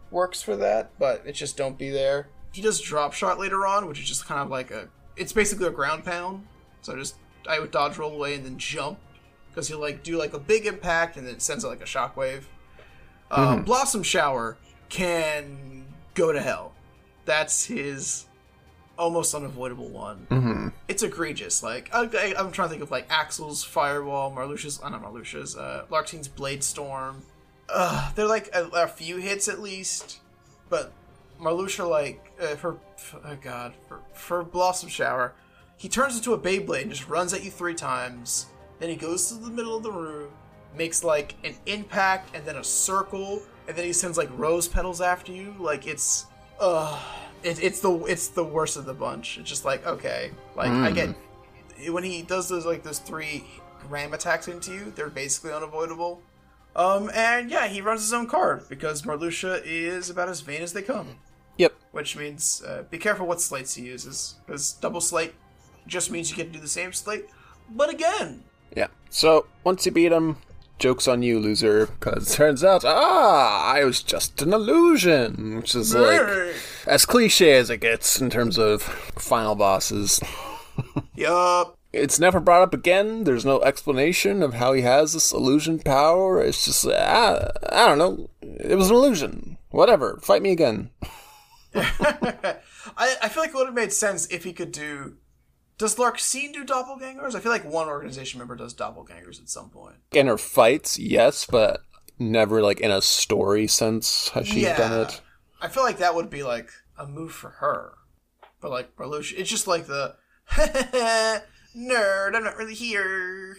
works 0.09 0.41
for 0.41 0.55
that, 0.55 0.91
but 0.97 1.21
it 1.25 1.33
just 1.33 1.55
don't 1.55 1.77
be 1.77 1.89
there. 1.89 2.27
He 2.51 2.61
does 2.61 2.81
drop 2.81 3.13
shot 3.13 3.39
later 3.39 3.65
on, 3.67 3.87
which 3.87 3.99
is 3.99 4.07
just 4.07 4.25
kind 4.25 4.41
of 4.41 4.49
like 4.49 4.71
a. 4.71 4.89
It's 5.15 5.33
basically 5.33 5.67
a 5.67 5.71
ground 5.71 6.03
pound. 6.03 6.47
So 6.81 6.95
just 6.95 7.15
I 7.47 7.59
would 7.59 7.71
dodge 7.71 7.97
roll 7.97 8.13
away 8.13 8.35
and 8.35 8.45
then 8.45 8.57
jump 8.57 8.99
because 9.49 9.67
he'll 9.67 9.79
like 9.79 10.03
do 10.03 10.17
like 10.17 10.33
a 10.33 10.39
big 10.39 10.65
impact 10.65 11.17
and 11.17 11.27
then 11.27 11.35
it 11.35 11.41
sends 11.41 11.65
out 11.65 11.69
like 11.69 11.81
a 11.81 11.85
shockwave. 11.85 12.43
Uh, 13.29 13.57
Blossom 13.57 14.03
Shower 14.03 14.57
can 14.89 15.85
go 16.13 16.31
to 16.31 16.41
hell. 16.41 16.73
That's 17.25 17.65
his 17.65 18.25
almost 18.97 19.33
unavoidable 19.33 19.89
one. 19.89 20.27
Mm-hmm. 20.29 20.67
It's 20.87 21.01
egregious. 21.03 21.63
Like 21.63 21.89
I, 21.93 22.03
I, 22.03 22.33
I'm 22.37 22.51
trying 22.51 22.67
to 22.67 22.69
think 22.69 22.83
of 22.83 22.91
like 22.91 23.07
Axel's 23.09 23.63
Firewall, 23.63 24.31
Marluxia's, 24.31 24.81
uh, 24.81 24.89
not 24.89 25.03
Marluxia's, 25.03 25.55
uh, 25.55 25.85
Larxene's 25.89 26.27
Blade 26.27 26.63
Storm. 26.63 27.23
Uh, 27.69 28.11
they're 28.15 28.27
like 28.27 28.49
a, 28.53 28.65
a 28.73 28.87
few 28.87 29.17
hits 29.17 29.47
at 29.47 29.61
least, 29.61 30.19
but 30.69 30.91
Marluxia 31.41 31.89
like 31.89 32.31
uh, 32.41 32.55
oh 32.63 33.37
god 33.41 33.73
for, 33.87 33.99
for 34.13 34.43
Blossom 34.43 34.89
Shower, 34.89 35.33
he 35.81 35.89
turns 35.89 36.15
into 36.15 36.33
a 36.33 36.37
Beyblade 36.37 36.83
and 36.83 36.91
just 36.91 37.09
runs 37.09 37.33
at 37.33 37.43
you 37.43 37.49
three 37.49 37.73
times. 37.73 38.45
Then 38.77 38.89
he 38.89 38.95
goes 38.95 39.29
to 39.29 39.33
the 39.33 39.49
middle 39.49 39.75
of 39.75 39.81
the 39.81 39.91
room, 39.91 40.29
makes 40.77 41.03
like 41.03 41.33
an 41.43 41.55
impact 41.65 42.35
and 42.35 42.45
then 42.45 42.57
a 42.57 42.63
circle, 42.63 43.41
and 43.67 43.75
then 43.75 43.85
he 43.85 43.91
sends 43.91 44.15
like 44.15 44.29
rose 44.37 44.67
petals 44.67 45.01
after 45.01 45.31
you. 45.31 45.55
Like 45.57 45.87
it's, 45.87 46.27
uh, 46.59 47.01
it, 47.41 47.63
it's 47.63 47.79
the 47.79 47.97
it's 48.03 48.27
the 48.27 48.43
worst 48.43 48.77
of 48.77 48.85
the 48.85 48.93
bunch. 48.93 49.39
It's 49.39 49.49
just 49.49 49.65
like 49.65 49.83
okay, 49.87 50.29
like 50.55 50.69
I 50.69 50.91
get 50.91 51.15
when 51.91 52.03
he 52.03 52.21
does 52.21 52.47
those 52.47 52.63
like 52.63 52.83
those 52.83 52.99
three 52.99 53.43
ram 53.89 54.13
attacks 54.13 54.47
into 54.47 54.73
you, 54.73 54.93
they're 54.95 55.09
basically 55.09 55.51
unavoidable. 55.51 56.21
Um, 56.75 57.09
and 57.11 57.49
yeah, 57.49 57.67
he 57.67 57.81
runs 57.81 58.01
his 58.01 58.13
own 58.13 58.27
card 58.27 58.69
because 58.69 59.01
Marluxia 59.01 59.63
is 59.65 60.11
about 60.11 60.29
as 60.29 60.41
vain 60.41 60.61
as 60.61 60.73
they 60.73 60.83
come. 60.83 61.15
Yep. 61.57 61.73
Which 61.91 62.15
means 62.15 62.61
uh, 62.67 62.83
be 62.91 62.99
careful 62.99 63.25
what 63.25 63.41
slates 63.41 63.73
he 63.73 63.83
uses, 63.83 64.35
because 64.45 64.73
double 64.73 65.01
slate 65.01 65.33
just 65.87 66.11
means 66.11 66.29
you 66.29 66.37
get 66.37 66.47
to 66.47 66.53
do 66.53 66.59
the 66.59 66.67
same 66.67 66.93
slate. 66.93 67.25
But 67.69 67.89
again, 67.89 68.43
Yeah. 68.75 68.87
So 69.09 69.45
once 69.63 69.85
you 69.85 69.91
beat 69.91 70.11
him, 70.11 70.37
joke's 70.79 71.07
on 71.07 71.21
you, 71.21 71.39
loser. 71.39 71.87
Because 71.87 72.35
turns 72.35 72.63
out, 72.63 72.83
ah, 72.85 73.71
I 73.73 73.83
was 73.83 74.01
just 74.01 74.41
an 74.41 74.53
illusion, 74.53 75.57
which 75.57 75.75
is 75.75 75.93
like 75.93 76.55
as 76.87 77.05
cliche 77.05 77.53
as 77.53 77.69
it 77.69 77.77
gets 77.77 78.19
in 78.19 78.29
terms 78.29 78.57
of 78.57 78.81
final 78.81 79.55
bosses. 79.55 80.19
yup. 81.15 81.77
It's 81.93 82.19
never 82.19 82.39
brought 82.39 82.61
up 82.61 82.73
again. 82.73 83.25
There's 83.25 83.43
no 83.43 83.61
explanation 83.63 84.41
of 84.41 84.53
how 84.53 84.71
he 84.71 84.81
has 84.81 85.11
this 85.11 85.33
illusion 85.33 85.79
power. 85.79 86.41
It's 86.41 86.63
just, 86.63 86.87
ah, 86.87 87.49
I 87.69 87.87
don't 87.87 87.97
know. 87.97 88.29
It 88.41 88.75
was 88.75 88.89
an 88.89 88.95
illusion. 88.95 89.57
Whatever. 89.71 90.17
Fight 90.21 90.41
me 90.41 90.51
again. 90.53 90.89
I, 91.75 92.55
I 92.97 93.29
feel 93.29 93.43
like 93.43 93.49
it 93.49 93.55
would 93.55 93.65
have 93.65 93.75
made 93.75 93.91
sense 93.93 94.25
if 94.27 94.43
he 94.45 94.53
could 94.53 94.71
do. 94.71 95.17
Does 95.81 95.95
Larxene 95.95 96.53
do 96.53 96.63
doppelgangers? 96.63 97.33
I 97.33 97.39
feel 97.39 97.51
like 97.51 97.65
one 97.65 97.87
organization 97.87 98.37
member 98.37 98.55
does 98.55 98.75
doppelgangers 98.75 99.41
at 99.41 99.49
some 99.49 99.71
point. 99.71 99.95
In 100.11 100.27
her 100.27 100.37
fights, 100.37 100.99
yes, 100.99 101.47
but 101.47 101.81
never 102.19 102.61
like 102.61 102.79
in 102.81 102.91
a 102.91 103.01
story 103.01 103.65
sense 103.65 104.29
has 104.29 104.47
she 104.47 104.61
done 104.61 105.07
it. 105.07 105.21
I 105.59 105.69
feel 105.69 105.81
like 105.81 105.97
that 105.97 106.13
would 106.13 106.29
be 106.29 106.43
like 106.43 106.69
a 106.99 107.07
move 107.07 107.31
for 107.31 107.49
her. 107.49 107.93
But 108.59 108.69
like 108.69 108.95
Marluxia, 108.95 109.39
it's 109.39 109.49
just 109.49 109.65
like 109.65 109.87
the 109.87 110.17
nerd. 110.51 112.35
I'm 112.35 112.43
not 112.43 112.57
really 112.57 112.75
here. 112.75 113.57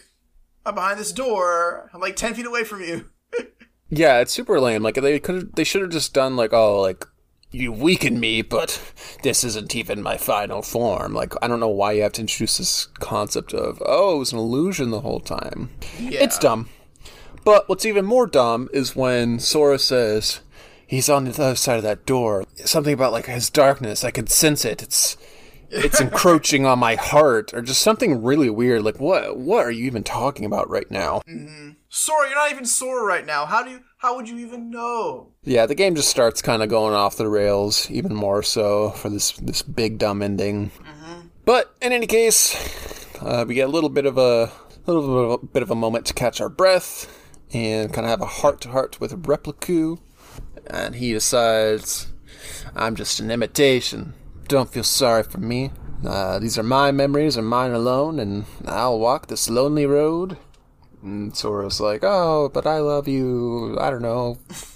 I'm 0.65 0.75
behind 0.75 1.01
this 1.01 1.11
door. 1.11 1.89
I'm 1.93 1.99
like 1.99 2.15
ten 2.15 2.35
feet 2.35 2.45
away 2.45 2.63
from 2.63 2.79
you. 2.83 3.09
Yeah, 3.89 4.21
it's 4.21 4.31
super 4.31 4.59
lame. 4.59 4.81
Like 4.81 4.95
they 4.95 5.19
could, 5.19 5.55
they 5.55 5.63
should 5.63 5.81
have 5.83 5.91
just 5.91 6.15
done 6.15 6.35
like, 6.35 6.51
oh, 6.51 6.81
like 6.81 7.05
you 7.53 7.71
weaken 7.71 8.19
me, 8.19 8.41
but 8.41 8.81
this 9.21 9.43
isn't 9.43 9.75
even 9.75 10.01
my 10.01 10.17
final 10.17 10.61
form. 10.61 11.13
Like 11.13 11.33
I 11.41 11.47
don't 11.47 11.59
know 11.59 11.67
why 11.69 11.93
you 11.93 12.01
have 12.01 12.13
to 12.13 12.21
introduce 12.21 12.57
this 12.57 12.87
concept 12.99 13.53
of 13.53 13.81
oh, 13.85 14.15
it 14.15 14.19
was 14.19 14.33
an 14.33 14.39
illusion 14.39 14.89
the 14.89 15.01
whole 15.01 15.19
time. 15.19 15.69
It's 15.99 16.39
dumb. 16.39 16.69
But 17.45 17.69
what's 17.69 17.85
even 17.85 18.05
more 18.05 18.25
dumb 18.27 18.69
is 18.73 18.95
when 18.95 19.39
Sora 19.39 19.77
says 19.77 20.39
he's 20.87 21.09
on 21.09 21.25
the 21.25 21.31
other 21.31 21.55
side 21.55 21.77
of 21.77 21.83
that 21.83 22.05
door. 22.05 22.45
Something 22.55 22.93
about 22.93 23.11
like 23.11 23.25
his 23.25 23.49
darkness. 23.49 24.03
I 24.03 24.11
can 24.11 24.27
sense 24.27 24.65
it. 24.65 24.81
It's 24.81 25.17
it's 25.69 26.01
encroaching 26.01 26.65
on 26.65 26.79
my 26.79 26.95
heart, 26.95 27.53
or 27.53 27.61
just 27.61 27.81
something 27.81 28.23
really 28.23 28.49
weird. 28.49 28.83
Like 28.83 28.99
what? 28.99 29.37
What 29.37 29.65
are 29.65 29.71
you 29.71 29.85
even 29.85 30.03
talking 30.03 30.45
about 30.45 30.69
right 30.69 30.89
now? 30.89 31.21
Mm-hmm. 31.27 31.71
Sora, 31.95 32.27
you're 32.27 32.35
not 32.35 32.49
even 32.49 32.65
Sora 32.65 33.05
right 33.05 33.23
now. 33.23 33.45
How 33.45 33.61
do 33.61 33.69
you? 33.69 33.81
How 33.97 34.15
would 34.15 34.27
you 34.27 34.39
even 34.39 34.71
know? 34.71 35.27
Yeah, 35.43 35.67
the 35.67 35.75
game 35.75 35.93
just 35.93 36.09
starts 36.09 36.41
kind 36.41 36.63
of 36.63 36.67
going 36.67 36.95
off 36.95 37.17
the 37.17 37.29
rails, 37.29 37.89
even 37.91 38.15
more 38.15 38.41
so 38.41 38.89
for 38.89 39.09
this 39.09 39.33
this 39.33 39.61
big 39.61 39.99
dumb 39.99 40.23
ending. 40.23 40.71
But 41.45 41.75
in 41.83 41.91
any 41.91 42.07
case, 42.07 42.55
uh, 43.21 43.45
we 43.47 43.53
get 43.53 43.67
a 43.67 43.71
little 43.71 43.91
bit 43.91 44.07
of 44.07 44.17
a 44.17 44.51
little 44.87 45.03
bit 45.03 45.23
of 45.23 45.31
a, 45.43 45.45
bit 45.45 45.61
of 45.61 45.69
a 45.69 45.75
moment 45.75 46.07
to 46.07 46.15
catch 46.15 46.41
our 46.41 46.49
breath 46.49 47.07
and 47.53 47.93
kind 47.93 48.05
of 48.05 48.09
have 48.09 48.21
a 48.21 48.41
heart 48.41 48.59
to 48.61 48.69
heart 48.69 48.99
with 48.99 49.27
Repliku, 49.27 49.99
and 50.65 50.95
he 50.95 51.13
decides, 51.13 52.07
"I'm 52.75 52.95
just 52.95 53.19
an 53.19 53.29
imitation. 53.29 54.15
Don't 54.47 54.71
feel 54.71 54.83
sorry 54.83 55.21
for 55.21 55.37
me. 55.37 55.69
Uh, 56.03 56.39
these 56.39 56.57
are 56.57 56.63
my 56.63 56.91
memories 56.91 57.37
and 57.37 57.47
mine 57.47 57.71
alone, 57.71 58.17
and 58.17 58.45
I'll 58.65 58.97
walk 58.97 59.27
this 59.27 59.47
lonely 59.47 59.85
road." 59.85 60.39
And 61.03 61.35
Sora's 61.35 61.81
like, 61.81 61.99
"Oh, 62.03 62.49
but 62.53 62.65
I 62.65 62.79
love 62.79 63.07
you. 63.09 63.77
I 63.79 63.89
don't 63.89 64.01
know, 64.01 64.37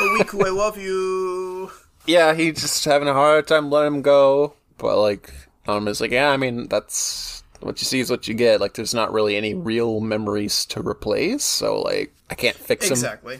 Oiku, 0.00 0.44
I 0.44 0.50
love 0.50 0.76
you. 0.76 1.70
yeah, 2.06 2.34
he's 2.34 2.60
just 2.60 2.84
having 2.84 3.06
a 3.08 3.12
hard 3.12 3.46
time 3.46 3.70
letting 3.70 3.94
him 3.94 4.02
go. 4.02 4.54
But 4.78 4.98
like, 4.98 5.32
is 5.68 6.00
like, 6.00 6.10
yeah, 6.10 6.30
I 6.30 6.36
mean, 6.36 6.66
that's 6.68 7.44
what 7.60 7.80
you 7.80 7.84
see 7.84 8.00
is 8.00 8.10
what 8.10 8.26
you 8.26 8.34
get. 8.34 8.60
Like, 8.60 8.74
there's 8.74 8.94
not 8.94 9.12
really 9.12 9.36
any 9.36 9.54
real 9.54 10.00
memories 10.00 10.64
to 10.66 10.80
replace, 10.86 11.44
so 11.44 11.80
like, 11.82 12.12
I 12.30 12.34
can't 12.34 12.56
fix 12.56 12.86
him. 12.86 12.92
Exactly. 12.92 13.38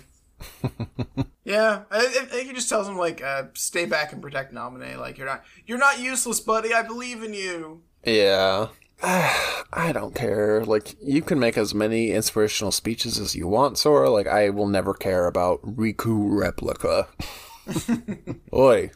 yeah, 1.45 1.83
I, 1.91 1.99
I 1.99 2.25
think 2.27 2.49
he 2.49 2.55
just 2.55 2.69
tells 2.69 2.89
him 2.89 2.97
like, 2.97 3.23
uh, 3.23 3.45
"Stay 3.55 3.87
back 3.87 4.13
and 4.13 4.23
protect 4.23 4.55
Namine. 4.55 4.99
Like 4.99 5.19
you're 5.19 5.27
not, 5.27 5.43
you're 5.67 5.79
not 5.79 5.99
useless, 5.99 6.41
buddy. 6.41 6.73
I 6.73 6.83
believe 6.83 7.23
in 7.23 7.35
you." 7.35 7.83
Yeah. 8.05 8.69
I 9.73 9.93
don't 9.93 10.15
care. 10.15 10.65
Like, 10.65 10.95
you 11.01 11.23
can 11.23 11.39
make 11.39 11.57
as 11.57 11.75
many 11.75 12.11
inspirational 12.11 12.73
speeches 12.73 13.19
as 13.19 13.35
you 13.35 13.47
want, 13.49 13.79
Sora. 13.79 14.11
Like, 14.11 14.27
I 14.27 14.51
will 14.51 14.67
never 14.67 14.95
care 14.95 15.27
about 15.27 15.63
Riku 15.63 16.29
replica. 16.29 17.09
Oi. 18.53 18.91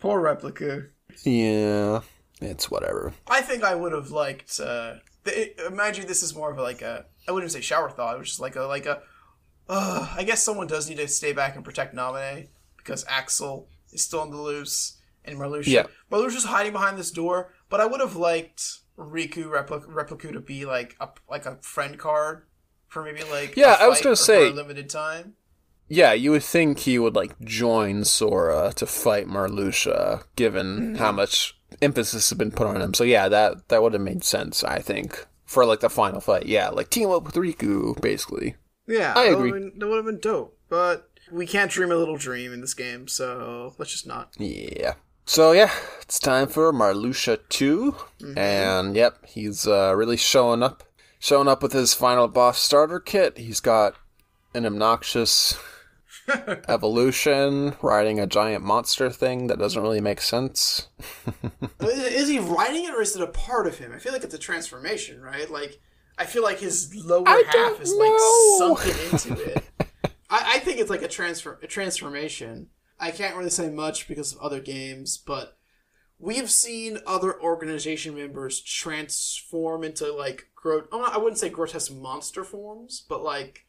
Poor 0.00 0.20
Replica. 0.20 0.84
Yeah. 1.24 2.00
It's 2.40 2.70
whatever. 2.70 3.14
I 3.26 3.40
think 3.40 3.64
I 3.64 3.74
would 3.74 3.92
have 3.92 4.10
liked. 4.10 4.60
Uh, 4.60 4.94
imagine 5.66 6.06
this 6.06 6.22
is 6.22 6.34
more 6.34 6.52
of 6.52 6.58
like 6.58 6.82
a. 6.82 7.06
I 7.26 7.32
wouldn't 7.32 7.52
say 7.52 7.60
shower 7.60 7.90
thought. 7.90 8.14
It 8.14 8.18
was 8.18 8.28
just 8.28 8.40
like 8.40 8.56
a 8.56 8.62
like 8.62 8.86
a. 8.86 9.02
Uh, 9.68 10.08
I 10.16 10.24
guess 10.24 10.42
someone 10.42 10.66
does 10.66 10.88
need 10.88 10.98
to 10.98 11.08
stay 11.08 11.32
back 11.32 11.56
and 11.56 11.64
protect 11.64 11.94
Namine 11.94 12.48
because 12.76 13.04
Axel 13.08 13.68
is 13.92 14.02
still 14.02 14.20
on 14.20 14.30
the 14.30 14.40
loose 14.40 14.98
and 15.24 15.36
Marluxia. 15.36 15.66
Yeah. 15.66 15.86
Marluxia's 16.10 16.44
hiding 16.44 16.72
behind 16.72 16.96
this 16.96 17.10
door, 17.10 17.52
but 17.68 17.80
I 17.80 17.86
would 17.86 18.00
have 18.00 18.16
liked 18.16 18.78
Riku 18.98 19.44
Repli- 19.44 19.84
Replica 19.86 20.32
to 20.32 20.40
be 20.40 20.64
like 20.64 20.96
a 21.00 21.08
like 21.30 21.46
a 21.46 21.56
friend 21.62 21.98
card 21.98 22.42
for 22.88 23.04
maybe 23.04 23.22
like 23.24 23.56
Yeah, 23.56 23.76
I 23.78 23.88
was 23.88 24.00
gonna 24.00 24.16
say- 24.16 24.48
a 24.48 24.52
limited 24.52 24.90
time. 24.90 25.34
Yeah, 25.90 26.12
you 26.12 26.32
would 26.32 26.42
think 26.42 26.80
he 26.80 26.98
would 26.98 27.14
like 27.14 27.38
join 27.40 28.04
Sora 28.04 28.74
to 28.76 28.84
fight 28.86 29.26
Marluxia, 29.26 30.24
given 30.36 30.66
mm-hmm. 30.78 30.94
how 30.96 31.12
much 31.12 31.58
emphasis 31.80 32.28
has 32.28 32.36
been 32.36 32.50
put 32.50 32.66
on 32.66 32.82
him. 32.82 32.92
So 32.92 33.04
yeah, 33.04 33.28
that 33.30 33.68
that 33.68 33.82
would 33.82 33.94
have 33.94 34.02
made 34.02 34.22
sense, 34.24 34.62
I 34.62 34.80
think, 34.80 35.26
for 35.46 35.64
like 35.64 35.80
the 35.80 35.88
final 35.88 36.20
fight. 36.20 36.44
Yeah, 36.46 36.68
like 36.68 36.90
team 36.90 37.10
up 37.10 37.24
with 37.24 37.36
Riku, 37.36 37.98
basically. 38.02 38.56
Yeah, 38.86 39.14
I 39.16 39.26
that 39.30 39.32
agree. 39.34 39.52
would've 39.52 39.70
been- 39.70 39.78
that 39.78 39.86
would 39.88 39.96
have 39.96 40.04
been 40.04 40.20
dope, 40.20 40.58
but 40.68 41.08
we 41.30 41.46
can't 41.46 41.70
dream 41.70 41.90
a 41.90 41.96
little 41.96 42.16
dream 42.16 42.52
in 42.52 42.60
this 42.60 42.74
game, 42.74 43.08
so 43.08 43.74
let's 43.78 43.92
just 43.92 44.06
not. 44.06 44.34
Yeah. 44.38 44.94
So 45.28 45.52
yeah, 45.52 45.70
it's 46.00 46.18
time 46.18 46.48
for 46.48 46.72
Marluxia 46.72 47.38
2 47.50 47.94
and 48.34 48.96
yep, 48.96 49.26
he's 49.26 49.68
uh, 49.68 49.94
really 49.94 50.16
showing 50.16 50.62
up, 50.62 50.84
showing 51.18 51.48
up 51.48 51.62
with 51.62 51.74
his 51.74 51.92
final 51.92 52.28
boss 52.28 52.58
starter 52.58 52.98
kit. 52.98 53.36
He's 53.36 53.60
got 53.60 53.94
an 54.54 54.64
obnoxious 54.64 55.54
evolution, 56.68 57.76
riding 57.82 58.18
a 58.18 58.26
giant 58.26 58.64
monster 58.64 59.10
thing 59.10 59.48
that 59.48 59.58
doesn't 59.58 59.82
really 59.82 60.00
make 60.00 60.22
sense. 60.22 60.88
Is 61.82 62.30
he 62.30 62.38
riding 62.38 62.86
it 62.86 62.94
or 62.94 63.02
is 63.02 63.14
it 63.14 63.20
a 63.20 63.26
part 63.26 63.66
of 63.66 63.76
him? 63.76 63.92
I 63.92 63.98
feel 63.98 64.14
like 64.14 64.24
it's 64.24 64.34
a 64.34 64.38
transformation, 64.38 65.20
right? 65.20 65.50
Like, 65.50 65.78
I 66.16 66.24
feel 66.24 66.42
like 66.42 66.58
his 66.58 66.90
lower 67.04 67.28
I 67.28 67.42
half 67.54 67.82
is 67.82 67.94
know. 67.94 68.78
like 68.78 68.86
sunken 68.86 69.32
into 69.34 69.52
it. 69.52 69.64
I, 70.30 70.54
I 70.54 70.58
think 70.60 70.80
it's 70.80 70.90
like 70.90 71.02
a 71.02 71.08
transfer, 71.08 71.58
a 71.62 71.66
transformation. 71.66 72.68
I 73.00 73.10
can't 73.10 73.36
really 73.36 73.50
say 73.50 73.70
much 73.70 74.08
because 74.08 74.32
of 74.34 74.40
other 74.40 74.60
games, 74.60 75.18
but 75.18 75.56
we've 76.18 76.50
seen 76.50 76.98
other 77.06 77.40
organization 77.40 78.14
members 78.16 78.60
transform 78.60 79.84
into 79.84 80.12
like 80.12 80.48
gro- 80.54 80.86
I 80.92 81.16
wouldn't 81.18 81.38
say 81.38 81.48
grotesque 81.48 81.92
monster 81.92 82.44
forms, 82.44 83.04
but 83.08 83.22
like 83.22 83.66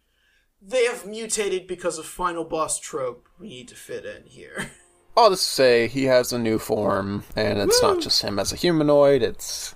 they 0.61 0.85
have 0.85 1.06
mutated 1.06 1.68
because 1.68 1.97
of 1.97 2.06
final 2.06 2.43
boss 2.43 2.80
trope. 2.80 3.27
We 3.39 3.49
need 3.49 3.68
to 3.69 3.76
fit 3.76 4.06
in 4.06 4.23
here. 4.26 4.72
I'll 5.18 5.30
just 5.31 5.47
say 5.47 5.88
he 5.88 6.06
has 6.06 6.31
a 6.31 6.39
new 6.39 6.60
form, 6.60 7.23
and 7.35 7.60
it's 7.60 7.81
Woo! 7.81 7.93
not 7.93 8.01
just 8.01 8.22
him 8.22 8.39
as 8.39 8.53
a 8.53 8.56
humanoid. 8.56 9.22
It's 9.22 9.76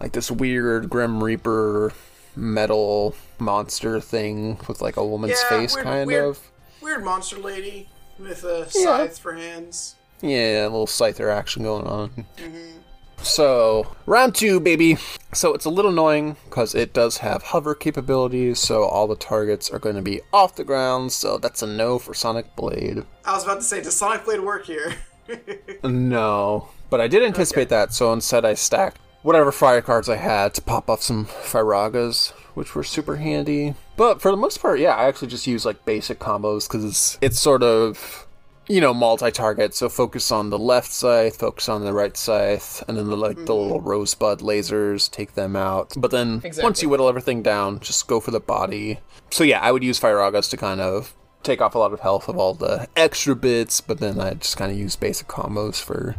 like 0.00 0.12
this 0.12 0.30
weird 0.30 0.88
Grim 0.88 1.22
Reaper 1.22 1.92
metal 2.36 3.14
monster 3.40 4.00
thing 4.00 4.58
with 4.68 4.80
like 4.80 4.96
a 4.96 5.04
woman's 5.04 5.40
Yeah, 5.42 5.48
face, 5.58 5.74
weird- 5.74 5.84
kind 5.84 6.06
weird- 6.06 6.24
of. 6.26 6.50
Weird 6.80 7.04
monster 7.04 7.38
lady 7.38 7.88
with 8.18 8.44
a 8.44 8.68
Yeah. 8.74 8.84
scythe 8.84 9.18
for 9.18 9.34
hands. 9.34 9.94
Yeah, 10.20 10.62
a 10.62 10.68
little 10.68 10.86
scyther 10.86 11.32
action 11.32 11.62
going 11.62 11.86
on. 11.86 12.10
Mm-hmm. 12.36 12.78
So, 13.22 13.96
round 14.06 14.34
two, 14.36 14.60
baby. 14.60 14.96
So, 15.32 15.52
it's 15.52 15.64
a 15.64 15.70
little 15.70 15.90
annoying 15.90 16.36
because 16.44 16.74
it 16.74 16.92
does 16.94 17.18
have 17.18 17.42
hover 17.44 17.74
capabilities, 17.74 18.60
so 18.60 18.84
all 18.84 19.08
the 19.08 19.16
targets 19.16 19.70
are 19.70 19.78
going 19.80 19.96
to 19.96 20.02
be 20.02 20.20
off 20.32 20.54
the 20.54 20.62
ground, 20.64 21.10
so 21.12 21.36
that's 21.36 21.60
a 21.62 21.66
no 21.66 21.98
for 21.98 22.14
Sonic 22.14 22.54
Blade. 22.54 23.04
I 23.24 23.32
was 23.34 23.42
about 23.44 23.56
to 23.56 23.62
say, 23.64 23.82
does 23.82 23.96
Sonic 23.96 24.24
Blade 24.24 24.40
work 24.40 24.66
here? 24.66 24.94
No. 25.84 26.68
But 26.90 27.00
I 27.02 27.08
did 27.08 27.22
anticipate 27.22 27.68
that, 27.68 27.92
so 27.92 28.12
instead 28.12 28.44
I 28.44 28.54
stacked 28.54 28.98
whatever 29.22 29.52
fire 29.52 29.82
cards 29.82 30.08
I 30.08 30.16
had 30.16 30.54
to 30.54 30.62
pop 30.62 30.88
off 30.88 31.02
some 31.02 31.26
Firagas, 31.26 32.32
which 32.58 32.74
were 32.74 32.84
super 32.84 33.16
handy. 33.16 33.74
But 33.96 34.20
for 34.20 34.30
the 34.30 34.36
most 34.36 34.60
part, 34.60 34.80
yeah, 34.80 34.94
I 34.94 35.06
actually 35.06 35.28
just 35.28 35.46
use 35.46 35.64
like 35.64 35.84
basic 35.84 36.18
combos 36.18 36.68
because 36.68 36.84
it's, 36.84 37.18
it's 37.22 37.38
sort 37.38 37.62
of, 37.62 38.26
you 38.68 38.80
know, 38.82 38.92
multi 38.92 39.30
target. 39.30 39.74
So 39.74 39.88
focus 39.88 40.30
on 40.30 40.50
the 40.50 40.58
left 40.58 40.92
scythe, 40.92 41.36
focus 41.36 41.68
on 41.68 41.84
the 41.84 41.92
right 41.94 42.16
scythe, 42.16 42.82
and 42.86 42.98
then 42.98 43.06
the, 43.08 43.16
like 43.16 43.36
the 43.36 43.54
little 43.54 43.80
rosebud 43.80 44.40
lasers, 44.40 45.10
take 45.10 45.34
them 45.34 45.56
out. 45.56 45.94
But 45.96 46.10
then 46.10 46.42
once 46.58 46.82
you 46.82 46.88
whittle 46.90 47.08
everything 47.08 47.42
down, 47.42 47.80
just 47.80 48.06
go 48.06 48.20
for 48.20 48.30
the 48.32 48.40
body. 48.40 49.00
So 49.30 49.44
yeah, 49.44 49.60
I 49.60 49.72
would 49.72 49.82
use 49.84 49.98
Firagas 49.98 50.50
to 50.50 50.56
kind 50.56 50.80
of 50.80 51.14
take 51.42 51.60
off 51.62 51.74
a 51.74 51.78
lot 51.78 51.92
of 51.92 52.00
health 52.00 52.28
of 52.28 52.36
all 52.36 52.52
the 52.52 52.88
extra 52.96 53.34
bits, 53.36 53.80
but 53.80 53.98
then 54.00 54.20
I 54.20 54.34
just 54.34 54.56
kind 54.56 54.72
of 54.72 54.76
use 54.76 54.96
basic 54.96 55.28
combos 55.28 55.80
for 55.80 56.16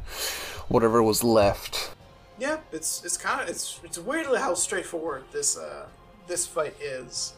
whatever 0.69 1.03
was 1.03 1.23
left. 1.23 1.91
yeah, 2.39 2.57
it's 2.71 3.03
it's 3.03 3.17
kind 3.17 3.41
of 3.41 3.49
it's 3.49 3.79
it's 3.83 3.99
weirdly 3.99 4.39
how 4.39 4.53
straightforward 4.53 5.23
this 5.33 5.57
uh 5.57 5.85
this 6.29 6.47
fight 6.47 6.75
is. 6.81 7.33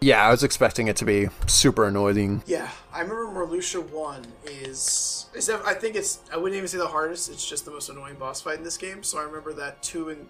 Yeah, 0.00 0.26
I 0.26 0.30
was 0.30 0.42
expecting 0.42 0.88
it 0.88 0.96
to 0.96 1.04
be 1.04 1.28
super 1.46 1.86
annoying. 1.86 2.42
Yeah, 2.46 2.68
I 2.92 3.00
remember 3.00 3.26
Marluxia 3.46 3.88
one 3.90 4.26
is 4.44 5.26
is 5.34 5.46
def- 5.46 5.64
I 5.64 5.72
think 5.74 5.94
it's 5.96 6.20
I 6.32 6.36
wouldn't 6.36 6.56
even 6.56 6.68
say 6.68 6.78
the 6.78 6.86
hardest. 6.86 7.30
It's 7.30 7.48
just 7.48 7.64
the 7.64 7.70
most 7.70 7.88
annoying 7.88 8.16
boss 8.16 8.40
fight 8.40 8.58
in 8.58 8.64
this 8.64 8.76
game. 8.76 9.02
So 9.02 9.18
I 9.18 9.22
remember 9.22 9.52
that 9.54 9.82
two 9.82 10.08
and 10.10 10.26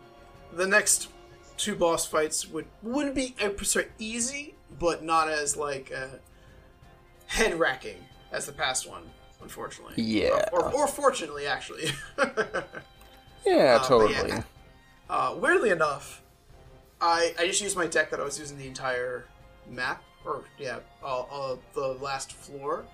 the 0.52 0.66
next 0.66 1.08
two 1.56 1.74
boss 1.74 2.06
fights 2.06 2.46
would 2.48 2.66
wouldn't 2.82 3.14
be 3.14 3.34
would 3.42 3.66
say 3.66 3.86
easy, 3.98 4.54
but 4.78 5.02
not 5.02 5.28
as 5.28 5.56
like 5.56 5.90
uh, 5.96 6.16
head 7.26 7.58
racking 7.58 7.96
as 8.30 8.46
the 8.46 8.52
past 8.52 8.88
one. 8.88 9.02
Unfortunately, 9.42 9.94
Yeah. 10.02 10.48
or, 10.52 10.64
or, 10.66 10.72
or 10.74 10.86
fortunately, 10.86 11.46
actually. 11.46 11.90
Yeah, 13.44 13.78
Uh, 13.80 13.84
totally. 13.86 14.28
yeah. 14.28 14.42
Uh, 15.08 15.36
weirdly 15.38 15.70
enough, 15.70 16.20
I 17.00 17.34
I 17.38 17.46
just 17.46 17.60
used 17.60 17.76
my 17.76 17.86
deck 17.86 18.10
that 18.10 18.20
I 18.20 18.24
was 18.24 18.38
using 18.38 18.58
the 18.58 18.66
entire 18.66 19.26
map, 19.68 20.02
or 20.24 20.44
yeah, 20.58 20.78
the 21.02 21.96
last 22.00 22.32
floor, 22.32 22.84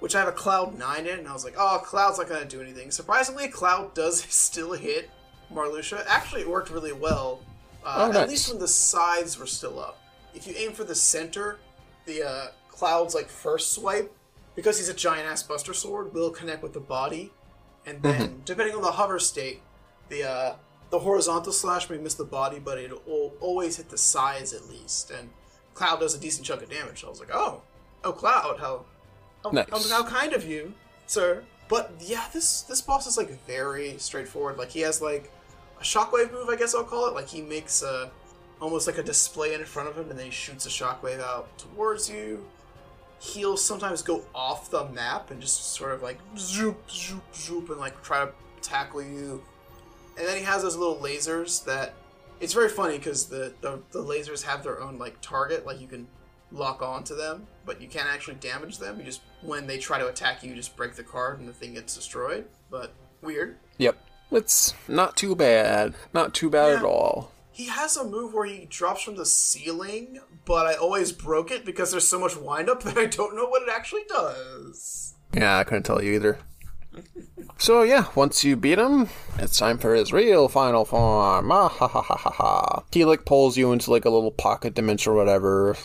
which 0.00 0.14
I 0.14 0.20
have 0.20 0.28
a 0.28 0.32
Cloud 0.32 0.78
Nine 0.78 1.06
in, 1.06 1.20
and 1.20 1.28
I 1.28 1.32
was 1.32 1.44
like, 1.44 1.54
oh, 1.56 1.80
Cloud's 1.84 2.18
not 2.18 2.28
gonna 2.28 2.44
do 2.44 2.60
anything. 2.60 2.90
Surprisingly, 2.90 3.48
Cloud 3.48 3.94
does 3.94 4.22
still 4.22 4.72
hit 4.72 5.10
Marluxia. 5.52 6.04
Actually, 6.06 6.42
it 6.42 6.48
worked 6.50 6.70
really 6.70 6.92
well, 6.92 7.42
uh, 7.84 8.10
Oh, 8.12 8.18
at 8.18 8.28
least 8.28 8.48
when 8.48 8.58
the 8.58 8.68
sides 8.68 9.38
were 9.38 9.46
still 9.46 9.78
up. 9.78 10.00
If 10.34 10.46
you 10.46 10.54
aim 10.56 10.72
for 10.72 10.84
the 10.84 10.94
center, 10.94 11.58
the 12.06 12.22
uh, 12.28 12.46
Cloud's 12.68 13.14
like 13.14 13.28
first 13.28 13.72
swipe, 13.72 14.12
because 14.56 14.78
he's 14.78 14.88
a 14.88 14.94
giant 14.94 15.28
ass 15.28 15.42
Buster 15.42 15.72
Sword, 15.74 16.12
will 16.12 16.30
connect 16.30 16.62
with 16.62 16.72
the 16.72 16.80
body, 16.80 17.32
and 17.86 18.02
then 18.02 18.42
depending 18.44 18.74
on 18.74 18.82
the 18.82 18.92
hover 18.92 19.18
state, 19.18 19.60
the 20.08 20.24
uh, 20.28 20.54
the 20.90 20.98
horizontal 20.98 21.52
slash 21.52 21.88
may 21.90 21.98
miss 21.98 22.14
the 22.14 22.24
body, 22.24 22.58
but 22.58 22.78
it'll 22.78 23.32
always 23.40 23.76
hit 23.76 23.88
the 23.88 23.98
sides 23.98 24.52
at 24.52 24.68
least. 24.68 25.10
And 25.10 25.30
Cloud 25.74 26.00
does 26.00 26.14
a 26.14 26.18
decent 26.20 26.46
chunk 26.46 26.62
of 26.62 26.70
damage. 26.70 27.00
So 27.00 27.08
I 27.08 27.10
was 27.10 27.20
like, 27.20 27.30
oh, 27.32 27.62
oh, 28.04 28.12
Cloud, 28.12 28.58
how, 28.60 28.84
how, 29.42 29.50
Nice. 29.50 29.68
how, 29.70 30.02
how 30.02 30.08
kind 30.08 30.32
of 30.32 30.44
you, 30.44 30.72
sir. 31.06 31.42
But 31.68 31.92
yeah, 32.00 32.26
this 32.32 32.62
this 32.62 32.80
boss 32.82 33.06
is 33.06 33.16
like 33.16 33.30
very 33.46 33.96
straightforward. 33.98 34.58
Like 34.58 34.70
he 34.70 34.80
has 34.80 35.00
like 35.00 35.30
a 35.80 35.82
shockwave 35.82 36.30
move, 36.30 36.48
I 36.48 36.56
guess 36.56 36.74
I'll 36.74 36.84
call 36.84 37.06
it. 37.06 37.14
Like 37.14 37.26
he 37.28 37.40
makes 37.40 37.82
a 37.82 38.10
almost 38.60 38.86
like 38.86 38.98
a 38.98 39.02
display 39.02 39.54
in 39.54 39.64
front 39.64 39.88
of 39.88 39.96
him, 39.96 40.10
and 40.10 40.18
then 40.18 40.26
he 40.26 40.30
shoots 40.30 40.66
a 40.66 40.68
shockwave 40.68 41.20
out 41.20 41.56
towards 41.58 42.08
you. 42.08 42.44
He'll 43.18 43.56
sometimes 43.56 44.02
go 44.02 44.22
off 44.34 44.70
the 44.70 44.86
map 44.90 45.30
and 45.30 45.40
just 45.40 45.72
sort 45.74 45.92
of 45.92 46.02
like 46.02 46.18
zoop, 46.36 46.90
zoop, 46.90 47.22
zoop, 47.34 47.70
and 47.70 47.80
like 47.80 48.00
try 48.02 48.26
to 48.26 48.32
tackle 48.60 49.02
you. 49.02 49.42
And 50.16 50.26
then 50.26 50.36
he 50.36 50.42
has 50.44 50.62
those 50.62 50.76
little 50.76 50.96
lasers 50.96 51.64
that 51.64 51.94
it's 52.40 52.52
very 52.52 52.68
funny 52.68 52.98
because 52.98 53.26
the, 53.26 53.54
the 53.60 53.80
the 53.90 54.00
lasers 54.02 54.42
have 54.42 54.62
their 54.62 54.80
own 54.80 54.98
like 54.98 55.20
target, 55.20 55.66
like 55.66 55.80
you 55.80 55.86
can 55.86 56.06
lock 56.52 56.82
on 56.82 57.02
to 57.04 57.14
them, 57.14 57.46
but 57.66 57.80
you 57.80 57.88
can't 57.88 58.08
actually 58.08 58.34
damage 58.36 58.78
them. 58.78 58.98
You 58.98 59.04
just 59.04 59.22
when 59.42 59.66
they 59.66 59.78
try 59.78 59.98
to 59.98 60.06
attack 60.08 60.42
you, 60.42 60.50
you 60.50 60.56
just 60.56 60.76
break 60.76 60.94
the 60.94 61.02
card 61.02 61.38
and 61.40 61.48
the 61.48 61.52
thing 61.52 61.74
gets 61.74 61.94
destroyed. 61.94 62.46
But 62.70 62.92
weird. 63.22 63.56
Yep. 63.78 63.96
It's 64.30 64.74
not 64.88 65.16
too 65.16 65.34
bad. 65.36 65.94
Not 66.12 66.34
too 66.34 66.50
bad 66.50 66.72
Yeah. 66.72 66.78
at 66.78 66.84
all. 66.84 67.30
He 67.52 67.66
has 67.66 67.96
a 67.96 68.02
move 68.04 68.34
where 68.34 68.46
he 68.46 68.64
drops 68.68 69.02
from 69.02 69.14
the 69.14 69.24
ceiling, 69.26 70.18
but 70.44 70.66
I 70.66 70.74
always 70.74 71.12
broke 71.12 71.52
it 71.52 71.64
because 71.64 71.92
there's 71.92 72.06
so 72.08 72.18
much 72.18 72.36
windup 72.36 72.82
that 72.84 72.98
I 72.98 73.06
don't 73.06 73.36
know 73.36 73.46
what 73.46 73.62
it 73.62 73.68
actually 73.72 74.02
does. 74.08 75.14
Yeah, 75.32 75.58
I 75.58 75.64
couldn't 75.64 75.84
tell 75.84 76.02
you 76.02 76.14
either. 76.14 76.38
So 77.58 77.82
yeah, 77.82 78.06
once 78.14 78.44
you 78.44 78.56
beat 78.56 78.78
him, 78.78 79.08
it's 79.38 79.58
time 79.58 79.78
for 79.78 79.94
his 79.94 80.12
real 80.12 80.48
final 80.48 80.84
form. 80.84 81.50
Ah, 81.52 81.68
ha 81.68 81.88
ha 81.88 82.02
ha 82.02 82.16
ha 82.16 82.30
ha. 82.30 82.82
He 82.92 83.04
like 83.04 83.24
pulls 83.24 83.56
you 83.56 83.72
into 83.72 83.90
like 83.90 84.04
a 84.04 84.10
little 84.10 84.30
pocket 84.32 84.74
dimension 84.74 85.12
or 85.12 85.16
whatever. 85.16 85.76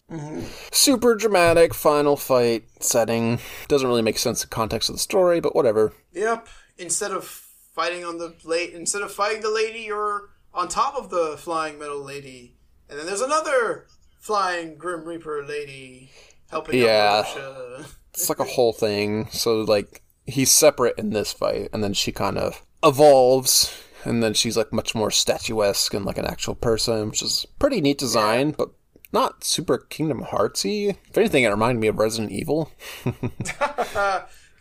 Super 0.72 1.16
dramatic 1.16 1.74
final 1.74 2.16
fight 2.18 2.66
setting. 2.80 3.40
Doesn't 3.68 3.88
really 3.88 4.02
make 4.02 4.18
sense 4.18 4.44
in 4.44 4.50
context 4.50 4.90
of 4.90 4.96
the 4.96 5.00
story, 5.00 5.40
but 5.40 5.56
whatever. 5.56 5.94
Yep. 6.14 6.48
Instead 6.78 7.12
of 7.12 7.26
fighting 7.26 8.04
on 8.04 8.18
the 8.18 8.36
late, 8.44 8.74
instead 8.74 9.02
of 9.02 9.12
fighting 9.12 9.42
the 9.42 9.52
lady, 9.52 9.80
you're 9.82 10.30
on 10.54 10.68
top 10.68 10.96
of 10.96 11.10
the 11.10 11.36
flying 11.38 11.78
metal 11.80 12.04
lady, 12.04 12.56
and 12.90 12.98
then 13.00 13.06
there's 13.06 13.22
another 13.22 13.86
flying 14.20 14.76
Grim 14.76 15.06
Reaper 15.06 15.46
lady 15.46 16.10
helping 16.50 16.80
Yeah. 16.82 17.24
out 17.26 17.86
It's 18.14 18.28
like 18.28 18.40
a 18.40 18.44
whole 18.44 18.74
thing. 18.74 19.28
So 19.32 19.62
like 19.62 20.02
he's 20.30 20.52
separate 20.52 20.98
in 20.98 21.12
this 21.12 21.34
fight, 21.34 21.70
and 21.74 21.84
then 21.84 21.94
she 21.94 22.12
kind 22.12 22.38
of 22.38 22.66
evolves, 22.84 23.76
and 24.04 24.24
then 24.24 24.34
she's 24.34 24.58
like 24.58 24.72
much 24.72 24.96
more 24.96 25.12
statuesque 25.12 25.94
and 25.94 26.06
like 26.06 26.18
an 26.18 26.26
actual 26.26 26.56
person, 26.56 27.10
which 27.10 27.22
is 27.22 27.46
pretty 27.60 27.82
neat 27.82 27.98
design, 27.98 28.52
but 28.52 28.70
not 29.12 29.44
super 29.44 29.78
Kingdom 29.78 30.24
Heartsy. 30.24 30.96
If 31.10 31.18
anything, 31.18 31.44
it 31.44 31.50
reminded 31.50 31.82
me 31.82 31.88
of 31.88 31.98
Resident 31.98 32.32
Evil. 32.32 32.72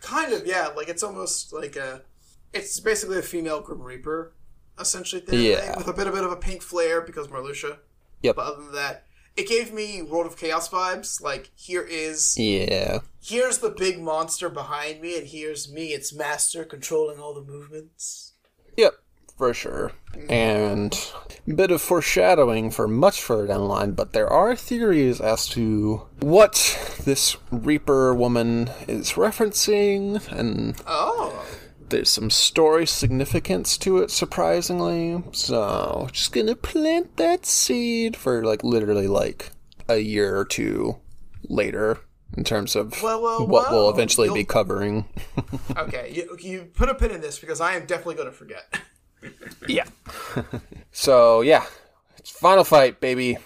Kind 0.01 0.33
of, 0.33 0.45
yeah. 0.45 0.69
Like 0.75 0.89
it's 0.89 1.03
almost 1.03 1.53
like 1.53 1.75
a, 1.75 2.01
it's 2.53 2.79
basically 2.79 3.19
a 3.19 3.21
female 3.21 3.61
Grim 3.61 3.81
Reaper, 3.81 4.33
essentially. 4.79 5.21
Thing, 5.21 5.41
Yeah. 5.41 5.77
With 5.77 5.87
a 5.87 5.93
bit, 5.93 6.07
a 6.07 6.11
bit 6.11 6.23
of 6.23 6.31
a 6.31 6.37
pink 6.37 6.61
flare 6.61 7.01
because 7.01 7.27
Marluxia. 7.27 7.77
Yep. 8.23 8.35
But 8.35 8.45
other 8.45 8.63
than 8.63 8.73
that, 8.73 9.05
it 9.35 9.47
gave 9.47 9.71
me 9.73 10.01
World 10.01 10.25
of 10.27 10.37
Chaos 10.37 10.69
vibes. 10.69 11.21
Like 11.21 11.51
here 11.55 11.83
is 11.83 12.37
Yeah. 12.37 12.99
here's 13.21 13.59
the 13.59 13.69
big 13.69 13.99
monster 13.99 14.49
behind 14.49 15.01
me, 15.01 15.17
and 15.17 15.27
here's 15.27 15.71
me, 15.71 15.93
its 15.93 16.13
master, 16.13 16.63
controlling 16.63 17.19
all 17.19 17.33
the 17.33 17.41
movements. 17.41 18.33
Yep, 18.77 18.93
for 19.37 19.53
sure. 19.53 19.91
And 20.27 20.97
a 21.47 21.53
bit 21.53 21.71
of 21.71 21.81
foreshadowing 21.81 22.71
for 22.71 22.87
much 22.87 23.21
further 23.21 23.47
down 23.47 23.59
the 23.61 23.65
line, 23.65 23.91
but 23.91 24.13
there 24.13 24.27
are 24.29 24.55
theories 24.55 25.21
as 25.21 25.47
to 25.49 26.01
what 26.19 26.97
this 27.05 27.37
Reaper 27.51 28.13
woman 28.13 28.69
is 28.87 29.13
referencing, 29.13 30.25
and 30.31 30.75
Oh, 30.87 31.45
there's 31.89 32.09
some 32.09 32.29
story 32.29 32.85
significance 32.85 33.77
to 33.79 33.97
it, 33.99 34.11
surprisingly. 34.11 35.23
So, 35.33 36.07
just 36.11 36.31
gonna 36.31 36.55
plant 36.55 37.17
that 37.17 37.45
seed 37.45 38.15
for 38.15 38.43
like 38.43 38.63
literally 38.63 39.07
like 39.07 39.51
a 39.87 39.97
year 39.97 40.37
or 40.37 40.45
two 40.45 40.97
later 41.43 41.99
in 42.37 42.43
terms 42.43 42.75
of 42.75 43.01
Well, 43.01 43.21
well, 43.21 43.47
what 43.47 43.71
we'll 43.71 43.85
well, 43.85 43.89
eventually 43.89 44.29
be 44.29 44.39
you'll- 44.41 44.45
covering. 44.45 45.05
okay. 45.77 46.11
You, 46.13 46.37
you 46.39 46.69
put 46.73 46.89
a 46.89 46.95
pin 46.95 47.11
in 47.11 47.21
this 47.21 47.39
because 47.39 47.59
I 47.61 47.73
am 47.75 47.85
definitely 47.85 48.23
to 48.23 48.31
forget. 48.31 48.79
Yeah. 49.67 49.83
so 50.93 51.41
yeah, 51.41 51.65
it's 52.17 52.29
final 52.31 52.63
fight, 52.63 53.01
baby. 53.01 53.37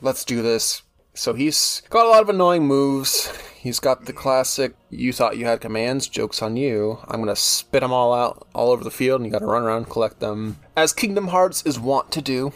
let's 0.00 0.24
do 0.24 0.40
this. 0.42 0.82
So 1.14 1.34
he's 1.34 1.82
got 1.90 2.06
a 2.06 2.08
lot 2.08 2.22
of 2.22 2.28
annoying 2.30 2.66
moves. 2.66 3.30
He's 3.60 3.80
got 3.80 4.04
the 4.04 4.12
classic 4.12 4.74
"you 4.88 5.12
thought 5.12 5.36
you 5.36 5.46
had 5.46 5.60
commands, 5.60 6.06
jokes 6.06 6.42
on 6.42 6.56
you." 6.56 7.00
I'm 7.08 7.18
gonna 7.20 7.34
spit 7.34 7.80
them 7.80 7.92
all 7.92 8.14
out 8.14 8.46
all 8.54 8.70
over 8.70 8.84
the 8.84 8.90
field, 8.90 9.20
and 9.20 9.26
you 9.26 9.32
got 9.32 9.40
to 9.40 9.46
run 9.46 9.64
around 9.64 9.90
collect 9.90 10.20
them, 10.20 10.60
as 10.76 10.92
Kingdom 10.92 11.28
Hearts 11.28 11.62
is 11.66 11.78
wont 11.78 12.12
to 12.12 12.22
do. 12.22 12.52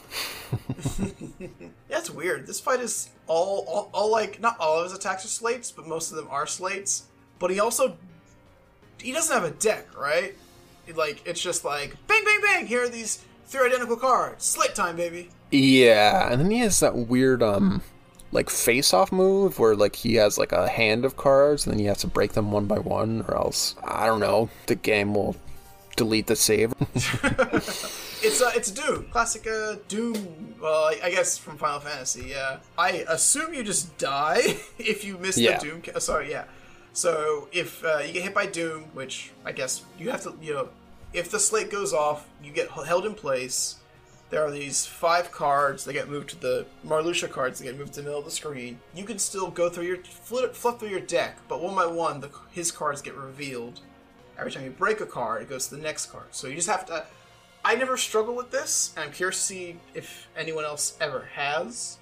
Yeah, 1.41 1.99
it's 1.99 2.11
weird. 2.11 2.47
This 2.47 2.61
fight 2.61 2.81
is 2.81 3.11
all, 3.27 3.65
all, 3.66 3.91
all 3.93 4.11
like 4.11 4.41
not 4.41 4.57
all 4.61 4.79
of 4.79 4.85
his 4.85 4.93
attacks 4.93 5.24
are 5.24 5.29
slates, 5.29 5.70
but 5.70 5.87
most 5.87 6.11
of 6.11 6.16
them 6.16 6.29
are 6.31 6.47
slates. 6.47 7.05
But 7.39 7.51
he 7.51 7.61
also 7.61 7.97
he 9.01 9.12
doesn't 9.12 9.35
have 9.35 9.45
a 9.45 9.51
deck, 9.51 9.99
right? 9.99 10.35
Like 10.95 11.20
it's 11.27 11.43
just 11.43 11.65
like 11.65 11.97
bang, 12.07 12.24
bang, 12.24 12.41
bang. 12.43 12.66
Here 12.66 12.85
are 12.85 12.89
these 12.89 13.24
three 13.47 13.66
identical 13.66 13.97
cards. 13.97 14.45
Slate 14.45 14.74
time, 14.74 14.97
baby. 14.97 15.31
Yeah, 15.51 16.31
and 16.31 16.41
then 16.41 16.51
he 16.51 16.61
has 16.61 16.81
that 16.81 16.97
weird 16.97 17.43
um 17.43 17.83
like 18.32 18.48
face 18.50 18.92
off 18.94 19.12
move 19.12 19.59
where 19.59 19.76
like 19.76 19.94
he 19.94 20.14
has 20.16 20.38
like 20.38 20.52
a 20.52 20.66
hand 20.68 21.04
of 21.04 21.16
cards 21.16 21.66
and 21.66 21.72
then 21.74 21.78
you 21.80 21.88
have 21.88 21.98
to 21.98 22.06
break 22.06 22.32
them 22.32 22.50
one 22.50 22.66
by 22.66 22.78
one 22.78 23.24
or 23.28 23.36
else 23.36 23.74
I 23.84 24.06
don't 24.06 24.20
know, 24.20 24.48
the 24.66 24.74
game 24.74 25.14
will 25.14 25.36
delete 25.96 26.26
the 26.26 26.36
save. 26.36 26.72
It's 28.24 28.40
uh, 28.40 28.52
it's 28.54 28.70
Doom, 28.70 29.06
classic 29.10 29.48
uh, 29.48 29.74
Doom. 29.88 30.54
Well, 30.60 30.84
I, 30.84 31.00
I 31.02 31.10
guess 31.10 31.36
from 31.36 31.59
Final 31.59 31.80
Fantasy. 31.80 32.26
Yeah, 32.28 32.59
I 32.78 33.04
assume 33.09 33.52
you 33.52 33.64
just 33.64 33.98
die 33.98 34.42
if 34.78 35.02
you 35.04 35.18
miss 35.18 35.36
Yeah. 35.36 35.59
the 35.59 35.66
Doom. 35.66 35.82
Ca- 35.82 35.98
sorry, 35.98 36.30
yeah. 36.30 36.44
So 36.92 37.48
if 37.50 37.84
uh, 37.84 37.98
you 37.98 38.12
get 38.12 38.22
hit 38.22 38.32
by 38.32 38.46
Doom, 38.46 38.82
which 38.94 39.32
I 39.44 39.50
guess 39.50 39.82
you 39.98 40.10
have 40.10 40.22
to, 40.22 40.34
you 40.40 40.54
know, 40.54 40.68
if 41.12 41.32
the 41.32 41.40
slate 41.40 41.68
goes 41.72 41.92
off, 41.92 42.28
you 42.44 42.52
get 42.52 42.68
held 42.70 43.06
in 43.06 43.14
place. 43.14 43.78
There 44.32 44.42
are 44.42 44.50
these 44.50 44.86
five 44.86 45.30
cards 45.30 45.84
that 45.84 45.92
get 45.92 46.09
moved 46.09 46.30
to 46.30 46.40
the 46.40 46.64
Marluxia 46.86 47.30
cards 47.30 47.59
that 47.59 47.66
get 47.66 47.78
moved 47.78 47.92
to 47.92 48.00
the 48.00 48.04
middle 48.04 48.20
of 48.20 48.24
the 48.24 48.30
screen. 48.30 48.80
You 48.94 49.04
can 49.04 49.18
still 49.18 49.50
go 49.50 49.68
through 49.68 49.84
your 49.84 49.98
flip, 49.98 50.54
flip 50.54 50.78
through 50.78 50.88
your 50.88 51.00
deck, 51.00 51.36
but 51.48 51.60
one 51.60 51.74
by 51.74 51.84
one, 51.84 52.18
the, 52.18 52.30
his 52.50 52.72
cards 52.72 53.02
get 53.02 53.14
revealed. 53.14 53.80
Every 54.38 54.50
time 54.50 54.64
you 54.64 54.70
break 54.70 55.02
a 55.02 55.06
card, 55.06 55.42
it 55.42 55.50
goes 55.50 55.68
to 55.68 55.76
the 55.76 55.82
next 55.82 56.06
card. 56.06 56.28
So 56.30 56.46
you 56.46 56.54
just 56.54 56.70
have 56.70 56.86
to. 56.86 57.04
I 57.62 57.74
never 57.74 57.98
struggle 57.98 58.34
with 58.34 58.50
this, 58.50 58.94
and 58.96 59.04
I'm 59.04 59.12
curious 59.12 59.36
to 59.36 59.42
see 59.42 59.80
if 59.92 60.28
anyone 60.34 60.64
else 60.64 60.96
ever 60.98 61.28
has. 61.34 61.98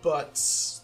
But 0.00 0.34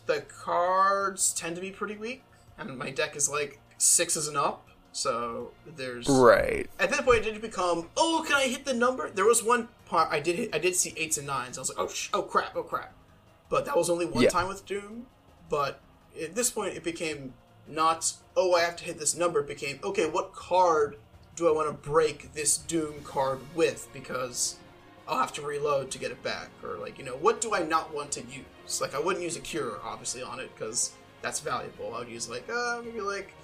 the 0.07 0.23
cards 0.23 1.33
tend 1.35 1.55
to 1.55 1.63
be 1.63 1.71
pretty 1.71 1.99
weak, 1.99 2.25
and 2.59 2.77
my 2.77 2.91
deck 2.91 3.15
is 3.15 3.31
like 3.31 3.61
sixes 3.79 4.27
and 4.27 4.37
up. 4.37 4.67
So 4.93 5.53
there's 5.77 6.09
right. 6.09 6.69
at 6.81 6.91
that 6.91 7.05
point, 7.05 7.25
it 7.27 7.33
did 7.33 7.43
become, 7.43 7.89
oh, 7.97 8.25
can 8.27 8.37
I 8.37 8.49
hit 8.49 8.65
the 8.65 8.75
number? 8.75 9.09
There 9.09 9.25
was 9.25 9.43
one 9.43 9.69
part 9.87 10.09
I 10.11 10.21
did 10.21 10.37
hit, 10.37 10.55
I 10.55 10.59
did 10.59 10.75
see 10.75 10.93
eights 10.97 11.17
and 11.17 11.27
nines. 11.27 11.59
I 11.59 11.61
was 11.61 11.69
like, 11.69 11.79
oh, 11.79 11.89
sh- 11.89 12.11
oh 12.13 12.23
crap, 12.23 12.57
oh 12.57 12.63
crap. 12.63 12.93
But 13.49 13.65
that 13.67 13.77
was 13.77 13.89
only 13.89 14.07
one 14.07 14.25
Yeah. 14.25 14.31
time 14.31 14.49
with 14.49 14.67
Doom. 14.67 15.07
But 15.49 15.81
at 16.21 16.35
this 16.35 16.51
point, 16.51 16.75
it 16.77 16.83
became 16.85 17.35
not, 17.69 18.13
oh, 18.37 18.55
I 18.55 18.63
have 18.63 18.77
to 18.77 18.85
hit 18.85 18.99
this 18.99 19.17
number. 19.17 19.41
It 19.41 19.47
became, 19.49 19.79
okay, 19.85 20.07
what 20.07 20.33
card 20.33 20.97
do 21.37 21.49
I 21.49 21.53
want 21.53 21.69
to 21.69 21.89
break 21.89 22.33
this 22.35 22.59
Doom 22.59 22.95
card 23.05 23.39
with? 23.55 23.89
Because 23.93 24.57
I'll 25.09 25.19
have 25.19 25.33
to 25.35 25.43
reload 25.43 25.91
to 25.93 25.99
get 25.99 26.11
it 26.11 26.23
back. 26.23 26.49
Or, 26.65 26.77
like, 26.79 26.99
you 26.99 27.05
know, 27.05 27.17
what 27.17 27.41
do 27.41 27.55
I 27.55 27.63
not 27.63 27.95
want 27.95 28.11
to 28.13 28.21
use? 28.23 28.81
Like, 28.81 28.95
I 28.95 29.01
wouldn't 29.01 29.25
use 29.25 29.37
a 29.37 29.41
cure, 29.41 29.79
obviously, 29.85 30.23
on 30.23 30.39
it, 30.41 30.51
because 30.55 30.93
that's 31.23 31.41
valuable. 31.41 31.95
I 31.95 32.01
would 32.01 32.09
use, 32.09 32.29
like, 32.29 32.49
uh, 32.49 32.81
maybe, 32.85 33.01
like, 33.01 33.35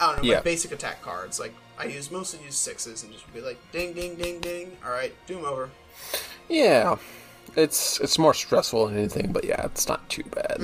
I 0.00 0.06
don't 0.14 0.22
know, 0.24 0.30
Yeah. 0.30 0.36
my 0.36 0.42
basic 0.42 0.72
attack 0.72 1.02
cards. 1.02 1.38
Like, 1.40 1.54
I 1.78 1.84
use 1.86 2.10
mostly 2.10 2.40
use 2.44 2.56
sixes 2.56 3.02
and 3.02 3.12
just 3.12 3.32
be 3.34 3.40
like, 3.40 3.58
ding, 3.72 3.92
ding, 3.94 4.14
ding, 4.16 4.40
ding. 4.40 4.76
All 4.84 4.90
right, 4.92 5.12
Doom 5.26 5.44
over. 5.44 5.70
Yeah. 6.48 6.96
It's 7.56 8.00
it's 8.00 8.18
more 8.18 8.34
stressful 8.34 8.86
than 8.86 8.98
anything, 8.98 9.32
but 9.32 9.44
yeah, 9.44 9.64
it's 9.66 9.86
not 9.88 10.08
too 10.08 10.24
bad. 10.24 10.60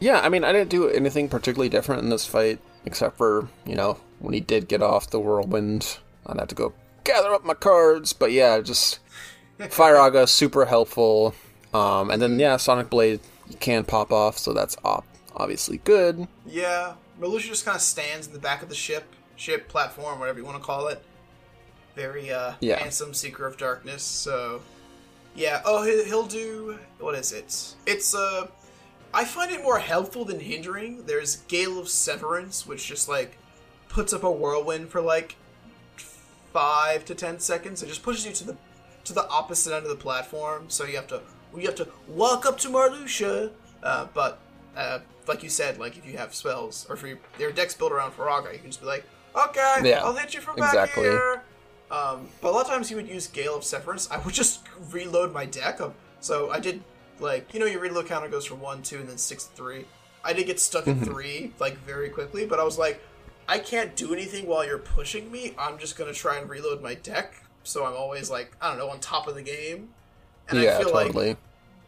Yeah, 0.00 0.20
I 0.20 0.28
mean, 0.28 0.44
I 0.44 0.52
didn't 0.52 0.70
do 0.70 0.88
anything 0.88 1.28
particularly 1.28 1.68
different 1.68 2.02
in 2.02 2.08
this 2.08 2.26
fight, 2.26 2.58
except 2.86 3.18
for, 3.18 3.48
you 3.66 3.74
know, 3.76 3.98
when 4.18 4.32
he 4.34 4.40
did 4.40 4.66
get 4.68 4.82
off 4.82 5.10
the 5.10 5.20
whirlwind, 5.20 5.98
I'd 6.26 6.38
have 6.38 6.48
to 6.48 6.54
go 6.54 6.72
gather 7.04 7.32
up 7.34 7.44
my 7.44 7.54
cards. 7.54 8.12
But 8.12 8.32
yeah, 8.32 8.60
just 8.60 8.98
Firaga, 9.60 10.28
super 10.28 10.64
helpful. 10.66 11.34
Um, 11.74 12.10
and 12.10 12.20
then, 12.22 12.38
yeah, 12.38 12.56
Sonic 12.56 12.88
Blade 12.90 13.20
can 13.60 13.84
pop 13.84 14.10
off, 14.12 14.38
so 14.38 14.52
that's 14.52 14.76
op- 14.84 15.06
obviously 15.36 15.78
good. 15.78 16.26
Yeah, 16.46 16.94
Marluxia 17.22 17.48
just 17.48 17.64
kind 17.64 17.76
of 17.76 17.82
stands 17.82 18.26
in 18.26 18.32
the 18.32 18.38
back 18.38 18.62
of 18.62 18.68
the 18.68 18.74
ship, 18.74 19.04
ship 19.36 19.68
platform, 19.68 20.18
whatever 20.18 20.38
you 20.38 20.44
want 20.44 20.58
to 20.58 20.62
call 20.64 20.88
it. 20.88 21.02
Very 21.94 22.30
uh, 22.32 22.54
Yeah. 22.60 22.78
handsome 22.78 23.14
Seeker 23.14 23.46
of 23.46 23.56
Darkness. 23.56 24.02
So, 24.02 24.62
yeah. 25.34 25.62
Oh, 25.64 25.82
he- 25.84 26.04
he'll 26.04 26.26
do 26.26 26.78
what 26.98 27.14
is 27.14 27.32
it? 27.32 27.74
It's 27.86 28.14
uh, 28.14 28.48
I 29.14 29.24
find 29.24 29.50
it 29.52 29.62
more 29.62 29.78
helpful 29.78 30.24
than 30.24 30.40
hindering. 30.40 31.04
There's 31.06 31.36
Gale 31.48 31.78
of 31.78 31.88
Severance, 31.88 32.66
which 32.66 32.86
just 32.86 33.08
like 33.08 33.36
puts 33.88 34.12
up 34.12 34.24
a 34.24 34.30
whirlwind 34.30 34.88
for 34.88 35.00
like 35.02 35.36
five 36.52 37.04
to 37.06 37.14
ten 37.14 37.38
seconds. 37.38 37.82
It 37.82 37.86
just 37.88 38.02
pushes 38.02 38.26
you 38.26 38.32
to 38.32 38.44
the 38.44 38.56
to 39.04 39.12
the 39.12 39.28
opposite 39.28 39.74
end 39.74 39.84
of 39.84 39.90
the 39.90 39.96
platform, 39.96 40.66
so 40.70 40.84
you 40.84 40.96
have 40.96 41.08
to 41.08 41.20
you 41.56 41.66
have 41.66 41.74
to 41.76 41.88
walk 42.08 42.46
up 42.46 42.58
to 42.58 42.68
Marluxia. 42.68 43.50
Uh, 43.82 44.06
but 44.14 44.38
uh, 44.76 45.00
like 45.26 45.42
you 45.42 45.48
said, 45.48 45.78
like 45.78 45.96
if 45.98 46.06
you 46.06 46.16
have 46.18 46.34
spells 46.34 46.86
or 46.88 46.94
if 46.96 47.02
your 47.02 47.18
your 47.38 47.52
deck's 47.52 47.74
built 47.74 47.92
around 47.92 48.12
Firaga, 48.12 48.52
you 48.52 48.58
can 48.58 48.68
just 48.70 48.80
be 48.80 48.86
like, 48.86 49.04
okay, 49.36 49.76
Yeah, 49.82 50.02
I'll 50.04 50.14
hit 50.14 50.34
you 50.34 50.40
from 50.40 50.56
back 50.56 50.94
here. 50.94 51.42
Um, 51.90 52.28
but 52.40 52.48
a 52.48 52.52
lot 52.52 52.62
of 52.64 52.68
times 52.70 52.90
you 52.90 52.96
would 52.96 53.08
use 53.08 53.26
Gale 53.26 53.54
of 53.56 53.64
Severance. 53.64 54.10
I 54.10 54.18
would 54.18 54.34
just 54.42 54.60
reload 54.90 55.32
my 55.32 55.44
deck. 55.44 55.78
So 56.20 56.50
I 56.50 56.58
did 56.60 56.82
like 57.20 57.52
you 57.54 57.60
know 57.60 57.66
your 57.66 57.80
reload 57.80 58.06
counter 58.06 58.28
goes 58.28 58.44
from 58.46 58.60
one, 58.60 58.82
two, 58.82 58.98
and 58.98 59.08
then 59.08 59.18
six 59.18 59.44
to 59.44 59.54
three. 59.54 59.84
I 60.24 60.32
did 60.32 60.46
get 60.46 60.60
stuck 60.60 60.84
Mm-hmm. 60.84 61.02
at 61.02 61.08
three 61.08 61.52
like 61.58 61.76
very 61.78 62.08
quickly, 62.08 62.46
but 62.46 62.58
I 62.60 62.64
was 62.64 62.78
like, 62.78 63.02
I 63.48 63.58
can't 63.58 63.94
do 63.96 64.12
anything 64.14 64.46
while 64.46 64.64
you're 64.64 64.78
pushing 64.78 65.30
me. 65.30 65.54
I'm 65.58 65.78
just 65.78 65.96
gonna 65.98 66.12
try 66.14 66.38
and 66.38 66.48
reload 66.48 66.80
my 66.82 66.94
deck, 66.94 67.34
so 67.64 67.84
I'm 67.84 67.94
always 67.94 68.30
like 68.30 68.52
I 68.60 68.68
don't 68.70 68.78
know 68.78 68.88
on 68.90 69.00
top 69.00 69.26
of 69.28 69.34
the 69.34 69.42
game. 69.42 69.90
And 70.48 70.60
yeah, 70.60 70.74
I 70.76 70.78
feel 70.82 70.90
totally. 70.92 71.28
like 71.28 71.38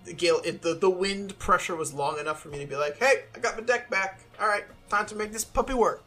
the 0.04 0.12
Gale, 0.12 0.40
it, 0.44 0.62
the 0.62 0.74
the 0.74 0.90
wind 0.90 1.38
pressure 1.38 1.74
was 1.74 1.92
long 1.92 2.18
enough 2.18 2.40
for 2.40 2.48
me 2.48 2.58
to 2.58 2.66
be 2.66 2.76
like, 2.76 2.98
hey, 2.98 3.24
I 3.34 3.38
got 3.38 3.56
my 3.56 3.62
deck 3.62 3.90
back. 3.90 4.20
All 4.40 4.48
right, 4.48 4.64
time 4.88 5.06
to 5.06 5.14
make 5.14 5.32
this 5.32 5.44
puppy 5.44 5.74
work, 5.74 6.04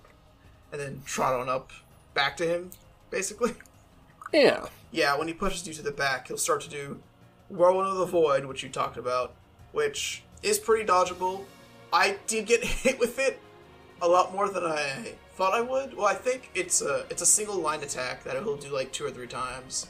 and 0.71 0.79
then 0.79 1.01
trot 1.05 1.33
on 1.33 1.49
up 1.49 1.71
back 2.13 2.37
to 2.37 2.45
him, 2.45 2.71
basically. 3.09 3.53
yeah. 4.33 4.67
Yeah, 4.91 5.17
when 5.17 5.27
he 5.27 5.33
pushes 5.33 5.67
you 5.67 5.73
to 5.73 5.81
the 5.81 5.91
back, 5.91 6.27
he'll 6.27 6.37
start 6.37 6.61
to 6.61 6.69
do 6.69 6.99
Whirlwind 7.49 7.89
of 7.89 7.97
the 7.97 8.05
Void, 8.05 8.45
which 8.45 8.63
you 8.63 8.69
talked 8.69 8.97
about, 8.97 9.33
which 9.71 10.23
is 10.43 10.59
pretty 10.59 10.85
dodgeable. 10.85 11.43
I 11.91 12.17
did 12.27 12.45
get 12.45 12.63
hit 12.63 12.99
with 12.99 13.19
it 13.19 13.39
a 14.01 14.07
lot 14.07 14.33
more 14.33 14.49
than 14.49 14.63
I 14.63 15.13
thought 15.33 15.53
I 15.53 15.61
would. 15.61 15.95
Well, 15.95 16.05
I 16.05 16.13
think 16.13 16.49
it's 16.55 16.81
a 16.81 17.05
it's 17.09 17.21
a 17.21 17.25
single 17.25 17.57
line 17.57 17.83
attack 17.83 18.23
that 18.23 18.35
he'll 18.35 18.57
do 18.57 18.69
like 18.69 18.91
two 18.91 19.05
or 19.05 19.11
three 19.11 19.27
times, 19.27 19.87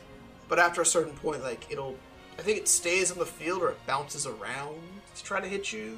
but 0.47 0.59
after 0.59 0.81
a 0.81 0.85
certain 0.85 1.13
point, 1.13 1.43
like 1.43 1.65
it'll, 1.69 1.95
I 2.37 2.41
think 2.41 2.57
it 2.57 2.67
stays 2.67 3.11
on 3.11 3.17
the 3.17 3.25
field 3.25 3.61
or 3.61 3.69
it 3.69 3.87
bounces 3.87 4.25
around 4.25 4.75
to 5.15 5.23
try 5.23 5.39
to 5.39 5.47
hit 5.47 5.73
you. 5.73 5.97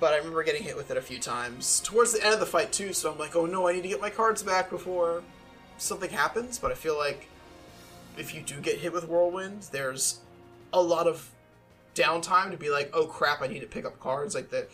But 0.00 0.12
I 0.12 0.18
remember 0.18 0.42
getting 0.44 0.62
hit 0.62 0.76
with 0.76 0.90
it 0.90 0.96
a 0.96 1.02
few 1.02 1.18
times 1.18 1.80
towards 1.80 2.12
the 2.12 2.22
end 2.24 2.34
of 2.34 2.40
the 2.40 2.46
fight 2.46 2.72
too. 2.72 2.92
So 2.92 3.10
I'm 3.10 3.18
like, 3.18 3.34
oh 3.34 3.46
no, 3.46 3.66
I 3.66 3.72
need 3.72 3.82
to 3.82 3.88
get 3.88 4.00
my 4.00 4.10
cards 4.10 4.42
back 4.42 4.70
before 4.70 5.22
something 5.78 6.10
happens. 6.10 6.58
But 6.58 6.70
I 6.70 6.74
feel 6.74 6.96
like 6.96 7.28
if 8.16 8.34
you 8.34 8.42
do 8.42 8.60
get 8.60 8.78
hit 8.78 8.92
with 8.92 9.08
whirlwind, 9.08 9.62
there's 9.72 10.20
a 10.72 10.80
lot 10.80 11.06
of 11.06 11.28
downtime 11.94 12.50
to 12.50 12.56
be 12.56 12.70
like, 12.70 12.90
oh 12.94 13.06
crap, 13.06 13.42
I 13.42 13.48
need 13.48 13.60
to 13.60 13.66
pick 13.66 13.84
up 13.84 13.98
cards. 13.98 14.34
Like 14.34 14.50
the 14.50 14.68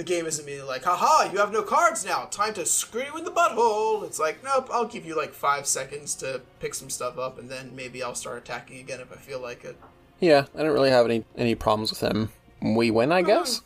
the 0.00 0.04
game 0.04 0.24
isn't 0.24 0.46
immediately 0.46 0.66
like, 0.66 0.84
haha, 0.84 1.30
you 1.30 1.38
have 1.38 1.52
no 1.52 1.60
cards 1.62 2.06
now. 2.06 2.24
Time 2.24 2.54
to 2.54 2.64
screw 2.64 3.02
you 3.02 3.18
in 3.18 3.24
the 3.24 3.30
butthole. 3.30 4.02
It's 4.02 4.18
like, 4.18 4.42
nope, 4.42 4.70
I'll 4.72 4.86
give 4.86 5.04
you 5.04 5.14
like 5.14 5.34
five 5.34 5.66
seconds 5.66 6.14
to 6.16 6.40
pick 6.58 6.72
some 6.72 6.88
stuff 6.88 7.18
up, 7.18 7.38
and 7.38 7.50
then 7.50 7.76
maybe 7.76 8.02
I'll 8.02 8.14
start 8.14 8.38
attacking 8.38 8.78
again 8.78 9.00
if 9.00 9.12
I 9.12 9.16
feel 9.16 9.40
like 9.40 9.62
it. 9.62 9.76
Yeah, 10.18 10.46
I 10.56 10.62
don't 10.62 10.72
really 10.72 10.88
have 10.88 11.04
any 11.04 11.26
any 11.36 11.54
problems 11.54 11.90
with 11.90 12.00
him. 12.00 12.30
We 12.62 12.90
win, 12.90 13.12
I 13.12 13.20
guess. 13.20 13.60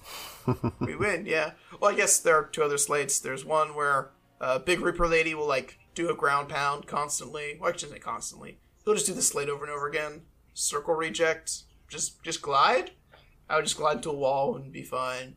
we 0.80 0.96
win, 0.96 1.24
yeah. 1.24 1.52
Well, 1.78 1.92
I 1.92 1.94
guess 1.94 2.18
there 2.18 2.34
are 2.34 2.46
two 2.46 2.64
other 2.64 2.78
slates. 2.78 3.20
There's 3.20 3.44
one 3.44 3.76
where 3.76 4.10
uh, 4.40 4.58
Big 4.58 4.80
Reaper 4.80 5.06
Lady 5.06 5.36
will 5.36 5.46
like 5.46 5.78
do 5.94 6.10
a 6.10 6.16
ground 6.16 6.48
pound 6.48 6.88
constantly. 6.88 7.58
Well, 7.60 7.72
I 7.72 7.76
shouldn't 7.76 7.92
say 7.92 8.00
constantly. 8.00 8.58
He'll 8.84 8.94
just 8.94 9.06
do 9.06 9.14
the 9.14 9.22
slate 9.22 9.48
over 9.48 9.64
and 9.64 9.72
over 9.72 9.86
again. 9.86 10.22
Circle 10.52 10.94
reject. 10.94 11.62
Just 11.88 12.24
just 12.24 12.42
glide. 12.42 12.90
I 13.48 13.54
would 13.54 13.66
just 13.66 13.76
glide 13.76 14.02
to 14.02 14.10
a 14.10 14.14
wall 14.14 14.56
and 14.56 14.72
be 14.72 14.82
fine. 14.82 15.36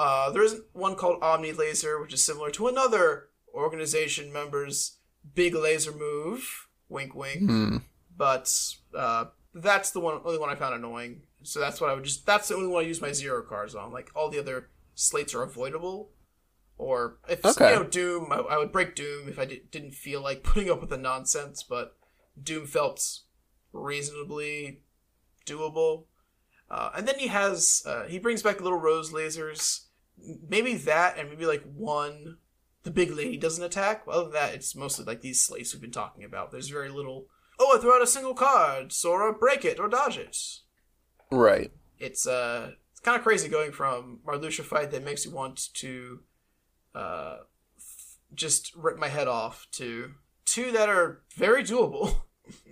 Uh, 0.00 0.30
there's 0.30 0.54
one 0.72 0.94
called 0.96 1.22
Omni 1.22 1.52
Laser, 1.52 2.00
which 2.00 2.14
is 2.14 2.24
similar 2.24 2.50
to 2.52 2.68
another 2.68 3.28
organization 3.52 4.32
member's 4.32 4.96
big 5.34 5.54
laser 5.54 5.92
move. 5.92 6.68
Wink, 6.88 7.14
wink. 7.14 7.40
Hmm. 7.42 7.76
But 8.16 8.50
uh, 8.96 9.26
that's 9.52 9.90
the 9.90 10.00
one 10.00 10.20
only 10.24 10.38
one 10.38 10.48
I 10.48 10.54
found 10.54 10.74
annoying. 10.74 11.22
So 11.42 11.60
that's 11.60 11.80
what 11.80 11.90
I 11.90 11.94
would 11.94 12.04
just. 12.04 12.24
That's 12.24 12.48
the 12.48 12.54
only 12.54 12.68
one 12.68 12.82
I 12.82 12.86
use 12.88 13.02
my 13.02 13.12
zero 13.12 13.42
cards 13.42 13.74
on. 13.74 13.92
Like 13.92 14.10
all 14.14 14.30
the 14.30 14.38
other 14.38 14.70
slates 14.94 15.34
are 15.34 15.42
avoidable. 15.42 16.10
Or 16.78 17.18
if 17.28 17.44
Okay. 17.44 17.70
you 17.74 17.76
know 17.76 17.84
Doom, 17.84 18.28
I, 18.32 18.36
I 18.36 18.56
would 18.56 18.72
break 18.72 18.94
Doom 18.94 19.28
if 19.28 19.38
I 19.38 19.44
didn't 19.44 19.92
feel 19.92 20.22
like 20.22 20.42
putting 20.50 20.70
up 20.70 20.80
with 20.80 20.88
the 20.90 20.96
nonsense. 20.96 21.62
But 21.62 21.94
Doom 22.42 22.66
felt 22.66 23.20
reasonably 23.72 24.80
doable. 25.46 26.04
Uh, 26.70 26.90
and 26.94 27.06
then 27.06 27.18
he 27.18 27.26
has 27.26 27.82
uh, 27.86 28.04
he 28.04 28.18
brings 28.18 28.42
back 28.42 28.60
little 28.60 28.78
rose 28.78 29.12
lasers, 29.12 29.86
maybe 30.48 30.74
that, 30.74 31.18
and 31.18 31.28
maybe 31.28 31.46
like 31.46 31.64
one. 31.74 32.38
The 32.82 32.90
big 32.90 33.10
lady 33.10 33.36
doesn't 33.36 33.62
attack. 33.62 34.04
Other 34.08 34.24
than 34.24 34.32
that, 34.32 34.54
it's 34.54 34.74
mostly 34.74 35.04
like 35.04 35.20
these 35.20 35.38
slates 35.38 35.74
we've 35.74 35.82
been 35.82 35.90
talking 35.90 36.24
about. 36.24 36.50
There's 36.50 36.70
very 36.70 36.88
little. 36.88 37.26
Oh, 37.58 37.76
I 37.76 37.80
throw 37.80 37.94
out 37.94 38.02
a 38.02 38.06
single 38.06 38.32
card. 38.32 38.90
Sora, 38.90 39.34
break 39.34 39.66
it 39.66 39.78
or 39.78 39.86
dodge 39.86 40.16
it. 40.16 40.34
Right. 41.30 41.72
It's 41.98 42.26
uh, 42.26 42.70
it's 42.90 43.00
kind 43.00 43.18
of 43.18 43.22
crazy 43.22 43.48
going 43.48 43.72
from 43.72 44.20
Marluxia 44.26 44.64
fight 44.64 44.92
that 44.92 45.04
makes 45.04 45.26
you 45.26 45.30
want 45.30 45.72
to, 45.74 46.20
uh, 46.94 47.36
f- 47.76 48.16
just 48.34 48.74
rip 48.74 48.96
my 48.96 49.08
head 49.08 49.28
off 49.28 49.66
to 49.72 50.12
two 50.46 50.72
that 50.72 50.88
are 50.88 51.20
very 51.36 51.62
doable. 51.62 52.22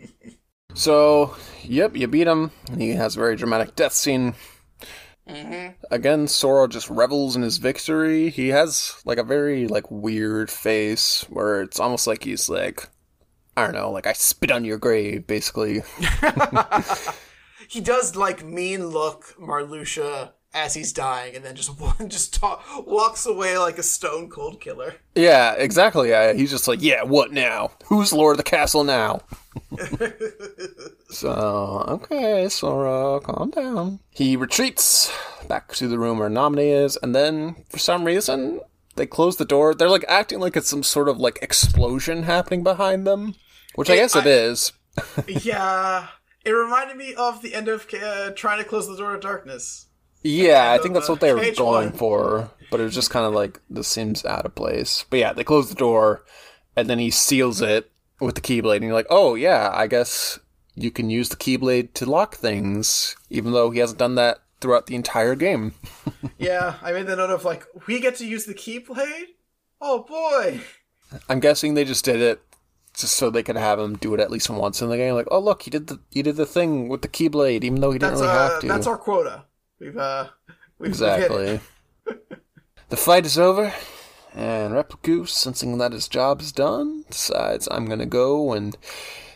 So, 0.74 1.34
yep, 1.64 1.96
you 1.96 2.06
beat 2.06 2.28
him. 2.28 2.52
He 2.76 2.90
has 2.90 3.16
a 3.16 3.18
very 3.18 3.34
dramatic 3.34 3.74
death 3.74 3.92
scene. 3.92 4.34
Mm-hmm. 5.28 5.74
Again, 5.90 6.26
Sora 6.26 6.68
just 6.68 6.88
revels 6.88 7.36
in 7.36 7.42
his 7.42 7.58
victory. 7.58 8.30
He 8.30 8.48
has 8.48 9.00
like 9.04 9.18
a 9.18 9.22
very 9.22 9.68
like 9.68 9.90
weird 9.90 10.50
face 10.50 11.22
where 11.28 11.62
it's 11.62 11.78
almost 11.78 12.06
like 12.06 12.24
he's 12.24 12.48
like 12.48 12.88
I 13.56 13.64
don't 13.64 13.74
know, 13.74 13.90
like 13.90 14.06
I 14.06 14.12
spit 14.12 14.52
on 14.52 14.64
your 14.64 14.78
grave, 14.78 15.26
basically. 15.26 15.82
he 17.68 17.80
does 17.80 18.16
like 18.16 18.44
mean 18.44 18.86
look 18.86 19.34
Marluxia 19.38 20.32
as 20.54 20.74
he's 20.74 20.92
dying, 20.92 21.36
and 21.36 21.44
then 21.44 21.54
just 21.54 21.70
just 22.08 22.34
ta- 22.34 22.62
walks 22.86 23.26
away 23.26 23.58
like 23.58 23.78
a 23.78 23.82
stone 23.82 24.28
cold 24.30 24.60
killer. 24.60 24.94
Yeah, 25.14 25.52
exactly. 25.54 26.10
Yeah, 26.10 26.32
he's 26.32 26.50
just 26.50 26.68
like, 26.68 26.82
yeah, 26.82 27.02
what 27.02 27.32
now? 27.32 27.72
Who's 27.86 28.12
Lord 28.12 28.34
of 28.34 28.38
the 28.38 28.42
Castle 28.50 28.84
now? 28.84 29.20
so, 31.10 31.84
okay, 31.88 32.48
Sora, 32.48 33.20
calm 33.20 33.50
down. 33.50 34.00
He 34.10 34.36
retreats 34.36 35.12
back 35.48 35.72
to 35.74 35.88
the 35.88 35.98
room 35.98 36.18
where 36.18 36.30
Namine 36.30 36.84
is, 36.84 36.98
and 37.02 37.14
then, 37.14 37.56
for 37.68 37.78
some 37.78 38.04
reason, 38.04 38.60
they 38.96 39.06
close 39.06 39.36
the 39.36 39.44
door. 39.44 39.74
They're 39.74 39.88
like 39.88 40.04
acting 40.08 40.40
like 40.40 40.56
it's 40.56 40.68
some 40.68 40.82
sort 40.82 41.08
of 41.08 41.18
like 41.18 41.38
explosion 41.42 42.24
happening 42.24 42.62
behind 42.62 43.06
them, 43.06 43.34
which 43.74 43.90
I 43.90 43.96
guess 43.96 44.16
it 44.16 44.26
I- 44.26 44.30
is. 44.30 44.72
yeah, 45.28 46.08
it 46.44 46.50
reminded 46.50 46.96
me 46.96 47.14
of 47.14 47.40
the 47.42 47.54
end 47.54 47.68
of 47.68 47.86
uh, 48.02 48.30
trying 48.32 48.58
to 48.58 48.68
close 48.68 48.88
the 48.88 48.96
door 48.96 49.14
of 49.14 49.20
darkness. 49.20 49.86
Yeah, 50.22 50.72
I 50.72 50.78
think 50.78 50.94
that's 50.94 51.08
what 51.08 51.20
they 51.20 51.32
were 51.32 51.40
going 51.56 51.90
One. 51.90 51.92
for, 51.92 52.50
but 52.70 52.80
it 52.80 52.84
was 52.84 52.94
just 52.94 53.10
kind 53.10 53.24
of 53.26 53.32
like 53.32 53.60
this 53.70 53.88
seems 53.88 54.24
out 54.24 54.44
of 54.46 54.54
place. 54.54 55.04
But 55.10 55.18
yeah, 55.20 55.32
they 55.32 55.44
close 55.44 55.68
the 55.68 55.74
door, 55.74 56.24
and 56.76 56.88
then 56.90 56.98
he 56.98 57.10
seals 57.10 57.60
it 57.62 57.90
with 58.20 58.34
the 58.34 58.40
keyblade, 58.40 58.76
and 58.76 58.84
you're 58.84 58.94
like, 58.94 59.06
oh 59.10 59.34
yeah, 59.36 59.70
I 59.72 59.86
guess 59.86 60.38
you 60.74 60.90
can 60.90 61.08
use 61.10 61.28
the 61.28 61.36
keyblade 61.36 61.92
to 61.94 62.06
lock 62.06 62.34
things, 62.36 63.16
even 63.30 63.52
though 63.52 63.70
he 63.70 63.78
hasn't 63.78 63.98
done 63.98 64.16
that 64.16 64.38
throughout 64.60 64.86
the 64.86 64.96
entire 64.96 65.34
game. 65.34 65.74
Yeah, 66.36 66.74
I 66.82 66.92
made 66.92 67.06
the 67.06 67.16
note 67.16 67.30
of 67.30 67.44
like 67.44 67.64
we 67.86 68.00
get 68.00 68.16
to 68.16 68.26
use 68.26 68.44
the 68.44 68.54
keyblade. 68.54 69.26
Oh 69.80 70.02
boy! 70.04 70.60
I'm 71.28 71.38
guessing 71.40 71.74
they 71.74 71.84
just 71.84 72.04
did 72.04 72.20
it 72.20 72.40
just 72.94 73.14
so 73.16 73.30
they 73.30 73.42
could 73.42 73.56
have 73.56 73.78
him 73.78 73.96
do 73.96 74.14
it 74.14 74.20
at 74.20 74.30
least 74.30 74.50
once 74.50 74.82
in 74.82 74.88
the 74.88 74.96
game. 74.96 75.14
Like, 75.14 75.28
oh 75.30 75.38
look, 75.38 75.62
he 75.62 75.70
did 75.70 75.86
the 75.88 76.00
he 76.10 76.22
did 76.22 76.36
the 76.36 76.46
thing 76.46 76.88
with 76.88 77.02
the 77.02 77.08
keyblade, 77.08 77.62
even 77.64 77.80
though 77.80 77.92
he 77.92 77.98
didn't 77.98 78.12
That's 78.14 78.22
really 78.22 78.32
uh, 78.36 78.48
have 78.50 78.60
to. 78.60 78.66
that's 78.68 78.86
our 78.86 78.96
quota. 78.98 79.44
We've 79.80 79.96
uh, 79.96 80.28
we've, 80.78 80.90
we've 80.90 80.98
hit 80.98 81.30
it. 81.30 81.30
Exactly. 81.30 81.60
the 82.88 82.96
fight 82.96 83.26
is 83.26 83.38
over, 83.38 83.72
and 84.34 84.74
Repliku, 84.74 85.28
sensing 85.28 85.78
that 85.78 85.92
his 85.92 86.08
job 86.08 86.40
is 86.40 86.52
done, 86.52 87.04
decides 87.10 87.68
I'm 87.70 87.86
gonna 87.86 88.06
go 88.06 88.52
and 88.52 88.76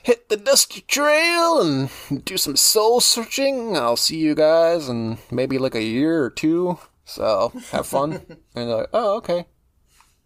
hit 0.02 0.28
the 0.28 0.36
dusty 0.36 0.80
trail 0.82 1.60
and 1.60 2.24
do 2.24 2.36
some 2.36 2.56
soul 2.56 3.00
searching. 3.00 3.76
I'll 3.76 3.96
see 3.96 4.18
you 4.18 4.34
guys 4.34 4.88
in 4.88 5.18
maybe 5.30 5.58
like 5.58 5.74
a 5.74 5.82
year 5.82 6.22
or 6.24 6.30
two. 6.30 6.78
So 7.04 7.52
have 7.70 7.86
fun. 7.86 8.12
and 8.28 8.38
they're 8.54 8.76
like, 8.76 8.90
oh, 8.92 9.16
okay. 9.18 9.46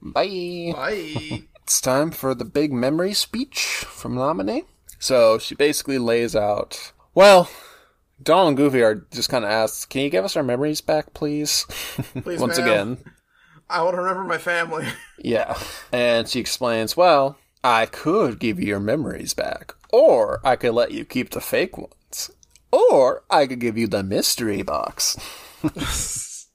Bye. 0.01 0.73
Bye. 0.75 1.43
It's 1.63 1.81
time 1.81 2.11
for 2.11 2.35
the 2.35 2.45
big 2.45 2.73
memory 2.73 3.13
speech 3.13 3.85
from 3.87 4.15
Namine. 4.15 4.65
So 4.99 5.39
she 5.39 5.55
basically 5.55 5.99
lays 5.99 6.35
out, 6.35 6.93
well, 7.15 7.51
Donald 8.23 8.49
and 8.49 8.57
Goofy 8.57 8.83
are 8.83 9.07
just 9.11 9.29
kind 9.29 9.45
of 9.45 9.51
asked, 9.51 9.91
can 9.91 10.03
you 10.03 10.11
give 10.11 10.25
us 10.25 10.37
our 10.37 10.43
memories 10.43 10.81
back, 10.81 11.13
please? 11.15 11.65
Please, 12.23 12.41
Once 12.41 12.59
ma'am. 12.59 12.67
again. 12.69 13.05
I 13.69 13.83
want 13.83 13.95
to 13.95 14.01
remember 14.01 14.25
my 14.25 14.39
family. 14.39 14.87
Yeah. 15.19 15.59
And 15.91 16.29
she 16.29 16.39
explains, 16.39 16.97
well, 16.97 17.39
I 17.65 17.87
could 17.87 18.39
give 18.39 18.61
you 18.61 18.67
your 18.67 18.79
memories 18.79 19.35
back, 19.35 19.75
or 19.91 20.41
I 20.45 20.55
could 20.57 20.75
let 20.75 20.93
you 20.93 21.05
keep 21.05 21.31
the 21.31 21.41
fake 21.41 21.77
ones, 21.77 22.31
or 22.71 23.25
I 23.29 23.47
could 23.47 23.59
give 23.59 23.77
you 23.77 23.89
the 23.89 24.05
mystery 24.05 24.63
box. 24.63 25.19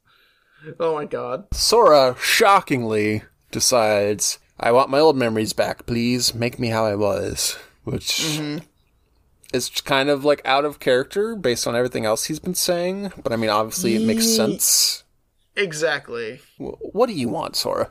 oh 0.79 0.93
my 0.93 1.05
god. 1.05 1.47
Sora 1.51 2.15
shockingly 2.21 3.23
decides, 3.49 4.39
I 4.59 4.71
want 4.71 4.91
my 4.91 4.99
old 4.99 5.17
memories 5.17 5.53
back, 5.53 5.85
please. 5.85 6.33
Make 6.33 6.59
me 6.59 6.69
how 6.69 6.85
I 6.85 6.95
was. 6.95 7.57
Which 7.83 8.21
mm-hmm. 8.21 8.59
Is 9.53 9.69
kind 9.69 10.09
of 10.09 10.23
like 10.23 10.41
out 10.45 10.63
of 10.65 10.79
character 10.79 11.35
based 11.35 11.67
on 11.67 11.75
everything 11.75 12.05
else 12.05 12.25
he's 12.25 12.39
been 12.39 12.55
saying. 12.55 13.11
But 13.23 13.33
I 13.33 13.35
mean, 13.35 13.49
obviously, 13.49 13.95
it 13.95 14.05
makes 14.05 14.27
sense. 14.27 15.03
Exactly. 15.55 16.39
What 16.57 17.07
do 17.07 17.13
you 17.13 17.27
want, 17.29 17.55
Sora? 17.57 17.89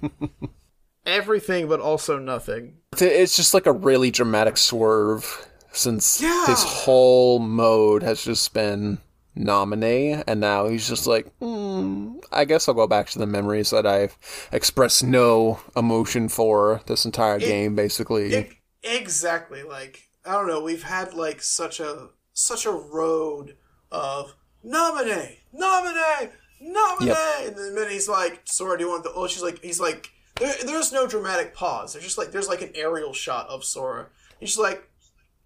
Everything, 1.04 1.66
but 1.68 1.80
also 1.80 2.18
nothing. 2.18 2.76
It's- 2.92 3.02
It's 3.22 3.36
just 3.36 3.54
like 3.54 3.66
a 3.66 3.72
really 3.72 4.10
dramatic 4.12 4.56
swerve 4.56 5.48
since 5.72 6.20
Yeah. 6.20 6.46
his 6.46 6.62
whole 6.62 7.40
mode 7.40 8.02
has 8.04 8.22
just 8.22 8.54
been 8.54 8.98
Namine, 9.36 10.22
and 10.28 10.38
now 10.40 10.68
he's 10.68 10.86
just 10.86 11.06
like, 11.08 11.26
hmm, 11.40 12.18
I 12.30 12.44
guess 12.44 12.68
I'll 12.68 12.74
go 12.74 12.86
back 12.86 13.08
to 13.10 13.18
the 13.18 13.26
memories 13.26 13.70
that 13.70 13.86
I've 13.86 14.16
expressed 14.52 15.02
no 15.02 15.58
emotion 15.74 16.28
for 16.28 16.82
this 16.86 17.04
entire 17.04 17.38
game, 17.40 17.74
basically. 17.74 18.34
E- 18.36 18.50
exactly. 18.84 19.62
Like 19.64 20.08
I 20.24 20.32
don't 20.32 20.46
know. 20.46 20.62
We've 20.62 20.82
had 20.82 21.14
like 21.14 21.42
such 21.42 21.80
a 21.80 22.10
such 22.32 22.66
a 22.66 22.70
road 22.70 23.56
of 23.90 24.34
Namine, 24.64 25.36
Namine, 25.54 26.30
Namine, 26.62 27.48
and 27.48 27.76
then 27.76 27.90
he's 27.90 28.08
like, 28.08 28.42
"Sora, 28.44 28.78
do 28.78 28.84
you 28.84 28.90
want 28.90 29.04
the?" 29.04 29.12
Oh, 29.12 29.26
she's 29.26 29.42
like, 29.42 29.60
he's 29.62 29.80
like, 29.80 30.10
there, 30.36 30.54
there's 30.64 30.92
no 30.92 31.06
dramatic 31.06 31.54
pause. 31.54 31.92
There's 31.92 32.04
just 32.04 32.18
like 32.18 32.32
there's 32.32 32.48
like 32.48 32.62
an 32.62 32.70
aerial 32.74 33.12
shot 33.12 33.48
of 33.48 33.64
Sora. 33.64 34.08
And 34.40 34.48
she's 34.48 34.58
like, 34.58 34.88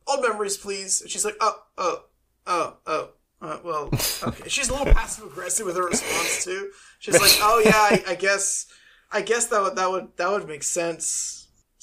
"Old 0.07 0.23
memories, 0.23 0.57
please." 0.57 1.01
And 1.01 1.11
she's 1.11 1.25
like, 1.25 1.37
"Oh, 1.41 1.63
oh, 1.79 2.05
oh, 2.47 2.77
oh." 2.87 3.09
Uh, 3.43 3.59
well, 3.63 3.85
okay. 4.23 4.49
She's 4.49 4.69
a 4.69 4.73
little 4.73 4.93
passive 4.95 5.27
aggressive 5.27 5.67
with 5.67 5.77
her 5.77 5.87
response 5.87 6.45
too. 6.45 6.71
She's 6.99 7.21
like, 7.21 7.37
"Oh 7.41 7.63
yeah, 7.65 7.73
I, 7.75 8.13
I 8.13 8.15
guess, 8.15 8.67
I 9.13 9.21
guess 9.21 9.47
that 9.49 9.63
would 9.63 9.77
that 9.77 9.91
would 9.91 10.09
that 10.17 10.31
would 10.31 10.49
make 10.49 10.63
sense, 10.63 11.36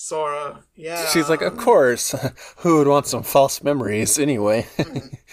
Sora." 0.04 0.64
Yeah. 0.76 1.06
She's 1.08 1.30
like, 1.30 1.42
of 1.42 1.58
course. 1.58 2.14
Who 2.58 2.78
would 2.78 2.88
want 2.88 3.08
some 3.08 3.24
false 3.24 3.64
memories 3.64 4.20
anyway? 4.20 4.68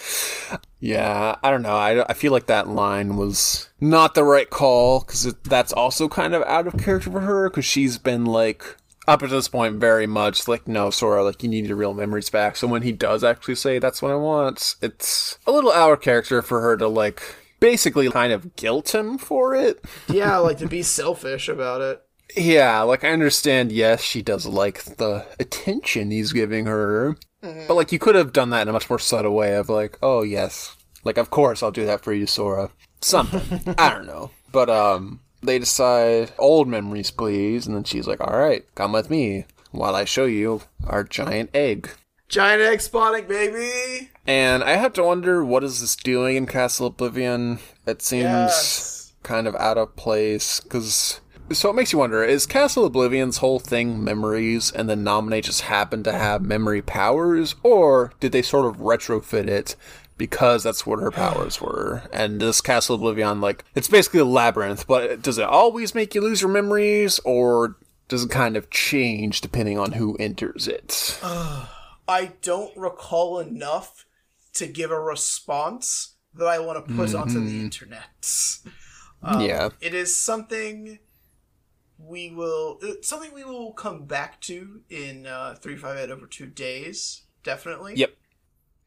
yeah, 0.80 1.36
I 1.42 1.50
don't 1.50 1.62
know. 1.62 1.76
I, 1.76 2.04
I 2.08 2.14
feel 2.14 2.32
like 2.32 2.46
that 2.46 2.68
line 2.68 3.16
was 3.16 3.68
not 3.80 4.14
the 4.14 4.24
right 4.24 4.48
call 4.48 5.00
because 5.00 5.34
that's 5.44 5.72
also 5.72 6.08
kind 6.08 6.34
of 6.34 6.42
out 6.44 6.66
of 6.66 6.78
character 6.78 7.10
for 7.10 7.20
her 7.20 7.50
because 7.50 7.64
she's 7.64 7.98
been 7.98 8.24
like 8.24 8.76
up 9.08 9.22
at 9.22 9.30
this 9.30 9.48
point 9.48 9.76
very 9.76 10.06
much 10.06 10.46
like 10.46 10.68
no 10.68 10.90
Sora 10.90 11.24
like 11.24 11.42
you 11.42 11.48
need 11.48 11.66
your 11.66 11.76
real 11.76 11.94
memories 11.94 12.30
back. 12.30 12.56
So 12.56 12.68
when 12.68 12.82
he 12.82 12.92
does 12.92 13.24
actually 13.24 13.56
say 13.56 13.78
that's 13.78 14.00
what 14.00 14.12
I 14.12 14.16
want, 14.16 14.76
it's 14.82 15.38
a 15.46 15.52
little 15.52 15.72
out 15.72 15.92
of 15.92 16.00
character 16.00 16.42
for 16.42 16.60
her 16.60 16.76
to 16.76 16.86
like 16.86 17.22
basically 17.58 18.10
kind 18.10 18.32
of 18.32 18.56
guilt 18.56 18.94
him 18.94 19.18
for 19.18 19.54
it. 19.54 19.84
yeah, 20.08 20.36
like 20.38 20.58
to 20.58 20.66
be 20.66 20.82
selfish 20.82 21.48
about 21.48 21.80
it. 21.80 22.02
Yeah, 22.36 22.82
like 22.82 23.04
I 23.04 23.10
understand, 23.10 23.72
yes, 23.72 24.02
she 24.02 24.22
does 24.22 24.46
like 24.46 24.82
the 24.84 25.26
attention 25.38 26.10
he's 26.10 26.32
giving 26.32 26.66
her. 26.66 27.16
But 27.42 27.74
like 27.74 27.90
you 27.92 27.98
could 27.98 28.14
have 28.14 28.32
done 28.32 28.50
that 28.50 28.62
in 28.62 28.68
a 28.68 28.72
much 28.72 28.90
more 28.90 28.98
subtle 28.98 29.34
way 29.34 29.54
of 29.56 29.68
like, 29.68 29.98
oh 30.02 30.22
yes. 30.22 30.76
Like 31.04 31.16
of 31.18 31.30
course 31.30 31.62
I'll 31.62 31.70
do 31.70 31.86
that 31.86 32.02
for 32.02 32.12
you, 32.12 32.26
Sora. 32.26 32.70
Something. 33.00 33.74
I 33.78 33.90
don't 33.90 34.06
know. 34.06 34.30
But 34.52 34.68
um 34.68 35.20
they 35.42 35.58
decide 35.58 36.32
old 36.38 36.68
memories 36.68 37.10
please, 37.10 37.66
and 37.66 37.74
then 37.74 37.84
she's 37.84 38.06
like, 38.06 38.20
Alright, 38.20 38.66
come 38.74 38.92
with 38.92 39.08
me 39.10 39.46
while 39.70 39.94
I 39.96 40.04
show 40.04 40.26
you 40.26 40.60
our 40.86 41.02
giant 41.04 41.50
egg. 41.54 41.90
Giant 42.28 42.60
egg 42.62 42.80
spotting, 42.82 43.26
baby. 43.26 44.10
And 44.26 44.62
I 44.62 44.72
have 44.76 44.92
to 44.94 45.02
wonder 45.02 45.42
what 45.44 45.64
is 45.64 45.80
this 45.80 45.96
doing 45.96 46.36
in 46.36 46.46
Castle 46.46 46.88
Oblivion? 46.88 47.58
It 47.86 48.02
seems 48.02 48.24
Yes. 48.24 49.12
kind 49.22 49.48
of 49.48 49.56
out 49.56 49.78
of 49.78 49.96
place 49.96 50.60
because 50.60 51.20
so 51.52 51.70
it 51.70 51.74
makes 51.74 51.92
you 51.92 51.98
wonder 51.98 52.22
is 52.22 52.46
castle 52.46 52.84
oblivion's 52.84 53.38
whole 53.38 53.58
thing 53.58 54.02
memories 54.02 54.70
and 54.70 54.88
then 54.88 55.04
Namine 55.04 55.42
just 55.42 55.62
happen 55.62 56.02
to 56.02 56.12
have 56.12 56.42
memory 56.42 56.82
powers 56.82 57.54
or 57.62 58.12
did 58.20 58.32
they 58.32 58.42
sort 58.42 58.66
of 58.66 58.80
retrofit 58.80 59.48
it 59.48 59.76
because 60.16 60.62
that's 60.62 60.86
what 60.86 61.00
her 61.00 61.10
powers 61.10 61.60
were 61.60 62.02
and 62.12 62.40
this 62.40 62.60
castle 62.60 62.96
oblivion 62.96 63.40
like 63.40 63.64
it's 63.74 63.88
basically 63.88 64.20
a 64.20 64.24
labyrinth 64.24 64.86
but 64.86 65.22
does 65.22 65.38
it 65.38 65.44
always 65.44 65.94
make 65.94 66.14
you 66.14 66.20
lose 66.20 66.42
your 66.42 66.50
memories 66.50 67.18
or 67.24 67.76
does 68.08 68.24
it 68.24 68.30
kind 68.30 68.56
of 68.56 68.70
change 68.70 69.40
depending 69.40 69.78
on 69.78 69.92
who 69.92 70.16
enters 70.16 70.68
it 70.68 71.18
I 72.10 72.32
don't 72.42 72.76
recall 72.76 73.38
enough 73.38 74.04
to 74.54 74.66
give 74.66 74.90
a 74.90 74.98
response, 74.98 76.14
that 76.34 76.46
I 76.46 76.58
want 76.58 76.84
to 76.84 76.94
put 76.94 77.14
onto 77.14 77.44
the 77.44 77.60
internet. 77.60 78.48
Um, 79.22 79.42
yeah. 79.42 79.68
It 79.80 79.94
is 79.94 80.16
something 80.16 80.98
we 82.10 82.30
will 82.30 82.78
it's 82.82 83.08
something 83.08 83.32
we 83.32 83.44
will 83.44 83.72
come 83.72 84.04
back 84.04 84.40
to 84.42 84.82
in 84.90 85.26
uh 85.26 85.54
358 85.54 86.12
over 86.12 86.26
2 86.26 86.46
days, 86.46 87.22
definitely. 87.42 87.94
Yep. 87.96 88.14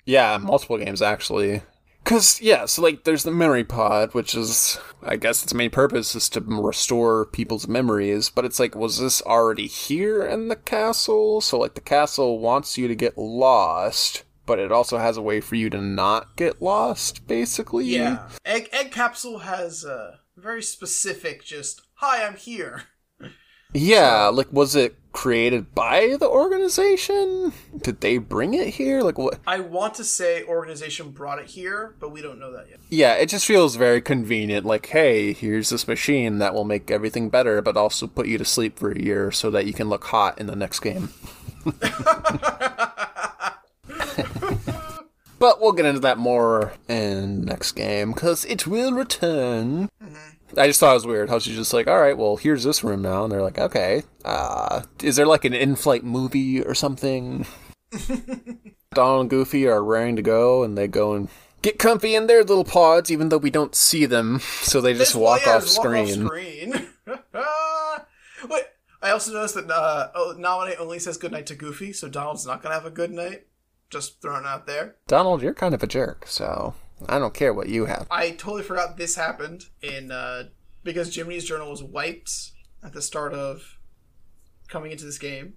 Yeah, 0.06 0.38
multiple 0.38 0.78
games 0.78 1.02
actually. 1.02 1.62
Cause 2.04 2.42
yeah, 2.42 2.66
so 2.66 2.82
like 2.82 3.06
there's 3.06 3.24
the 3.24 3.32
memory 3.32 3.64
pod, 3.64 4.14
which 4.14 4.36
is 4.36 4.78
I 5.02 5.16
guess 5.16 5.42
its 5.42 5.54
main 5.54 5.70
purpose 5.70 6.16
is 6.16 6.28
to 6.30 6.42
restore 6.42 7.26
people's 7.26 7.68
memories, 7.68 8.30
but 8.30 8.44
it's 8.44 8.60
like 8.60 8.76
was 8.76 9.00
this 9.00 9.22
already 9.22 9.68
here 9.68 10.26
in 10.26 10.50
the 10.50 10.58
castle? 10.58 11.40
So 11.40 11.58
like 11.58 11.76
the 11.76 11.82
castle 11.82 12.40
wants 12.40 12.78
you 12.78 12.90
to 12.90 12.96
get 12.96 13.18
lost, 13.18 14.24
but 14.46 14.60
it 14.60 14.72
also 14.72 14.98
has 14.98 15.16
a 15.16 15.22
way 15.22 15.40
for 15.40 15.56
you 15.56 15.70
to 15.70 15.82
not 15.82 16.36
get 16.36 16.62
lost, 16.62 17.26
basically. 17.26 17.86
Yeah. 17.86 18.28
Egg 18.44 18.68
Egg 18.74 18.92
Capsule 18.92 19.40
has 19.40 19.86
a 19.86 20.20
very 20.36 20.62
specific 20.62 21.46
just 21.46 21.84
hi, 21.96 22.26
I'm 22.26 22.36
here. 22.36 22.84
Yeah, 23.74 24.28
like 24.28 24.52
was 24.52 24.76
it 24.76 24.96
created 25.14 25.74
by 25.74 26.18
the 26.20 26.28
organization? 26.28 27.54
Did 27.82 28.02
they 28.02 28.18
bring 28.18 28.54
it 28.54 28.70
here? 28.70 29.02
Like 29.02 29.18
what? 29.18 29.40
I 29.48 29.60
want 29.60 29.94
to 29.96 30.04
say 30.04 30.44
organization 30.44 31.12
brought 31.12 31.40
it 31.40 31.48
here, 31.48 31.96
but 32.00 32.12
we 32.12 32.22
don't 32.22 32.40
know 32.40 32.52
that 32.52 32.70
yet. 32.70 32.80
Yeah, 32.90 33.14
it 33.14 33.30
just 33.30 33.46
feels 33.46 33.76
very 33.76 34.02
convenient. 34.02 34.66
Like, 34.66 34.88
hey, 34.88 35.34
here's 35.34 35.70
this 35.70 35.88
machine 35.88 36.40
that 36.40 36.54
will 36.54 36.66
make 36.66 36.92
everything 36.92 37.30
better, 37.30 37.62
but 37.62 37.78
also 37.78 38.08
put 38.08 38.28
you 38.28 38.38
to 38.38 38.46
sleep 38.46 38.78
for 38.78 38.92
a 38.92 39.02
year 39.02 39.32
so 39.32 39.50
that 39.52 39.66
you 39.66 39.74
can 39.74 39.90
look 39.90 40.04
hot 40.06 40.40
in 40.40 40.48
the 40.48 40.56
next 40.56 40.82
game. 40.82 41.10
but 45.40 45.62
we'll 45.62 45.72
get 45.72 45.86
into 45.86 46.02
that 46.02 46.18
more 46.18 46.74
in 46.88 47.46
next 47.46 47.72
game 47.74 48.12
because 48.12 48.46
it 48.46 48.68
will 48.68 48.94
return. 48.94 49.90
Mm-hmm. 50.04 50.34
I 50.58 50.68
just 50.68 50.80
thought 50.80 50.92
it 50.92 50.96
was 50.96 51.08
weird 51.08 51.30
how 51.30 51.40
she's 51.40 51.56
just 51.56 51.74
like, 51.74 51.88
all 51.88 52.00
right, 52.00 52.18
well, 52.18 52.36
here's 52.36 52.64
this 52.64 52.84
room 52.84 53.02
now, 53.02 53.24
and 53.24 53.32
they're 53.32 53.42
like, 53.42 53.58
okay, 53.58 54.04
uh, 54.24 54.84
is 55.02 55.16
there 55.16 55.26
like 55.26 55.46
an 55.46 55.54
in-flight 55.54 56.04
movie 56.04 56.62
or 56.62 56.76
something? 56.76 57.46
Donald 58.94 59.22
and 59.22 59.30
Goofy 59.30 59.68
are 59.68 59.84
raring 59.84 60.16
to 60.16 60.22
go, 60.22 60.64
and 60.64 60.78
they 60.78 60.88
go 60.88 61.14
and 61.14 61.30
get 61.62 61.80
comfy 61.80 62.14
in 62.14 62.28
their 62.28 62.44
little 62.44 62.64
pods, 62.64 63.12
even 63.12 63.30
though 63.30 63.38
we 63.38 63.50
don't 63.50 63.76
see 63.76 64.06
them, 64.06 64.40
so 64.62 64.82
they 64.82 64.94
just 64.94 65.16
walk, 65.16 65.42
yeah, 65.46 65.56
off, 65.56 65.64
just 65.64 65.76
screen. 65.76 66.26
screen. 66.26 66.88
Wait, 68.50 68.66
I 69.02 69.12
also 69.12 69.34
noticed 69.34 69.56
that 69.56 69.72
uh, 69.72 70.10
oh, 70.14 70.36
Namine 70.38 70.80
only 70.80 71.00
says 71.00 71.18
goodnight 71.18 71.48
to 71.48 71.56
Goofy, 71.56 71.94
so 71.94 72.10
Donald's 72.10 72.46
not 72.46 72.62
gonna 72.62 72.76
have 72.76 72.86
a 72.86 72.92
good 72.92 73.12
night. 73.12 73.48
Just 73.90 74.22
throwing 74.22 74.44
it 74.44 74.48
out 74.48 74.68
there. 74.68 74.96
Donald, 75.08 75.42
you're 75.42 75.54
kind 75.54 75.74
of 75.74 75.84
a 75.84 75.88
jerk, 75.88 76.26
so 76.28 76.74
I 77.10 77.20
don't 77.20 77.34
care 77.34 77.54
what 77.54 77.70
you 77.70 77.86
have. 77.86 78.08
I 78.10 78.32
totally 78.32 78.64
forgot 78.64 78.98
this 78.98 79.16
happened 79.16 79.66
in 79.82 80.12
uh, 80.12 80.46
because 80.84 81.16
Jiminy's 81.16 81.46
journal 81.46 81.70
was 81.70 81.84
wiped 81.84 82.52
at 82.84 82.94
the 82.94 83.02
start 83.02 83.34
of 83.34 83.78
coming 84.68 84.92
into 84.92 85.06
this 85.06 85.18
game 85.18 85.54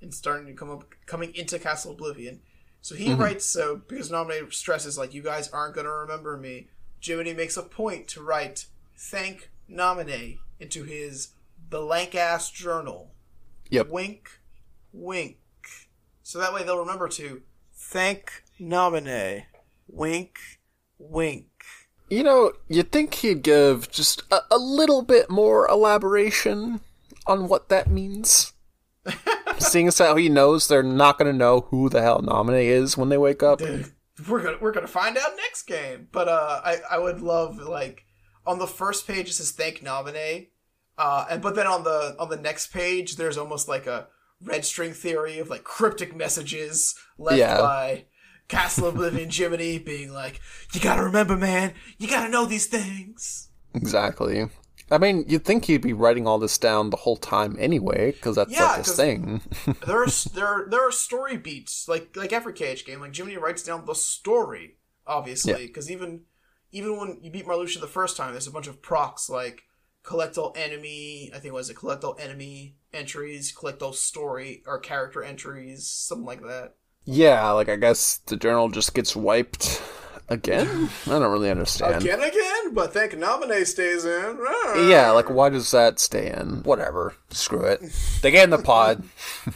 and 0.00 0.12
starting 0.12 0.46
to 0.46 0.52
come 0.52 0.70
up 0.70 0.84
coming 1.06 1.34
into 1.34 1.58
Castle 1.58 1.92
Oblivion. 1.92 2.40
So 2.82 2.94
he 2.94 3.12
writes 3.14 3.44
so 3.44 3.82
because 3.88 4.10
Namine 4.10 4.52
stresses 4.52 4.96
like 4.98 5.14
you 5.14 5.22
guys 5.22 5.48
aren't 5.48 5.74
gonna 5.74 5.90
remember 5.90 6.36
me. 6.36 6.68
Jiminy 7.00 7.34
makes 7.34 7.56
a 7.56 7.62
point 7.62 8.08
to 8.08 8.22
write 8.22 8.66
thank 8.96 9.50
Namine 9.70 10.38
into 10.60 10.84
his 10.84 11.30
blank 11.68 12.14
ass 12.14 12.50
journal. 12.50 13.12
Yep. 13.70 13.90
Wink, 13.90 14.40
wink. 14.92 15.38
So 16.22 16.38
that 16.38 16.52
way 16.52 16.62
they'll 16.62 16.78
remember 16.78 17.08
to 17.08 17.42
thank 17.72 18.44
Namine. 18.60 19.44
Wink, 19.88 20.38
wink. 20.98 21.46
You 22.08 22.22
know, 22.22 22.52
you'd 22.68 22.92
think 22.92 23.14
he'd 23.14 23.42
give 23.42 23.90
just 23.90 24.22
a, 24.30 24.40
a 24.50 24.58
little 24.58 25.02
bit 25.02 25.28
more 25.28 25.66
elaboration 25.68 26.80
on 27.26 27.48
what 27.48 27.68
that 27.68 27.90
means. 27.90 28.52
Seeing 29.58 29.88
as 29.88 29.98
how 29.98 30.16
he 30.16 30.28
knows 30.28 30.68
they're 30.68 30.82
not 30.82 31.18
going 31.18 31.30
to 31.32 31.36
know 31.36 31.62
who 31.70 31.88
the 31.88 32.02
hell 32.02 32.20
Namine 32.22 32.62
is 32.62 32.96
when 32.96 33.08
they 33.08 33.18
wake 33.18 33.42
up. 33.42 33.60
we're 34.28 34.42
gonna 34.42 34.58
we're 34.60 34.72
gonna 34.72 34.86
find 34.86 35.16
out 35.16 35.30
next 35.36 35.64
game. 35.64 36.08
But 36.12 36.28
uh, 36.28 36.60
I 36.64 36.78
I 36.92 36.98
would 36.98 37.20
love 37.20 37.56
like 37.58 38.04
on 38.46 38.58
the 38.58 38.66
first 38.66 39.06
page 39.06 39.28
it 39.28 39.32
says 39.34 39.50
thank 39.52 39.80
Namine, 39.82 40.48
uh, 40.98 41.26
and 41.30 41.42
but 41.42 41.54
then 41.54 41.66
on 41.66 41.84
the 41.84 42.16
on 42.18 42.28
the 42.28 42.36
next 42.36 42.72
page 42.72 43.16
there's 43.16 43.38
almost 43.38 43.68
like 43.68 43.86
a 43.86 44.08
red 44.42 44.64
string 44.64 44.92
theory 44.92 45.38
of 45.38 45.48
like 45.50 45.64
cryptic 45.64 46.14
messages 46.14 46.94
left 47.18 47.38
Yeah. 47.38 47.58
by 47.60 48.04
Castle 48.48 48.88
Oblivion 48.88 49.30
Jiminy 49.30 49.78
being 49.78 50.12
like, 50.12 50.40
you 50.72 50.80
gotta 50.80 51.02
remember, 51.02 51.36
man, 51.36 51.74
you 51.98 52.08
gotta 52.08 52.28
know 52.30 52.46
these 52.46 52.66
things. 52.66 53.48
Exactly. 53.74 54.48
I 54.90 54.98
mean, 54.98 55.24
you'd 55.26 55.44
think 55.44 55.64
he'd 55.64 55.82
be 55.82 55.92
writing 55.92 56.26
all 56.26 56.38
this 56.38 56.58
down 56.58 56.90
the 56.90 56.96
whole 56.96 57.16
time 57.16 57.56
anyway, 57.58 58.12
because 58.12 58.36
that's 58.36 58.52
Yeah, 58.52 58.60
like 58.60 58.76
his 58.76 58.92
thing. 58.94 59.42
there 59.86 60.02
are 60.02 60.06
there 60.34 60.46
are, 60.46 60.68
there 60.70 60.88
are 60.88 60.92
story 60.92 61.36
beats 61.36 61.88
like 61.88 62.16
like 62.16 62.32
every 62.32 62.52
KH 62.52 62.84
game. 62.84 63.00
Like 63.00 63.14
Jiminy 63.14 63.36
writes 63.36 63.62
down 63.62 63.84
the 63.84 63.94
story, 63.94 64.76
obviously, 65.06 65.66
because 65.66 65.90
even 65.90 66.22
even 66.72 66.96
when 66.98 67.18
you 67.22 67.30
beat 67.30 67.46
Marluxia 67.46 67.80
the 67.80 67.86
first 67.88 68.16
time, 68.16 68.32
there's 68.32 68.46
a 68.46 68.52
bunch 68.52 68.68
of 68.68 68.82
procs 68.82 69.28
like 69.28 69.64
collect 70.04 70.38
all 70.38 70.52
enemy. 70.56 71.30
I 71.32 71.36
think 71.38 71.46
it 71.46 71.54
was 71.54 71.70
it 71.70 71.74
collect 71.76 72.04
all 72.04 72.16
enemy 72.20 72.76
entries, 72.92 73.52
collect 73.52 73.82
all 73.82 73.92
story 73.92 74.62
or 74.66 74.78
character 74.78 75.22
entries, 75.22 75.86
something 75.86 76.26
like 76.26 76.42
that. 76.42 76.74
Yeah, 77.06 77.50
like 77.52 77.68
I 77.68 77.76
guess 77.76 78.18
the 78.26 78.36
journal 78.36 78.68
just 78.68 78.94
gets 78.94 79.16
wiped 79.16 79.80
again? 80.28 80.90
I 81.06 81.10
don't 81.10 81.32
really 81.32 81.50
understand. 81.50 82.02
Again, 82.02 82.20
again, 82.20 82.74
but 82.74 82.92
thank 82.92 83.12
Namine 83.12 83.64
stays 83.66 84.04
in. 84.04 84.38
Ah. 84.40 84.88
Yeah, 84.88 85.12
like 85.12 85.30
why 85.30 85.48
does 85.48 85.70
that 85.70 85.98
stay 85.98 86.30
in? 86.32 86.62
Whatever. 86.64 87.14
Screw 87.30 87.64
it. 87.64 87.80
They 88.22 88.30
get 88.30 88.44
in 88.44 88.50
the 88.50 88.58
pod. 88.58 89.04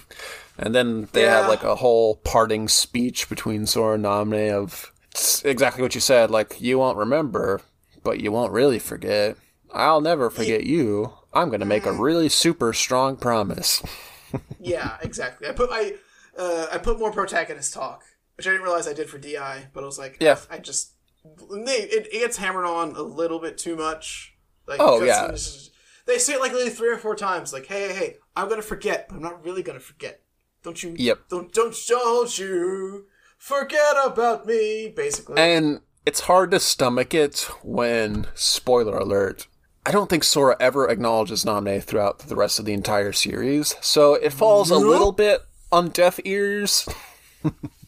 and 0.59 0.75
then 0.75 1.09
they 1.13 1.23
have 1.23 1.49
like 1.49 1.65
a 1.65 1.77
whole 1.77 2.17
parting 2.17 2.69
speech 2.69 3.29
between 3.29 3.67
Sora 3.67 3.97
and 3.97 4.05
Namine 4.05 4.53
of 4.53 4.93
it's 5.11 5.45
exactly 5.45 5.83
what 5.83 5.95
you 5.95 6.01
said, 6.01 6.31
like 6.31 6.61
you 6.61 6.79
won't 6.79 6.97
remember, 6.97 7.61
but 8.05 8.21
you 8.21 8.31
won't 8.31 8.53
really 8.53 8.79
forget. 8.79 9.37
I'll 9.73 10.01
never 10.01 10.31
forget 10.31 10.65
you. 10.65 11.15
I'm 11.33 11.51
gonna 11.51 11.65
make 11.65 11.87
a 11.87 11.93
really 11.93 12.29
super 12.29 12.73
strong 12.73 13.17
promise. 13.17 13.83
yeah, 14.61 14.97
exactly. 15.03 15.49
I 15.49 15.53
put 15.53 15.71
I 15.73 15.95
uh, 16.39 16.67
I 16.73 16.79
put 16.79 16.99
more 16.99 17.11
protagonist 17.13 17.73
talk, 17.75 18.05
which 18.37 18.47
I 18.47 18.51
didn't 18.51 18.63
realize 18.65 18.87
I 18.89 18.93
did 18.93 19.09
for 19.11 19.19
Di, 19.19 19.67
but 19.73 19.83
I 19.83 19.87
was 19.87 19.99
like, 19.99 20.17
Yeah. 20.21 20.39
I 20.51 20.59
just 20.59 20.93
they 21.25 21.73
it, 21.83 22.07
it 22.07 22.21
gets 22.21 22.37
hammered 22.39 22.65
on 22.65 22.97
a 22.97 23.03
little 23.03 23.39
bit 23.41 23.59
too 23.59 23.77
much. 23.77 24.35
Like, 24.67 24.81
Oh, 24.81 25.03
yeah. 25.03 25.29
just- 25.31 25.71
they 26.07 26.19
say 26.19 26.33
it 26.35 26.41
like 26.41 26.53
literally 26.53 26.71
three 26.73 26.89
or 26.91 26.97
four 26.97 27.15
times, 27.15 27.53
like, 27.53 27.67
hey, 27.67 27.89
hey, 27.89 27.95
hey, 27.95 28.17
I'm 28.35 28.49
gonna 28.49 28.63
forget, 28.63 29.07
but 29.09 29.17
I'm 29.17 29.23
not 29.23 29.45
really 29.45 29.63
gonna 29.63 29.81
forget. 29.81 30.23
Don't 30.63 30.83
you? 30.83 30.95
Yep. 30.99 31.29
Don't 31.29 31.53
don't 31.53 31.75
don't 31.89 32.39
you 32.39 33.07
forget 33.39 33.95
about 34.05 34.47
me? 34.47 34.93
Basically, 34.95 35.39
And 35.39 35.81
it's 36.07 36.21
hard 36.21 36.51
to 36.53 36.61
stomach 36.61 37.15
it 37.15 37.49
when, 37.63 38.27
spoiler 38.35 38.97
alert, 38.97 39.47
I 39.87 39.93
don't 39.93 40.11
think 40.11 40.25
Sora 40.25 40.57
ever 40.61 40.89
acknowledges 40.89 41.45
Namine 41.45 41.83
throughout 41.83 42.21
the 42.21 42.37
rest 42.37 42.59
of 42.59 42.65
the 42.65 42.73
entire 42.73 43.13
series, 43.13 43.77
so 43.81 44.15
it 44.15 44.33
falls 44.33 44.71
a 44.71 44.77
little 44.77 45.13
bit 45.13 45.41
on 45.73 45.89
deaf 45.91 46.19
ears. 46.25 46.89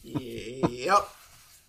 yep. 0.03 1.07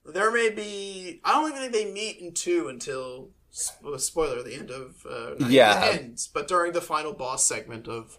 There 0.07 0.31
may 0.31 0.51
be. 0.51 1.21
I 1.25 1.33
don't 1.33 1.51
even 1.51 1.61
think 1.61 1.73
they 1.73 1.93
meet 1.93 2.19
in 2.19 2.33
two 2.35 2.69
until 2.69 3.31
spoiler 3.51 4.43
the 4.43 4.55
end 4.55 4.71
of 4.71 5.07
uh, 5.09 5.35
Yeah. 5.49 5.91
ends, 5.93 6.29
but 6.33 6.49
during 6.49 6.73
the 6.73 6.81
final 6.81 7.13
boss 7.13 7.47
segment 7.47 7.89
of, 7.89 8.19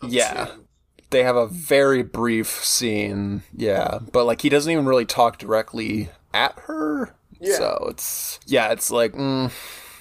of 0.00 0.12
Yeah. 0.12 0.46
two. 0.46 0.64
They 1.10 1.22
have 1.22 1.36
a 1.36 1.46
very 1.46 2.02
brief 2.02 2.64
scene, 2.64 3.42
yeah, 3.54 3.98
but 4.10 4.24
like 4.24 4.40
he 4.42 4.48
doesn't 4.48 4.70
even 4.70 4.84
really 4.86 5.04
talk 5.04 5.38
directly 5.38 6.08
at 6.32 6.58
her. 6.60 7.14
Yeah. 7.40 7.56
So 7.56 7.86
it's 7.90 8.40
yeah, 8.46 8.72
it's 8.72 8.90
like 8.90 9.12
mm, 9.12 9.52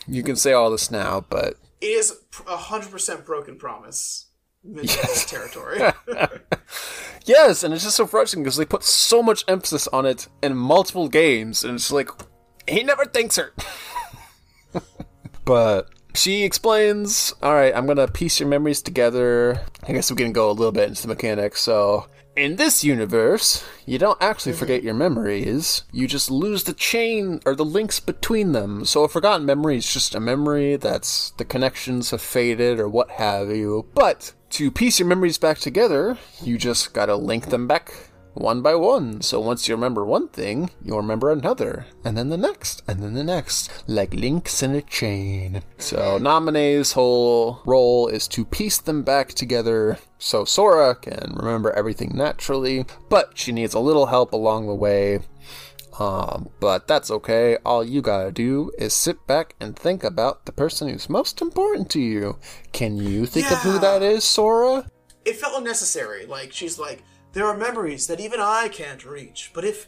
you 0.07 0.23
can 0.23 0.35
say 0.35 0.53
all 0.53 0.71
this 0.71 0.89
now, 0.89 1.23
but 1.29 1.55
It 1.81 1.87
is 1.87 2.13
a 2.47 2.57
hundred 2.57 2.89
percent 2.89 3.25
broken 3.25 3.57
promise. 3.57 4.27
Middle 4.63 4.87
territory. 5.27 5.81
Yes, 7.25 7.63
and 7.63 7.73
it's 7.73 7.83
just 7.83 7.95
so 7.95 8.05
frustrating 8.05 8.43
because 8.43 8.57
they 8.57 8.65
put 8.65 8.83
so 8.83 9.23
much 9.23 9.45
emphasis 9.47 9.87
on 9.87 10.05
it 10.05 10.27
in 10.41 10.55
multiple 10.55 11.07
games, 11.07 11.63
and 11.63 11.75
it's 11.75 11.91
like 11.91 12.09
he 12.67 12.83
never 12.83 13.05
thanks 13.05 13.37
her. 13.37 13.53
but 15.45 15.89
she 16.13 16.43
explains, 16.43 17.33
"All 17.41 17.53
right, 17.53 17.75
I'm 17.75 17.87
gonna 17.87 18.07
piece 18.07 18.39
your 18.39 18.49
memories 18.49 18.81
together. 18.81 19.61
I 19.87 19.93
guess 19.93 20.11
we 20.11 20.17
can 20.17 20.33
go 20.33 20.49
a 20.49 20.53
little 20.53 20.71
bit 20.71 20.89
into 20.89 21.03
the 21.03 21.07
mechanics. 21.07 21.61
So." 21.61 22.07
In 22.35 22.55
this 22.55 22.83
universe, 22.83 23.63
you 23.85 23.99
don't 23.99 24.17
actually 24.19 24.53
forget 24.53 24.81
your 24.81 24.95
memories. 24.95 25.83
You 25.91 26.07
just 26.07 26.31
lose 26.31 26.63
the 26.63 26.73
chain 26.73 27.39
or 27.45 27.53
the 27.53 27.63
links 27.63 27.99
between 27.99 28.53
them. 28.53 28.85
So 28.85 29.03
a 29.03 29.07
forgotten 29.07 29.45
memory 29.45 29.77
is 29.77 29.93
just 29.93 30.15
a 30.15 30.19
memory 30.19 30.75
that's 30.75 31.29
the 31.37 31.45
connections 31.45 32.09
have 32.09 32.23
faded 32.23 32.79
or 32.79 32.89
what 32.89 33.11
have 33.11 33.49
you. 33.49 33.85
But 33.93 34.33
to 34.53 34.69
piece 34.69 34.99
your 34.99 35.07
memories 35.07 35.39
back 35.39 35.57
together, 35.57 36.15
you 36.43 36.59
just 36.59 36.93
gotta 36.93 37.15
link 37.15 37.49
them 37.49 37.67
back 37.67 37.91
one 38.35 38.61
by 38.61 38.75
one. 38.75 39.21
So 39.21 39.39
once 39.39 39.67
you 39.67 39.73
remember 39.73 40.05
one 40.05 40.27
thing, 40.27 40.69
you'll 40.83 40.97
remember 40.97 41.31
another, 41.31 41.87
and 42.03 42.15
then 42.15 42.29
the 42.29 42.37
next, 42.37 42.83
and 42.87 43.01
then 43.01 43.15
the 43.15 43.23
next, 43.23 43.71
like 43.87 44.13
links 44.13 44.61
in 44.61 44.75
a 44.75 44.83
chain. 44.83 45.63
So 45.79 46.19
Namine's 46.19 46.91
whole 46.91 47.61
role 47.65 48.07
is 48.07 48.27
to 48.29 48.45
piece 48.45 48.77
them 48.77 49.01
back 49.01 49.29
together 49.29 49.97
so 50.19 50.45
Sora 50.45 50.93
can 50.95 51.33
remember 51.35 51.71
everything 51.71 52.11
naturally, 52.13 52.85
but 53.09 53.35
she 53.35 53.51
needs 53.51 53.73
a 53.73 53.79
little 53.79 54.05
help 54.05 54.33
along 54.33 54.67
the 54.67 54.75
way. 54.75 55.19
Um, 55.99 56.49
but 56.59 56.87
that's 56.87 57.11
okay. 57.11 57.57
All 57.65 57.83
you 57.83 58.01
gotta 58.01 58.31
do 58.31 58.71
is 58.79 58.93
sit 58.93 59.27
back 59.27 59.55
and 59.59 59.75
think 59.77 60.03
about 60.03 60.45
the 60.45 60.51
person 60.51 60.89
who's 60.89 61.09
most 61.09 61.41
important 61.41 61.89
to 61.91 61.99
you. 61.99 62.39
Can 62.71 62.97
you 62.97 63.25
think 63.25 63.51
of 63.51 63.59
who 63.59 63.79
that 63.79 64.01
is, 64.01 64.23
Sora? 64.23 64.87
it 65.25 65.37
felt 65.37 65.57
unnecessary. 65.57 66.25
Like 66.25 66.51
she's 66.51 66.77
like, 66.77 67.01
there 67.31 67.45
are 67.45 67.55
memories 67.55 68.07
that 68.07 68.19
even 68.19 68.39
I 68.41 68.67
can't 68.69 69.05
reach. 69.05 69.51
But 69.53 69.63
if 69.65 69.87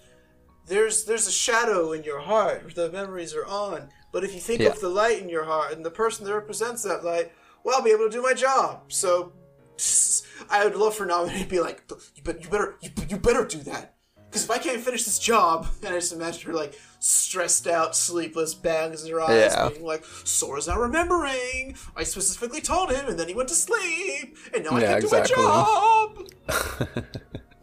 there's 0.67 1.05
there's 1.05 1.27
a 1.27 1.31
shadow 1.31 1.91
in 1.91 2.03
your 2.03 2.19
heart, 2.21 2.73
the 2.75 2.91
memories 2.91 3.33
are 3.35 3.45
on. 3.45 3.89
But 4.11 4.23
if 4.23 4.33
you 4.33 4.39
think 4.39 4.61
Yeah. 4.61 4.69
of 4.69 4.79
the 4.79 4.89
light 4.89 5.21
in 5.21 5.27
your 5.27 5.43
heart 5.43 5.73
and 5.73 5.83
the 5.85 5.91
person 5.91 6.25
that 6.25 6.33
represents 6.33 6.83
that 6.83 7.03
light, 7.03 7.33
well, 7.63 7.75
I'll 7.75 7.83
be 7.83 7.91
able 7.91 8.05
to 8.05 8.11
do 8.11 8.21
my 8.21 8.33
job. 8.33 8.91
So 8.93 9.33
I 10.49 10.63
would 10.63 10.75
love 10.75 10.95
for 10.95 11.05
Nami 11.05 11.37
to 11.39 11.45
be 11.49 11.59
like, 11.59 11.83
you, 12.15 12.23
you 12.39 12.49
better 12.49 12.77
you, 12.81 12.89
you 13.09 13.17
better 13.17 13.43
do 13.45 13.57
that. 13.63 13.94
Because 14.35 14.43
if 14.43 14.51
I 14.51 14.57
can't 14.57 14.81
finish 14.81 15.05
this 15.05 15.17
job, 15.17 15.65
and 15.81 15.95
I 15.95 15.97
just 15.99 16.11
imagine 16.11 16.45
her 16.47 16.53
like 16.53 16.77
stressed 16.99 17.67
out, 17.67 17.95
sleepless, 17.95 18.53
bags 18.53 19.05
in 19.05 19.11
her 19.13 19.21
eyes, 19.21 19.53
Yeah. 19.55 19.69
being 19.69 19.85
like, 19.85 20.03
Sora's 20.25 20.67
not 20.67 20.77
remembering. 20.77 21.77
I 21.95 22.03
specifically 22.03 22.59
told 22.59 22.91
him, 22.91 23.07
and 23.07 23.17
then 23.17 23.29
he 23.29 23.33
went 23.33 23.47
to 23.47 23.55
sleep, 23.55 24.37
and 24.53 24.65
now 24.65 24.71
I 24.71 24.81
Yeah, 24.81 24.87
can't 24.99 25.03
exactly. 25.05 25.35
do 25.35 25.41
my 25.41 26.27
job. 26.49 27.05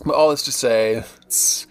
But 0.04 0.14
all 0.16 0.30
this 0.30 0.42
to 0.44 0.52
say, 0.52 1.04
it's 1.26 1.66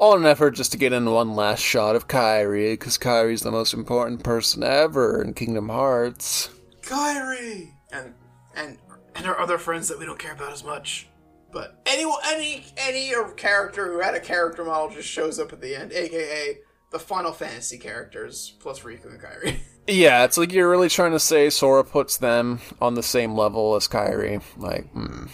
all 0.00 0.14
an 0.16 0.26
effort 0.26 0.50
just 0.50 0.72
to 0.72 0.78
get 0.78 0.92
in 0.92 1.08
one 1.10 1.34
last 1.36 1.60
shot 1.62 1.94
of 1.96 2.08
Kairi, 2.08 2.72
because 2.72 2.98
Kairi's 2.98 3.40
the 3.42 3.52
most 3.52 3.72
important 3.72 4.24
person 4.24 4.62
ever 4.64 5.22
in 5.22 5.32
Kingdom 5.32 5.68
Hearts. 5.68 6.50
Kairi 6.82 7.74
and 7.92 8.14
and 8.56 8.78
and 9.14 9.26
our 9.26 9.38
other 9.38 9.58
friends 9.58 9.86
that 9.88 9.98
we 9.98 10.04
don't 10.04 10.18
care 10.18 10.32
about 10.32 10.52
as 10.52 10.62
much. 10.64 11.08
But 11.52 11.80
any 11.86 12.04
any 12.26 12.64
any 12.76 13.12
character 13.36 13.86
who 13.86 14.00
had 14.00 14.14
a 14.14 14.20
character 14.20 14.64
model 14.64 14.90
just 14.90 15.08
shows 15.08 15.38
up 15.38 15.52
at 15.52 15.60
the 15.60 15.74
end, 15.74 15.92
aka 15.92 16.58
the 16.90 16.98
Final 16.98 17.32
Fantasy 17.32 17.78
characters 17.78 18.56
plus 18.60 18.80
Riku 18.80 19.06
and 19.06 19.20
Kairi. 19.20 19.58
Yeah, 19.86 20.24
it's 20.24 20.36
like 20.36 20.52
you're 20.52 20.70
really 20.70 20.90
trying 20.90 21.12
to 21.12 21.18
say 21.18 21.50
Sora 21.50 21.82
puts 21.82 22.18
them 22.18 22.60
on 22.80 22.94
the 22.94 23.02
same 23.02 23.34
level 23.34 23.74
as 23.74 23.88
Kairi. 23.88 24.40
Like, 24.56 24.88
hmm. 24.92 25.26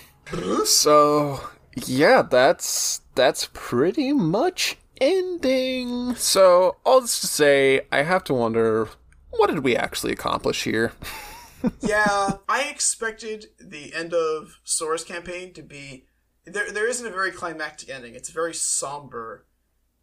So, 0.65 1.41
yeah, 1.85 2.23
that's 2.23 3.03
that's 3.15 3.51
pretty 3.53 4.15
much 4.15 4.79
ending. 4.99 6.15
So, 6.15 6.77
all 6.87 7.03
this 7.03 7.21
to 7.21 7.27
say, 7.27 7.83
I 7.93 8.03
have 8.03 8.25
to 8.25 8.35
wonder, 8.35 8.89
what 9.31 9.49
did 9.49 9.59
we 9.59 9.77
actually 9.77 10.13
accomplish 10.13 10.65
here? 10.65 10.93
yeah, 11.81 12.35
I 12.49 12.65
expected 12.65 13.47
the 13.59 13.95
end 13.95 14.13
of 14.15 14.61
Sora's 14.65 15.05
campaign 15.05 15.53
to 15.55 15.63
be 15.63 16.07
there. 16.45 16.71
There 16.71 16.89
isn't 16.89 17.07
a 17.07 17.11
very 17.11 17.33
climactic 17.33 17.89
ending. 17.91 18.15
It's 18.15 18.29
a 18.29 18.33
very 18.33 18.55
somber 18.55 19.47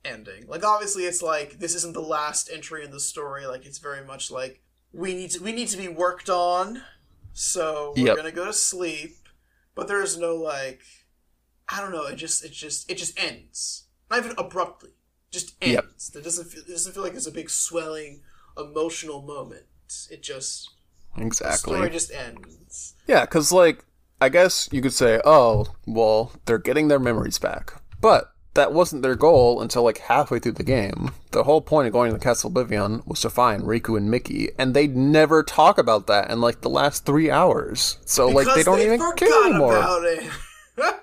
ending. 0.06 0.48
Like 0.48 0.64
obviously, 0.66 1.04
it's 1.06 1.22
like 1.22 1.60
this 1.60 1.76
isn't 1.76 1.94
the 1.94 2.02
last 2.02 2.50
entry 2.52 2.84
in 2.84 2.92
the 2.92 3.00
story. 3.00 3.46
Like 3.46 3.66
it's 3.66 3.78
very 3.80 4.06
much 4.06 4.32
like 4.32 4.62
we 4.92 5.14
need 5.14 5.32
to 5.32 5.44
we 5.44 5.52
need 5.52 5.70
to 5.70 5.78
be 5.78 5.88
worked 5.88 6.30
on. 6.30 6.82
So 7.34 7.94
we're 7.96 8.08
Yep. 8.08 8.18
gonna 8.18 8.32
go 8.32 8.46
to 8.46 8.54
sleep. 8.54 9.18
But 9.76 9.88
there's 9.88 10.18
no 10.20 10.36
like, 10.36 10.82
I 11.68 11.82
don't 11.82 11.92
know. 11.92 12.06
It 12.06 12.16
just 12.18 12.44
it 12.46 12.52
just 12.52 12.90
it 12.92 12.98
just 12.98 13.20
ends. 13.20 13.86
Not 14.12 14.20
even 14.24 14.36
abruptly. 14.38 14.92
Just 15.32 15.56
ends. 15.62 16.12
Yep. 16.14 16.22
It 16.22 16.24
doesn't 16.24 16.46
feel 16.50 16.62
it 16.62 16.68
doesn't 16.68 16.94
feel 16.94 17.04
like 17.04 17.16
it's 17.16 17.26
a 17.28 17.32
big 17.32 17.50
swelling 17.50 18.22
emotional 18.58 19.22
moment. 19.24 19.64
It 20.12 20.22
just 20.22 20.70
the 21.18 21.26
Exactly. 21.26 21.76
story 21.76 21.90
just 21.90 22.12
ends. 22.12 22.96
Yeah, 23.08 23.22
because, 23.22 23.52
like, 23.52 23.84
I 24.22 24.30
guess 24.30 24.70
you 24.72 24.82
could 24.82 24.94
say, 24.94 25.22
oh, 25.26 25.68
well, 25.86 26.32
they're 26.46 26.58
getting 26.58 26.88
their 26.88 27.00
memories 27.00 27.38
back. 27.40 27.74
But 28.00 28.30
that 28.54 28.72
wasn't 28.74 29.02
their 29.02 29.16
goal 29.16 29.62
until, 29.62 29.84
like, 29.84 29.98
halfway 29.98 30.40
through 30.40 30.52
the 30.54 30.64
game. 30.64 31.12
The 31.32 31.44
whole 31.44 31.62
point 31.62 31.88
of 31.88 31.94
going 31.94 32.12
to 32.12 32.18
the 32.18 32.24
Castle 32.24 32.50
Oblivion 32.50 33.02
was 33.06 33.22
to 33.22 33.30
find 33.30 33.64
Riku 33.64 33.98
and 33.98 34.10
Mickey, 34.12 34.50
and 34.58 34.74
they'd 34.74 34.96
never 34.96 35.44
talk 35.44 35.78
about 35.78 36.08
that 36.08 36.30
in, 36.30 36.40
like, 36.40 36.62
the 36.62 36.70
last 36.70 37.06
three 37.06 37.30
hours. 37.32 37.98
So, 38.06 38.28
like, 38.30 38.48
they 38.56 38.64
don't 38.64 38.80
even 38.80 39.00
care 39.16 39.46
anymore. 39.46 40.00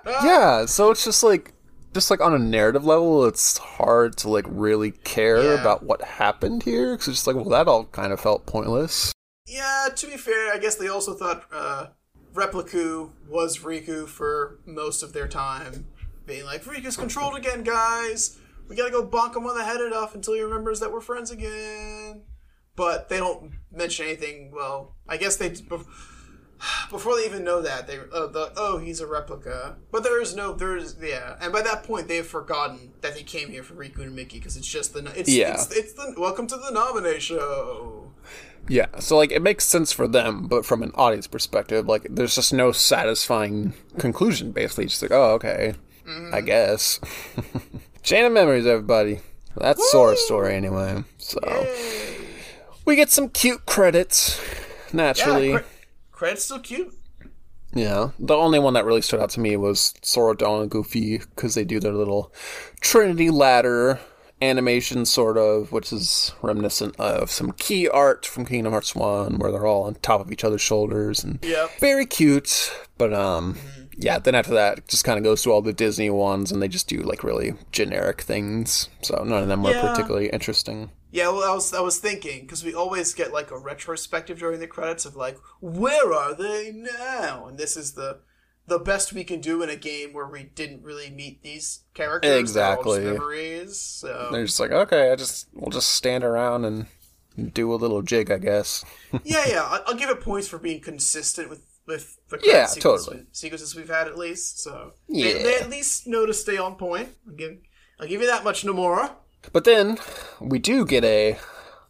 Yeah, 0.05 0.65
so 0.65 0.91
it's 0.91 1.05
just, 1.05 1.23
like, 1.23 1.53
just, 1.93 2.09
like, 2.11 2.19
on 2.21 2.33
a 2.33 2.39
narrative 2.39 2.83
level, 2.85 3.25
it's 3.25 3.57
hard 3.57 4.17
to, 4.17 4.29
like, 4.29 4.45
really 4.47 4.91
care 4.91 5.43
Yeah. 5.43 5.61
about 5.61 5.83
what 5.83 6.01
happened 6.01 6.63
here. 6.63 6.93
Because 6.93 7.07
it's 7.09 7.17
just 7.19 7.27
like, 7.27 7.35
well, 7.35 7.45
that 7.49 7.67
all 7.67 7.85
kind 7.85 8.11
of 8.11 8.19
felt 8.19 8.45
pointless. 8.45 9.13
Yeah, 9.51 9.89
to 9.93 10.07
be 10.07 10.15
fair, 10.15 10.53
I 10.53 10.57
guess 10.59 10.75
they 10.75 10.87
also 10.87 11.13
thought 11.13 11.43
uh, 11.51 11.87
Repliku 12.33 13.11
was 13.27 13.59
Riku 13.59 14.07
for 14.07 14.61
most 14.65 15.03
of 15.03 15.11
their 15.11 15.27
time. 15.27 15.87
Being 16.25 16.45
like, 16.45 16.63
Riku's 16.63 16.95
controlled 16.95 17.35
again, 17.35 17.63
guys. 17.63 18.39
We 18.69 18.77
gotta 18.77 18.91
go 18.91 19.05
bonk 19.05 19.35
him 19.35 19.45
on 19.45 19.57
the 19.57 19.65
head 19.65 19.81
enough 19.81 20.15
until 20.15 20.35
he 20.35 20.41
remembers 20.41 20.79
that 20.79 20.93
we're 20.93 21.01
friends 21.01 21.31
again. 21.31 22.23
But 22.77 23.09
they 23.09 23.17
don't 23.17 23.51
mention 23.69 24.05
anything. 24.05 24.53
Well, 24.55 24.95
I 25.09 25.17
guess 25.17 25.35
they 25.35 25.53
before 26.89 27.15
they 27.15 27.25
even 27.25 27.43
know 27.43 27.61
that 27.61 27.87
they 27.87 27.97
uh, 27.97 28.27
the, 28.27 28.51
oh 28.57 28.77
he's 28.77 28.99
a 28.99 29.07
replica. 29.07 29.75
But 29.91 30.03
there 30.03 30.21
is 30.21 30.35
no 30.35 30.53
there 30.53 30.77
is 30.77 30.95
yeah, 31.01 31.35
and 31.41 31.51
by 31.53 31.61
that 31.61 31.83
point 31.83 32.07
they've 32.07 32.25
forgotten 32.25 32.91
that 33.01 33.15
they 33.15 33.23
came 33.23 33.49
here 33.49 33.63
for 33.63 33.73
Riku 33.73 33.99
and 34.03 34.15
Mickey 34.15 34.37
because 34.39 34.57
it's 34.57 34.67
just 34.67 34.93
the 34.93 35.11
it's, 35.15 35.29
Yeah. 35.29 35.53
it's 35.53 35.75
it's 35.75 35.93
the 35.93 36.13
welcome 36.17 36.47
to 36.47 36.55
the 36.57 36.71
Namine 36.71 37.19
show. 37.19 38.11
Yeah, 38.69 38.85
so 38.99 39.17
like 39.17 39.31
it 39.31 39.41
makes 39.41 39.65
sense 39.65 39.91
for 39.91 40.07
them, 40.07 40.47
but 40.47 40.65
from 40.65 40.83
an 40.83 40.91
audience 40.95 41.25
perspective, 41.27 41.87
like 41.87 42.05
there's 42.09 42.35
just 42.35 42.53
no 42.53 42.71
satisfying 42.71 43.73
conclusion. 43.97 44.51
Basically, 44.51 44.85
just 44.85 45.01
like, 45.01 45.11
oh, 45.11 45.31
okay, 45.33 45.73
I 46.31 46.41
guess. 46.41 46.99
Chain 48.03 48.25
of 48.25 48.31
memories, 48.33 48.65
everybody. 48.67 49.19
That's 49.57 49.91
Sora's 49.91 50.23
story 50.23 50.53
anyway. 50.55 51.03
So 51.17 51.39
we 52.85 52.95
get 52.95 53.09
some 53.09 53.29
cute 53.29 53.65
credits. 53.65 54.39
Naturally, 54.93 55.51
Yeah, 55.51 55.57
cre- 55.59 55.65
credit's 56.21 56.45
still 56.45 56.59
cute. 56.59 56.93
yeah. 57.73 58.09
The 58.19 58.35
only 58.35 58.59
one 58.59 58.75
that 58.75 58.85
really 58.85 59.01
stood 59.01 59.19
out 59.19 59.31
to 59.31 59.39
me 59.39 59.57
was 59.57 59.95
Sora, 60.03 60.37
Dawn, 60.37 60.61
and 60.61 60.69
Goofy 60.69 61.17
because 61.17 61.55
they 61.55 61.63
do 61.65 61.79
their 61.79 61.93
little 61.93 62.31
Trinity 62.79 63.31
ladder 63.31 63.99
animation, 64.39 65.05
sort 65.05 65.37
of, 65.37 65.71
which 65.71 65.91
is 65.91 66.33
reminiscent 66.43 66.95
of 66.99 67.31
some 67.31 67.51
key 67.53 67.87
art 67.89 68.25
from 68.25 68.45
Kingdom 68.45 68.71
Hearts 68.71 68.93
One, 68.95 69.39
where 69.39 69.51
they're 69.51 69.65
all 69.65 69.83
on 69.83 69.95
top 69.95 70.21
of 70.21 70.31
each 70.31 70.43
other's 70.43 70.61
shoulders 70.61 71.23
and 71.23 71.39
Yep. 71.43 71.79
very 71.79 72.05
cute. 72.05 72.71
But 72.99 73.13
um, 73.15 73.57
yeah. 73.97 74.19
Then 74.19 74.35
after 74.35 74.53
that, 74.53 74.77
it 74.79 74.87
just 74.87 75.03
kind 75.03 75.17
of 75.17 75.23
goes 75.23 75.41
to 75.43 75.51
all 75.51 75.63
the 75.63 75.73
Disney 75.73 76.11
ones, 76.11 76.51
and 76.51 76.61
they 76.61 76.67
just 76.67 76.87
do 76.87 76.97
like 76.97 77.23
really 77.23 77.53
generic 77.71 78.21
things. 78.21 78.89
So 79.01 79.23
none 79.23 79.41
of 79.41 79.47
them 79.47 79.63
were 79.63 79.71
Yeah. 79.71 79.81
particularly 79.89 80.29
interesting. 80.29 80.91
Yeah, 81.11 81.27
well, 81.29 81.43
I 81.51 81.53
was 81.53 81.73
I 81.73 81.81
was 81.81 81.99
thinking 81.99 82.41
because 82.41 82.63
we 82.63 82.73
always 82.73 83.13
get 83.13 83.33
like 83.33 83.51
a 83.51 83.57
retrospective 83.57 84.39
during 84.39 84.59
the 84.59 84.67
credits 84.67 85.05
of 85.05 85.15
like 85.15 85.37
where 85.59 86.13
are 86.13 86.33
they 86.33 86.71
now, 86.73 87.45
and 87.47 87.57
this 87.57 87.75
is 87.77 87.93
the 87.93 88.19
the 88.67 88.79
best 88.79 89.11
we 89.11 89.23
can 89.23 89.41
do 89.41 89.61
in 89.63 89.69
a 89.69 89.75
game 89.75 90.13
where 90.13 90.27
we 90.27 90.43
didn't 90.43 90.83
really 90.83 91.09
meet 91.09 91.43
these 91.43 91.81
characters. 91.93 92.53
They're 92.53 92.63
all 92.65 92.75
just 92.83 92.87
Exactly. 92.97 93.11
memories. 93.11 93.77
So 93.79 94.29
They're 94.31 94.45
just 94.45 94.59
like, 94.59 94.71
okay, 94.71 95.11
I 95.11 95.15
just 95.15 95.47
we'll 95.53 95.71
just 95.71 95.89
stand 95.91 96.23
around 96.23 96.63
and 96.65 96.85
do 97.53 97.73
a 97.73 97.75
little 97.75 98.01
jig, 98.01 98.31
I 98.31 98.37
guess. 98.37 98.85
yeah, 99.23 99.45
yeah, 99.47 99.79
I'll 99.85 99.95
give 99.95 100.09
it 100.09 100.21
points 100.21 100.47
for 100.47 100.59
being 100.59 100.79
consistent 100.79 101.49
with 101.49 101.65
with 101.87 102.17
the 102.29 102.39
Yeah, 102.43 102.67
sequence- 102.67 103.05
totally. 103.05 103.25
sequences 103.33 103.75
we've 103.75 103.89
had 103.89 104.07
at 104.07 104.17
least. 104.17 104.59
So 104.61 104.93
they, 105.09 105.35
Yeah. 105.37 105.43
they 105.43 105.55
at 105.57 105.69
least 105.69 106.07
know 106.07 106.25
to 106.25 106.33
stay 106.33 106.57
on 106.57 106.75
point. 106.75 107.09
I'll 107.27 107.33
give 107.35 107.57
I'll 107.99 108.07
give 108.07 108.21
you 108.21 108.27
that 108.27 108.43
much, 108.45 108.63
Nomura. 108.63 109.15
But 109.53 109.63
then 109.63 109.97
we 110.39 110.59
do 110.59 110.85
get 110.85 111.03
a 111.03 111.37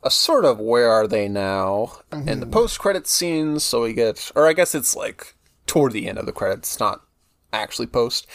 a 0.04 0.12
sort 0.12 0.46
of 0.46 0.60
where 0.60 0.90
are 0.90 1.08
they 1.08 1.28
now 1.28 2.00
in 2.12 2.40
the 2.40 2.46
post 2.48 2.80
credit 2.80 3.08
scenes. 3.08 3.64
So 3.64 3.84
we 3.84 3.94
get, 3.94 4.32
or 4.36 4.48
I 4.48 4.54
guess 4.54 4.74
it's 4.74 4.96
like 4.96 5.36
toward 5.68 5.94
the 5.94 6.08
end 6.08 6.18
of 6.18 6.26
the 6.26 6.32
credits, 6.32 6.80
not 6.80 7.02
actually 7.54 7.88
post, 7.88 8.26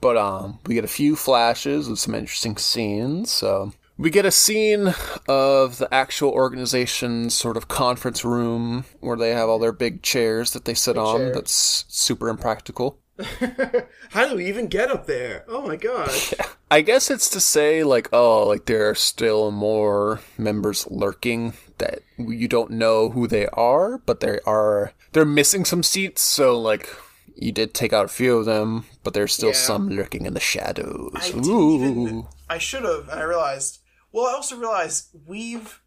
but 0.00 0.16
um, 0.16 0.60
we 0.66 0.74
get 0.74 0.84
a 0.84 0.88
few 0.88 1.16
flashes 1.16 1.88
of 1.88 1.98
some 1.98 2.14
interesting 2.14 2.56
scenes. 2.56 3.30
So 3.30 3.72
we 3.98 4.08
get 4.08 4.24
a 4.24 4.30
scene 4.30 4.94
of 5.28 5.76
the 5.78 5.92
actual 5.92 6.30
organization's 6.30 7.34
sort 7.34 7.56
of 7.58 7.68
conference 7.68 8.24
room 8.24 8.86
where 9.00 9.16
they 9.16 9.30
have 9.30 9.48
all 9.48 9.58
their 9.58 9.72
big 9.72 10.02
chairs 10.02 10.52
that 10.52 10.64
they 10.64 10.74
sit 10.74 10.96
on. 10.96 11.18
chairs. 11.18 11.34
That's 11.34 11.84
super 11.88 12.28
impractical. 12.30 12.98
How 14.10 14.28
do 14.28 14.36
we 14.36 14.46
even 14.46 14.66
get 14.68 14.90
up 14.90 15.06
there? 15.06 15.44
Oh 15.48 15.66
my 15.66 15.76
god. 15.76 16.10
I 16.70 16.80
guess 16.82 17.10
it's 17.10 17.28
to 17.30 17.40
say 17.40 17.82
like, 17.84 18.08
oh, 18.12 18.46
like 18.46 18.66
there 18.66 18.88
are 18.90 18.94
still 18.94 19.50
more 19.50 20.20
members 20.38 20.86
lurking 20.90 21.54
that 21.78 22.00
you 22.18 22.46
don't 22.48 22.70
know 22.70 23.10
who 23.10 23.26
they 23.26 23.46
are, 23.48 23.98
but 23.98 24.20
they 24.20 24.38
are 24.46 24.92
they're 25.12 25.24
missing 25.24 25.64
some 25.64 25.82
seats, 25.82 26.22
so 26.22 26.58
like 26.58 26.88
you 27.34 27.52
did 27.52 27.72
take 27.74 27.92
out 27.92 28.04
a 28.04 28.08
few 28.08 28.36
of 28.38 28.44
them, 28.44 28.84
but 29.02 29.14
there's 29.14 29.32
still 29.32 29.48
Yeah. 29.50 29.54
some 29.54 29.88
lurking 29.88 30.26
in 30.26 30.34
the 30.34 30.40
shadows. 30.40 31.12
I 31.14 31.28
even. 31.28 32.26
I 32.48 32.58
should 32.58 32.84
have, 32.84 33.08
and 33.08 33.18
I 33.20 33.22
realized. 33.24 33.78
Well, 34.12 34.26
I 34.26 34.32
also 34.32 34.56
realized 34.56 35.08
we've, 35.26 35.80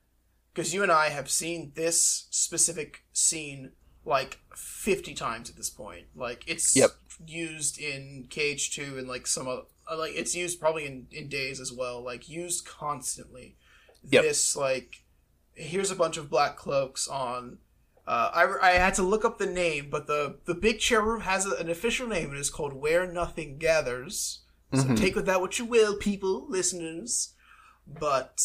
because 0.53 0.73
you 0.73 0.81
and 0.81 0.91
I 0.91 1.09
have 1.09 1.29
seen 1.29 1.73
this 1.75 2.27
specific 2.31 3.03
scene 3.11 3.73
like 4.05 4.39
fifty 4.55 5.13
times 5.13 5.49
at 5.49 5.55
this 5.57 5.69
point. 5.69 6.07
Like 6.15 6.43
it's 6.47 6.75
Yep. 6.75 6.91
Used 7.27 7.79
in 7.79 8.27
KH 8.29 8.71
two 8.73 8.97
and 8.97 9.07
like 9.07 9.27
some 9.27 9.47
other, 9.47 9.63
uh, 9.91 9.97
like 9.97 10.13
it's 10.15 10.35
used 10.35 10.59
probably 10.59 10.85
in 10.85 11.07
in 11.11 11.27
days 11.29 11.59
as 11.59 11.71
well. 11.71 12.01
Like 12.03 12.29
used 12.29 12.65
constantly. 12.65 13.55
Yep. 14.09 14.23
This 14.23 14.55
like 14.55 15.03
here's 15.55 15.91
a 15.91 15.95
bunch 15.95 16.17
of 16.17 16.29
black 16.29 16.57
cloaks 16.57 17.07
on. 17.07 17.59
Uh, 18.05 18.29
I, 18.33 18.69
I 18.69 18.71
had 18.71 18.95
to 18.95 19.03
look 19.03 19.23
up 19.23 19.37
the 19.37 19.45
name, 19.45 19.87
but 19.89 20.07
the 20.07 20.39
the 20.45 20.53
big 20.55 20.79
chair 20.79 21.01
room 21.01 21.21
has 21.21 21.45
a, 21.45 21.55
an 21.55 21.69
official 21.69 22.07
name. 22.07 22.29
and 22.29 22.37
It 22.37 22.39
is 22.41 22.49
called 22.49 22.73
Where 22.73 23.05
Nothing 23.11 23.57
Gathers. 23.57 24.39
So 24.73 24.83
Mhm. 24.83 24.97
take 24.97 25.15
with 25.15 25.25
that 25.27 25.39
what 25.39 25.59
you 25.59 25.65
will, 25.65 25.95
people, 25.97 26.47
listeners. 26.49 27.33
But 27.87 28.41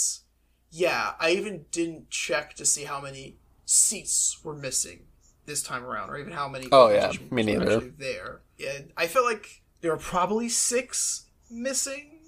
yeah, 0.70 1.14
I 1.18 1.30
even 1.30 1.64
didn't 1.70 2.10
check 2.10 2.54
to 2.54 2.66
see 2.66 2.84
how 2.84 3.00
many 3.00 3.38
seats 3.64 4.38
were 4.44 4.54
missing 4.54 5.06
this 5.48 5.62
time 5.64 5.84
around, 5.84 6.10
or 6.10 6.16
even 6.18 6.32
how 6.32 6.48
many. 6.48 6.68
Oh, 6.70 6.88
yeah, 6.90 7.10
me 7.32 7.42
neither. 7.42 7.80
There, 7.80 8.42
yeah, 8.56 8.78
I 8.96 9.08
feel 9.08 9.24
like 9.24 9.62
there 9.80 9.90
were 9.90 9.96
probably 9.98 10.48
six 10.48 11.26
missing, 11.50 12.20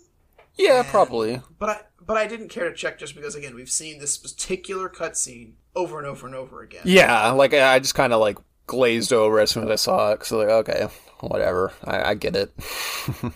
Yeah, 0.56 0.82
probably. 0.82 1.40
but 1.58 1.68
I 1.68 1.80
but 2.04 2.16
I 2.16 2.26
didn't 2.26 2.48
care 2.48 2.68
to 2.68 2.74
check 2.74 2.98
just 2.98 3.14
because 3.14 3.34
again 3.36 3.54
we've 3.54 3.70
seen 3.70 4.00
this 4.00 4.16
particular 4.16 4.88
cutscene 4.88 5.52
over 5.76 5.98
and 5.98 6.06
over 6.06 6.26
and 6.26 6.34
over 6.34 6.62
again. 6.62 6.82
Yeah, 6.84 7.30
like 7.30 7.54
I 7.54 7.78
just 7.78 7.94
kind 7.94 8.12
of 8.12 8.20
like 8.20 8.38
glazed 8.66 9.12
over 9.12 9.38
as 9.38 9.50
soon 9.52 9.64
as 9.64 9.70
I 9.70 9.76
saw 9.76 10.12
it. 10.12 10.20
Cause 10.20 10.32
like, 10.32 10.48
okay, 10.48 10.88
whatever. 11.20 11.72
I, 11.84 12.10
I 12.10 12.14
get 12.14 12.34
it. 12.34 12.52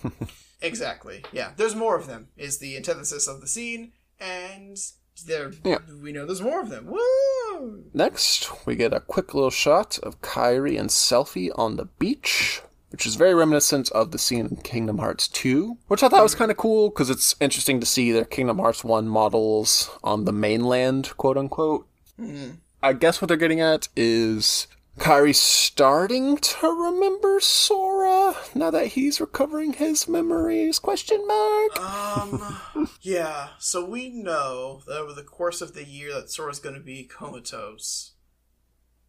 Exactly. 0.62 1.23
Yeah. 1.31 1.51
There's 1.56 1.74
more 1.74 1.94
of 1.94 2.06
them. 2.06 2.28
Is 2.39 2.56
the 2.59 2.77
antithesis 2.78 3.28
of 3.28 3.43
the 3.43 3.47
scene, 3.47 3.93
and 4.19 4.78
there 5.23 5.53
Yeah. 5.65 5.78
we 6.03 6.12
know 6.12 6.27
there's 6.27 6.43
more 6.43 6.61
of 6.61 6.69
them. 6.70 6.86
Woo! 6.86 7.85
Next, 7.95 8.66
we 8.66 8.74
get 8.74 8.93
a 8.93 9.01
quick 9.01 9.32
little 9.35 9.51
shot 9.51 9.99
of 10.03 10.20
Kairi 10.20 10.78
and 10.78 10.91
Selphie 10.91 11.51
on 11.57 11.77
the 11.77 11.85
beach, 11.85 12.61
which 12.91 13.07
is 13.07 13.15
very 13.15 13.35
reminiscent 13.35 13.91
of 13.93 14.11
the 14.11 14.19
scene 14.19 14.47
in 14.47 14.57
Kingdom 14.57 14.99
Hearts 14.99 15.28
2, 15.28 15.78
which 15.89 16.03
I 16.03 16.09
thought 16.09 16.23
was 16.23 16.35
kind 16.35 16.51
of 16.51 16.57
cool 16.57 16.91
because 16.91 17.11
it's 17.11 17.35
interesting 17.41 17.81
to 17.81 17.86
see 17.86 18.11
their 18.12 18.24
Kingdom 18.24 18.59
Hearts 18.59 18.82
1 18.85 19.07
models 19.09 19.91
on 20.03 20.24
the 20.24 20.32
mainland, 20.32 21.16
quote 21.16 21.36
unquote. 21.39 21.86
Hmm. 22.19 22.51
I 22.82 22.93
guess 22.93 23.23
what 23.23 23.28
they're 23.28 23.36
getting 23.39 23.61
at 23.61 23.89
is 23.97 24.66
Kairi 24.99 25.35
starting 25.35 26.37
to 26.37 26.69
remember 26.69 27.41
Sora 27.41 28.37
now 28.55 28.71
that 28.71 28.89
he's 28.89 29.21
recovering 29.21 29.73
his 29.73 30.09
memories? 30.09 30.79
Question 30.79 31.27
mark. 31.27 31.81
Um. 31.81 32.89
yeah. 33.01 33.49
So 33.59 33.85
we 33.85 34.09
know 34.09 34.83
that 34.87 34.97
over 34.97 35.12
the 35.12 35.23
course 35.23 35.61
of 35.61 35.75
the 35.75 35.85
year 35.85 36.15
that 36.15 36.31
Sora's 36.31 36.61
going 36.61 36.77
to 36.77 36.81
be 36.81 37.05
comatose, 37.05 38.12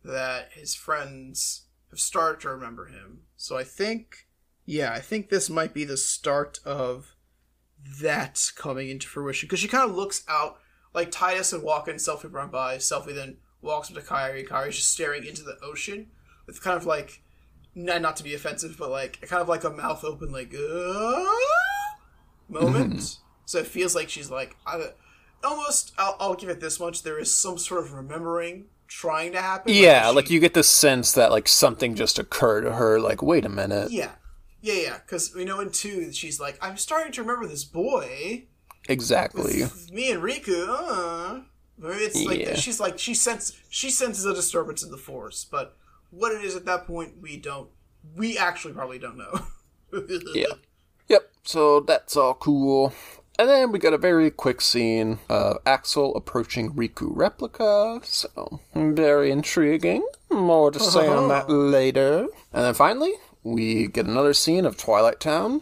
that 0.03 0.49
his 0.53 0.73
friends 0.73 1.67
have 1.91 1.99
started 1.99 2.41
to 2.41 2.49
remember 2.49 2.87
him. 2.87 3.21
So 3.37 3.55
I 3.55 3.63
think, 3.63 4.27
yeah, 4.65 4.91
I 4.91 4.99
think 4.99 5.29
this 5.29 5.49
might 5.49 5.73
be 5.73 5.85
the 5.85 5.97
start 5.97 6.59
of 6.65 7.15
that 8.01 8.51
coming 8.55 8.89
into 8.89 9.07
fruition 9.07 9.47
because 9.47 9.59
she 9.59 9.67
kind 9.67 9.87
of 9.87 9.95
looks 9.95 10.23
out 10.27 10.57
like 10.93 11.11
Tidus 11.11 11.53
and 11.53 11.63
Wakka 11.63 11.89
and 11.89 11.99
Selphie 11.99 12.33
run 12.33 12.49
by. 12.49 12.77
Selphie 12.77 13.13
then 13.13 13.37
walks 13.65 13.89
up 13.89 13.95
to 13.95 14.01
Kairi. 14.01 14.47
Kairi's 14.47 14.75
just 14.77 14.91
staring 14.91 15.25
into 15.25 15.43
the 15.43 15.57
ocean 15.63 16.07
with 16.47 16.61
kind 16.63 16.77
of 16.77 16.85
like, 16.85 17.21
not, 17.73 18.01
not 18.01 18.15
to 18.17 18.23
be 18.23 18.33
offensive, 18.33 18.75
but 18.77 18.89
like 18.89 19.19
kind 19.27 19.41
of 19.41 19.49
like 19.49 19.63
a 19.63 19.69
mouth 19.69 20.03
open, 20.05 20.31
like 20.31 20.53
uh, 20.55 21.25
moment. 22.47 23.17
So 23.45 23.59
it 23.59 23.67
feels 23.67 23.95
like 23.95 24.09
she's 24.09 24.29
like 24.31 24.55
I, 24.65 24.89
almost. 25.43 25.93
I'll, 25.97 26.15
I'll 26.19 26.35
give 26.35 26.49
it 26.49 26.59
this 26.59 26.79
much. 26.79 27.03
There 27.03 27.19
is 27.19 27.31
some 27.31 27.57
sort 27.57 27.83
of 27.83 27.93
remembering 27.93 28.65
trying 28.87 29.31
to 29.33 29.41
happen. 29.41 29.73
Yeah, 29.73 30.09
she- 30.09 30.15
like 30.15 30.29
you 30.29 30.39
get 30.39 30.53
the 30.53 30.63
sense 30.63 31.11
that 31.13 31.31
like 31.31 31.47
something 31.47 31.95
just 31.95 32.17
occurred 32.19 32.61
to 32.61 32.73
her. 32.73 32.99
Like, 32.99 33.21
wait 33.21 33.45
a 33.45 33.49
minute. 33.49 33.91
Yeah. 33.91 34.11
Yeah, 34.61 34.73
yeah, 34.73 34.97
because 35.05 35.31
we 35.35 35.45
know 35.45 35.59
in 35.59 35.69
two 35.69 36.11
she's 36.11 36.39
like, 36.39 36.57
I'm 36.59 36.75
starting 36.77 37.11
to 37.13 37.21
remember 37.21 37.45
this 37.45 37.63
boy. 37.63 38.45
Exactly. 38.89 39.61
with 39.61 39.91
me 39.91 40.11
and 40.11 40.23
Riku, 40.23 40.65
uh, 40.67 41.41
it's 41.83 42.23
like 42.23 42.39
Yeah. 42.39 42.55
she's 42.55 42.79
like 42.79 42.97
she 42.99 43.13
sense 43.13 43.53
she 43.69 43.89
senses 43.89 44.25
a 44.25 44.33
disturbance 44.33 44.83
in 44.83 44.91
the 44.91 44.97
force, 44.97 45.45
but 45.49 45.75
what 46.11 46.31
it 46.31 46.43
is 46.43 46.55
at 46.55 46.65
that 46.65 46.85
point 46.87 47.15
we 47.21 47.37
don't 47.37 47.69
we 48.15 48.37
actually 48.37 48.73
probably 48.73 48.99
don't 48.99 49.17
know. 49.17 49.41
Yeah. 50.33 50.47
Yep. 51.07 51.31
So 51.43 51.79
that's 51.79 52.17
all 52.17 52.33
cool. 52.33 52.93
And 53.39 53.47
then 53.49 53.71
we 53.71 53.79
got 53.79 53.93
a 53.93 53.97
very 53.97 54.29
quick 54.31 54.59
scene 54.59 55.19
of 55.29 55.57
Axel 55.65 56.15
approaching 56.15 56.73
Riku 56.73 57.09
replica. 57.11 58.01
So 58.03 58.59
very 58.73 59.31
intriguing. 59.31 60.05
More 60.29 60.71
to 60.71 60.79
say 60.79 61.07
on 61.07 61.29
that 61.29 61.49
later. 61.49 62.27
And 62.51 62.65
then 62.65 62.73
finally, 62.73 63.13
we 63.43 63.87
get 63.87 64.05
another 64.05 64.33
scene 64.33 64.65
of 64.65 64.75
Twilight 64.77 65.19
Town. 65.19 65.61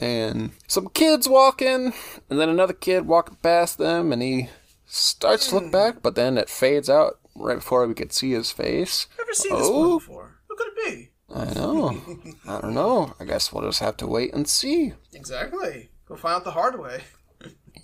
And 0.00 0.50
some 0.66 0.88
kids 0.88 1.28
walking, 1.28 1.92
and 2.28 2.40
then 2.40 2.48
another 2.48 2.72
kid 2.72 3.06
walking 3.06 3.36
past 3.42 3.78
them, 3.78 4.12
and 4.12 4.20
he 4.20 4.48
starts 4.94 5.48
to 5.48 5.54
look 5.58 5.72
back, 5.72 6.02
but 6.02 6.14
then 6.14 6.36
it 6.38 6.48
fades 6.50 6.90
out 6.90 7.18
right 7.34 7.56
before 7.56 7.86
we 7.86 7.94
could 7.94 8.12
see 8.12 8.32
his 8.32 8.52
face. 8.52 9.06
Never 9.18 9.32
seen 9.34 9.56
this 9.56 9.66
Oh. 9.68 9.88
one 9.88 9.98
before. 9.98 10.36
Who 10.48 10.56
could 10.56 10.68
it 10.68 10.84
be? 10.86 11.10
I 11.34 11.44
know. 11.54 12.00
I 12.46 12.60
don't 12.60 12.74
know. 12.74 13.14
I 13.18 13.24
guess 13.24 13.52
we'll 13.52 13.64
just 13.64 13.80
have 13.80 13.96
to 13.98 14.06
wait 14.06 14.34
and 14.34 14.46
see. 14.46 14.92
Exactly. 15.14 15.90
Go 16.06 16.16
find 16.16 16.36
out 16.36 16.44
the 16.44 16.50
hard 16.50 16.78
way. 16.78 17.04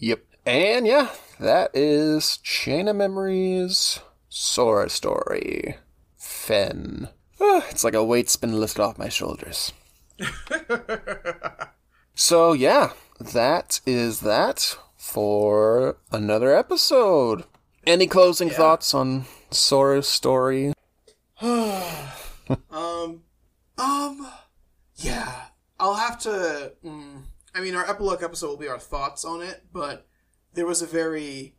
Yep. 0.01 0.21
And 0.45 0.87
yeah, 0.87 1.09
that 1.41 1.71
is 1.75 2.37
Chain 2.39 2.89
of 2.89 2.97
Memories, 2.97 4.01
Sora 4.29 4.89
Story, 4.91 5.77
Fen. 6.17 7.09
Ah, 7.41 7.65
it's 7.71 7.85
like 7.85 7.95
a 7.95 8.05
weight's 8.05 8.37
been 8.37 8.59
lifted 8.61 8.83
off 8.83 8.99
my 8.99 9.09
shoulders. 9.09 9.73
so 12.15 12.53
yeah, 12.53 12.93
that 13.21 13.81
is 13.87 14.21
that 14.21 14.77
for 15.09 15.97
another 16.13 16.55
episode. 16.55 17.45
Any 17.87 18.07
closing 18.07 18.51
thoughts 18.51 18.93
on 18.93 19.25
Sora's 19.51 20.09
story? 20.09 20.73
Um, 22.71 23.25
um, 23.77 24.27
yeah. 24.97 25.49
I'll 25.79 25.97
have 25.97 26.19
to. 26.21 26.73
Mm, 26.83 27.25
I 27.55 27.61
mean, 27.61 27.75
our 27.75 27.89
epilogue 27.89 28.23
episode 28.23 28.49
will 28.49 28.57
be 28.57 28.69
our 28.69 28.79
thoughts 28.79 29.23
on 29.23 29.43
it, 29.43 29.65
but 29.71 30.07
there 30.55 30.65
was 30.65 30.81
a 30.81 30.87
very, 30.87 31.57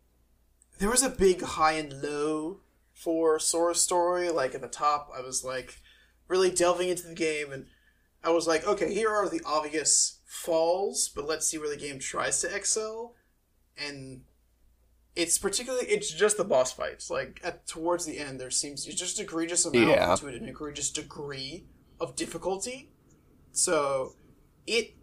there 0.80 0.90
was 0.90 1.04
a 1.04 1.10
big 1.10 1.44
high 1.44 1.74
and 1.74 2.02
low 2.02 2.62
for 2.92 3.38
Sora's 3.38 3.82
story. 3.82 4.32
Like 4.32 4.56
at 4.56 4.62
the 4.62 4.68
top, 4.68 5.12
I 5.16 5.22
was 5.22 5.44
like 5.44 5.76
really 6.28 6.50
delving 6.50 6.90
into 6.90 7.08
the 7.08 7.14
game, 7.14 7.52
and 7.52 7.68
I 8.24 8.32
was 8.32 8.48
like, 8.48 8.68
okay, 8.68 8.92
here 8.92 9.12
are 9.12 9.30
the 9.30 9.42
obvious 9.46 10.22
falls, 10.26 11.08
but 11.08 11.28
let's 11.28 11.48
see 11.48 11.60
where 11.60 11.70
the 11.70 11.78
game 11.78 12.00
tries 12.00 12.42
to 12.42 12.56
excel, 12.56 13.14
and. 13.86 14.22
It's 15.16 15.38
particularly 15.38 15.86
it's 15.88 16.14
just 16.14 16.38
the 16.38 16.46
boss 16.46 16.72
fights. 16.72 17.10
Like 17.10 17.42
at 17.44 17.68
towards 17.68 18.06
the 18.06 18.20
end, 18.20 18.40
there 18.40 18.52
seems 18.52 18.86
it's 18.88 18.96
just 18.96 19.20
egregious 19.20 19.66
amount 19.66 19.90
Yeah. 19.90 20.16
to 20.16 20.28
it, 20.28 20.36
an 20.36 20.48
egregious 20.48 20.92
degree 20.92 21.66
of 22.00 22.16
difficulty. 22.16 22.92
So 23.52 24.14
it 24.66 24.94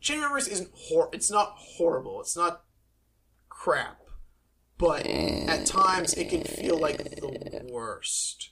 Chain 0.00 0.18
of 0.18 0.22
Memories 0.22 0.48
isn't 0.48 0.70
hor 0.72 1.10
it's 1.12 1.30
not 1.30 1.52
horrible. 1.56 2.20
It's 2.22 2.36
not 2.36 2.62
crap. 3.50 4.00
But 4.78 5.04
at 5.04 5.66
times 5.66 6.14
it 6.14 6.30
can 6.30 6.44
feel 6.44 6.78
like 6.78 6.98
the 6.98 7.68
worst 7.70 8.50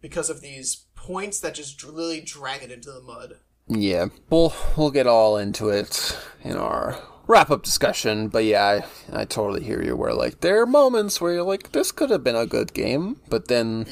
because 0.00 0.30
of 0.30 0.40
these 0.40 0.86
points 0.96 1.38
that 1.40 1.54
just 1.54 1.84
really 1.84 2.20
drag 2.22 2.64
it 2.64 2.72
into 2.72 2.90
the 2.90 3.02
mud. 3.02 3.34
Yeah, 3.68 4.06
we'll 4.30 4.52
we'll 4.76 4.90
get 4.90 5.06
all 5.06 5.36
into 5.36 5.68
it 5.68 6.18
in 6.42 6.56
our 6.56 6.98
wrap 7.28 7.50
up 7.50 7.62
discussion. 7.62 8.26
But 8.26 8.44
yeah, 8.44 8.84
I, 9.12 9.20
I 9.20 9.24
totally 9.24 9.62
hear 9.62 9.80
you. 9.80 9.94
Where 9.94 10.12
like 10.12 10.40
there 10.40 10.60
are 10.60 10.66
moments 10.66 11.20
where 11.20 11.34
you're 11.34 11.44
like, 11.44 11.70
this 11.70 11.92
could 11.92 12.10
have 12.10 12.24
been 12.24 12.34
a 12.34 12.46
good 12.46 12.74
game, 12.74 13.20
but 13.28 13.46
then 13.46 13.86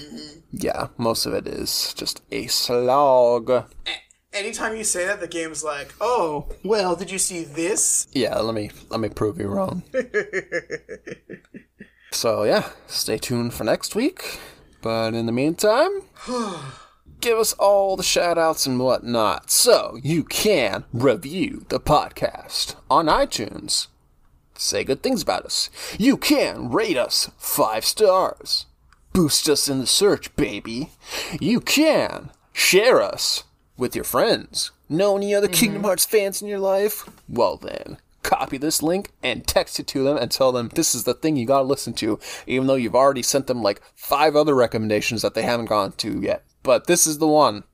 yeah, 0.51 0.89
most 0.97 1.27
of 1.27 1.35
it 1.35 1.47
is 1.47 1.95
just 1.95 2.23
a 2.33 2.49
slog. 2.49 3.69
Anytime 4.33 4.77
you 4.77 4.85
say 4.85 5.07
that, 5.07 5.21
the 5.21 5.29
game's 5.29 5.65
like, 5.65 5.95
"Oh, 6.01 6.49
well, 6.65 6.97
did 6.97 7.11
you 7.11 7.19
see 7.19 7.45
this?" 7.45 8.09
Yeah, 8.13 8.37
let 8.39 8.55
me 8.55 8.71
let 8.91 9.01
me 9.01 9.09
prove 9.09 9.39
you 9.39 9.47
wrong. 9.47 9.83
so 12.11 12.43
yeah, 12.43 12.71
stay 12.87 13.19
tuned 13.19 13.55
for 13.55 13.65
next 13.65 13.95
week. 13.95 14.41
But 14.83 15.15
in 15.15 15.27
the 15.27 15.33
meantime, 15.33 16.03
give 17.21 17.39
us 17.39 17.53
all 17.55 17.97
the 17.97 18.03
shout 18.03 18.39
outs 18.39 18.67
and 18.67 18.79
whatnot 18.79 19.51
so 19.51 19.99
you 20.03 20.25
can 20.25 20.85
review 20.93 21.65
the 21.69 21.81
podcast 21.81 22.77
on 22.91 23.07
iTunes. 23.07 23.89
Say 24.55 24.85
good 24.85 25.03
things 25.03 25.23
about 25.23 25.45
us. 25.45 25.71
You 25.99 26.17
can 26.17 26.71
rate 26.71 26.97
us 26.97 27.31
five 27.39 27.85
stars. 27.85 28.67
Boost 29.13 29.49
us 29.49 29.69
in 29.69 29.81
the 29.81 29.87
search, 29.87 30.35
baby. 30.37 30.91
You 31.41 31.61
can 31.61 32.31
share 32.53 33.01
us 33.01 33.45
with 33.77 33.95
your 33.95 34.05
friends. 34.05 34.71
Know 34.89 35.17
any 35.17 35.35
other 35.35 35.49
Kingdom 35.49 35.79
mm-hmm. 35.79 35.87
Hearts 35.87 36.05
fans 36.05 36.41
in 36.41 36.49
your 36.49 36.59
life? 36.59 37.09
Well 37.29 37.57
then, 37.57 37.99
copy 38.27 38.59
this 38.59 38.83
link 38.83 39.13
and 39.23 39.47
text 39.47 39.79
it 39.79 39.87
to 39.87 40.03
them 40.03 40.17
and 40.17 40.31
tell 40.31 40.53
them 40.53 40.71
this 40.75 40.95
is 40.95 41.05
the 41.05 41.15
thing 41.15 41.37
you 41.37 41.47
gotta 41.47 41.65
listen 41.65 41.95
to, 41.95 42.19
even 42.47 42.67
though 42.67 42.75
you've 42.75 42.95
already 42.95 43.23
sent 43.23 43.47
them 43.47 43.63
like 43.63 43.81
five 43.95 44.35
other 44.35 44.55
recommendations 44.55 45.23
that 45.23 45.35
they 45.35 45.43
haven't 45.43 45.67
gone 45.67 45.93
to 45.93 46.21
yet. 46.21 46.45
But 46.63 46.87
this 46.87 47.07
is 47.07 47.19
the 47.19 47.29
one. 47.29 47.65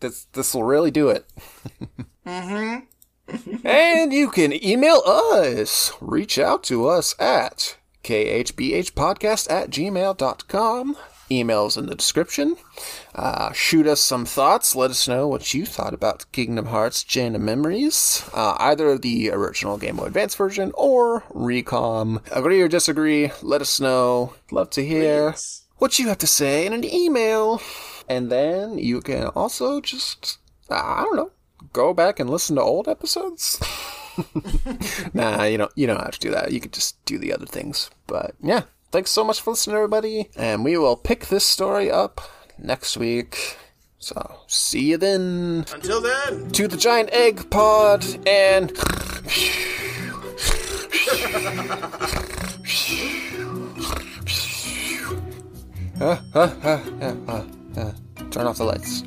This 0.00 0.24
this 0.32 0.54
will 0.54 0.64
really 0.64 0.90
do 0.90 1.10
it. 1.10 1.26
Mm-hmm. 2.26 2.86
and 3.66 4.12
you 4.12 4.30
can 4.30 4.64
email 4.64 5.02
us. 5.06 5.92
Reach 6.00 6.38
out 6.38 6.64
to 6.64 6.86
us 6.86 7.14
at 7.20 7.76
khbhpodcast 8.02 9.50
at 9.50 9.70
gmail.com. 9.70 10.96
Emails 11.30 11.78
in 11.78 11.86
the 11.86 11.94
description. 11.94 12.56
Uh, 13.14 13.52
shoot 13.52 13.86
us 13.86 14.00
some 14.00 14.24
thoughts. 14.24 14.74
Let 14.74 14.90
us 14.90 15.06
know 15.06 15.28
what 15.28 15.54
you 15.54 15.64
thought 15.64 15.94
about 15.94 16.30
Kingdom 16.32 16.66
Hearts 16.66 17.04
Chain 17.04 17.36
of 17.36 17.40
Memories. 17.40 18.28
Uh, 18.34 18.56
either 18.58 18.98
the 18.98 19.30
original 19.30 19.78
Game 19.78 19.96
Boy 19.96 20.06
Advance 20.06 20.34
version 20.34 20.72
or 20.74 21.20
Recom. 21.30 22.22
Agree 22.32 22.60
or 22.60 22.68
disagree, 22.68 23.30
let 23.40 23.60
us 23.60 23.80
know. 23.80 24.34
Love 24.50 24.70
to 24.70 24.84
hear 24.84 25.32
Please. 25.32 25.62
what 25.78 25.98
you 25.98 26.08
have 26.08 26.18
to 26.18 26.26
say 26.26 26.66
in 26.66 26.72
an 26.72 26.84
email. 26.84 27.62
And 28.08 28.30
then 28.30 28.78
you 28.78 29.00
can 29.00 29.28
also 29.28 29.80
just, 29.80 30.38
I 30.68 31.04
don't 31.04 31.16
know, 31.16 31.30
go 31.72 31.94
back 31.94 32.18
and 32.18 32.28
listen 32.28 32.56
to 32.56 32.62
old 32.62 32.88
episodes. 32.88 33.62
nah, 35.14 35.44
you 35.44 35.58
don't, 35.58 35.72
you 35.76 35.86
don't 35.86 36.00
have 36.00 36.12
to 36.14 36.20
do 36.20 36.30
that. 36.32 36.50
You 36.50 36.60
could 36.60 36.72
just 36.72 37.02
do 37.04 37.18
the 37.18 37.32
other 37.32 37.46
things. 37.46 37.90
But 38.08 38.34
yeah, 38.42 38.64
thanks 38.90 39.12
so 39.12 39.22
much 39.22 39.40
for 39.40 39.50
listening, 39.50 39.76
everybody. 39.76 40.30
And 40.36 40.64
we 40.64 40.76
will 40.76 40.96
pick 40.96 41.26
this 41.26 41.44
story 41.44 41.90
up 41.90 42.20
next 42.58 42.96
week. 42.96 43.56
So, 43.98 44.40
see 44.46 44.90
you 44.90 44.98
then. 44.98 45.64
Until 45.72 46.00
then, 46.00 46.50
To 46.50 46.68
the 46.68 46.76
giant 46.76 47.10
egg 47.12 47.50
pod 47.50 48.04
and. 48.26 48.70
Uh, 56.00 56.18
uh, 56.34 57.14
uh. 57.28 57.92
Turn 58.30 58.46
off 58.46 58.58
the 58.58 58.64
lights. 58.64 59.04